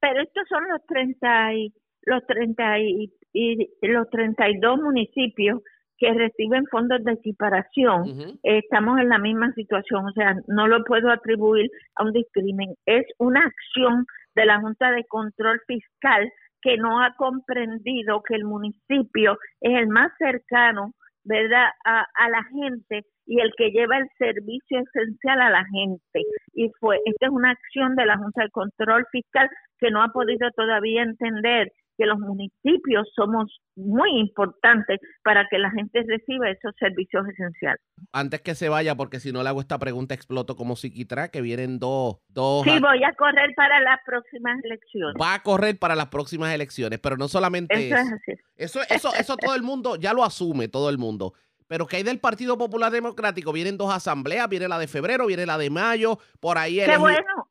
Pero 0.00 0.22
estos 0.22 0.48
son 0.48 0.66
los 0.68 0.84
30 0.86 1.54
y 1.54 1.74
los 2.02 2.26
30 2.26 2.78
y, 2.80 3.12
y 3.32 3.68
los 3.82 4.08
32 4.10 4.78
municipios 4.80 5.60
que 6.00 6.14
reciben 6.14 6.66
fondos 6.70 7.04
de 7.04 7.12
equiparación, 7.12 8.38
estamos 8.42 8.98
en 8.98 9.10
la 9.10 9.18
misma 9.18 9.52
situación, 9.52 10.06
o 10.06 10.12
sea, 10.12 10.34
no 10.48 10.66
lo 10.66 10.82
puedo 10.84 11.10
atribuir 11.10 11.70
a 11.96 12.04
un 12.04 12.12
discrimen, 12.12 12.74
es 12.86 13.06
una 13.18 13.44
acción 13.44 14.06
de 14.34 14.46
la 14.46 14.60
Junta 14.60 14.92
de 14.92 15.04
Control 15.04 15.60
Fiscal 15.66 16.32
que 16.62 16.78
no 16.78 17.02
ha 17.02 17.14
comprendido 17.16 18.22
que 18.22 18.34
el 18.34 18.44
municipio 18.44 19.36
es 19.60 19.78
el 19.78 19.88
más 19.88 20.10
cercano, 20.18 20.94
¿verdad?, 21.24 21.66
a, 21.84 22.06
a 22.14 22.30
la 22.30 22.44
gente 22.44 23.04
y 23.26 23.40
el 23.40 23.52
que 23.56 23.70
lleva 23.70 23.98
el 23.98 24.08
servicio 24.16 24.80
esencial 24.80 25.40
a 25.40 25.50
la 25.50 25.64
gente. 25.66 26.22
Y 26.54 26.70
fue, 26.80 26.98
esta 27.04 27.26
es 27.26 27.32
una 27.32 27.50
acción 27.50 27.94
de 27.94 28.06
la 28.06 28.16
Junta 28.16 28.42
de 28.42 28.50
Control 28.50 29.06
Fiscal 29.12 29.48
que 29.78 29.90
no 29.90 30.02
ha 30.02 30.08
podido 30.08 30.50
todavía 30.52 31.02
entender 31.02 31.70
que 32.00 32.06
los 32.06 32.18
municipios 32.18 33.06
somos 33.14 33.60
muy 33.76 34.18
importantes 34.18 34.98
para 35.22 35.46
que 35.50 35.58
la 35.58 35.70
gente 35.70 36.02
reciba 36.08 36.48
esos 36.48 36.74
servicios 36.78 37.28
esenciales. 37.28 37.82
Antes 38.10 38.40
que 38.40 38.54
se 38.54 38.70
vaya, 38.70 38.94
porque 38.94 39.20
si 39.20 39.32
no 39.32 39.42
le 39.42 39.50
hago 39.50 39.60
esta 39.60 39.78
pregunta, 39.78 40.14
exploto 40.14 40.56
como 40.56 40.76
psiquitra, 40.76 41.28
que 41.28 41.42
vienen 41.42 41.78
dos... 41.78 42.16
dos 42.28 42.64
sí, 42.64 42.80
voy 42.80 43.04
a 43.04 43.12
correr 43.12 43.52
para 43.54 43.80
las 43.80 43.98
próximas 44.06 44.58
elecciones. 44.64 45.14
Va 45.20 45.34
a 45.34 45.42
correr 45.42 45.78
para 45.78 45.94
las 45.94 46.06
próximas 46.06 46.54
elecciones, 46.54 46.98
pero 47.00 47.18
no 47.18 47.28
solamente 47.28 47.74
eso. 47.88 47.96
Eso, 47.96 48.06
es 48.06 48.12
así. 48.12 48.32
eso, 48.56 48.80
eso, 48.88 49.14
eso 49.20 49.36
todo 49.36 49.54
el 49.54 49.62
mundo 49.62 49.96
ya 49.96 50.14
lo 50.14 50.24
asume, 50.24 50.68
todo 50.68 50.88
el 50.88 50.96
mundo. 50.96 51.34
Pero 51.68 51.86
que 51.86 51.98
hay 51.98 52.02
del 52.02 52.18
Partido 52.18 52.56
Popular 52.56 52.90
Democrático, 52.90 53.52
vienen 53.52 53.76
dos 53.76 53.92
asambleas, 53.92 54.48
viene 54.48 54.68
la 54.68 54.78
de 54.78 54.88
febrero, 54.88 55.26
viene 55.26 55.44
la 55.44 55.58
de 55.58 55.68
mayo, 55.68 56.18
por 56.40 56.56
ahí... 56.56 56.80
Qué 56.84 56.96
bueno, 56.96 57.49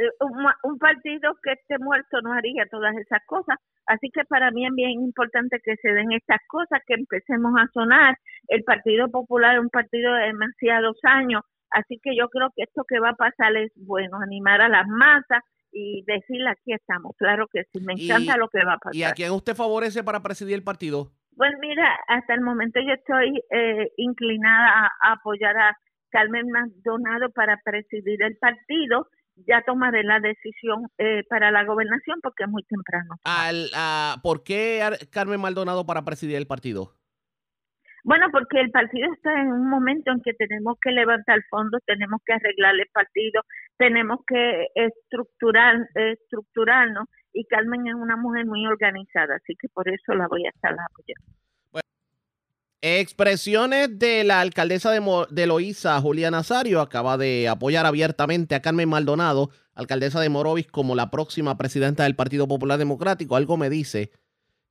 eh, 0.00 0.10
un, 0.64 0.78
partido 0.78 1.34
que 1.42 1.52
esté 1.52 1.78
muerto 1.78 2.22
no 2.22 2.32
haría 2.32 2.64
todas 2.70 2.96
esas 2.96 3.20
cosas. 3.26 3.58
Así 3.86 4.08
que 4.10 4.24
para 4.24 4.50
mí 4.50 4.66
es 4.66 4.72
bien 4.74 4.92
importante 4.92 5.60
que 5.62 5.76
se 5.76 5.90
den 5.90 6.12
estas 6.12 6.40
cosas, 6.48 6.80
que 6.86 6.94
empecemos 6.94 7.52
a 7.58 7.68
sonar. 7.72 8.16
El 8.48 8.64
Partido 8.64 9.08
Popular 9.08 9.56
es 9.56 9.60
un 9.60 9.68
partido 9.68 10.14
de 10.14 10.26
demasiados 10.26 10.96
años, 11.02 11.42
así 11.70 12.00
que 12.02 12.16
yo 12.16 12.28
creo 12.28 12.48
que 12.56 12.62
esto 12.62 12.84
que 12.88 12.98
va 12.98 13.10
a 13.10 13.14
pasar 13.14 13.54
es 13.56 13.72
bueno, 13.76 14.18
animar 14.22 14.62
a 14.62 14.68
las 14.68 14.86
masas 14.88 15.42
y 15.72 16.02
decirle 16.06 16.50
aquí 16.50 16.72
estamos. 16.72 17.14
Claro 17.18 17.46
que 17.52 17.64
sí, 17.72 17.80
me 17.84 17.94
encanta 17.94 18.38
lo 18.38 18.48
que 18.48 18.64
va 18.64 18.74
a 18.74 18.78
pasar. 18.78 18.96
¿Y 18.96 19.02
a 19.02 19.12
quién 19.12 19.32
usted 19.32 19.54
favorece 19.54 20.02
para 20.02 20.22
presidir 20.22 20.54
el 20.54 20.64
partido? 20.64 21.12
Pues 21.36 21.52
mira, 21.60 21.98
hasta 22.08 22.34
el 22.34 22.40
momento 22.40 22.80
yo 22.80 22.94
estoy 22.94 23.42
eh, 23.50 23.92
inclinada 23.96 24.90
a 25.02 25.12
apoyar 25.12 25.56
a 25.56 25.76
Carmen 26.10 26.48
Maldonado 26.50 27.30
para 27.30 27.60
presidir 27.64 28.22
el 28.22 28.36
partido 28.36 29.06
ya 29.46 29.62
tomaré 29.62 30.02
la 30.02 30.20
decisión 30.20 30.86
eh, 30.98 31.24
para 31.28 31.50
la 31.50 31.64
gobernación 31.64 32.18
porque 32.22 32.44
es 32.44 32.50
muy 32.50 32.62
temprano. 32.64 33.16
Al, 33.24 33.70
¿Por 34.22 34.42
qué 34.42 34.82
Carmen 35.10 35.40
Maldonado 35.40 35.86
para 35.86 36.04
presidir 36.04 36.36
el 36.36 36.46
partido? 36.46 36.92
Bueno, 38.02 38.26
porque 38.32 38.60
el 38.60 38.70
partido 38.70 39.12
está 39.12 39.40
en 39.40 39.52
un 39.52 39.68
momento 39.68 40.10
en 40.10 40.22
que 40.22 40.32
tenemos 40.32 40.78
que 40.80 40.90
levantar 40.90 41.38
fondos, 41.50 41.82
tenemos 41.84 42.20
que 42.24 42.32
arreglar 42.32 42.74
el 42.74 42.88
partido, 42.92 43.42
tenemos 43.76 44.20
que 44.26 44.68
estructurar, 44.74 45.86
estructurarnos 45.94 47.08
y 47.32 47.44
Carmen 47.44 47.86
es 47.86 47.94
una 47.94 48.16
mujer 48.16 48.46
muy 48.46 48.66
organizada, 48.66 49.36
así 49.36 49.54
que 49.60 49.68
por 49.68 49.88
eso 49.88 50.14
la 50.14 50.26
voy 50.28 50.46
a 50.46 50.50
estar 50.50 50.72
apoyando. 50.72 51.39
Expresiones 52.82 53.98
de 53.98 54.24
la 54.24 54.40
alcaldesa 54.40 54.90
de, 54.90 55.02
de 55.28 55.46
Loíza, 55.46 56.00
Julia 56.00 56.30
Nazario, 56.30 56.80
acaba 56.80 57.18
de 57.18 57.46
apoyar 57.46 57.84
abiertamente 57.84 58.54
a 58.54 58.62
Carmen 58.62 58.88
Maldonado, 58.88 59.50
alcaldesa 59.74 60.18
de 60.18 60.30
Morovis, 60.30 60.66
como 60.66 60.94
la 60.94 61.10
próxima 61.10 61.58
presidenta 61.58 62.04
del 62.04 62.16
Partido 62.16 62.48
Popular 62.48 62.78
Democrático. 62.78 63.36
Algo 63.36 63.58
me 63.58 63.68
dice 63.68 64.12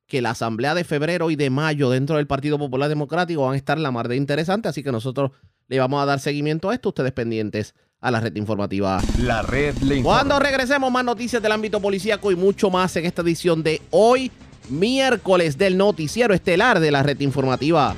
que 0.07 0.23
la 0.23 0.31
asamblea 0.31 0.73
de 0.73 0.83
febrero 0.83 1.29
y 1.29 1.35
de 1.35 1.51
mayo 1.51 1.91
dentro 1.91 2.17
del 2.17 2.25
Partido 2.25 2.57
Popular 2.57 2.89
Democrático 2.89 3.43
van 3.45 3.53
a 3.53 3.57
estar 3.57 3.77
la 3.77 3.91
mar 3.91 4.07
de 4.07 4.15
interesante, 4.15 4.67
así 4.67 4.81
que 4.81 4.91
nosotros 4.91 5.31
le 5.67 5.77
vamos 5.77 6.01
a 6.01 6.07
dar 6.07 6.19
seguimiento 6.19 6.71
a 6.71 6.73
esto, 6.73 6.89
ustedes 6.89 7.11
pendientes 7.11 7.75
a 8.01 8.09
la 8.09 8.19
red 8.19 8.35
informativa. 8.37 9.01
La 9.19 9.43
red 9.43 9.77
le 9.83 10.01
Cuando 10.01 10.39
regresemos, 10.39 10.91
más 10.91 11.05
noticias 11.05 11.43
del 11.43 11.51
ámbito 11.51 11.79
policíaco 11.79 12.31
y 12.31 12.35
mucho 12.35 12.71
más 12.71 12.95
en 12.95 13.05
esta 13.05 13.21
edición 13.21 13.61
de 13.61 13.83
hoy 13.91 14.31
miércoles 14.69 15.57
del 15.57 15.77
noticiero 15.77 16.33
estelar 16.33 16.79
de 16.79 16.91
la 16.91 17.03
red 17.03 17.19
informativa. 17.21 17.95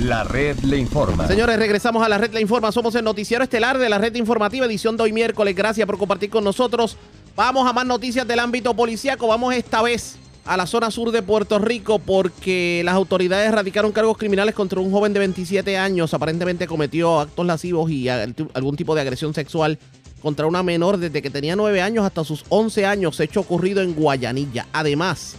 La 0.00 0.24
red 0.24 0.58
le 0.60 0.78
informa. 0.78 1.26
Señores, 1.26 1.58
regresamos 1.58 2.02
a 2.02 2.08
la 2.08 2.16
red 2.16 2.32
le 2.32 2.40
informa. 2.40 2.72
Somos 2.72 2.94
el 2.94 3.04
noticiero 3.04 3.44
estelar 3.44 3.76
de 3.76 3.88
la 3.88 3.98
red 3.98 4.14
informativa, 4.14 4.64
edición 4.64 4.96
de 4.96 5.02
hoy 5.02 5.12
miércoles. 5.12 5.54
Gracias 5.54 5.86
por 5.86 5.98
compartir 5.98 6.30
con 6.30 6.42
nosotros. 6.42 6.96
Vamos 7.36 7.68
a 7.68 7.72
más 7.72 7.84
noticias 7.84 8.26
del 8.26 8.38
ámbito 8.38 8.74
policíaco. 8.74 9.28
Vamos 9.28 9.54
esta 9.54 9.82
vez 9.82 10.16
a 10.46 10.56
la 10.56 10.66
zona 10.66 10.90
sur 10.90 11.12
de 11.12 11.22
Puerto 11.22 11.58
Rico 11.58 11.98
porque 11.98 12.82
las 12.84 12.94
autoridades 12.94 13.52
radicaron 13.52 13.92
cargos 13.92 14.16
criminales 14.16 14.54
contra 14.54 14.80
un 14.80 14.90
joven 14.90 15.12
de 15.12 15.20
27 15.20 15.76
años. 15.76 16.14
Aparentemente 16.14 16.66
cometió 16.66 17.20
actos 17.20 17.44
lascivos 17.44 17.90
y 17.90 18.08
algún 18.08 18.76
tipo 18.76 18.94
de 18.94 19.02
agresión 19.02 19.34
sexual 19.34 19.78
contra 20.20 20.46
una 20.46 20.62
menor 20.62 20.98
desde 20.98 21.22
que 21.22 21.30
tenía 21.30 21.56
9 21.56 21.82
años 21.82 22.04
hasta 22.04 22.24
sus 22.24 22.44
11 22.48 22.86
años, 22.86 23.18
hecho 23.20 23.40
ocurrido 23.40 23.82
en 23.82 23.94
Guayanilla. 23.94 24.66
Además, 24.72 25.38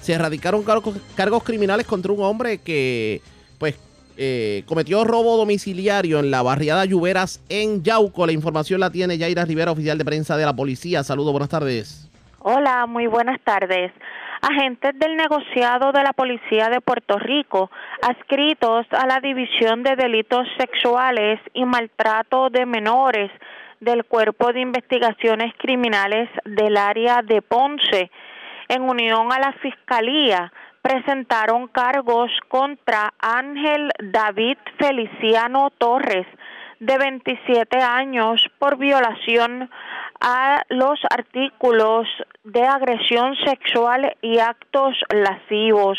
se 0.00 0.16
radicaron 0.16 0.62
cargos, 0.62 0.96
cargos 1.14 1.42
criminales 1.42 1.86
contra 1.86 2.12
un 2.12 2.22
hombre 2.22 2.58
que, 2.58 3.20
pues, 3.58 3.78
eh, 4.16 4.64
cometió 4.66 5.04
robo 5.04 5.36
domiciliario 5.36 6.18
en 6.18 6.30
la 6.30 6.42
barriada 6.42 6.84
Lluveras 6.84 7.40
en 7.48 7.82
Yauco. 7.82 8.26
La 8.26 8.32
información 8.32 8.80
la 8.80 8.90
tiene 8.90 9.16
Yaira 9.16 9.44
Rivera, 9.44 9.70
oficial 9.70 9.96
de 9.96 10.04
prensa 10.04 10.36
de 10.36 10.44
la 10.44 10.54
policía. 10.54 11.04
Saludos, 11.04 11.32
buenas 11.32 11.48
tardes. 11.48 12.08
Hola, 12.40 12.86
muy 12.86 13.06
buenas 13.06 13.40
tardes. 13.42 13.92
Agentes 14.40 14.98
del 14.98 15.16
negociado 15.16 15.90
de 15.90 16.02
la 16.02 16.12
Policía 16.12 16.68
de 16.68 16.80
Puerto 16.80 17.18
Rico, 17.18 17.70
adscritos 18.02 18.86
a 18.92 19.06
la 19.06 19.18
División 19.20 19.82
de 19.82 19.96
Delitos 19.96 20.46
Sexuales 20.56 21.40
y 21.54 21.64
Maltrato 21.64 22.48
de 22.48 22.64
Menores 22.64 23.32
del 23.80 24.04
Cuerpo 24.04 24.52
de 24.52 24.60
Investigaciones 24.60 25.52
Criminales 25.58 26.28
del 26.44 26.76
área 26.76 27.22
de 27.22 27.42
Ponce, 27.42 28.10
en 28.68 28.82
unión 28.82 29.32
a 29.32 29.38
la 29.38 29.52
Fiscalía, 29.54 30.52
presentaron 30.82 31.68
cargos 31.68 32.30
contra 32.48 33.12
Ángel 33.18 33.90
David 33.98 34.58
Feliciano 34.78 35.70
Torres, 35.78 36.26
de 36.80 36.96
27 36.96 37.78
años, 37.78 38.44
por 38.58 38.76
violación 38.76 39.68
a 40.20 40.62
los 40.68 41.00
artículos 41.10 42.06
de 42.44 42.62
agresión 42.62 43.36
sexual 43.44 44.16
y 44.22 44.38
actos 44.38 44.96
lascivos. 45.12 45.98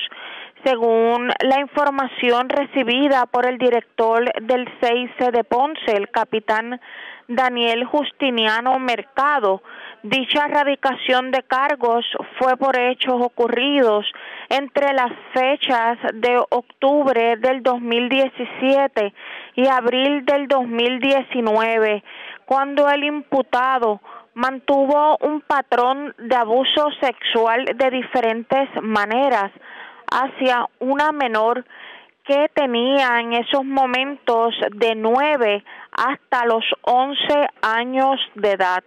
Según 0.63 1.31
la 1.41 1.59
información 1.59 2.49
recibida 2.49 3.25
por 3.25 3.45
el 3.45 3.57
director 3.57 4.25
del 4.41 4.67
CIC 4.81 5.31
de 5.31 5.43
Ponce, 5.43 5.95
el 5.95 6.09
capitán 6.09 6.81
Daniel 7.29 7.85
Justiniano 7.85 8.79
Mercado. 8.79 9.61
Dicha 10.01 10.45
erradicación 10.45 11.29
de 11.29 11.43
cargos 11.43 12.05
fue 12.39 12.57
por 12.57 12.77
hechos 12.77 13.15
ocurridos 13.21 14.05
entre 14.49 14.93
las 14.93 15.11
fechas 15.33 15.97
de 16.15 16.37
octubre 16.49 17.37
del 17.37 17.61
2017 17.61 19.13
y 19.55 19.67
abril 19.67 20.25
del 20.25 20.47
2019, 20.47 22.03
cuando 22.45 22.89
el 22.89 23.03
imputado 23.03 24.01
mantuvo 24.33 25.17
un 25.21 25.41
patrón 25.41 26.15
de 26.17 26.35
abuso 26.35 26.89
sexual 26.99 27.65
de 27.75 27.91
diferentes 27.91 28.69
maneras 28.81 29.51
hacia 30.11 30.67
una 30.79 31.11
menor 31.11 31.63
que 32.29 32.47
tenía 32.53 33.19
en 33.21 33.33
esos 33.33 33.65
momentos 33.65 34.53
de 34.75 34.93
9 34.93 35.63
hasta 35.91 36.45
los 36.45 36.63
11 36.81 37.17
años 37.63 38.19
de 38.35 38.51
edad. 38.51 38.83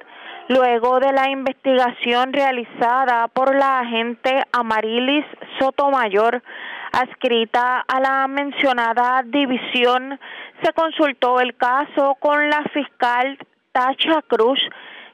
Luego 0.46 1.00
de 1.00 1.12
la 1.12 1.28
investigación 1.28 2.32
realizada 2.32 3.26
por 3.26 3.52
la 3.56 3.80
agente 3.80 4.44
Amarilis 4.52 5.26
Sotomayor, 5.58 6.40
adscrita 6.92 7.80
a 7.80 7.98
la 7.98 8.28
mencionada 8.28 9.24
división, 9.24 10.20
se 10.62 10.72
consultó 10.72 11.40
el 11.40 11.56
caso 11.56 12.14
con 12.20 12.48
la 12.48 12.62
fiscal 12.72 13.38
Tacha 13.72 14.22
Cruz, 14.28 14.60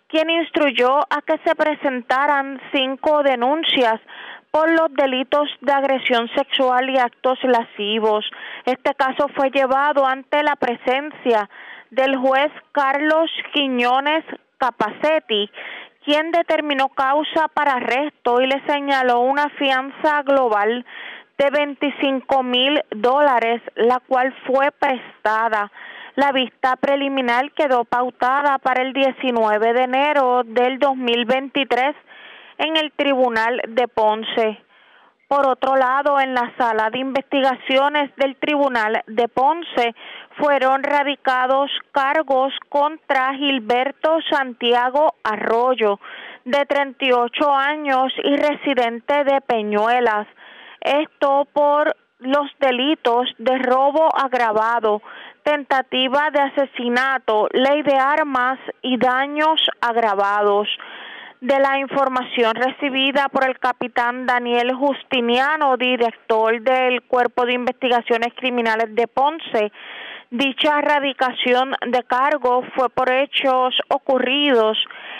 quien 0.06 0.28
instruyó 0.28 0.98
a 0.98 1.22
que 1.22 1.38
se 1.46 1.54
presentaran 1.54 2.60
cinco 2.72 3.22
denuncias 3.22 3.98
por 4.58 4.72
los 4.72 4.92
delitos 4.92 5.48
de 5.60 5.72
agresión 5.72 6.28
sexual 6.34 6.90
y 6.90 6.98
actos 6.98 7.38
lascivos. 7.44 8.28
Este 8.64 8.92
caso 8.94 9.28
fue 9.36 9.52
llevado 9.52 10.04
ante 10.04 10.42
la 10.42 10.56
presencia 10.56 11.48
del 11.92 12.16
juez 12.16 12.50
Carlos 12.72 13.30
Quiñones 13.52 14.24
Capacetti, 14.58 15.48
quien 16.04 16.32
determinó 16.32 16.88
causa 16.88 17.46
para 17.54 17.74
arresto 17.74 18.40
y 18.40 18.48
le 18.48 18.60
señaló 18.66 19.20
una 19.20 19.48
fianza 19.50 20.22
global 20.22 20.84
de 21.38 21.50
25 21.50 22.42
mil 22.42 22.82
dólares, 22.90 23.62
la 23.76 24.00
cual 24.08 24.34
fue 24.44 24.72
prestada. 24.72 25.70
La 26.16 26.32
vista 26.32 26.74
preliminar 26.74 27.52
quedó 27.52 27.84
pautada 27.84 28.58
para 28.58 28.82
el 28.82 28.92
19 28.92 29.72
de 29.72 29.82
enero 29.84 30.42
del 30.42 30.80
2023 30.80 31.94
en 32.58 32.76
el 32.76 32.92
Tribunal 32.92 33.60
de 33.68 33.88
Ponce. 33.88 34.58
Por 35.28 35.46
otro 35.46 35.76
lado, 35.76 36.18
en 36.18 36.34
la 36.34 36.52
sala 36.56 36.88
de 36.90 36.98
investigaciones 36.98 38.14
del 38.16 38.36
Tribunal 38.36 39.02
de 39.06 39.28
Ponce 39.28 39.94
fueron 40.38 40.82
radicados 40.82 41.70
cargos 41.92 42.52
contra 42.68 43.34
Gilberto 43.34 44.18
Santiago 44.30 45.14
Arroyo, 45.22 46.00
de 46.44 46.64
38 46.64 47.52
años 47.52 48.12
y 48.24 48.36
residente 48.36 49.24
de 49.24 49.40
Peñuelas. 49.42 50.26
Esto 50.80 51.46
por 51.52 51.94
los 52.20 52.50
delitos 52.58 53.28
de 53.36 53.58
robo 53.58 54.08
agravado, 54.16 55.02
tentativa 55.42 56.30
de 56.30 56.40
asesinato, 56.40 57.48
ley 57.52 57.82
de 57.82 57.96
armas 57.96 58.58
y 58.80 58.96
daños 58.96 59.60
agravados 59.82 60.68
de 61.40 61.58
la 61.60 61.78
información 61.78 62.54
recibida 62.54 63.28
por 63.28 63.48
el 63.48 63.58
capitán 63.58 64.26
Daniel 64.26 64.74
Justiniano, 64.74 65.76
director 65.76 66.60
del 66.60 67.02
Cuerpo 67.02 67.46
de 67.46 67.54
Investigaciones 67.54 68.32
Criminales 68.34 68.94
de 68.94 69.06
Ponce. 69.06 69.72
Dicha 70.30 70.80
erradicación 70.80 71.74
de 71.86 72.02
cargo 72.04 72.62
fue 72.74 72.90
por 72.90 73.10
hechos 73.10 73.74
ocurridos 73.88 74.76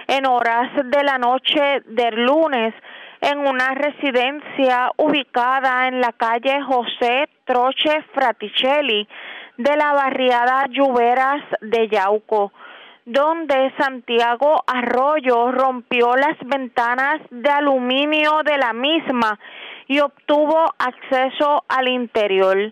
en 0.07 0.27
horas 0.27 0.71
de 0.85 1.05
la 1.05 1.19
noche 1.19 1.83
del 1.87 2.25
lunes 2.25 2.75
en 3.21 3.39
una 3.39 3.75
residencia 3.75 4.91
ubicada 4.97 5.89
en 5.89 6.01
la 6.01 6.13
calle 6.13 6.61
José 6.63 7.29
Troche 7.45 8.03
Fraticelli 8.13 9.09
de 9.57 9.77
la 9.77 9.93
barriada 9.93 10.67
Lluveras 10.69 11.43
de 11.63 11.89
Yauco 11.89 12.53
donde 13.09 13.73
Santiago 13.79 14.63
Arroyo 14.67 15.51
rompió 15.51 16.15
las 16.15 16.37
ventanas 16.45 17.23
de 17.31 17.49
aluminio 17.49 18.43
de 18.45 18.59
la 18.59 18.75
misma 18.75 19.41
y 19.87 19.99
obtuvo 20.01 20.67
acceso 20.79 21.65
al 21.69 21.89
interior. 21.89 22.71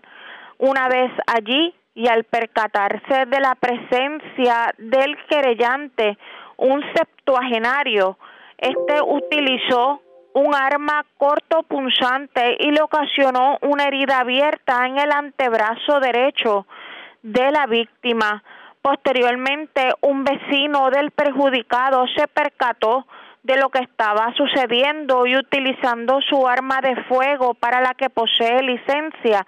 Una 0.59 0.89
vez 0.89 1.11
allí 1.25 1.73
y 1.95 2.07
al 2.07 2.23
percatarse 2.25 3.25
de 3.25 3.39
la 3.39 3.55
presencia 3.55 4.75
del 4.77 5.17
querellante, 5.27 6.19
un 6.57 6.83
septuagenario, 6.93 8.19
este 8.59 9.01
utilizó 9.01 10.01
un 10.33 10.53
arma 10.53 11.03
corto 11.17 11.63
punzante 11.63 12.57
y 12.59 12.69
le 12.69 12.81
ocasionó 12.81 13.57
una 13.63 13.87
herida 13.87 14.19
abierta 14.19 14.85
en 14.85 14.99
el 14.99 15.11
antebrazo 15.11 15.99
derecho 15.99 16.67
de 17.23 17.49
la 17.49 17.65
víctima. 17.65 18.43
Posteriormente, 18.87 19.91
un 19.99 20.23
vecino 20.23 20.89
del 20.89 21.11
perjudicado 21.11 22.07
se 22.15 22.25
percató 22.29 23.05
de 23.43 23.57
lo 23.57 23.67
que 23.67 23.79
estaba 23.79 24.33
sucediendo 24.37 25.25
y 25.25 25.35
utilizando 25.35 26.21
su 26.21 26.47
arma 26.47 26.79
de 26.79 26.95
fuego 27.03 27.53
para 27.53 27.81
la 27.81 27.95
que 27.95 28.09
posee 28.09 28.63
licencia, 28.63 29.45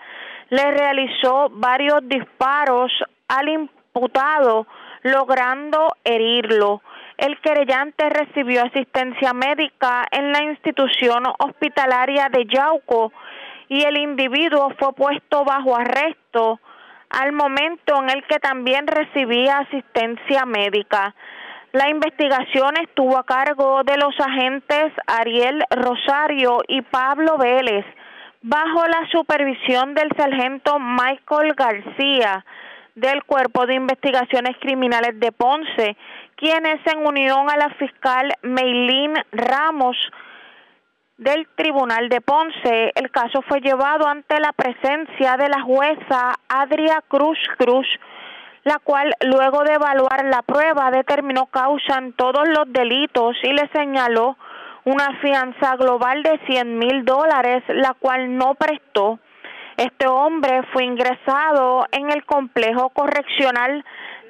le 0.49 0.71
realizó 0.71 1.49
varios 1.51 2.01
disparos 2.09 2.91
al 3.29 3.47
imputado, 3.47 4.67
logrando 5.03 5.87
herirlo. 6.03 6.81
El 7.15 7.39
querellante 7.39 8.09
recibió 8.09 8.65
asistencia 8.65 9.31
médica 9.31 10.05
en 10.11 10.33
la 10.33 10.43
institución 10.43 11.23
hospitalaria 11.39 12.27
de 12.27 12.45
Yauco 12.45 13.13
y 13.69 13.83
el 13.83 13.99
individuo 13.99 14.73
fue 14.77 14.91
puesto 14.91 15.45
bajo 15.45 15.77
arresto 15.77 16.59
al 17.09 17.31
momento 17.31 18.01
en 18.01 18.09
el 18.09 18.23
que 18.25 18.39
también 18.39 18.87
recibía 18.87 19.59
asistencia 19.59 20.45
médica. 20.45 21.15
La 21.71 21.89
investigación 21.89 22.77
estuvo 22.81 23.17
a 23.17 23.25
cargo 23.25 23.83
de 23.83 23.97
los 23.97 24.13
agentes 24.19 24.91
Ariel 25.05 25.63
Rosario 25.69 26.59
y 26.67 26.81
Pablo 26.81 27.37
Vélez, 27.37 27.85
bajo 28.41 28.87
la 28.87 29.07
supervisión 29.11 29.93
del 29.93 30.09
sargento 30.17 30.79
Michael 30.79 31.53
García 31.53 32.45
del 32.95 33.23
Cuerpo 33.23 33.65
de 33.65 33.75
Investigaciones 33.75 34.57
Criminales 34.59 35.19
de 35.19 35.31
Ponce, 35.31 35.95
quienes 36.35 36.79
en 36.87 37.05
unión 37.05 37.49
a 37.49 37.57
la 37.57 37.69
fiscal 37.75 38.33
Meilín 38.41 39.13
Ramos 39.31 39.97
del 41.19 41.47
Tribunal 41.55 42.07
de 42.09 42.21
Ponce. 42.21 42.91
El 42.95 43.11
caso 43.11 43.41
fue 43.47 43.59
llevado 43.59 44.07
ante 44.07 44.39
la 44.39 44.53
presencia 44.53 45.35
de 45.37 45.49
la 45.49 45.61
jueza 45.61 46.33
Adria 46.47 47.03
Cruz 47.07 47.37
Cruz, 47.57 47.87
la 48.63 48.79
cual 48.79 49.13
luego 49.21 49.63
de 49.63 49.73
evaluar 49.73 50.25
la 50.25 50.41
prueba 50.41 50.91
determinó 50.91 51.45
causa 51.47 51.97
en 51.97 52.13
todos 52.13 52.47
los 52.47 52.71
delitos 52.71 53.35
y 53.43 53.51
le 53.51 53.67
señaló 53.73 54.37
una 54.85 55.19
fianza 55.21 55.75
global 55.75 56.23
de 56.23 56.39
100 56.47 56.79
mil 56.79 57.03
dólares, 57.03 57.63
la 57.67 57.93
cual 57.99 58.37
no 58.37 58.55
prestó. 58.55 59.19
Este 59.75 60.07
hombre 60.07 60.63
fue 60.71 60.85
ingresado 60.85 61.85
en 61.91 62.09
el 62.11 62.25
complejo 62.25 62.89
correccional 62.89 63.83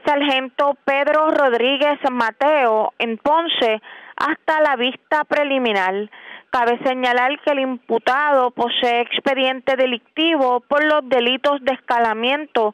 Sargento 0.06 0.76
Pedro 0.86 1.30
Rodríguez 1.30 2.00
Mateo 2.12 2.94
en 2.98 3.18
Ponce 3.18 3.80
hasta 4.16 4.62
la 4.62 4.76
vista 4.76 5.24
preliminar. 5.26 6.10
Cabe 6.52 6.80
señalar 6.84 7.32
que 7.46 7.52
el 7.52 7.60
imputado 7.60 8.52
posee 8.52 9.02
expediente 9.02 9.76
delictivo 9.76 10.62
por 10.62 10.84
los 10.84 11.08
delitos 11.08 11.62
de 11.62 11.74
escalamiento, 11.74 12.74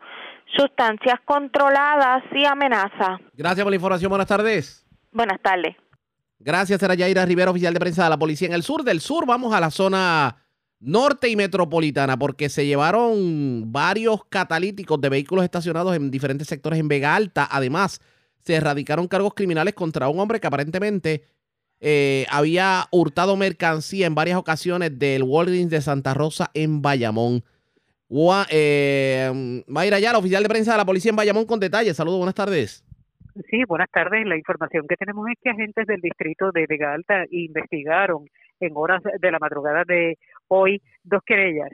sustancias 0.55 1.19
controladas 1.25 2.23
y 2.31 2.45
amenaza. 2.45 3.19
Gracias 3.33 3.63
por 3.63 3.71
la 3.71 3.75
información. 3.75 4.09
Buenas 4.09 4.27
tardes. 4.27 4.85
Buenas 5.11 5.41
tardes. 5.41 5.75
Gracias, 6.39 6.81
era 6.83 6.95
Yaira 6.95 7.25
Rivera, 7.25 7.51
oficial 7.51 7.73
de 7.73 7.79
prensa 7.79 8.03
de 8.03 8.09
la 8.09 8.17
policía 8.17 8.47
en 8.47 8.53
el 8.53 8.63
sur. 8.63 8.83
Del 8.83 9.01
sur 9.01 9.25
vamos 9.25 9.53
a 9.53 9.59
la 9.59 9.71
zona 9.71 10.37
norte 10.79 11.27
y 11.29 11.35
metropolitana 11.35 12.17
porque 12.17 12.49
se 12.49 12.65
llevaron 12.65 13.71
varios 13.71 14.25
catalíticos 14.25 15.01
de 15.01 15.09
vehículos 15.09 15.43
estacionados 15.43 15.95
en 15.95 16.11
diferentes 16.11 16.47
sectores 16.47 16.79
en 16.79 16.87
Vega 16.87 17.15
Alta. 17.15 17.47
Además, 17.51 17.99
se 18.39 18.55
erradicaron 18.55 19.07
cargos 19.07 19.33
criminales 19.33 19.73
contra 19.73 20.07
un 20.07 20.19
hombre 20.19 20.39
que 20.39 20.47
aparentemente 20.47 21.23
eh, 21.81 22.25
había 22.31 22.85
hurtado 22.91 23.35
mercancía 23.35 24.07
en 24.07 24.15
varias 24.15 24.37
ocasiones 24.37 24.97
del 24.97 25.23
Walgreens 25.23 25.69
de 25.69 25.81
Santa 25.81 26.13
Rosa 26.13 26.49
en 26.53 26.81
Bayamón. 26.81 27.43
Eh, 28.51 29.63
Mayra 29.67 29.99
Yala, 29.99 30.17
oficial 30.17 30.43
de 30.43 30.49
prensa 30.49 30.71
de 30.71 30.77
la 30.77 30.85
policía 30.85 31.09
en 31.09 31.15
Bayamón, 31.15 31.45
con 31.45 31.59
detalles. 31.59 31.97
Saludos, 31.97 32.19
buenas 32.19 32.35
tardes. 32.35 32.83
Sí, 33.49 33.63
buenas 33.67 33.89
tardes. 33.91 34.25
La 34.25 34.37
información 34.37 34.87
que 34.87 34.95
tenemos 34.95 35.27
es 35.29 35.37
que 35.43 35.49
agentes 35.49 35.85
del 35.87 35.99
distrito 36.01 36.51
de 36.51 36.65
Vega 36.67 36.93
Alta 36.93 37.25
investigaron 37.31 38.29
en 38.59 38.71
horas 38.75 39.01
de 39.03 39.31
la 39.31 39.39
madrugada 39.39 39.83
de 39.85 40.17
hoy 40.47 40.81
dos 41.03 41.21
querellas 41.25 41.69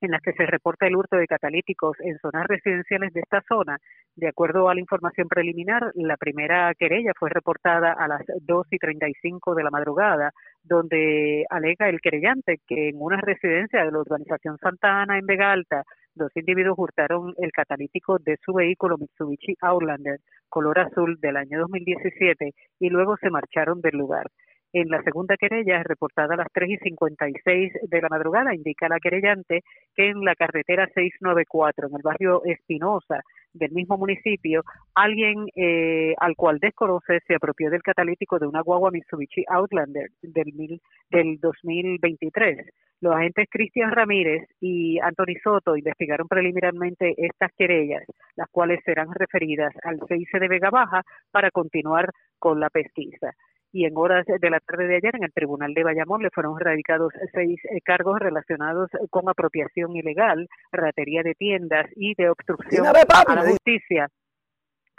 en 0.00 0.10
las 0.10 0.20
que 0.20 0.32
se 0.32 0.46
reporta 0.46 0.86
el 0.86 0.96
hurto 0.96 1.16
de 1.16 1.26
catalíticos 1.26 1.96
en 2.00 2.18
zonas 2.18 2.46
residenciales 2.46 3.12
de 3.12 3.20
esta 3.20 3.42
zona. 3.48 3.78
De 4.16 4.28
acuerdo 4.28 4.68
a 4.68 4.74
la 4.74 4.80
información 4.80 5.28
preliminar, 5.28 5.90
la 5.94 6.16
primera 6.16 6.72
querella 6.74 7.12
fue 7.18 7.30
reportada 7.30 7.92
a 7.92 8.08
las 8.08 8.22
2 8.42 8.66
y 8.70 8.78
35 8.78 9.54
de 9.54 9.64
la 9.64 9.70
madrugada, 9.70 10.32
donde 10.62 11.44
alega 11.50 11.88
el 11.88 12.00
querellante 12.00 12.58
que 12.66 12.90
en 12.90 12.96
una 12.98 13.20
residencia 13.20 13.84
de 13.84 13.90
la 13.90 13.98
urbanización 13.98 14.58
Santa 14.58 15.02
Ana 15.02 15.18
en 15.18 15.26
Vega 15.26 15.52
Alta, 15.52 15.84
dos 16.14 16.30
individuos 16.36 16.78
hurtaron 16.78 17.34
el 17.38 17.50
catalítico 17.50 18.18
de 18.18 18.36
su 18.44 18.52
vehículo 18.52 18.96
Mitsubishi 18.98 19.56
Outlander 19.60 20.20
color 20.54 20.78
azul 20.78 21.18
del 21.20 21.36
año 21.36 21.58
2017 21.58 22.52
y 22.78 22.88
luego 22.88 23.16
se 23.16 23.28
marcharon 23.28 23.80
del 23.80 23.96
lugar. 23.96 24.30
En 24.76 24.88
la 24.88 25.00
segunda 25.04 25.36
querella, 25.36 25.84
reportada 25.84 26.34
a 26.34 26.36
las 26.36 26.48
3 26.52 26.68
y 26.68 26.76
56 26.78 27.72
de 27.88 28.02
la 28.02 28.08
madrugada, 28.08 28.52
indica 28.52 28.88
la 28.88 28.98
querellante 28.98 29.62
que 29.94 30.08
en 30.08 30.24
la 30.24 30.34
carretera 30.34 30.88
694, 30.92 31.86
en 31.86 31.94
el 31.94 32.02
barrio 32.02 32.42
Espinosa 32.44 33.20
del 33.52 33.70
mismo 33.70 33.96
municipio, 33.96 34.64
alguien 34.96 35.46
eh, 35.54 36.16
al 36.18 36.34
cual 36.34 36.58
desconoce 36.58 37.20
se 37.24 37.36
apropió 37.36 37.70
del 37.70 37.84
catalítico 37.84 38.40
de 38.40 38.48
una 38.48 38.62
guagua 38.62 38.90
Mitsubishi 38.90 39.44
Outlander 39.46 40.08
del, 40.22 40.52
mil, 40.54 40.80
del 41.08 41.38
2023. 41.38 42.66
Los 43.00 43.14
agentes 43.14 43.46
Cristian 43.48 43.92
Ramírez 43.92 44.48
y 44.60 44.98
Anthony 44.98 45.38
Soto 45.40 45.76
investigaron 45.76 46.26
preliminarmente 46.26 47.14
estas 47.16 47.52
querellas, 47.56 48.02
las 48.34 48.48
cuales 48.50 48.80
serán 48.84 49.12
referidas 49.14 49.72
al 49.84 50.00
CIC 50.08 50.40
de 50.40 50.48
Vega 50.48 50.70
Baja 50.70 51.02
para 51.30 51.52
continuar 51.52 52.10
con 52.40 52.58
la 52.58 52.70
pesquisa 52.70 53.30
y 53.74 53.86
en 53.86 53.96
horas 53.96 54.24
de 54.24 54.50
la 54.50 54.60
tarde 54.60 54.86
de 54.86 54.96
ayer 54.96 55.16
en 55.16 55.24
el 55.24 55.32
Tribunal 55.32 55.74
de 55.74 55.82
Bayamón 55.82 56.22
le 56.22 56.30
fueron 56.30 56.58
radicados 56.60 57.12
seis 57.32 57.58
eh, 57.64 57.80
cargos 57.84 58.20
relacionados 58.20 58.88
con 59.10 59.28
apropiación 59.28 59.96
ilegal, 59.96 60.46
ratería 60.70 61.24
de 61.24 61.34
tiendas 61.34 61.90
y 61.96 62.14
de 62.14 62.30
obstrucción 62.30 62.86
a 62.86 62.92
la 62.92 63.42
justicia. 63.42 64.08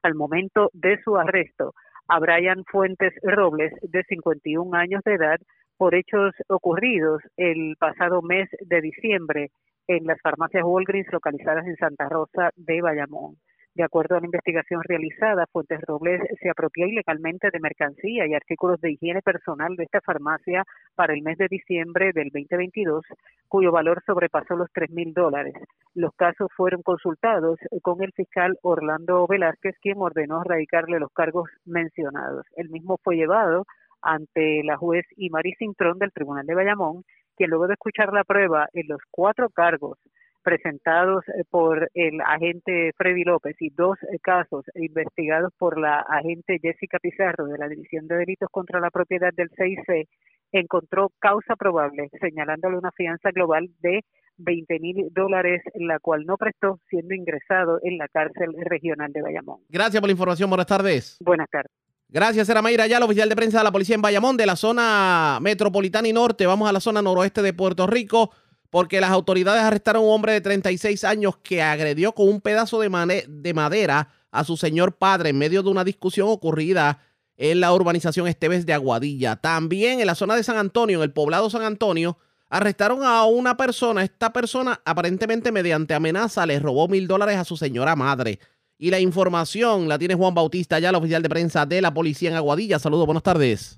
Al 0.03 0.13
momento 0.13 0.69
de 0.73 1.01
su 1.03 1.15
arresto, 1.15 1.73
a 2.09 2.19
Brian 2.19 2.65
Fuentes 2.65 3.13
Robles, 3.23 3.71
de 3.81 4.03
51 4.03 4.77
años 4.77 5.01
de 5.05 5.13
edad, 5.13 5.39
por 5.77 5.95
hechos 5.95 6.33
ocurridos 6.49 7.21
el 7.37 7.77
pasado 7.79 8.21
mes 8.21 8.49
de 8.59 8.81
diciembre 8.81 9.51
en 9.87 10.05
las 10.05 10.19
farmacias 10.21 10.65
Walgreens 10.65 11.07
localizadas 11.13 11.65
en 11.65 11.77
Santa 11.77 12.09
Rosa 12.09 12.51
de 12.57 12.81
Bayamón. 12.81 13.37
De 13.75 13.83
acuerdo 13.83 14.15
a 14.15 14.21
la 14.21 14.25
investigación 14.25 14.81
realizada, 14.85 15.47
Fuentes 15.47 15.81
Robles 15.81 16.21
se 16.41 16.49
apropió 16.49 16.87
ilegalmente 16.87 17.49
de 17.51 17.59
mercancía 17.59 18.25
y 18.25 18.33
artículos 18.33 18.79
de 18.79 18.93
higiene 18.93 19.21
personal 19.21 19.75
de 19.75 19.83
esta 19.83 19.99
farmacia 19.99 20.63
para 20.95 21.13
el 21.13 21.21
mes 21.21 21.37
de 21.37 21.49
diciembre 21.49 22.13
del 22.13 22.29
2022, 22.29 23.03
cuyo 23.49 23.73
valor 23.73 24.01
sobrepasó 24.05 24.55
los 24.55 24.71
tres 24.71 24.89
mil 24.91 25.13
dólares. 25.13 25.55
Los 25.93 26.13
casos 26.15 26.47
fueron 26.55 26.83
consultados 26.83 27.59
con 27.81 28.01
el 28.01 28.13
fiscal 28.13 28.57
Orlando 28.61 29.27
Velázquez, 29.27 29.75
quien 29.81 29.97
ordenó 29.97 30.41
radicarle 30.41 30.97
los 30.97 31.11
cargos 31.11 31.49
mencionados. 31.65 32.45
El 32.55 32.69
mismo 32.69 32.97
fue 33.03 33.17
llevado 33.17 33.65
ante 34.01 34.63
la 34.63 34.77
juez 34.77 35.05
Imari 35.17 35.53
Cintrón 35.59 35.99
del 35.99 36.13
Tribunal 36.13 36.45
de 36.45 36.55
Bayamón, 36.55 37.03
quien 37.35 37.49
luego 37.49 37.67
de 37.67 37.73
escuchar 37.73 38.13
la 38.13 38.23
prueba 38.23 38.69
en 38.71 38.87
los 38.87 39.01
cuatro 39.11 39.49
cargos 39.49 39.99
presentados 40.45 41.27
eh, 41.27 41.43
por 41.49 41.89
el 41.95 42.21
agente 42.21 42.91
Freddy 42.95 43.23
López 43.23 43.55
y 43.59 43.71
dos 43.71 43.97
eh, 44.03 44.19
casos 44.21 44.63
investigados 44.75 45.51
por 45.57 45.79
la 45.79 45.99
agente 46.01 46.59
Jessica 46.61 46.99
Pizarro 46.99 47.47
de 47.47 47.57
la 47.57 47.67
División 47.67 48.07
de 48.07 48.17
Delitos 48.17 48.49
contra 48.51 48.79
la 48.79 48.91
Propiedad 48.91 49.33
del 49.33 49.49
CIC, 49.57 50.07
encontró 50.51 51.11
causa 51.19 51.55
probable, 51.55 52.09
señalándole 52.21 52.77
una 52.77 52.91
fianza 52.91 53.31
global 53.31 53.69
de 53.79 54.01
20 54.37 54.79
mil 54.79 55.07
dólares, 55.11 55.63
la 55.73 55.97
cual 55.99 56.25
no 56.25 56.37
prestó, 56.37 56.79
siendo 56.89 57.15
ingresado 57.15 57.79
en 57.83 57.97
la 57.97 58.07
cárcel 58.07 58.53
regional 58.65 59.11
de 59.11 59.23
Bayamón. 59.23 59.61
Gracias 59.69 59.99
por 59.99 60.07
la 60.07 60.13
información. 60.13 60.49
Buenas 60.49 60.67
tardes. 60.67 61.17
Buenas 61.21 61.49
tardes. 61.49 61.71
Gracias, 62.07 62.47
era 62.47 62.61
Mayra 62.61 62.85
el 62.85 63.03
oficial 63.03 63.27
de 63.27 63.35
prensa 63.35 63.57
de 63.57 63.63
la 63.63 63.71
policía 63.71 63.95
en 63.95 64.01
Bayamón, 64.01 64.37
de 64.37 64.45
la 64.45 64.55
zona 64.55 65.39
metropolitana 65.41 66.07
y 66.07 66.13
norte. 66.13 66.45
Vamos 66.45 66.69
a 66.69 66.71
la 66.71 66.79
zona 66.79 67.01
noroeste 67.01 67.41
de 67.41 67.51
Puerto 67.51 67.87
Rico 67.87 68.29
porque 68.69 69.01
las 69.01 69.11
autoridades 69.11 69.61
arrestaron 69.61 70.03
a 70.03 70.05
un 70.05 70.13
hombre 70.13 70.33
de 70.33 70.41
36 70.41 71.03
años 71.03 71.37
que 71.37 71.61
agredió 71.61 72.13
con 72.13 72.27
un 72.27 72.41
pedazo 72.41 72.79
de, 72.79 73.25
de 73.27 73.53
madera 73.53 74.09
a 74.31 74.43
su 74.43 74.57
señor 74.57 74.97
padre 74.97 75.29
en 75.29 75.37
medio 75.37 75.63
de 75.63 75.69
una 75.69 75.83
discusión 75.83 76.27
ocurrida 76.29 76.99
en 77.37 77.59
la 77.59 77.73
urbanización 77.73 78.27
Esteves 78.27 78.65
de 78.65 78.73
Aguadilla. 78.73 79.35
También 79.37 79.99
en 79.99 80.07
la 80.07 80.15
zona 80.15 80.35
de 80.35 80.43
San 80.43 80.57
Antonio, 80.57 80.99
en 80.99 81.03
el 81.03 81.11
poblado 81.11 81.49
San 81.49 81.63
Antonio, 81.63 82.17
arrestaron 82.49 83.03
a 83.03 83.25
una 83.25 83.57
persona. 83.57 84.03
Esta 84.03 84.31
persona 84.31 84.81
aparentemente 84.85 85.51
mediante 85.51 85.93
amenaza 85.93 86.45
le 86.45 86.59
robó 86.59 86.87
mil 86.87 87.07
dólares 87.07 87.37
a 87.37 87.45
su 87.45 87.57
señora 87.57 87.95
madre. 87.95 88.39
Y 88.77 88.89
la 88.89 88.99
información 88.99 89.87
la 89.87 89.97
tiene 89.97 90.15
Juan 90.15 90.33
Bautista, 90.33 90.79
ya 90.79 90.89
el 90.89 90.95
oficial 90.95 91.21
de 91.21 91.29
prensa 91.29 91.65
de 91.65 91.81
la 91.81 91.93
policía 91.93 92.29
en 92.29 92.35
Aguadilla. 92.35 92.79
Saludos, 92.79 93.05
buenas 93.05 93.23
tardes. 93.23 93.77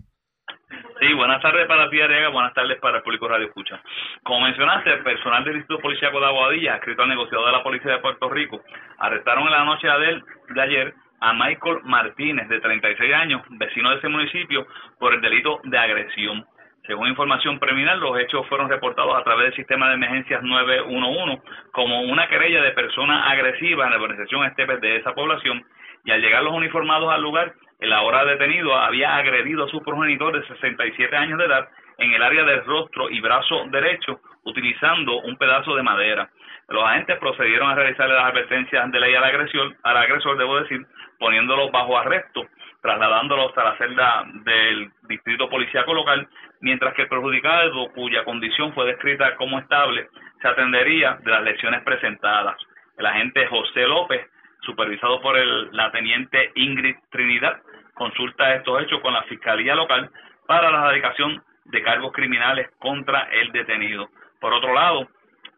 Sí, 0.99 1.13
buenas 1.13 1.41
tardes 1.43 1.67
para 1.67 1.89
ti, 1.91 2.01
Arega, 2.01 2.29
buenas 2.29 2.55
tardes 2.55 2.79
para 2.79 2.97
el 2.97 3.03
público 3.03 3.27
Radio 3.27 3.45
Escucha. 3.45 3.79
Como 4.23 4.41
mencionaste, 4.41 4.93
el 4.93 5.03
personal 5.03 5.43
del 5.43 5.57
Instituto 5.57 5.81
Policiaco 5.81 6.19
de 6.19 6.25
Aguadilla, 6.25 6.75
escrito 6.75 7.03
al 7.03 7.09
negociador 7.09 7.45
de 7.45 7.51
la 7.51 7.61
Policía 7.61 7.91
de 7.91 7.99
Puerto 7.99 8.27
Rico, 8.29 8.61
arrestaron 8.97 9.43
en 9.45 9.51
la 9.51 9.63
noche 9.63 9.87
de 9.87 10.61
ayer 10.61 10.93
a 11.19 11.33
Michael 11.33 11.81
Martínez, 11.83 12.49
de 12.49 12.59
36 12.61 13.13
años, 13.13 13.43
vecino 13.49 13.91
de 13.91 13.97
ese 13.97 14.07
municipio, 14.07 14.65
por 14.97 15.13
el 15.13 15.21
delito 15.21 15.59
de 15.65 15.77
agresión. 15.77 16.45
Según 16.87 17.09
información 17.09 17.59
preliminar, 17.59 17.97
los 17.99 18.17
hechos 18.17 18.47
fueron 18.47 18.67
reportados 18.67 19.15
a 19.15 19.23
través 19.23 19.45
del 19.45 19.55
sistema 19.55 19.89
de 19.89 19.95
emergencias 19.95 20.41
911 20.41 21.43
como 21.73 22.01
una 22.01 22.27
querella 22.27 22.63
de 22.63 22.71
persona 22.71 23.29
agresiva 23.29 23.85
en 23.85 23.91
la 23.91 23.97
organización 23.97 24.45
Estepes 24.45 24.81
de 24.81 24.95
esa 24.95 25.13
población 25.13 25.63
y 26.05 26.11
al 26.11 26.21
llegar 26.21 26.41
los 26.41 26.53
uniformados 26.53 27.13
al 27.13 27.21
lugar, 27.21 27.53
el 27.79 27.93
ahora 27.93 28.25
detenido 28.25 28.75
había 28.75 29.15
agredido 29.15 29.65
a 29.65 29.69
su 29.69 29.81
progenitor 29.83 30.39
de 30.39 30.47
67 30.47 31.15
años 31.15 31.37
de 31.37 31.45
edad 31.45 31.67
en 31.99 32.11
el 32.13 32.23
área 32.23 32.43
del 32.43 32.63
rostro 32.65 33.09
y 33.09 33.19
brazo 33.21 33.65
derecho 33.69 34.19
utilizando 34.45 35.19
un 35.19 35.37
pedazo 35.37 35.75
de 35.75 35.83
madera. 35.83 36.29
Los 36.69 36.83
agentes 36.83 37.17
procedieron 37.19 37.69
a 37.69 37.75
realizarle 37.75 38.15
las 38.15 38.25
advertencias 38.25 38.91
de 38.91 38.99
ley 38.99 39.15
al 39.15 39.23
agresor, 39.23 39.75
al 39.83 39.97
agresor 39.97 40.37
debo 40.37 40.59
decir, 40.59 40.85
poniéndolo 41.19 41.69
bajo 41.71 41.97
arresto, 41.97 42.45
trasladándolo 42.81 43.49
hasta 43.49 43.63
la 43.63 43.77
celda 43.77 44.25
del 44.43 44.91
distrito 45.07 45.49
policíaco 45.49 45.93
local, 45.93 46.27
mientras 46.61 46.93
que 46.93 47.03
el 47.03 47.07
perjudicado, 47.07 47.91
cuya 47.93 48.23
condición 48.23 48.73
fue 48.73 48.85
descrita 48.85 49.35
como 49.35 49.59
estable, 49.59 50.07
se 50.41 50.47
atendería 50.47 51.17
de 51.23 51.31
las 51.31 51.43
lesiones 51.43 51.83
presentadas. 51.83 52.57
El 52.97 53.05
agente 53.05 53.45
José 53.47 53.87
López 53.87 54.27
supervisado 54.67 55.21
por 55.21 55.37
el, 55.37 55.69
la 55.71 55.89
teniente 55.91 56.51
Ingrid 56.55 56.97
Trinidad, 57.09 57.61
consulta 57.95 58.53
estos 58.53 58.83
hechos 58.83 59.01
con 59.01 59.13
la 59.13 59.23
Fiscalía 59.23 59.73
Local 59.73 60.11
para 60.45 60.69
la 60.69 60.79
erradicación 60.79 61.41
de 61.65 61.81
cargos 61.81 62.11
criminales 62.11 62.69
contra 62.77 63.23
el 63.31 63.51
detenido. 63.51 64.09
Por 64.39 64.53
otro 64.53 64.73
lado, 64.73 65.07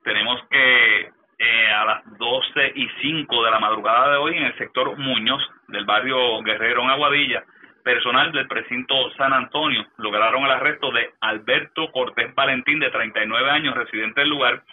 tenemos 0.04 0.42
que 0.50 1.12
eh, 1.40 1.72
a 1.72 1.86
las 1.86 2.18
12 2.18 2.74
y 2.76 2.88
5 3.02 3.44
de 3.44 3.52
la 3.52 3.60
madrugada 3.60 4.12
de 4.12 4.18
hoy 4.18 4.38
en 4.38 4.44
el 4.44 4.58
sector 4.58 4.98
Muñoz 4.98 5.42
del 5.68 5.86
barrio 5.86 6.42
Guerrero 6.44 6.84
en 6.84 6.90
Aguadilla, 6.90 7.44
personal 7.84 8.32
del 8.32 8.48
precinto 8.48 8.94
San 9.18 9.34
Antonio 9.34 9.86
lograron 9.98 10.44
el 10.46 10.52
arresto 10.52 10.92
de 10.92 11.12
Alberto 11.22 11.92
Cortés 11.92 12.34
Valentín, 12.36 12.80
de 12.80 12.92
39 12.92 13.50
años, 13.50 13.76
residente 13.76 14.22
del 14.22 14.30
lugar, 14.30 14.64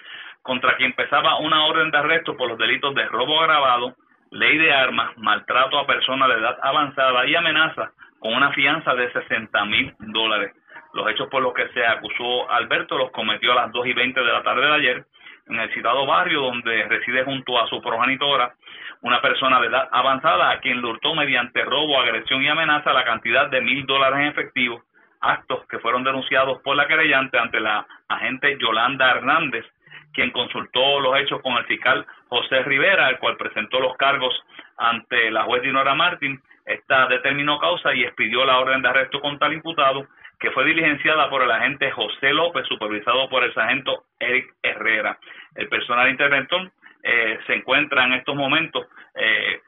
contra 0.43 0.77
quien 0.77 0.93
pesaba 0.93 1.39
una 1.39 1.65
orden 1.67 1.91
de 1.91 1.99
arresto 1.99 2.37
por 2.37 2.49
los 2.49 2.59
delitos 2.59 2.95
de 2.95 3.07
robo 3.07 3.41
agravado, 3.41 3.97
ley 4.31 4.59
de 4.59 4.73
armas, 4.73 5.17
maltrato 5.19 5.79
a 5.79 5.87
personas 5.87 6.29
de 6.29 6.35
edad 6.35 6.59
avanzada 6.63 7.27
y 7.27 7.35
amenaza 7.35 7.93
con 8.19 8.35
una 8.35 8.53
fianza 8.53 8.95
de 8.95 9.13
60 9.13 9.65
mil 9.67 9.95
dólares. 9.99 10.53
Los 10.95 11.09
hechos 11.11 11.29
por 11.29 11.43
los 11.43 11.53
que 11.53 11.69
se 11.69 11.85
acusó 11.85 12.51
Alberto 12.51 12.97
los 12.97 13.11
cometió 13.11 13.53
a 13.53 13.57
las 13.67 13.73
2 13.73 13.87
y 13.87 13.93
20 13.93 14.21
de 14.21 14.33
la 14.33 14.43
tarde 14.43 14.67
de 14.67 14.75
ayer 14.75 15.05
en 15.49 15.61
el 15.61 15.73
citado 15.73 16.07
barrio 16.07 16.41
donde 16.41 16.89
reside 16.89 17.25
junto 17.25 17.61
a 17.61 17.69
su 17.69 17.81
progenitora 17.81 18.55
una 19.03 19.21
persona 19.21 19.61
de 19.61 19.69
edad 19.69 19.89
avanzada 19.93 20.51
a 20.51 20.59
quien 20.61 20.81
le 20.81 20.89
hurtó 20.89 21.15
mediante 21.15 21.63
robo, 21.65 22.01
agresión 22.01 22.43
y 22.43 22.49
amenaza 22.49 22.93
la 22.93 23.05
cantidad 23.05 23.49
de 23.49 23.61
mil 23.61 23.87
dólares 23.87 24.21
en 24.21 24.27
efectivo, 24.27 24.83
actos 25.21 25.67
que 25.69 25.79
fueron 25.79 26.03
denunciados 26.03 26.61
por 26.63 26.77
la 26.77 26.87
querellante 26.87 27.39
ante 27.39 27.61
la 27.61 27.87
agente 28.09 28.57
Yolanda 28.59 29.11
Hernández, 29.11 29.65
quien 30.13 30.31
consultó 30.31 30.99
los 31.01 31.17
hechos 31.19 31.41
con 31.43 31.57
el 31.57 31.65
fiscal 31.67 32.07
José 32.29 32.63
Rivera, 32.63 33.09
el 33.09 33.19
cual 33.19 33.37
presentó 33.37 33.81
los 33.81 33.97
cargos 33.97 34.35
ante 34.77 35.31
la 35.31 35.45
juez 35.45 35.63
Dinora 35.63 35.95
Martín. 35.95 36.41
Esta 36.65 37.07
determinó 37.07 37.59
causa 37.59 37.95
y 37.95 38.03
expidió 38.03 38.45
la 38.45 38.59
orden 38.59 38.83
de 38.83 38.89
arresto 38.89 39.21
contra 39.21 39.49
el 39.49 39.55
imputado, 39.55 40.07
que 40.39 40.51
fue 40.51 40.65
diligenciada 40.65 41.31
por 41.31 41.43
el 41.43 41.51
agente 41.51 41.91
José 41.91 42.33
López, 42.33 42.67
supervisado 42.67 43.29
por 43.29 43.45
el 43.45 43.55
sargento 43.55 44.05
Eric 44.19 44.53
Herrera. 44.63 45.19
El 45.55 45.69
personal 45.69 46.11
interventor 46.11 46.71
eh, 47.03 47.39
se 47.47 47.55
encuentra 47.55 48.05
en 48.05 48.15
estos 48.15 48.35
momentos 48.35 48.87
eh, 49.15 49.61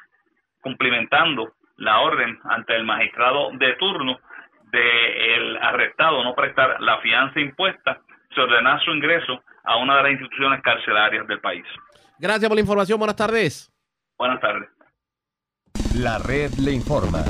cumplimentando 0.60 1.52
la 1.76 2.00
orden 2.00 2.38
ante 2.44 2.74
el 2.74 2.84
magistrado 2.84 3.50
de 3.52 3.74
turno 3.74 4.18
del 4.70 5.56
arrestado 5.62 6.22
no 6.24 6.34
prestar 6.34 6.80
la 6.80 6.98
fianza 6.98 7.40
impuesta, 7.40 8.00
se 8.34 8.40
ordena 8.40 8.78
su 8.80 8.90
ingreso 8.90 9.42
a 9.64 9.76
una 9.76 9.96
de 9.96 10.02
las 10.02 10.12
instituciones 10.12 10.60
carcelarias 10.62 11.26
del 11.26 11.40
país. 11.40 11.64
Gracias 12.18 12.48
por 12.48 12.56
la 12.56 12.60
información. 12.60 12.98
Buenas 12.98 13.16
tardes. 13.16 13.70
Buenas 14.18 14.40
tardes. 14.40 14.68
La 15.94 16.18
red 16.18 16.52
le 16.54 16.72
informa. 16.72 17.24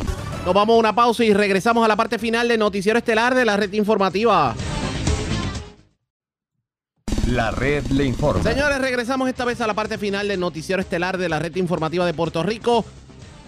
Nos 0.44 0.54
vamos 0.54 0.76
a 0.76 0.78
una 0.78 0.94
pausa 0.94 1.24
y 1.24 1.34
regresamos 1.34 1.84
a 1.84 1.88
la 1.88 1.96
parte 1.96 2.18
final 2.18 2.48
de 2.48 2.56
Noticiero 2.56 2.98
Estelar 2.98 3.34
de 3.34 3.44
la 3.44 3.56
red 3.56 3.72
informativa. 3.74 4.54
La 7.26 7.50
red 7.50 7.84
le 7.88 8.04
informa. 8.04 8.42
Señores, 8.42 8.80
regresamos 8.80 9.28
esta 9.28 9.44
vez 9.44 9.60
a 9.60 9.66
la 9.66 9.74
parte 9.74 9.98
final 9.98 10.28
del 10.28 10.40
Noticiero 10.40 10.80
Estelar 10.80 11.18
de 11.18 11.28
la 11.28 11.38
red 11.38 11.54
informativa 11.56 12.06
de 12.06 12.14
Puerto 12.14 12.42
Rico. 12.42 12.84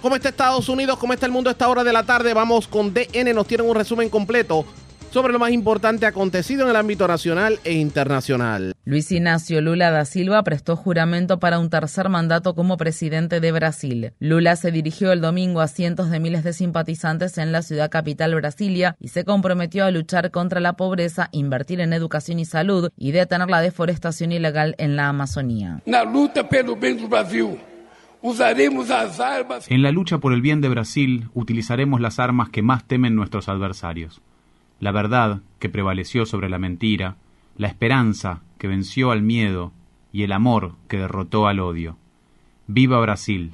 ¿Cómo 0.02 0.16
está 0.16 0.28
Estados 0.30 0.68
Unidos? 0.68 0.98
¿Cómo 0.98 1.14
está 1.14 1.26
el 1.26 1.32
mundo 1.32 1.48
a 1.48 1.52
esta 1.52 1.68
hora 1.68 1.84
de 1.84 1.92
la 1.92 2.04
tarde? 2.04 2.34
Vamos 2.34 2.68
con 2.68 2.92
DN, 2.92 3.32
nos 3.32 3.46
tienen 3.46 3.68
un 3.68 3.74
resumen 3.74 4.10
completo 4.10 4.66
sobre 5.10 5.32
lo 5.32 5.38
más 5.38 5.50
importante 5.50 6.06
acontecido 6.06 6.62
en 6.64 6.70
el 6.70 6.76
ámbito 6.76 7.06
nacional 7.08 7.58
e 7.64 7.72
internacional. 7.74 8.74
Luis 8.84 9.10
Ignacio 9.10 9.60
Lula 9.60 9.90
da 9.90 10.04
Silva 10.04 10.42
prestó 10.42 10.76
juramento 10.76 11.38
para 11.40 11.58
un 11.58 11.68
tercer 11.68 12.08
mandato 12.08 12.54
como 12.54 12.76
presidente 12.76 13.40
de 13.40 13.52
Brasil. 13.52 14.12
Lula 14.20 14.56
se 14.56 14.70
dirigió 14.70 15.12
el 15.12 15.20
domingo 15.20 15.60
a 15.60 15.68
cientos 15.68 16.10
de 16.10 16.20
miles 16.20 16.44
de 16.44 16.52
simpatizantes 16.52 17.38
en 17.38 17.52
la 17.52 17.62
ciudad 17.62 17.90
capital 17.90 18.34
Brasilia 18.34 18.96
y 19.00 19.08
se 19.08 19.24
comprometió 19.24 19.84
a 19.84 19.90
luchar 19.90 20.30
contra 20.30 20.60
la 20.60 20.74
pobreza, 20.74 21.28
invertir 21.32 21.80
en 21.80 21.92
educación 21.92 22.38
y 22.38 22.44
salud 22.44 22.90
y 22.96 23.10
detener 23.12 23.50
la 23.50 23.60
deforestación 23.60 24.32
ilegal 24.32 24.74
en 24.78 24.96
la 24.96 25.08
Amazonía. 25.08 25.82
En 25.84 25.92
la 25.92 26.04
lucha 29.90 30.18
por 30.18 30.32
el 30.32 30.40
bien 30.40 30.60
de 30.60 30.68
Brasil 30.68 31.28
utilizaremos 31.34 32.00
las 32.00 32.18
armas 32.18 32.50
que 32.50 32.62
más 32.62 32.86
temen 32.86 33.16
nuestros 33.16 33.48
adversarios 33.48 34.20
la 34.81 34.90
verdad 34.93 35.43
que 35.59 35.69
prevaleció 35.69 36.27
sobre 36.27 36.48
la 36.48 36.59
mentira, 36.59 37.16
la 37.57 37.69
esperanza 37.69 38.43
que 38.59 38.66
venció 38.66 39.11
al 39.11 39.23
miedo 39.23 39.73
y 40.12 40.24
el 40.24 40.32
amor 40.32 40.74
que 40.89 40.97
derrotó 40.97 41.47
al 41.47 41.61
odio. 41.61 41.97
Viva 42.66 42.98
Brasil, 43.01 43.52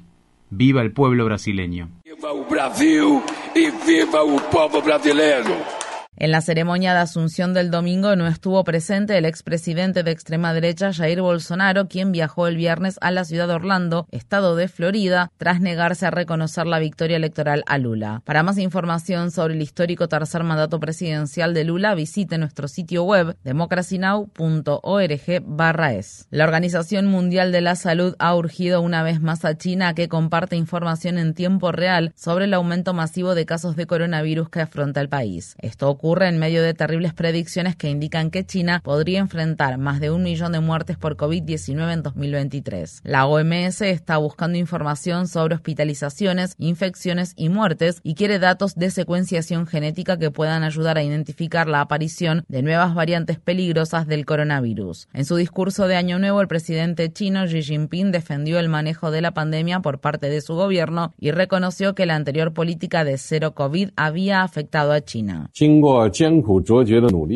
viva 0.50 0.82
el 0.82 0.92
pueblo 0.92 1.24
brasileño. 1.24 1.90
Viva 2.04 2.32
Brasil 2.48 3.20
y 3.54 3.66
viva 3.86 4.22
el 4.22 4.42
pueblo 4.50 4.82
brasileño. 4.82 5.85
En 6.18 6.30
la 6.30 6.40
ceremonia 6.40 6.94
de 6.94 7.00
asunción 7.00 7.52
del 7.52 7.70
domingo 7.70 8.16
no 8.16 8.26
estuvo 8.26 8.64
presente 8.64 9.18
el 9.18 9.26
expresidente 9.26 10.02
de 10.02 10.12
extrema 10.12 10.54
derecha 10.54 10.94
Jair 10.94 11.20
Bolsonaro, 11.20 11.88
quien 11.88 12.10
viajó 12.10 12.46
el 12.46 12.56
viernes 12.56 12.96
a 13.02 13.10
la 13.10 13.26
ciudad 13.26 13.48
de 13.48 13.52
Orlando, 13.52 14.06
estado 14.12 14.56
de 14.56 14.68
Florida, 14.68 15.30
tras 15.36 15.60
negarse 15.60 16.06
a 16.06 16.10
reconocer 16.10 16.66
la 16.66 16.78
victoria 16.78 17.18
electoral 17.18 17.64
a 17.66 17.76
Lula. 17.76 18.22
Para 18.24 18.42
más 18.42 18.56
información 18.56 19.30
sobre 19.30 19.52
el 19.52 19.60
histórico 19.60 20.08
tercer 20.08 20.42
mandato 20.42 20.80
presidencial 20.80 21.52
de 21.52 21.64
Lula, 21.64 21.94
visite 21.94 22.38
nuestro 22.38 22.66
sitio 22.66 23.04
web 23.04 23.36
democracynow.org/es. 23.44 26.28
La 26.30 26.44
Organización 26.44 27.08
Mundial 27.08 27.52
de 27.52 27.60
la 27.60 27.76
Salud 27.76 28.16
ha 28.18 28.34
urgido 28.34 28.80
una 28.80 29.02
vez 29.02 29.20
más 29.20 29.44
a 29.44 29.58
China 29.58 29.92
que 29.92 30.08
comparte 30.08 30.56
información 30.56 31.18
en 31.18 31.34
tiempo 31.34 31.72
real 31.72 32.14
sobre 32.16 32.46
el 32.46 32.54
aumento 32.54 32.94
masivo 32.94 33.34
de 33.34 33.44
casos 33.44 33.76
de 33.76 33.86
coronavirus 33.86 34.48
que 34.48 34.62
afronta 34.62 35.02
el 35.02 35.10
país. 35.10 35.56
Esto 35.60 35.90
ocurre 35.90 36.05
ocurre 36.06 36.28
en 36.28 36.38
medio 36.38 36.62
de 36.62 36.72
terribles 36.72 37.14
predicciones 37.14 37.74
que 37.74 37.90
indican 37.90 38.30
que 38.30 38.46
China 38.46 38.80
podría 38.84 39.18
enfrentar 39.18 39.76
más 39.76 39.98
de 39.98 40.12
un 40.12 40.22
millón 40.22 40.52
de 40.52 40.60
muertes 40.60 40.96
por 40.96 41.16
COVID-19 41.16 41.92
en 41.92 42.02
2023. 42.04 43.00
La 43.02 43.26
OMS 43.26 43.80
está 43.82 44.16
buscando 44.18 44.56
información 44.56 45.26
sobre 45.26 45.56
hospitalizaciones, 45.56 46.54
infecciones 46.58 47.32
y 47.34 47.48
muertes 47.48 47.98
y 48.04 48.14
quiere 48.14 48.38
datos 48.38 48.76
de 48.76 48.92
secuenciación 48.92 49.66
genética 49.66 50.16
que 50.16 50.30
puedan 50.30 50.62
ayudar 50.62 50.96
a 50.96 51.02
identificar 51.02 51.66
la 51.66 51.80
aparición 51.80 52.44
de 52.46 52.62
nuevas 52.62 52.94
variantes 52.94 53.40
peligrosas 53.40 54.06
del 54.06 54.26
coronavirus. 54.26 55.08
En 55.12 55.24
su 55.24 55.34
discurso 55.34 55.88
de 55.88 55.96
Año 55.96 56.20
Nuevo, 56.20 56.40
el 56.40 56.46
presidente 56.46 57.12
chino 57.12 57.46
Xi 57.46 57.62
Jinping 57.62 58.12
defendió 58.12 58.60
el 58.60 58.68
manejo 58.68 59.10
de 59.10 59.22
la 59.22 59.32
pandemia 59.32 59.80
por 59.80 59.98
parte 59.98 60.28
de 60.28 60.40
su 60.40 60.54
gobierno 60.54 61.14
y 61.18 61.32
reconoció 61.32 61.96
que 61.96 62.06
la 62.06 62.14
anterior 62.14 62.52
política 62.52 63.02
de 63.02 63.18
cero 63.18 63.54
COVID 63.54 63.88
había 63.96 64.44
afectado 64.44 64.92
a 64.92 65.00
China. 65.00 65.50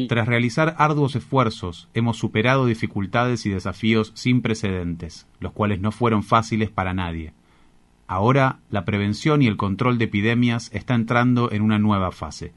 Tras 0.09 0.27
realizar 0.27 0.75
arduos 0.79 1.17
esfuerzos, 1.17 1.89
hemos 1.95 2.17
superado 2.17 2.67
dificultades 2.67 3.47
y 3.47 3.51
desafíos 3.51 4.13
sin 4.15 4.43
precedentes, 4.43 5.27
los 5.39 5.53
cuales 5.53 5.81
no 5.81 5.93
fueron 5.93 6.23
fáciles 6.23 6.71
para 6.71 6.95
nadie. 6.95 7.33
Ahora, 8.07 8.59
la 8.71 8.85
prevención 8.85 9.41
y 9.43 9.47
el 9.47 9.57
control 9.57 9.99
de 9.99 10.07
epidemias 10.07 10.71
está 10.75 10.95
entrando 10.95 11.53
en 11.53 11.63
una 11.63 11.79
nueva 11.79 12.11
fase. 12.11 12.53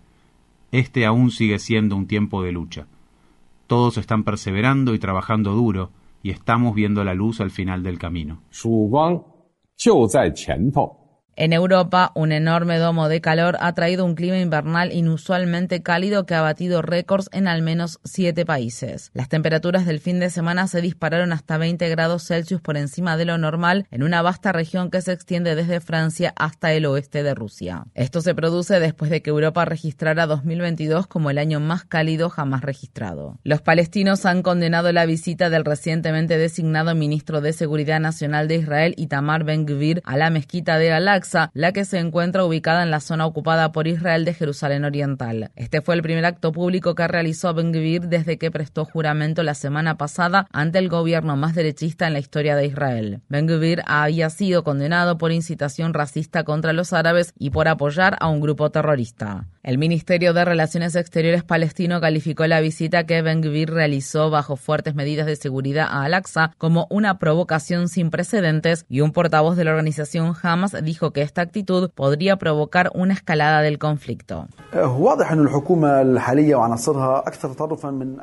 Este 0.72 1.06
aún 1.06 1.30
sigue 1.30 1.60
siendo 1.60 1.96
un 1.96 2.08
tiempo 2.08 2.42
de 2.42 2.52
lucha. 2.52 2.88
Todos 3.68 3.98
están 3.98 4.24
perseverando 4.24 4.96
y 4.96 5.00
trabajando 5.00 5.54
duro, 5.54 5.92
y 6.24 6.32
estamos 6.32 6.74
viendo 6.74 7.04
la 7.04 7.14
luz 7.14 7.42
al 7.42 7.52
final 7.52 7.84
del 7.84 8.00
camino. 8.00 8.42
En 11.36 11.52
Europa, 11.52 12.12
un 12.14 12.32
enorme 12.32 12.78
domo 12.78 13.10
de 13.10 13.20
calor 13.20 13.58
ha 13.60 13.74
traído 13.74 14.06
un 14.06 14.14
clima 14.14 14.38
invernal 14.38 14.92
inusualmente 14.92 15.82
cálido 15.82 16.28
que 16.28 16.36
ha 16.36 16.42
batido 16.42 16.84
récords 16.84 17.28
en 17.32 17.48
al 17.48 17.64
menos 17.64 18.00
siete 18.04 18.46
países. 18.46 19.10
Las 19.16 19.30
temperaturas 19.30 19.88
del 19.88 20.00
fin 20.00 20.20
de 20.20 20.30
semana 20.30 20.68
se 20.68 20.80
dispararon 20.80 21.34
hasta 21.34 21.58
20 21.58 21.90
grados 21.90 22.28
Celsius 22.28 22.62
por 22.62 22.78
encima 22.78 23.18
de 23.18 23.26
lo 23.26 23.40
normal 23.40 23.88
en 23.90 24.04
una 24.04 24.22
vasta 24.22 24.52
región 24.52 24.92
que 24.92 25.02
se 25.02 25.12
extiende 25.12 25.56
desde 25.56 25.80
Francia 25.80 26.34
hasta 26.36 26.72
el 26.72 26.86
oeste 26.86 27.24
de 27.24 27.34
Rusia. 27.34 27.86
Esto 27.96 28.22
se 28.22 28.36
produce 28.36 28.80
después 28.80 29.10
de 29.10 29.24
que 29.24 29.32
Europa 29.32 29.66
registrara 29.66 30.28
2022 30.28 31.08
como 31.08 31.32
el 31.32 31.40
año 31.40 31.60
más 31.60 31.84
cálido 31.84 32.30
jamás 32.30 32.62
registrado. 32.62 33.40
Los 33.44 33.64
palestinos 33.64 34.28
han 34.28 34.44
condenado 34.44 34.92
la 34.92 35.08
visita 35.08 35.50
del 35.50 35.66
recientemente 35.66 36.38
designado 36.38 36.94
ministro 36.94 37.42
de 37.42 37.54
Seguridad 37.54 38.00
Nacional 38.00 38.48
de 38.48 38.58
Israel, 38.58 38.94
Itamar 38.98 39.44
Ben-Gvir, 39.46 40.04
a 40.06 40.16
la 40.16 40.30
mezquita 40.30 40.78
de 40.78 40.92
la 41.54 41.72
que 41.72 41.86
se 41.86 42.00
encuentra 42.00 42.46
ubicada 42.46 42.84
en 42.84 42.92
la 42.92 43.00
zona 43.00 43.26
ocupada 43.26 43.72
por 43.72 43.88
Israel 43.88 44.26
de 44.26 44.34
Jerusalén 44.34 44.86
Oriental. 44.86 45.52
Este 45.56 45.82
fue 45.82 45.96
el 45.96 46.02
primer 46.02 46.26
acto 46.26 46.52
público 46.52 46.96
que 46.96 47.08
realizó 47.08 47.54
Ben 47.54 47.72
Gvir 47.72 48.08
desde 48.08 48.38
que 48.38 48.52
prestó 48.52 48.86
juramento 48.86 49.44
la 49.44 49.54
semana 49.54 49.98
pasada 49.98 50.48
ante 50.52 50.80
el 50.80 50.90
gobierno 50.90 51.36
más 51.38 51.56
derechista 51.56 52.08
en 52.08 52.14
la 52.14 52.20
historia 52.20 52.56
de 52.56 52.66
Israel. 52.66 53.22
Ben 53.30 53.48
Gvir 53.48 53.82
había 53.86 54.30
sido 54.30 54.64
condenado 54.64 55.18
por 55.18 55.32
incitación 55.32 55.94
racista 55.94 56.44
contra 56.44 56.74
los 56.74 56.94
árabes 56.94 57.34
y 57.38 57.50
por 57.50 57.68
apoyar 57.68 58.18
a 58.20 58.28
un 58.28 58.42
grupo 58.42 58.70
terrorista. 58.72 59.48
El 59.64 59.78
Ministerio 59.78 60.34
de 60.34 60.44
Relaciones 60.44 60.94
Exteriores 60.94 61.46
palestino 61.46 62.02
calificó 62.02 62.46
la 62.48 62.60
visita 62.60 63.06
que 63.06 63.22
Ben 63.22 63.42
Gvir 63.42 63.72
realizó 63.72 64.30
bajo 64.30 64.58
fuertes 64.58 64.94
medidas 64.94 65.26
de 65.26 65.38
seguridad 65.38 65.88
a 65.90 66.04
Al-Aqsa 66.04 66.52
como 66.58 66.86
una 66.90 67.18
provocación 67.18 67.88
sin 67.88 68.10
precedentes 68.10 68.86
y 68.90 69.00
un 69.00 69.14
portavoz 69.14 69.56
de 69.56 69.64
la 69.64 69.72
organización 69.72 70.34
Hamas 70.44 70.76
dijo 70.84 71.12
que 71.12 71.22
esta 71.22 71.44
actitud 71.44 71.90
podría 71.92 72.36
provocar 72.36 72.92
una 72.94 73.14
escalada 73.14 73.62
del 73.62 73.80
conflicto. 73.80 74.50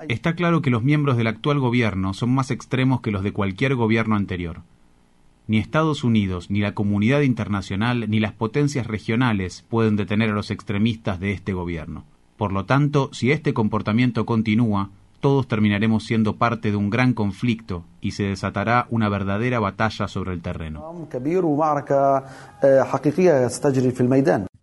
Está 0.09 0.35
claro 0.35 0.61
que 0.61 0.69
los 0.69 0.83
miembros 0.83 1.17
del 1.17 1.27
actual 1.27 1.59
gobierno 1.59 2.13
son 2.13 2.35
más 2.35 2.51
extremos 2.51 3.01
que 3.01 3.13
los 3.13 3.23
de 3.23 3.33
cualquier 3.33 3.77
gobierno 3.77 4.15
anterior. 4.15 4.61
Ni 5.51 5.59
Estados 5.59 6.05
Unidos, 6.05 6.49
ni 6.49 6.61
la 6.61 6.75
comunidad 6.75 7.23
internacional, 7.23 8.09
ni 8.09 8.21
las 8.21 8.33
potencias 8.33 8.87
regionales 8.87 9.65
pueden 9.69 9.97
detener 9.97 10.31
a 10.31 10.33
los 10.33 10.53
extremistas 10.53 11.19
de 11.19 11.33
este 11.33 11.53
gobierno. 11.53 12.05
Por 12.37 12.53
lo 12.53 12.67
tanto, 12.67 13.11
si 13.13 13.33
este 13.33 13.53
comportamiento 13.53 14.25
continúa, 14.25 14.91
todos 15.19 15.49
terminaremos 15.49 16.05
siendo 16.05 16.37
parte 16.37 16.71
de 16.71 16.77
un 16.77 16.89
gran 16.89 17.15
conflicto 17.15 17.83
y 18.01 18.13
se 18.13 18.23
desatará 18.23 18.87
una 18.91 19.09
verdadera 19.09 19.59
batalla 19.59 20.07
sobre 20.07 20.35
el 20.35 20.41
terreno. 20.41 21.09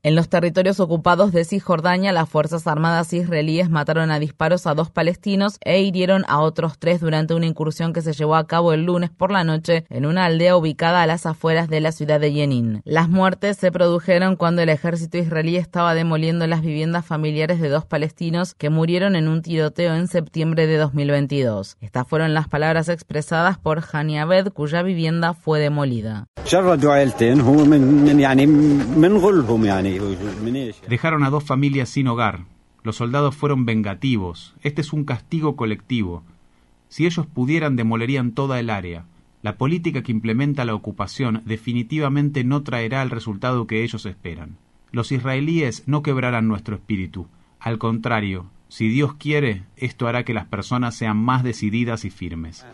En 0.04 0.16
los 0.16 0.30
territorios 0.30 0.80
ocupados 0.80 1.32
de 1.32 1.44
Cisjordania, 1.44 2.12
las 2.12 2.30
Fuerzas 2.30 2.68
Armadas 2.68 3.12
israelíes 3.14 3.70
mataron 3.70 4.12
a 4.12 4.20
disparos 4.20 4.68
a 4.68 4.76
dos 4.76 4.92
palestinos 4.92 5.58
e 5.66 5.82
hirieron 5.82 6.24
a 6.28 6.40
otros 6.40 6.78
tres 6.78 7.02
durante 7.02 7.34
una 7.34 7.48
incursión 7.48 7.94
que 7.94 8.04
se 8.04 8.14
llevó 8.14 8.36
a 8.36 8.46
cabo 8.46 8.74
el 8.74 8.84
lunes 8.86 9.10
por 9.10 9.32
la 9.32 9.44
noche 9.44 9.86
en 9.90 10.06
una 10.06 10.26
aldea 10.26 10.56
ubicada 10.56 11.02
a 11.02 11.08
las 11.08 11.26
afueras 11.26 11.68
de 11.68 11.82
la 11.82 11.92
ciudad 11.92 12.20
de 12.20 12.32
Jenin. 12.32 12.82
Las 12.86 13.10
muertes 13.10 13.58
se 13.58 13.72
produjeron 13.72 14.36
cuando 14.36 14.62
el 14.62 14.70
ejército 14.70 15.18
israelí 15.18 15.58
estaba 15.58 15.96
demoliendo 15.96 16.46
las 16.46 16.62
viviendas 16.62 17.06
familiares 17.06 17.60
de 17.60 17.70
dos 17.70 17.86
palestinos 17.86 18.54
que 18.54 18.70
murieron 18.70 19.16
en 19.16 19.28
un 19.28 19.42
tiroteo 19.42 19.96
en 19.96 20.08
septiembre 20.08 20.68
de 20.68 20.78
2022. 20.78 21.78
Estas 21.82 22.08
fueron 22.08 22.36
las 22.36 22.48
palabras 22.48 22.88
expresadas 22.88 23.58
por 23.58 23.84
Hani 23.92 24.20
Abed, 24.20 24.52
cuya 24.54 24.84
vivienda 24.84 25.34
fue 25.34 25.60
demolida. 25.60 26.28
Dejaron 30.88 31.24
a 31.24 31.30
dos 31.30 31.44
familias 31.44 31.90
sin 31.90 32.08
hogar. 32.08 32.46
Los 32.84 32.98
soldados 32.98 33.36
fueron 33.36 33.66
vengativos. 33.66 34.56
Este 34.64 34.82
es 34.82 34.94
un 34.94 35.04
castigo 35.04 35.56
colectivo. 35.56 36.24
Si 36.90 37.06
ellos 37.06 37.26
pudieran, 37.26 37.76
demolerían 37.76 38.32
toda 38.32 38.60
el 38.60 38.70
área. 38.70 39.06
La 39.42 39.58
política 39.58 40.04
que 40.04 40.12
implementa 40.12 40.66
la 40.66 40.74
ocupación 40.74 41.42
definitivamente 41.46 42.44
no 42.44 42.64
traerá 42.64 43.02
el 43.02 43.10
resultado 43.10 43.68
que 43.68 43.84
ellos 43.84 44.06
esperan. 44.06 44.58
Los 44.92 45.12
israelíes 45.12 45.84
no 45.86 46.02
quebrarán 46.02 46.48
nuestro 46.48 46.76
espíritu. 46.76 47.28
Al 47.60 47.78
contrario, 47.78 48.50
si 48.70 48.90
Dios 48.90 49.16
quiere, 49.16 49.64
esto 49.76 50.08
hará 50.08 50.24
que 50.24 50.34
las 50.34 50.46
personas 50.46 50.96
sean 50.96 51.18
más 51.18 51.44
decididas 51.44 52.06
y 52.06 52.10
firmes. 52.10 52.66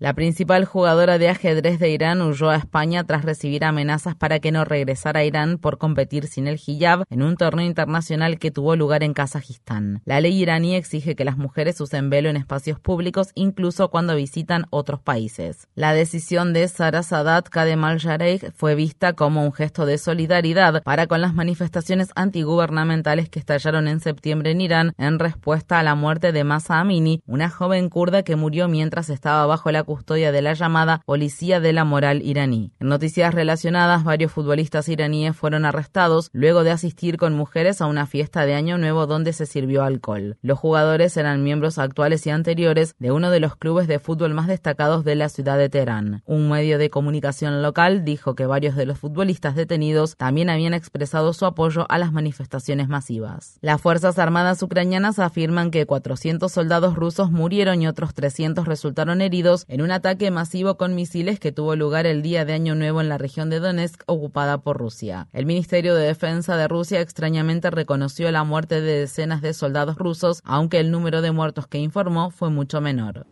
La 0.00 0.12
principal 0.12 0.64
jugadora 0.64 1.18
de 1.18 1.28
ajedrez 1.28 1.80
de 1.80 1.90
Irán 1.90 2.22
huyó 2.22 2.50
a 2.50 2.56
España 2.56 3.02
tras 3.02 3.24
recibir 3.24 3.64
amenazas 3.64 4.14
para 4.14 4.38
que 4.38 4.52
no 4.52 4.64
regresara 4.64 5.20
a 5.20 5.24
Irán 5.24 5.58
por 5.58 5.78
competir 5.78 6.28
sin 6.28 6.46
el 6.46 6.60
hijab 6.64 7.02
en 7.10 7.20
un 7.20 7.36
torneo 7.36 7.66
internacional 7.66 8.38
que 8.38 8.52
tuvo 8.52 8.76
lugar 8.76 9.02
en 9.02 9.12
Kazajistán. 9.12 10.00
La 10.04 10.20
ley 10.20 10.40
iraní 10.40 10.76
exige 10.76 11.16
que 11.16 11.24
las 11.24 11.36
mujeres 11.36 11.80
usen 11.80 12.10
velo 12.10 12.28
en 12.28 12.36
espacios 12.36 12.78
públicos 12.78 13.32
incluso 13.34 13.90
cuando 13.90 14.14
visitan 14.14 14.66
otros 14.70 15.00
países. 15.00 15.66
La 15.74 15.92
decisión 15.92 16.52
de 16.52 16.68
Sara 16.68 17.02
Sadat 17.02 17.48
Kademal 17.48 17.98
Jareik 17.98 18.52
fue 18.54 18.76
vista 18.76 19.14
como 19.14 19.42
un 19.42 19.52
gesto 19.52 19.84
de 19.84 19.98
solidaridad 19.98 20.80
para 20.84 21.08
con 21.08 21.20
las 21.20 21.34
manifestaciones 21.34 22.10
antigubernamentales 22.14 23.30
que 23.30 23.40
estallaron 23.40 23.88
en 23.88 23.98
septiembre 23.98 24.52
en 24.52 24.60
Irán 24.60 24.92
en 24.96 25.18
respuesta 25.18 25.80
a 25.80 25.82
la 25.82 25.96
muerte 25.96 26.30
de 26.30 26.44
Masa 26.44 26.78
Amini, 26.78 27.20
una 27.26 27.50
joven 27.50 27.88
kurda 27.88 28.22
que 28.22 28.36
murió 28.36 28.68
mientras 28.68 29.10
estaba 29.10 29.44
bajo 29.46 29.72
la 29.72 29.87
custodia 29.88 30.32
de 30.32 30.42
la 30.42 30.52
llamada 30.52 31.00
Policía 31.06 31.60
de 31.60 31.72
la 31.72 31.84
Moral 31.84 32.20
iraní. 32.22 32.72
En 32.78 32.88
noticias 32.88 33.32
relacionadas, 33.32 34.04
varios 34.04 34.30
futbolistas 34.30 34.86
iraníes 34.90 35.34
fueron 35.34 35.64
arrestados 35.64 36.28
luego 36.34 36.62
de 36.62 36.70
asistir 36.70 37.16
con 37.16 37.32
mujeres 37.32 37.80
a 37.80 37.86
una 37.86 38.04
fiesta 38.04 38.44
de 38.44 38.52
Año 38.52 38.76
Nuevo 38.76 39.06
donde 39.06 39.32
se 39.32 39.46
sirvió 39.46 39.84
alcohol. 39.84 40.36
Los 40.42 40.58
jugadores 40.58 41.16
eran 41.16 41.42
miembros 41.42 41.78
actuales 41.78 42.26
y 42.26 42.30
anteriores 42.30 42.96
de 42.98 43.12
uno 43.12 43.30
de 43.30 43.40
los 43.40 43.56
clubes 43.56 43.88
de 43.88 43.98
fútbol 43.98 44.34
más 44.34 44.46
destacados 44.46 45.04
de 45.04 45.14
la 45.14 45.30
ciudad 45.30 45.56
de 45.56 45.70
Teherán. 45.70 46.22
Un 46.26 46.50
medio 46.50 46.76
de 46.76 46.90
comunicación 46.90 47.62
local 47.62 48.04
dijo 48.04 48.34
que 48.34 48.44
varios 48.44 48.76
de 48.76 48.84
los 48.84 48.98
futbolistas 48.98 49.54
detenidos 49.54 50.16
también 50.16 50.50
habían 50.50 50.74
expresado 50.74 51.32
su 51.32 51.46
apoyo 51.46 51.86
a 51.88 51.96
las 51.96 52.12
manifestaciones 52.12 52.88
masivas. 52.88 53.58
Las 53.62 53.80
Fuerzas 53.80 54.18
Armadas 54.18 54.62
ucranianas 54.62 55.18
afirman 55.18 55.70
que 55.70 55.86
400 55.86 56.52
soldados 56.52 56.94
rusos 56.94 57.30
murieron 57.30 57.80
y 57.80 57.88
otros 57.88 58.12
300 58.12 58.66
resultaron 58.68 59.22
heridos 59.22 59.64
en 59.68 59.77
un 59.82 59.90
ataque 59.90 60.30
masivo 60.30 60.76
con 60.76 60.94
misiles 60.94 61.38
que 61.38 61.52
tuvo 61.52 61.76
lugar 61.76 62.06
el 62.06 62.22
día 62.22 62.44
de 62.44 62.52
Año 62.52 62.74
Nuevo 62.74 63.00
en 63.00 63.08
la 63.08 63.18
región 63.18 63.50
de 63.50 63.60
Donetsk 63.60 64.02
ocupada 64.06 64.58
por 64.58 64.78
Rusia. 64.78 65.28
El 65.32 65.46
Ministerio 65.46 65.94
de 65.94 66.06
Defensa 66.06 66.56
de 66.56 66.68
Rusia 66.68 67.00
extrañamente 67.00 67.70
reconoció 67.70 68.30
la 68.30 68.44
muerte 68.44 68.80
de 68.80 69.00
decenas 69.00 69.42
de 69.42 69.54
soldados 69.54 69.96
rusos, 69.96 70.40
aunque 70.44 70.80
el 70.80 70.90
número 70.90 71.22
de 71.22 71.32
muertos 71.32 71.66
que 71.66 71.78
informó 71.78 72.30
fue 72.30 72.50
mucho 72.50 72.80
menor. 72.80 73.26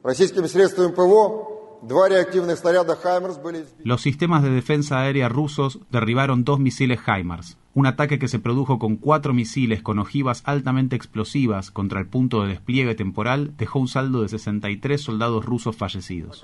Los 3.85 4.03
sistemas 4.03 4.43
de 4.43 4.51
defensa 4.51 5.01
aérea 5.01 5.29
rusos 5.29 5.79
derribaron 5.91 6.45
dos 6.45 6.59
misiles 6.59 7.01
HIMARS, 7.07 7.59
un 7.77 7.85
ataque 7.85 8.19
que 8.19 8.27
se 8.27 8.39
produjo 8.39 8.79
con 8.79 8.97
cuatro 8.97 9.35
misiles 9.35 9.83
con 9.83 9.99
ojivas 9.99 10.41
altamente 10.47 10.97
explosivas 10.97 11.71
contra 11.71 12.01
el 12.01 12.09
punto 12.09 12.43
de 12.43 12.49
despliegue 12.49 12.95
temporal 12.95 13.55
dejó 13.59 13.79
un 13.79 13.87
saldo 13.87 14.23
de 14.23 14.31
63 14.31 14.99
soldados 14.99 15.45
rusos 15.45 15.77
fallecidos. 15.77 16.43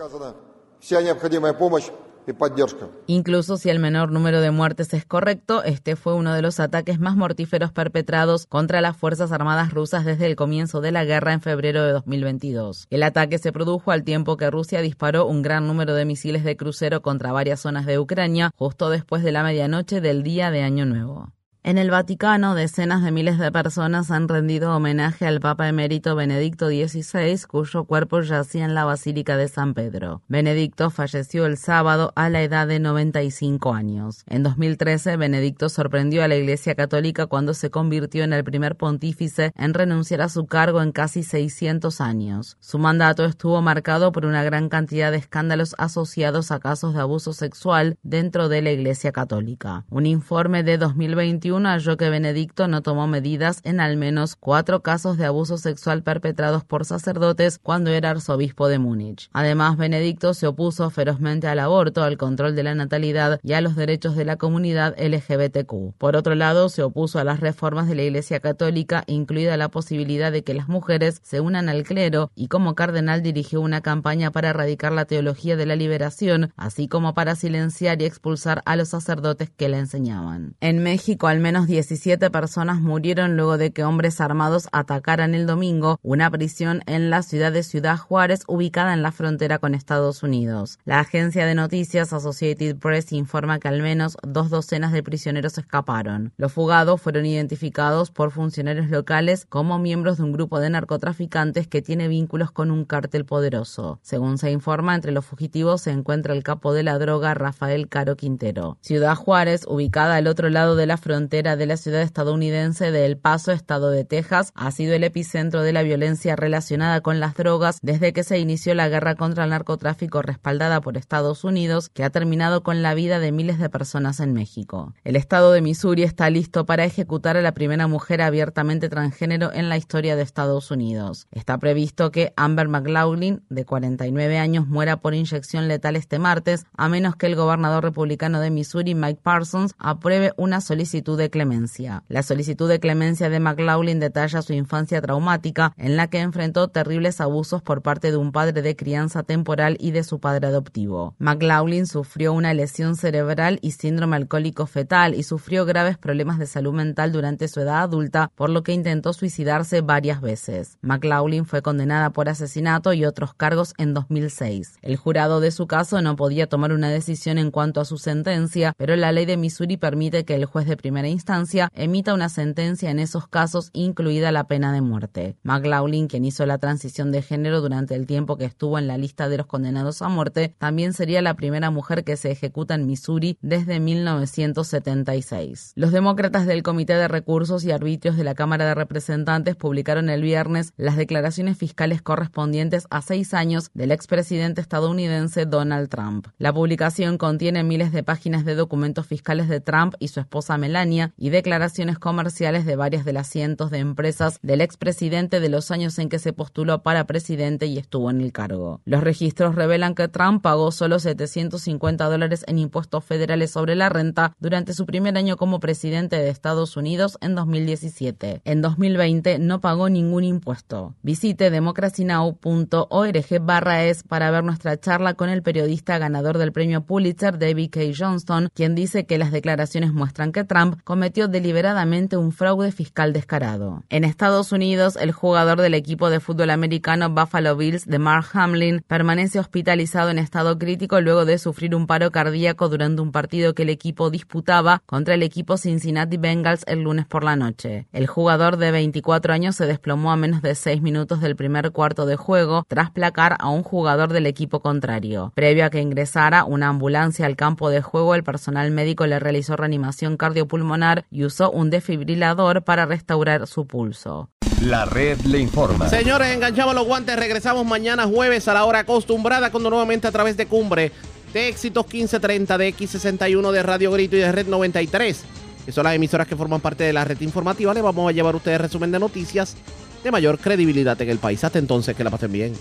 Incluso 3.07 3.57
si 3.57 3.69
el 3.71 3.79
menor 3.79 4.13
número 4.13 4.41
de 4.41 4.51
muertes 4.51 4.95
es 4.95 5.05
correcto, 5.05 5.65
este 5.65 5.97
fue 5.97 6.15
uno 6.15 6.35
de 6.35 6.43
los 6.43 6.61
ataques 6.61 7.01
más 7.01 7.17
mortíferos 7.17 7.73
perpetrados 7.73 8.47
contra 8.47 8.81
las 8.81 8.97
Fuerzas 8.97 9.33
Armadas 9.33 9.73
rusas 9.73 10.05
desde 10.05 10.27
el 10.27 10.37
comienzo 10.37 10.81
de 10.81 10.93
la 10.93 11.05
guerra 11.05 11.33
en 11.33 11.41
febrero 11.41 11.85
de 11.85 11.93
2022. 11.93 12.87
El 12.91 13.03
ataque 13.03 13.39
se 13.39 13.53
produjo 13.53 13.91
al 13.91 14.05
tiempo 14.05 14.37
que 14.37 14.51
Rusia 14.51 14.81
disparó 14.81 15.27
un 15.27 15.43
gran 15.43 15.67
número 15.67 15.95
de 15.95 16.05
misiles 16.05 16.45
de 16.45 16.57
crucero 16.57 17.03
contra 17.03 17.33
varias 17.33 17.61
zonas 17.61 17.87
de 17.87 17.99
Ucrania 17.99 18.51
justo 18.57 18.91
después 18.91 19.23
de 19.23 19.33
la 19.33 19.43
medianoche 19.43 20.01
del 20.01 20.23
día 20.23 20.51
de 20.51 20.63
Año 20.63 20.87
Nuevo. 20.87 21.33
En 21.65 21.79
el 21.79 21.93
Vaticano, 21.93 22.57
decenas 22.57 23.05
de 23.05 23.13
miles 23.13 23.39
de 23.39 23.53
personas 23.53 24.11
han 24.11 24.27
rendido 24.27 24.75
homenaje 24.75 25.29
al 25.29 25.39
Papa 25.39 25.69
emérito 25.69 26.17
Benedicto 26.17 26.67
XVI, 26.67 27.41
cuyo 27.47 27.85
cuerpo 27.85 28.21
yacía 28.21 28.65
en 28.65 28.75
la 28.75 28.85
Basílica 28.85 29.37
de 29.37 29.47
San 29.47 29.73
Pedro. 29.73 30.23
Benedicto 30.27 30.91
falleció 30.91 31.47
el 31.47 31.57
sábado 31.57 32.13
a 32.17 32.29
la 32.31 32.43
edad 32.43 32.67
de 32.67 32.81
95 32.81 33.75
años. 33.75 34.25
En 34.27 34.43
2013, 34.43 35.17
Benedicto 35.17 35.69
sorprendió 35.69 36.25
a 36.25 36.29
la 36.29 36.35
Iglesia 36.35 36.75
Católica 36.75 37.27
cuando 37.27 37.55
se 37.55 37.71
convirtió 37.71 38.25
en 38.25 38.33
el 38.33 38.43
primer 38.43 38.75
pontífice 38.75 39.53
en 39.55 39.73
renunciar 39.73 40.23
a 40.23 40.29
su 40.29 40.47
cargo 40.47 40.83
en 40.83 40.91
casi 40.91 41.23
600 41.23 42.01
años. 42.01 42.57
Su 42.59 42.81
mandato 42.81 43.25
estuvo 43.25 43.63
marcado 43.63 44.11
por 44.11 44.27
una 44.27 44.43
gran 44.43 44.69
cantidad 44.69 45.13
de 45.13 45.19
escándalos 45.19 45.77
asociados 45.79 46.51
a 46.51 46.59
casos 46.59 46.93
de 46.95 47.03
abuso 47.03 47.33
sexual 47.33 47.99
dentro 48.03 48.49
de 48.49 48.63
la 48.63 48.73
Iglesia 48.73 49.13
Católica. 49.13 49.85
Un 49.91 50.07
informe 50.07 50.65
de 50.65 50.77
2021 50.77 51.52
halló 51.61 51.97
que 51.97 52.11
Benedicto 52.11 52.69
no 52.69 52.83
tomó 52.83 53.07
medidas 53.07 53.61
en 53.65 53.81
al 53.81 53.97
menos 53.97 54.37
cuatro 54.37 54.83
casos 54.83 55.17
de 55.17 55.27
abuso 55.27 55.59
sexual 55.59 56.03
perpetrados 56.03 56.65
por 56.65 56.85
sacerdotes 56.85 57.59
cuando 57.59 57.91
era 57.91 58.11
arzobispo 58.11 58.69
de 58.69 58.79
Múnich. 58.79 59.29
Además, 59.33 59.77
Benedicto 59.77 60.35
se 60.35 60.47
opuso 60.47 60.89
ferozmente 60.91 61.47
al 61.49 61.59
aborto, 61.59 62.03
al 62.03 62.17
control 62.17 62.57
de 62.57 62.63
la 62.63 62.75
natalidad 62.75 63.41
y 63.43 63.53
a 63.53 63.61
los 63.61 63.77
derechos 63.77 64.17
de 64.17 64.25
la 64.25 64.37
comunidad 64.37 64.95
LGBTQ. 64.99 65.95
Por 65.99 66.17
otro 66.17 66.35
lado, 66.35 66.69
se 66.69 66.83
opuso 66.83 67.19
a 67.19 67.25
las 67.25 67.41
reformas 67.41 67.89
de 67.89 67.95
la 67.95 68.03
Iglesia 68.03 68.41
Católica, 68.41 69.05
incluida 69.07 69.57
la 69.57 69.69
posibilidad 69.69 70.33
de 70.33 70.43
que 70.43 70.55
las 70.55 70.69
mujeres 70.69 71.21
se 71.23 71.41
unan 71.41 71.69
al 71.69 71.83
clero, 71.83 72.31
y 72.35 72.49
como 72.49 72.75
cardenal 72.75 73.23
dirigió 73.23 73.61
una 73.61 73.81
campaña 73.81 74.31
para 74.31 74.51
erradicar 74.51 74.93
la 74.93 75.05
teología 75.05 75.57
de 75.57 75.67
la 75.67 75.77
liberación, 75.77 76.53
así 76.57 76.89
como 76.89 77.15
para 77.15 77.37
silenciar 77.37 78.01
y 78.01 78.05
expulsar 78.05 78.63
a 78.65 78.77
los 78.77 78.89
sacerdotes 78.89 79.51
que 79.51 79.69
la 79.69 79.79
enseñaban. 79.79 80.55
En 80.61 80.83
México, 80.83 81.27
al 81.27 81.41
menos 81.43 81.67
17 81.67 82.31
personas 82.31 82.81
murieron 82.81 83.37
luego 83.37 83.59
de 83.59 83.73
que 83.73 83.85
hombres 83.85 84.21
armados 84.21 84.69
atacaran 84.73 85.35
el 85.35 85.47
domingo 85.47 85.99
una 86.03 86.31
prisión 86.31 86.83
en 86.87 87.11
la 87.11 87.23
ciudad 87.23 87.53
de 87.53 87.63
Ciudad 87.63 87.99
Juárez, 87.99 88.45
ubicada 88.47 88.95
en 88.95 89.03
la 89.03 89.13
frontera 89.13 89.59
con 89.59 89.75
Estados 89.75 90.23
Unidos. 90.23 90.79
La 90.85 91.01
agencia 91.01 91.45
de 91.45 91.55
noticias 91.55 92.13
Associated 92.13 92.77
Press 92.77 93.13
informa 93.13 93.59
que 93.59 93.69
al 93.69 93.83
menos 93.83 94.17
dos 94.23 94.51
docenas 94.51 94.93
de 94.93 95.03
prisioneros 95.03 95.59
escaparon. 95.59 96.33
Los 96.37 96.53
fugados 96.53 97.01
fueron 97.01 97.27
identificados 97.27 98.11
por 98.11 98.31
funcionarios 98.31 98.89
locales 98.89 99.45
como 99.45 99.79
miembros 99.79 100.19
de 100.19 100.23
un 100.23 100.33
grupo 100.33 100.61
de 100.61 100.71
narcotraficantes 100.71 101.67
que 101.67 101.83
tiene 101.83 102.09
vínculos 102.09 102.53
con 102.53 102.71
un 102.71 102.85
cártel 102.85 103.25
poderoso. 103.25 103.99
Según 104.03 104.39
se 104.39 104.53
informa, 104.53 104.95
entre 104.95 105.13
los 105.13 105.27
fugitivos 105.27 105.83
se 105.83 105.91
encuentra 105.91 106.35
el 106.35 106.45
capo 106.45 106.73
de 106.73 106.85
la 106.85 106.99
droga 106.99 107.35
Rafael 107.35 107.89
Caro 107.89 108.17
Quintero. 108.17 108.79
Ciudad 108.81 109.17
Juárez, 109.17 109.67
ubicada 109.67 110.17
al 110.17 110.29
otro 110.29 110.49
lado 110.49 110.77
de 110.77 110.87
la 110.87 110.97
frontera 110.97 111.32
de 111.33 111.65
la 111.65 111.79
ciudad 111.79 112.03
estadounidense 112.03 112.91
de 112.91 113.07
El 113.07 113.17
Paso, 113.17 113.53
estado 113.53 113.91
de 113.91 114.05
Texas, 114.05 114.53
ha 114.55 114.71
sido 114.71 114.93
el 114.93 115.03
epicentro 115.03 115.63
de 115.63 115.73
la 115.73 115.83
violencia 115.83 116.37
relacionada 116.37 117.01
con 117.01 117.21
las 117.21 117.35
drogas 117.35 117.79
desde 117.81 118.13
que 118.13 118.23
se 118.23 118.39
inició 118.39 118.75
la 118.75 118.91
guerra 118.91 119.15
contra 119.15 119.45
el 119.45 119.51
narcotráfico 119.51 120.21
respaldada 120.21 120.83
por 120.83 120.99
Estados 120.99 121.43
Unidos, 121.43 121.89
que 121.89 122.05
ha 122.05 122.11
terminado 122.11 122.63
con 122.63 122.83
la 122.83 122.93
vida 122.93 123.19
de 123.19 123.33
miles 123.33 123.59
de 123.59 123.71
personas 123.71 124.21
en 124.21 124.35
México. 124.35 124.93
El 125.05 125.17
estado 125.17 125.53
de 125.53 125.63
Missouri 125.63 126.03
está 126.03 126.29
listo 126.29 126.67
para 126.67 126.85
ejecutar 126.85 127.39
a 127.39 127.43
la 127.43 127.53
primera 127.53 127.87
mujer 127.87 128.21
abiertamente 128.21 128.91
transgénero 128.91 129.55
en 129.55 129.71
la 129.71 129.79
historia 129.79 130.17
de 130.17 130.23
Estados 130.23 130.71
Unidos. 130.71 131.29
Está 131.31 131.57
previsto 131.57 132.11
que 132.11 132.35
Amber 132.37 132.69
McLaughlin, 132.69 133.43
de 133.49 133.65
49 133.65 134.37
años, 134.37 134.67
muera 134.67 134.99
por 134.99 135.15
inyección 135.15 135.67
letal 135.67 135.97
este 135.97 136.19
martes, 136.19 136.67
a 136.77 136.91
menos 136.91 137.17
que 137.17 137.25
el 137.25 137.37
gobernador 137.37 137.85
republicano 137.85 138.39
de 138.39 138.51
Missouri, 138.51 138.95
Mike 138.95 139.21
Parsons, 139.23 139.73
apruebe 139.79 140.35
una 140.37 140.61
solicitud 140.61 141.22
de 141.23 141.31
clemencia. 141.31 142.03
La 142.09 142.23
solicitud 142.23 142.69
de 142.69 142.81
clemencia 142.81 143.31
de 143.31 143.41
McLaughlin 143.41 144.01
detalla 144.01 144.43
su 144.43 144.53
infancia 144.53 145.01
traumática, 145.01 145.73
en 145.77 145.97
la 145.97 146.09
que 146.09 146.21
enfrentó 146.21 146.69
terribles 146.69 147.21
abusos 147.21 147.63
por 147.63 147.83
parte 147.83 148.11
de 148.11 148.17
un 148.17 148.33
padre 148.33 148.61
de 148.63 148.77
crianza 148.77 149.23
temporal 149.23 149.77
y 149.81 149.93
de 149.93 150.03
su 150.03 150.21
padre 150.21 150.49
adoptivo. 150.49 151.15
McLaughlin 151.19 151.87
sufrió 151.87 152.33
una 152.33 152.53
lesión 152.55 152.97
cerebral 152.97 153.59
y 153.63 153.73
síndrome 153.73 154.17
alcohólico 154.17 154.67
fetal 154.67 155.15
y 155.15 155.23
sufrió 155.23 155.65
graves 155.65 155.99
problemas 155.99 156.39
de 156.39 156.47
salud 156.47 156.75
mental 156.75 157.13
durante 157.13 157.49
su 157.49 157.61
edad 157.61 157.83
adulta, 157.83 158.31
por 158.35 158.51
lo 158.51 158.63
que 158.63 158.73
intentó 158.73 159.13
suicidarse 159.13 159.81
varias 159.81 160.21
veces. 160.21 160.79
McLaughlin 160.83 161.47
fue 161.47 161.63
condenada 161.63 162.11
por 162.11 162.29
asesinato 162.29 162.93
y 162.93 163.05
otros 163.05 163.35
cargos 163.35 163.75
en 163.79 163.95
2006. 163.95 164.79
El 164.83 164.97
jurado 164.97 165.41
de 165.41 165.51
su 165.53 165.67
caso 165.67 166.03
no 166.03 166.17
podía 166.17 166.49
tomar 166.49 166.73
una 166.73 166.91
decisión 166.91 167.39
en 167.39 167.51
cuanto 167.51 167.81
a 167.81 167.85
su 167.85 167.99
sentencia, 167.99 168.75
pero 168.77 168.97
la 168.97 169.13
ley 169.13 169.27
de 169.27 169.37
Missouri 169.37 169.77
permite 169.77 170.25
que 170.25 170.35
el 170.35 170.47
juez 170.47 170.67
de 170.67 170.77
primera 170.77 171.09
instancia 171.13 171.71
emita 171.75 172.15
una 172.15 172.29
sentencia 172.29 172.91
en 172.91 172.99
esos 172.99 173.29
casos, 173.29 173.71
incluida 173.73 174.33
la 174.33 174.49
pena 174.49 174.73
de 174.73 174.81
muerte. 174.81 175.37
McLaughlin, 175.43 176.09
quien 176.09 176.25
hizo 176.25 176.45
la 176.47 176.59
transición 176.59 177.13
de 177.13 177.23
género 177.23 177.61
durante 177.61 177.95
el 177.95 178.07
tiempo 178.07 178.37
que 178.37 178.45
estuvo 178.45 178.79
en 178.79 178.87
la 178.87 178.99
lista 178.99 179.29
de 179.29 179.37
los 179.37 179.47
condenados 179.47 180.03
a 180.03 180.09
muerte, 180.09 180.55
también 180.59 180.93
sería 180.93 181.23
la 181.23 181.35
primera 181.35 181.71
mujer 181.71 182.05
que 182.05 182.17
se 182.17 182.31
ejecuta 182.31 182.75
en 182.75 182.87
Missouri 182.87 183.39
desde 183.41 183.79
1976. 183.81 185.73
Los 185.77 185.93
demócratas 185.93 186.47
del 186.47 186.63
Comité 186.63 186.95
de 186.95 187.09
Recursos 187.09 187.65
y 187.65 187.71
Arbitrios 187.71 188.17
de 188.17 188.25
la 188.25 188.35
Cámara 188.35 188.67
de 188.67 188.75
Representantes 188.75 189.57
publicaron 189.57 190.09
el 190.11 190.23
viernes 190.23 190.73
las 190.77 190.97
declaraciones 190.97 191.57
fiscales 191.59 192.03
correspondientes 192.03 192.87
a 192.91 193.03
seis 193.03 193.35
años 193.35 193.71
del 193.75 193.93
expresidente 193.93 194.61
estadounidense 194.61 195.47
Donald 195.47 195.89
Trump. 195.89 196.29
La 196.39 196.53
publicación 196.53 197.19
contiene 197.19 197.65
miles 197.65 197.93
de 197.93 198.03
páginas 198.03 198.45
de 198.45 198.55
documentos 198.55 199.07
fiscales 199.07 199.49
de 199.49 199.61
Trump 199.61 199.95
y 199.99 200.09
su 200.09 200.21
esposa 200.21 200.59
Melania 200.59 200.92
y 201.17 201.31
declaraciones 201.31 201.99
comerciales 201.99 202.67
de 202.67 202.77
varias 202.77 203.05
de 203.05 203.13
las 203.13 203.29
cientos 203.29 203.71
de 203.71 203.79
empresas 203.79 204.39
del 204.43 204.61
expresidente 204.61 205.41
de 205.41 205.49
los 205.49 205.71
años 205.71 205.99
en 205.99 206.09
que 206.09 206.19
se 206.19 206.33
postuló 206.33 206.83
para 206.83 207.07
presidente 207.07 207.67
y 207.67 207.79
estuvo 207.79 208.11
en 208.11 208.21
el 208.21 208.33
cargo. 208.33 208.81
Los 208.85 209.03
registros 209.03 209.55
revelan 209.55 209.95
que 209.95 210.09
Trump 210.09 210.43
pagó 210.43 210.73
solo 210.73 210.99
750 210.99 212.05
dólares 212.05 212.45
en 212.47 212.59
impuestos 212.59 213.05
federales 213.05 213.51
sobre 213.51 213.75
la 213.75 213.89
renta 213.89 214.35
durante 214.39 214.75
su 214.75 214.87
primer 214.87 215.17
año 215.17 215.37
como 215.37 215.61
presidente 215.61 216.17
de 216.17 216.29
Estados 216.29 216.77
Unidos 216.77 217.19
en 217.21 217.35
2017. 217.35 218.43
En 218.45 218.63
2020 218.63 219.39
no 219.39 219.61
pagó 219.61 219.89
ningún 219.89 220.25
impuesto. 220.25 220.95
Visite 221.03 221.51
democracynow.org 221.51 223.41
barra 223.41 223.85
es 223.85 224.03
para 224.03 224.31
ver 224.31 224.45
nuestra 224.45 224.79
charla 224.79 225.15
con 225.15 225.29
el 225.29 225.43
periodista 225.43 225.99
ganador 225.99 226.39
del 226.39 226.53
premio 226.53 226.85
Pulitzer, 226.85 227.39
David 227.39 227.71
K. 227.71 227.81
Johnston, 227.97 228.49
quien 228.55 228.75
dice 228.75 229.07
que 229.07 229.19
las 229.19 229.33
declaraciones 229.33 229.93
muestran 229.93 230.33
que 230.33 230.45
Trump 230.45 230.81
cometió 230.85 231.29
deliberadamente 231.29 232.17
un 232.17 232.33
fraude 232.33 232.73
fiscal 232.73 233.13
descarado. 233.13 233.83
En 233.89 234.05
Estados 234.05 234.53
Unidos, 234.53 234.97
el 234.97 235.13
jugador 235.13 235.61
del 235.61 235.75
equipo 235.75 236.11
de 236.11 236.21
fútbol 236.21 236.51
americano 236.51 237.11
Buffalo 237.11 237.57
Bills 237.57 237.87
de 237.87 237.99
Mark 237.99 238.27
Hamlin 238.33 238.83
permanece 238.87 239.39
hospitalizado 239.39 240.11
en 240.11 240.19
estado 240.19 240.59
crítico 240.59 241.01
luego 241.01 241.25
de 241.25 241.39
sufrir 241.39 241.75
un 241.75 241.87
paro 241.87 242.11
cardíaco 242.11 242.69
durante 242.69 243.03
un 243.03 243.13
partido 243.13 243.55
que 243.55 243.63
el 243.63 243.71
equipo 243.71 244.11
disputaba 244.11 244.83
contra 244.87 245.15
el 245.15 245.23
equipo 245.23 245.57
Cincinnati 245.57 246.17
Bengals 246.17 246.65
el 246.67 246.83
lunes 246.83 247.07
por 247.07 247.23
la 247.23 247.37
noche. 247.37 247.87
El 247.93 248.07
jugador 248.07 248.57
de 248.57 248.73
24 248.73 249.33
años 249.33 249.57
se 249.57 249.67
desplomó 249.67 250.11
a 250.11 250.17
menos 250.17 250.43
de 250.43 250.55
6 250.55 250.83
minutos 250.83 251.21
del 251.21 251.37
primer 251.37 251.71
cuarto 251.71 252.07
de 252.07 252.17
juego 252.17 252.65
tras 252.69 252.91
placar 252.91 253.37
a 253.39 253.49
un 253.51 253.63
jugador 253.63 254.13
del 254.13 254.27
equipo 254.27 254.61
contrario. 254.61 255.33
Previo 255.35 255.65
a 255.65 255.71
que 255.71 255.81
ingresara 255.81 256.45
una 256.45 256.69
ambulancia 256.69 257.27
al 257.27 257.37
campo 257.37 257.71
de 257.71 257.83
juego, 257.83 258.15
el 258.15 258.25
personal 258.25 258.71
médico 258.71 259.07
le 259.07 259.21
realizó 259.21 259.57
reanimación 259.57 260.17
cardiopulmonar 260.17 260.72
y 261.11 261.25
usó 261.25 261.51
un 261.51 261.71
desfibrilador 261.71 262.63
para 262.63 262.87
restaurar 262.87 263.47
su 263.47 263.67
pulso. 263.67 264.31
La 264.63 264.85
red 264.85 265.19
le 265.23 265.39
informa. 265.39 265.89
Señores, 265.89 266.29
enganchamos 266.29 266.75
los 266.75 266.87
guantes. 266.87 267.17
Regresamos 267.17 267.67
mañana 267.67 268.07
jueves 268.07 268.47
a 268.49 268.55
la 268.55 268.65
hora 268.65 268.81
acostumbrada, 268.81 269.51
cuando 269.51 269.71
nuevamente 269.71 270.07
a 270.07 270.13
través 270.13 270.37
de 270.37 270.47
Cumbre 270.47 270.93
de 271.33 271.49
Éxitos 271.49 271.85
1530, 271.87 272.59
de 272.59 272.75
X61, 272.75 273.51
de 273.51 273.63
Radio 273.63 273.91
Grito 273.91 274.17
y 274.17 274.21
de 274.21 274.31
Red 274.31 274.47
93, 274.47 275.25
que 275.65 275.73
son 275.73 275.85
las 275.85 275.95
emisoras 275.95 276.29
que 276.29 276.37
forman 276.37 276.61
parte 276.61 276.85
de 276.85 276.93
la 276.93 277.05
red 277.05 277.21
informativa, 277.21 277.73
le 277.73 277.83
vamos 277.83 278.09
a 278.09 278.13
llevar 278.13 278.35
a 278.35 278.37
ustedes 278.37 278.61
resumen 278.61 278.93
de 278.93 278.99
noticias 278.99 279.57
de 280.05 280.11
mayor 280.11 280.39
credibilidad 280.39 281.01
en 281.01 281.09
el 281.09 281.19
país. 281.19 281.43
Hasta 281.45 281.59
entonces, 281.59 281.97
que 281.97 282.05
la 282.05 282.11
pasen 282.11 282.33
bien. 282.33 282.55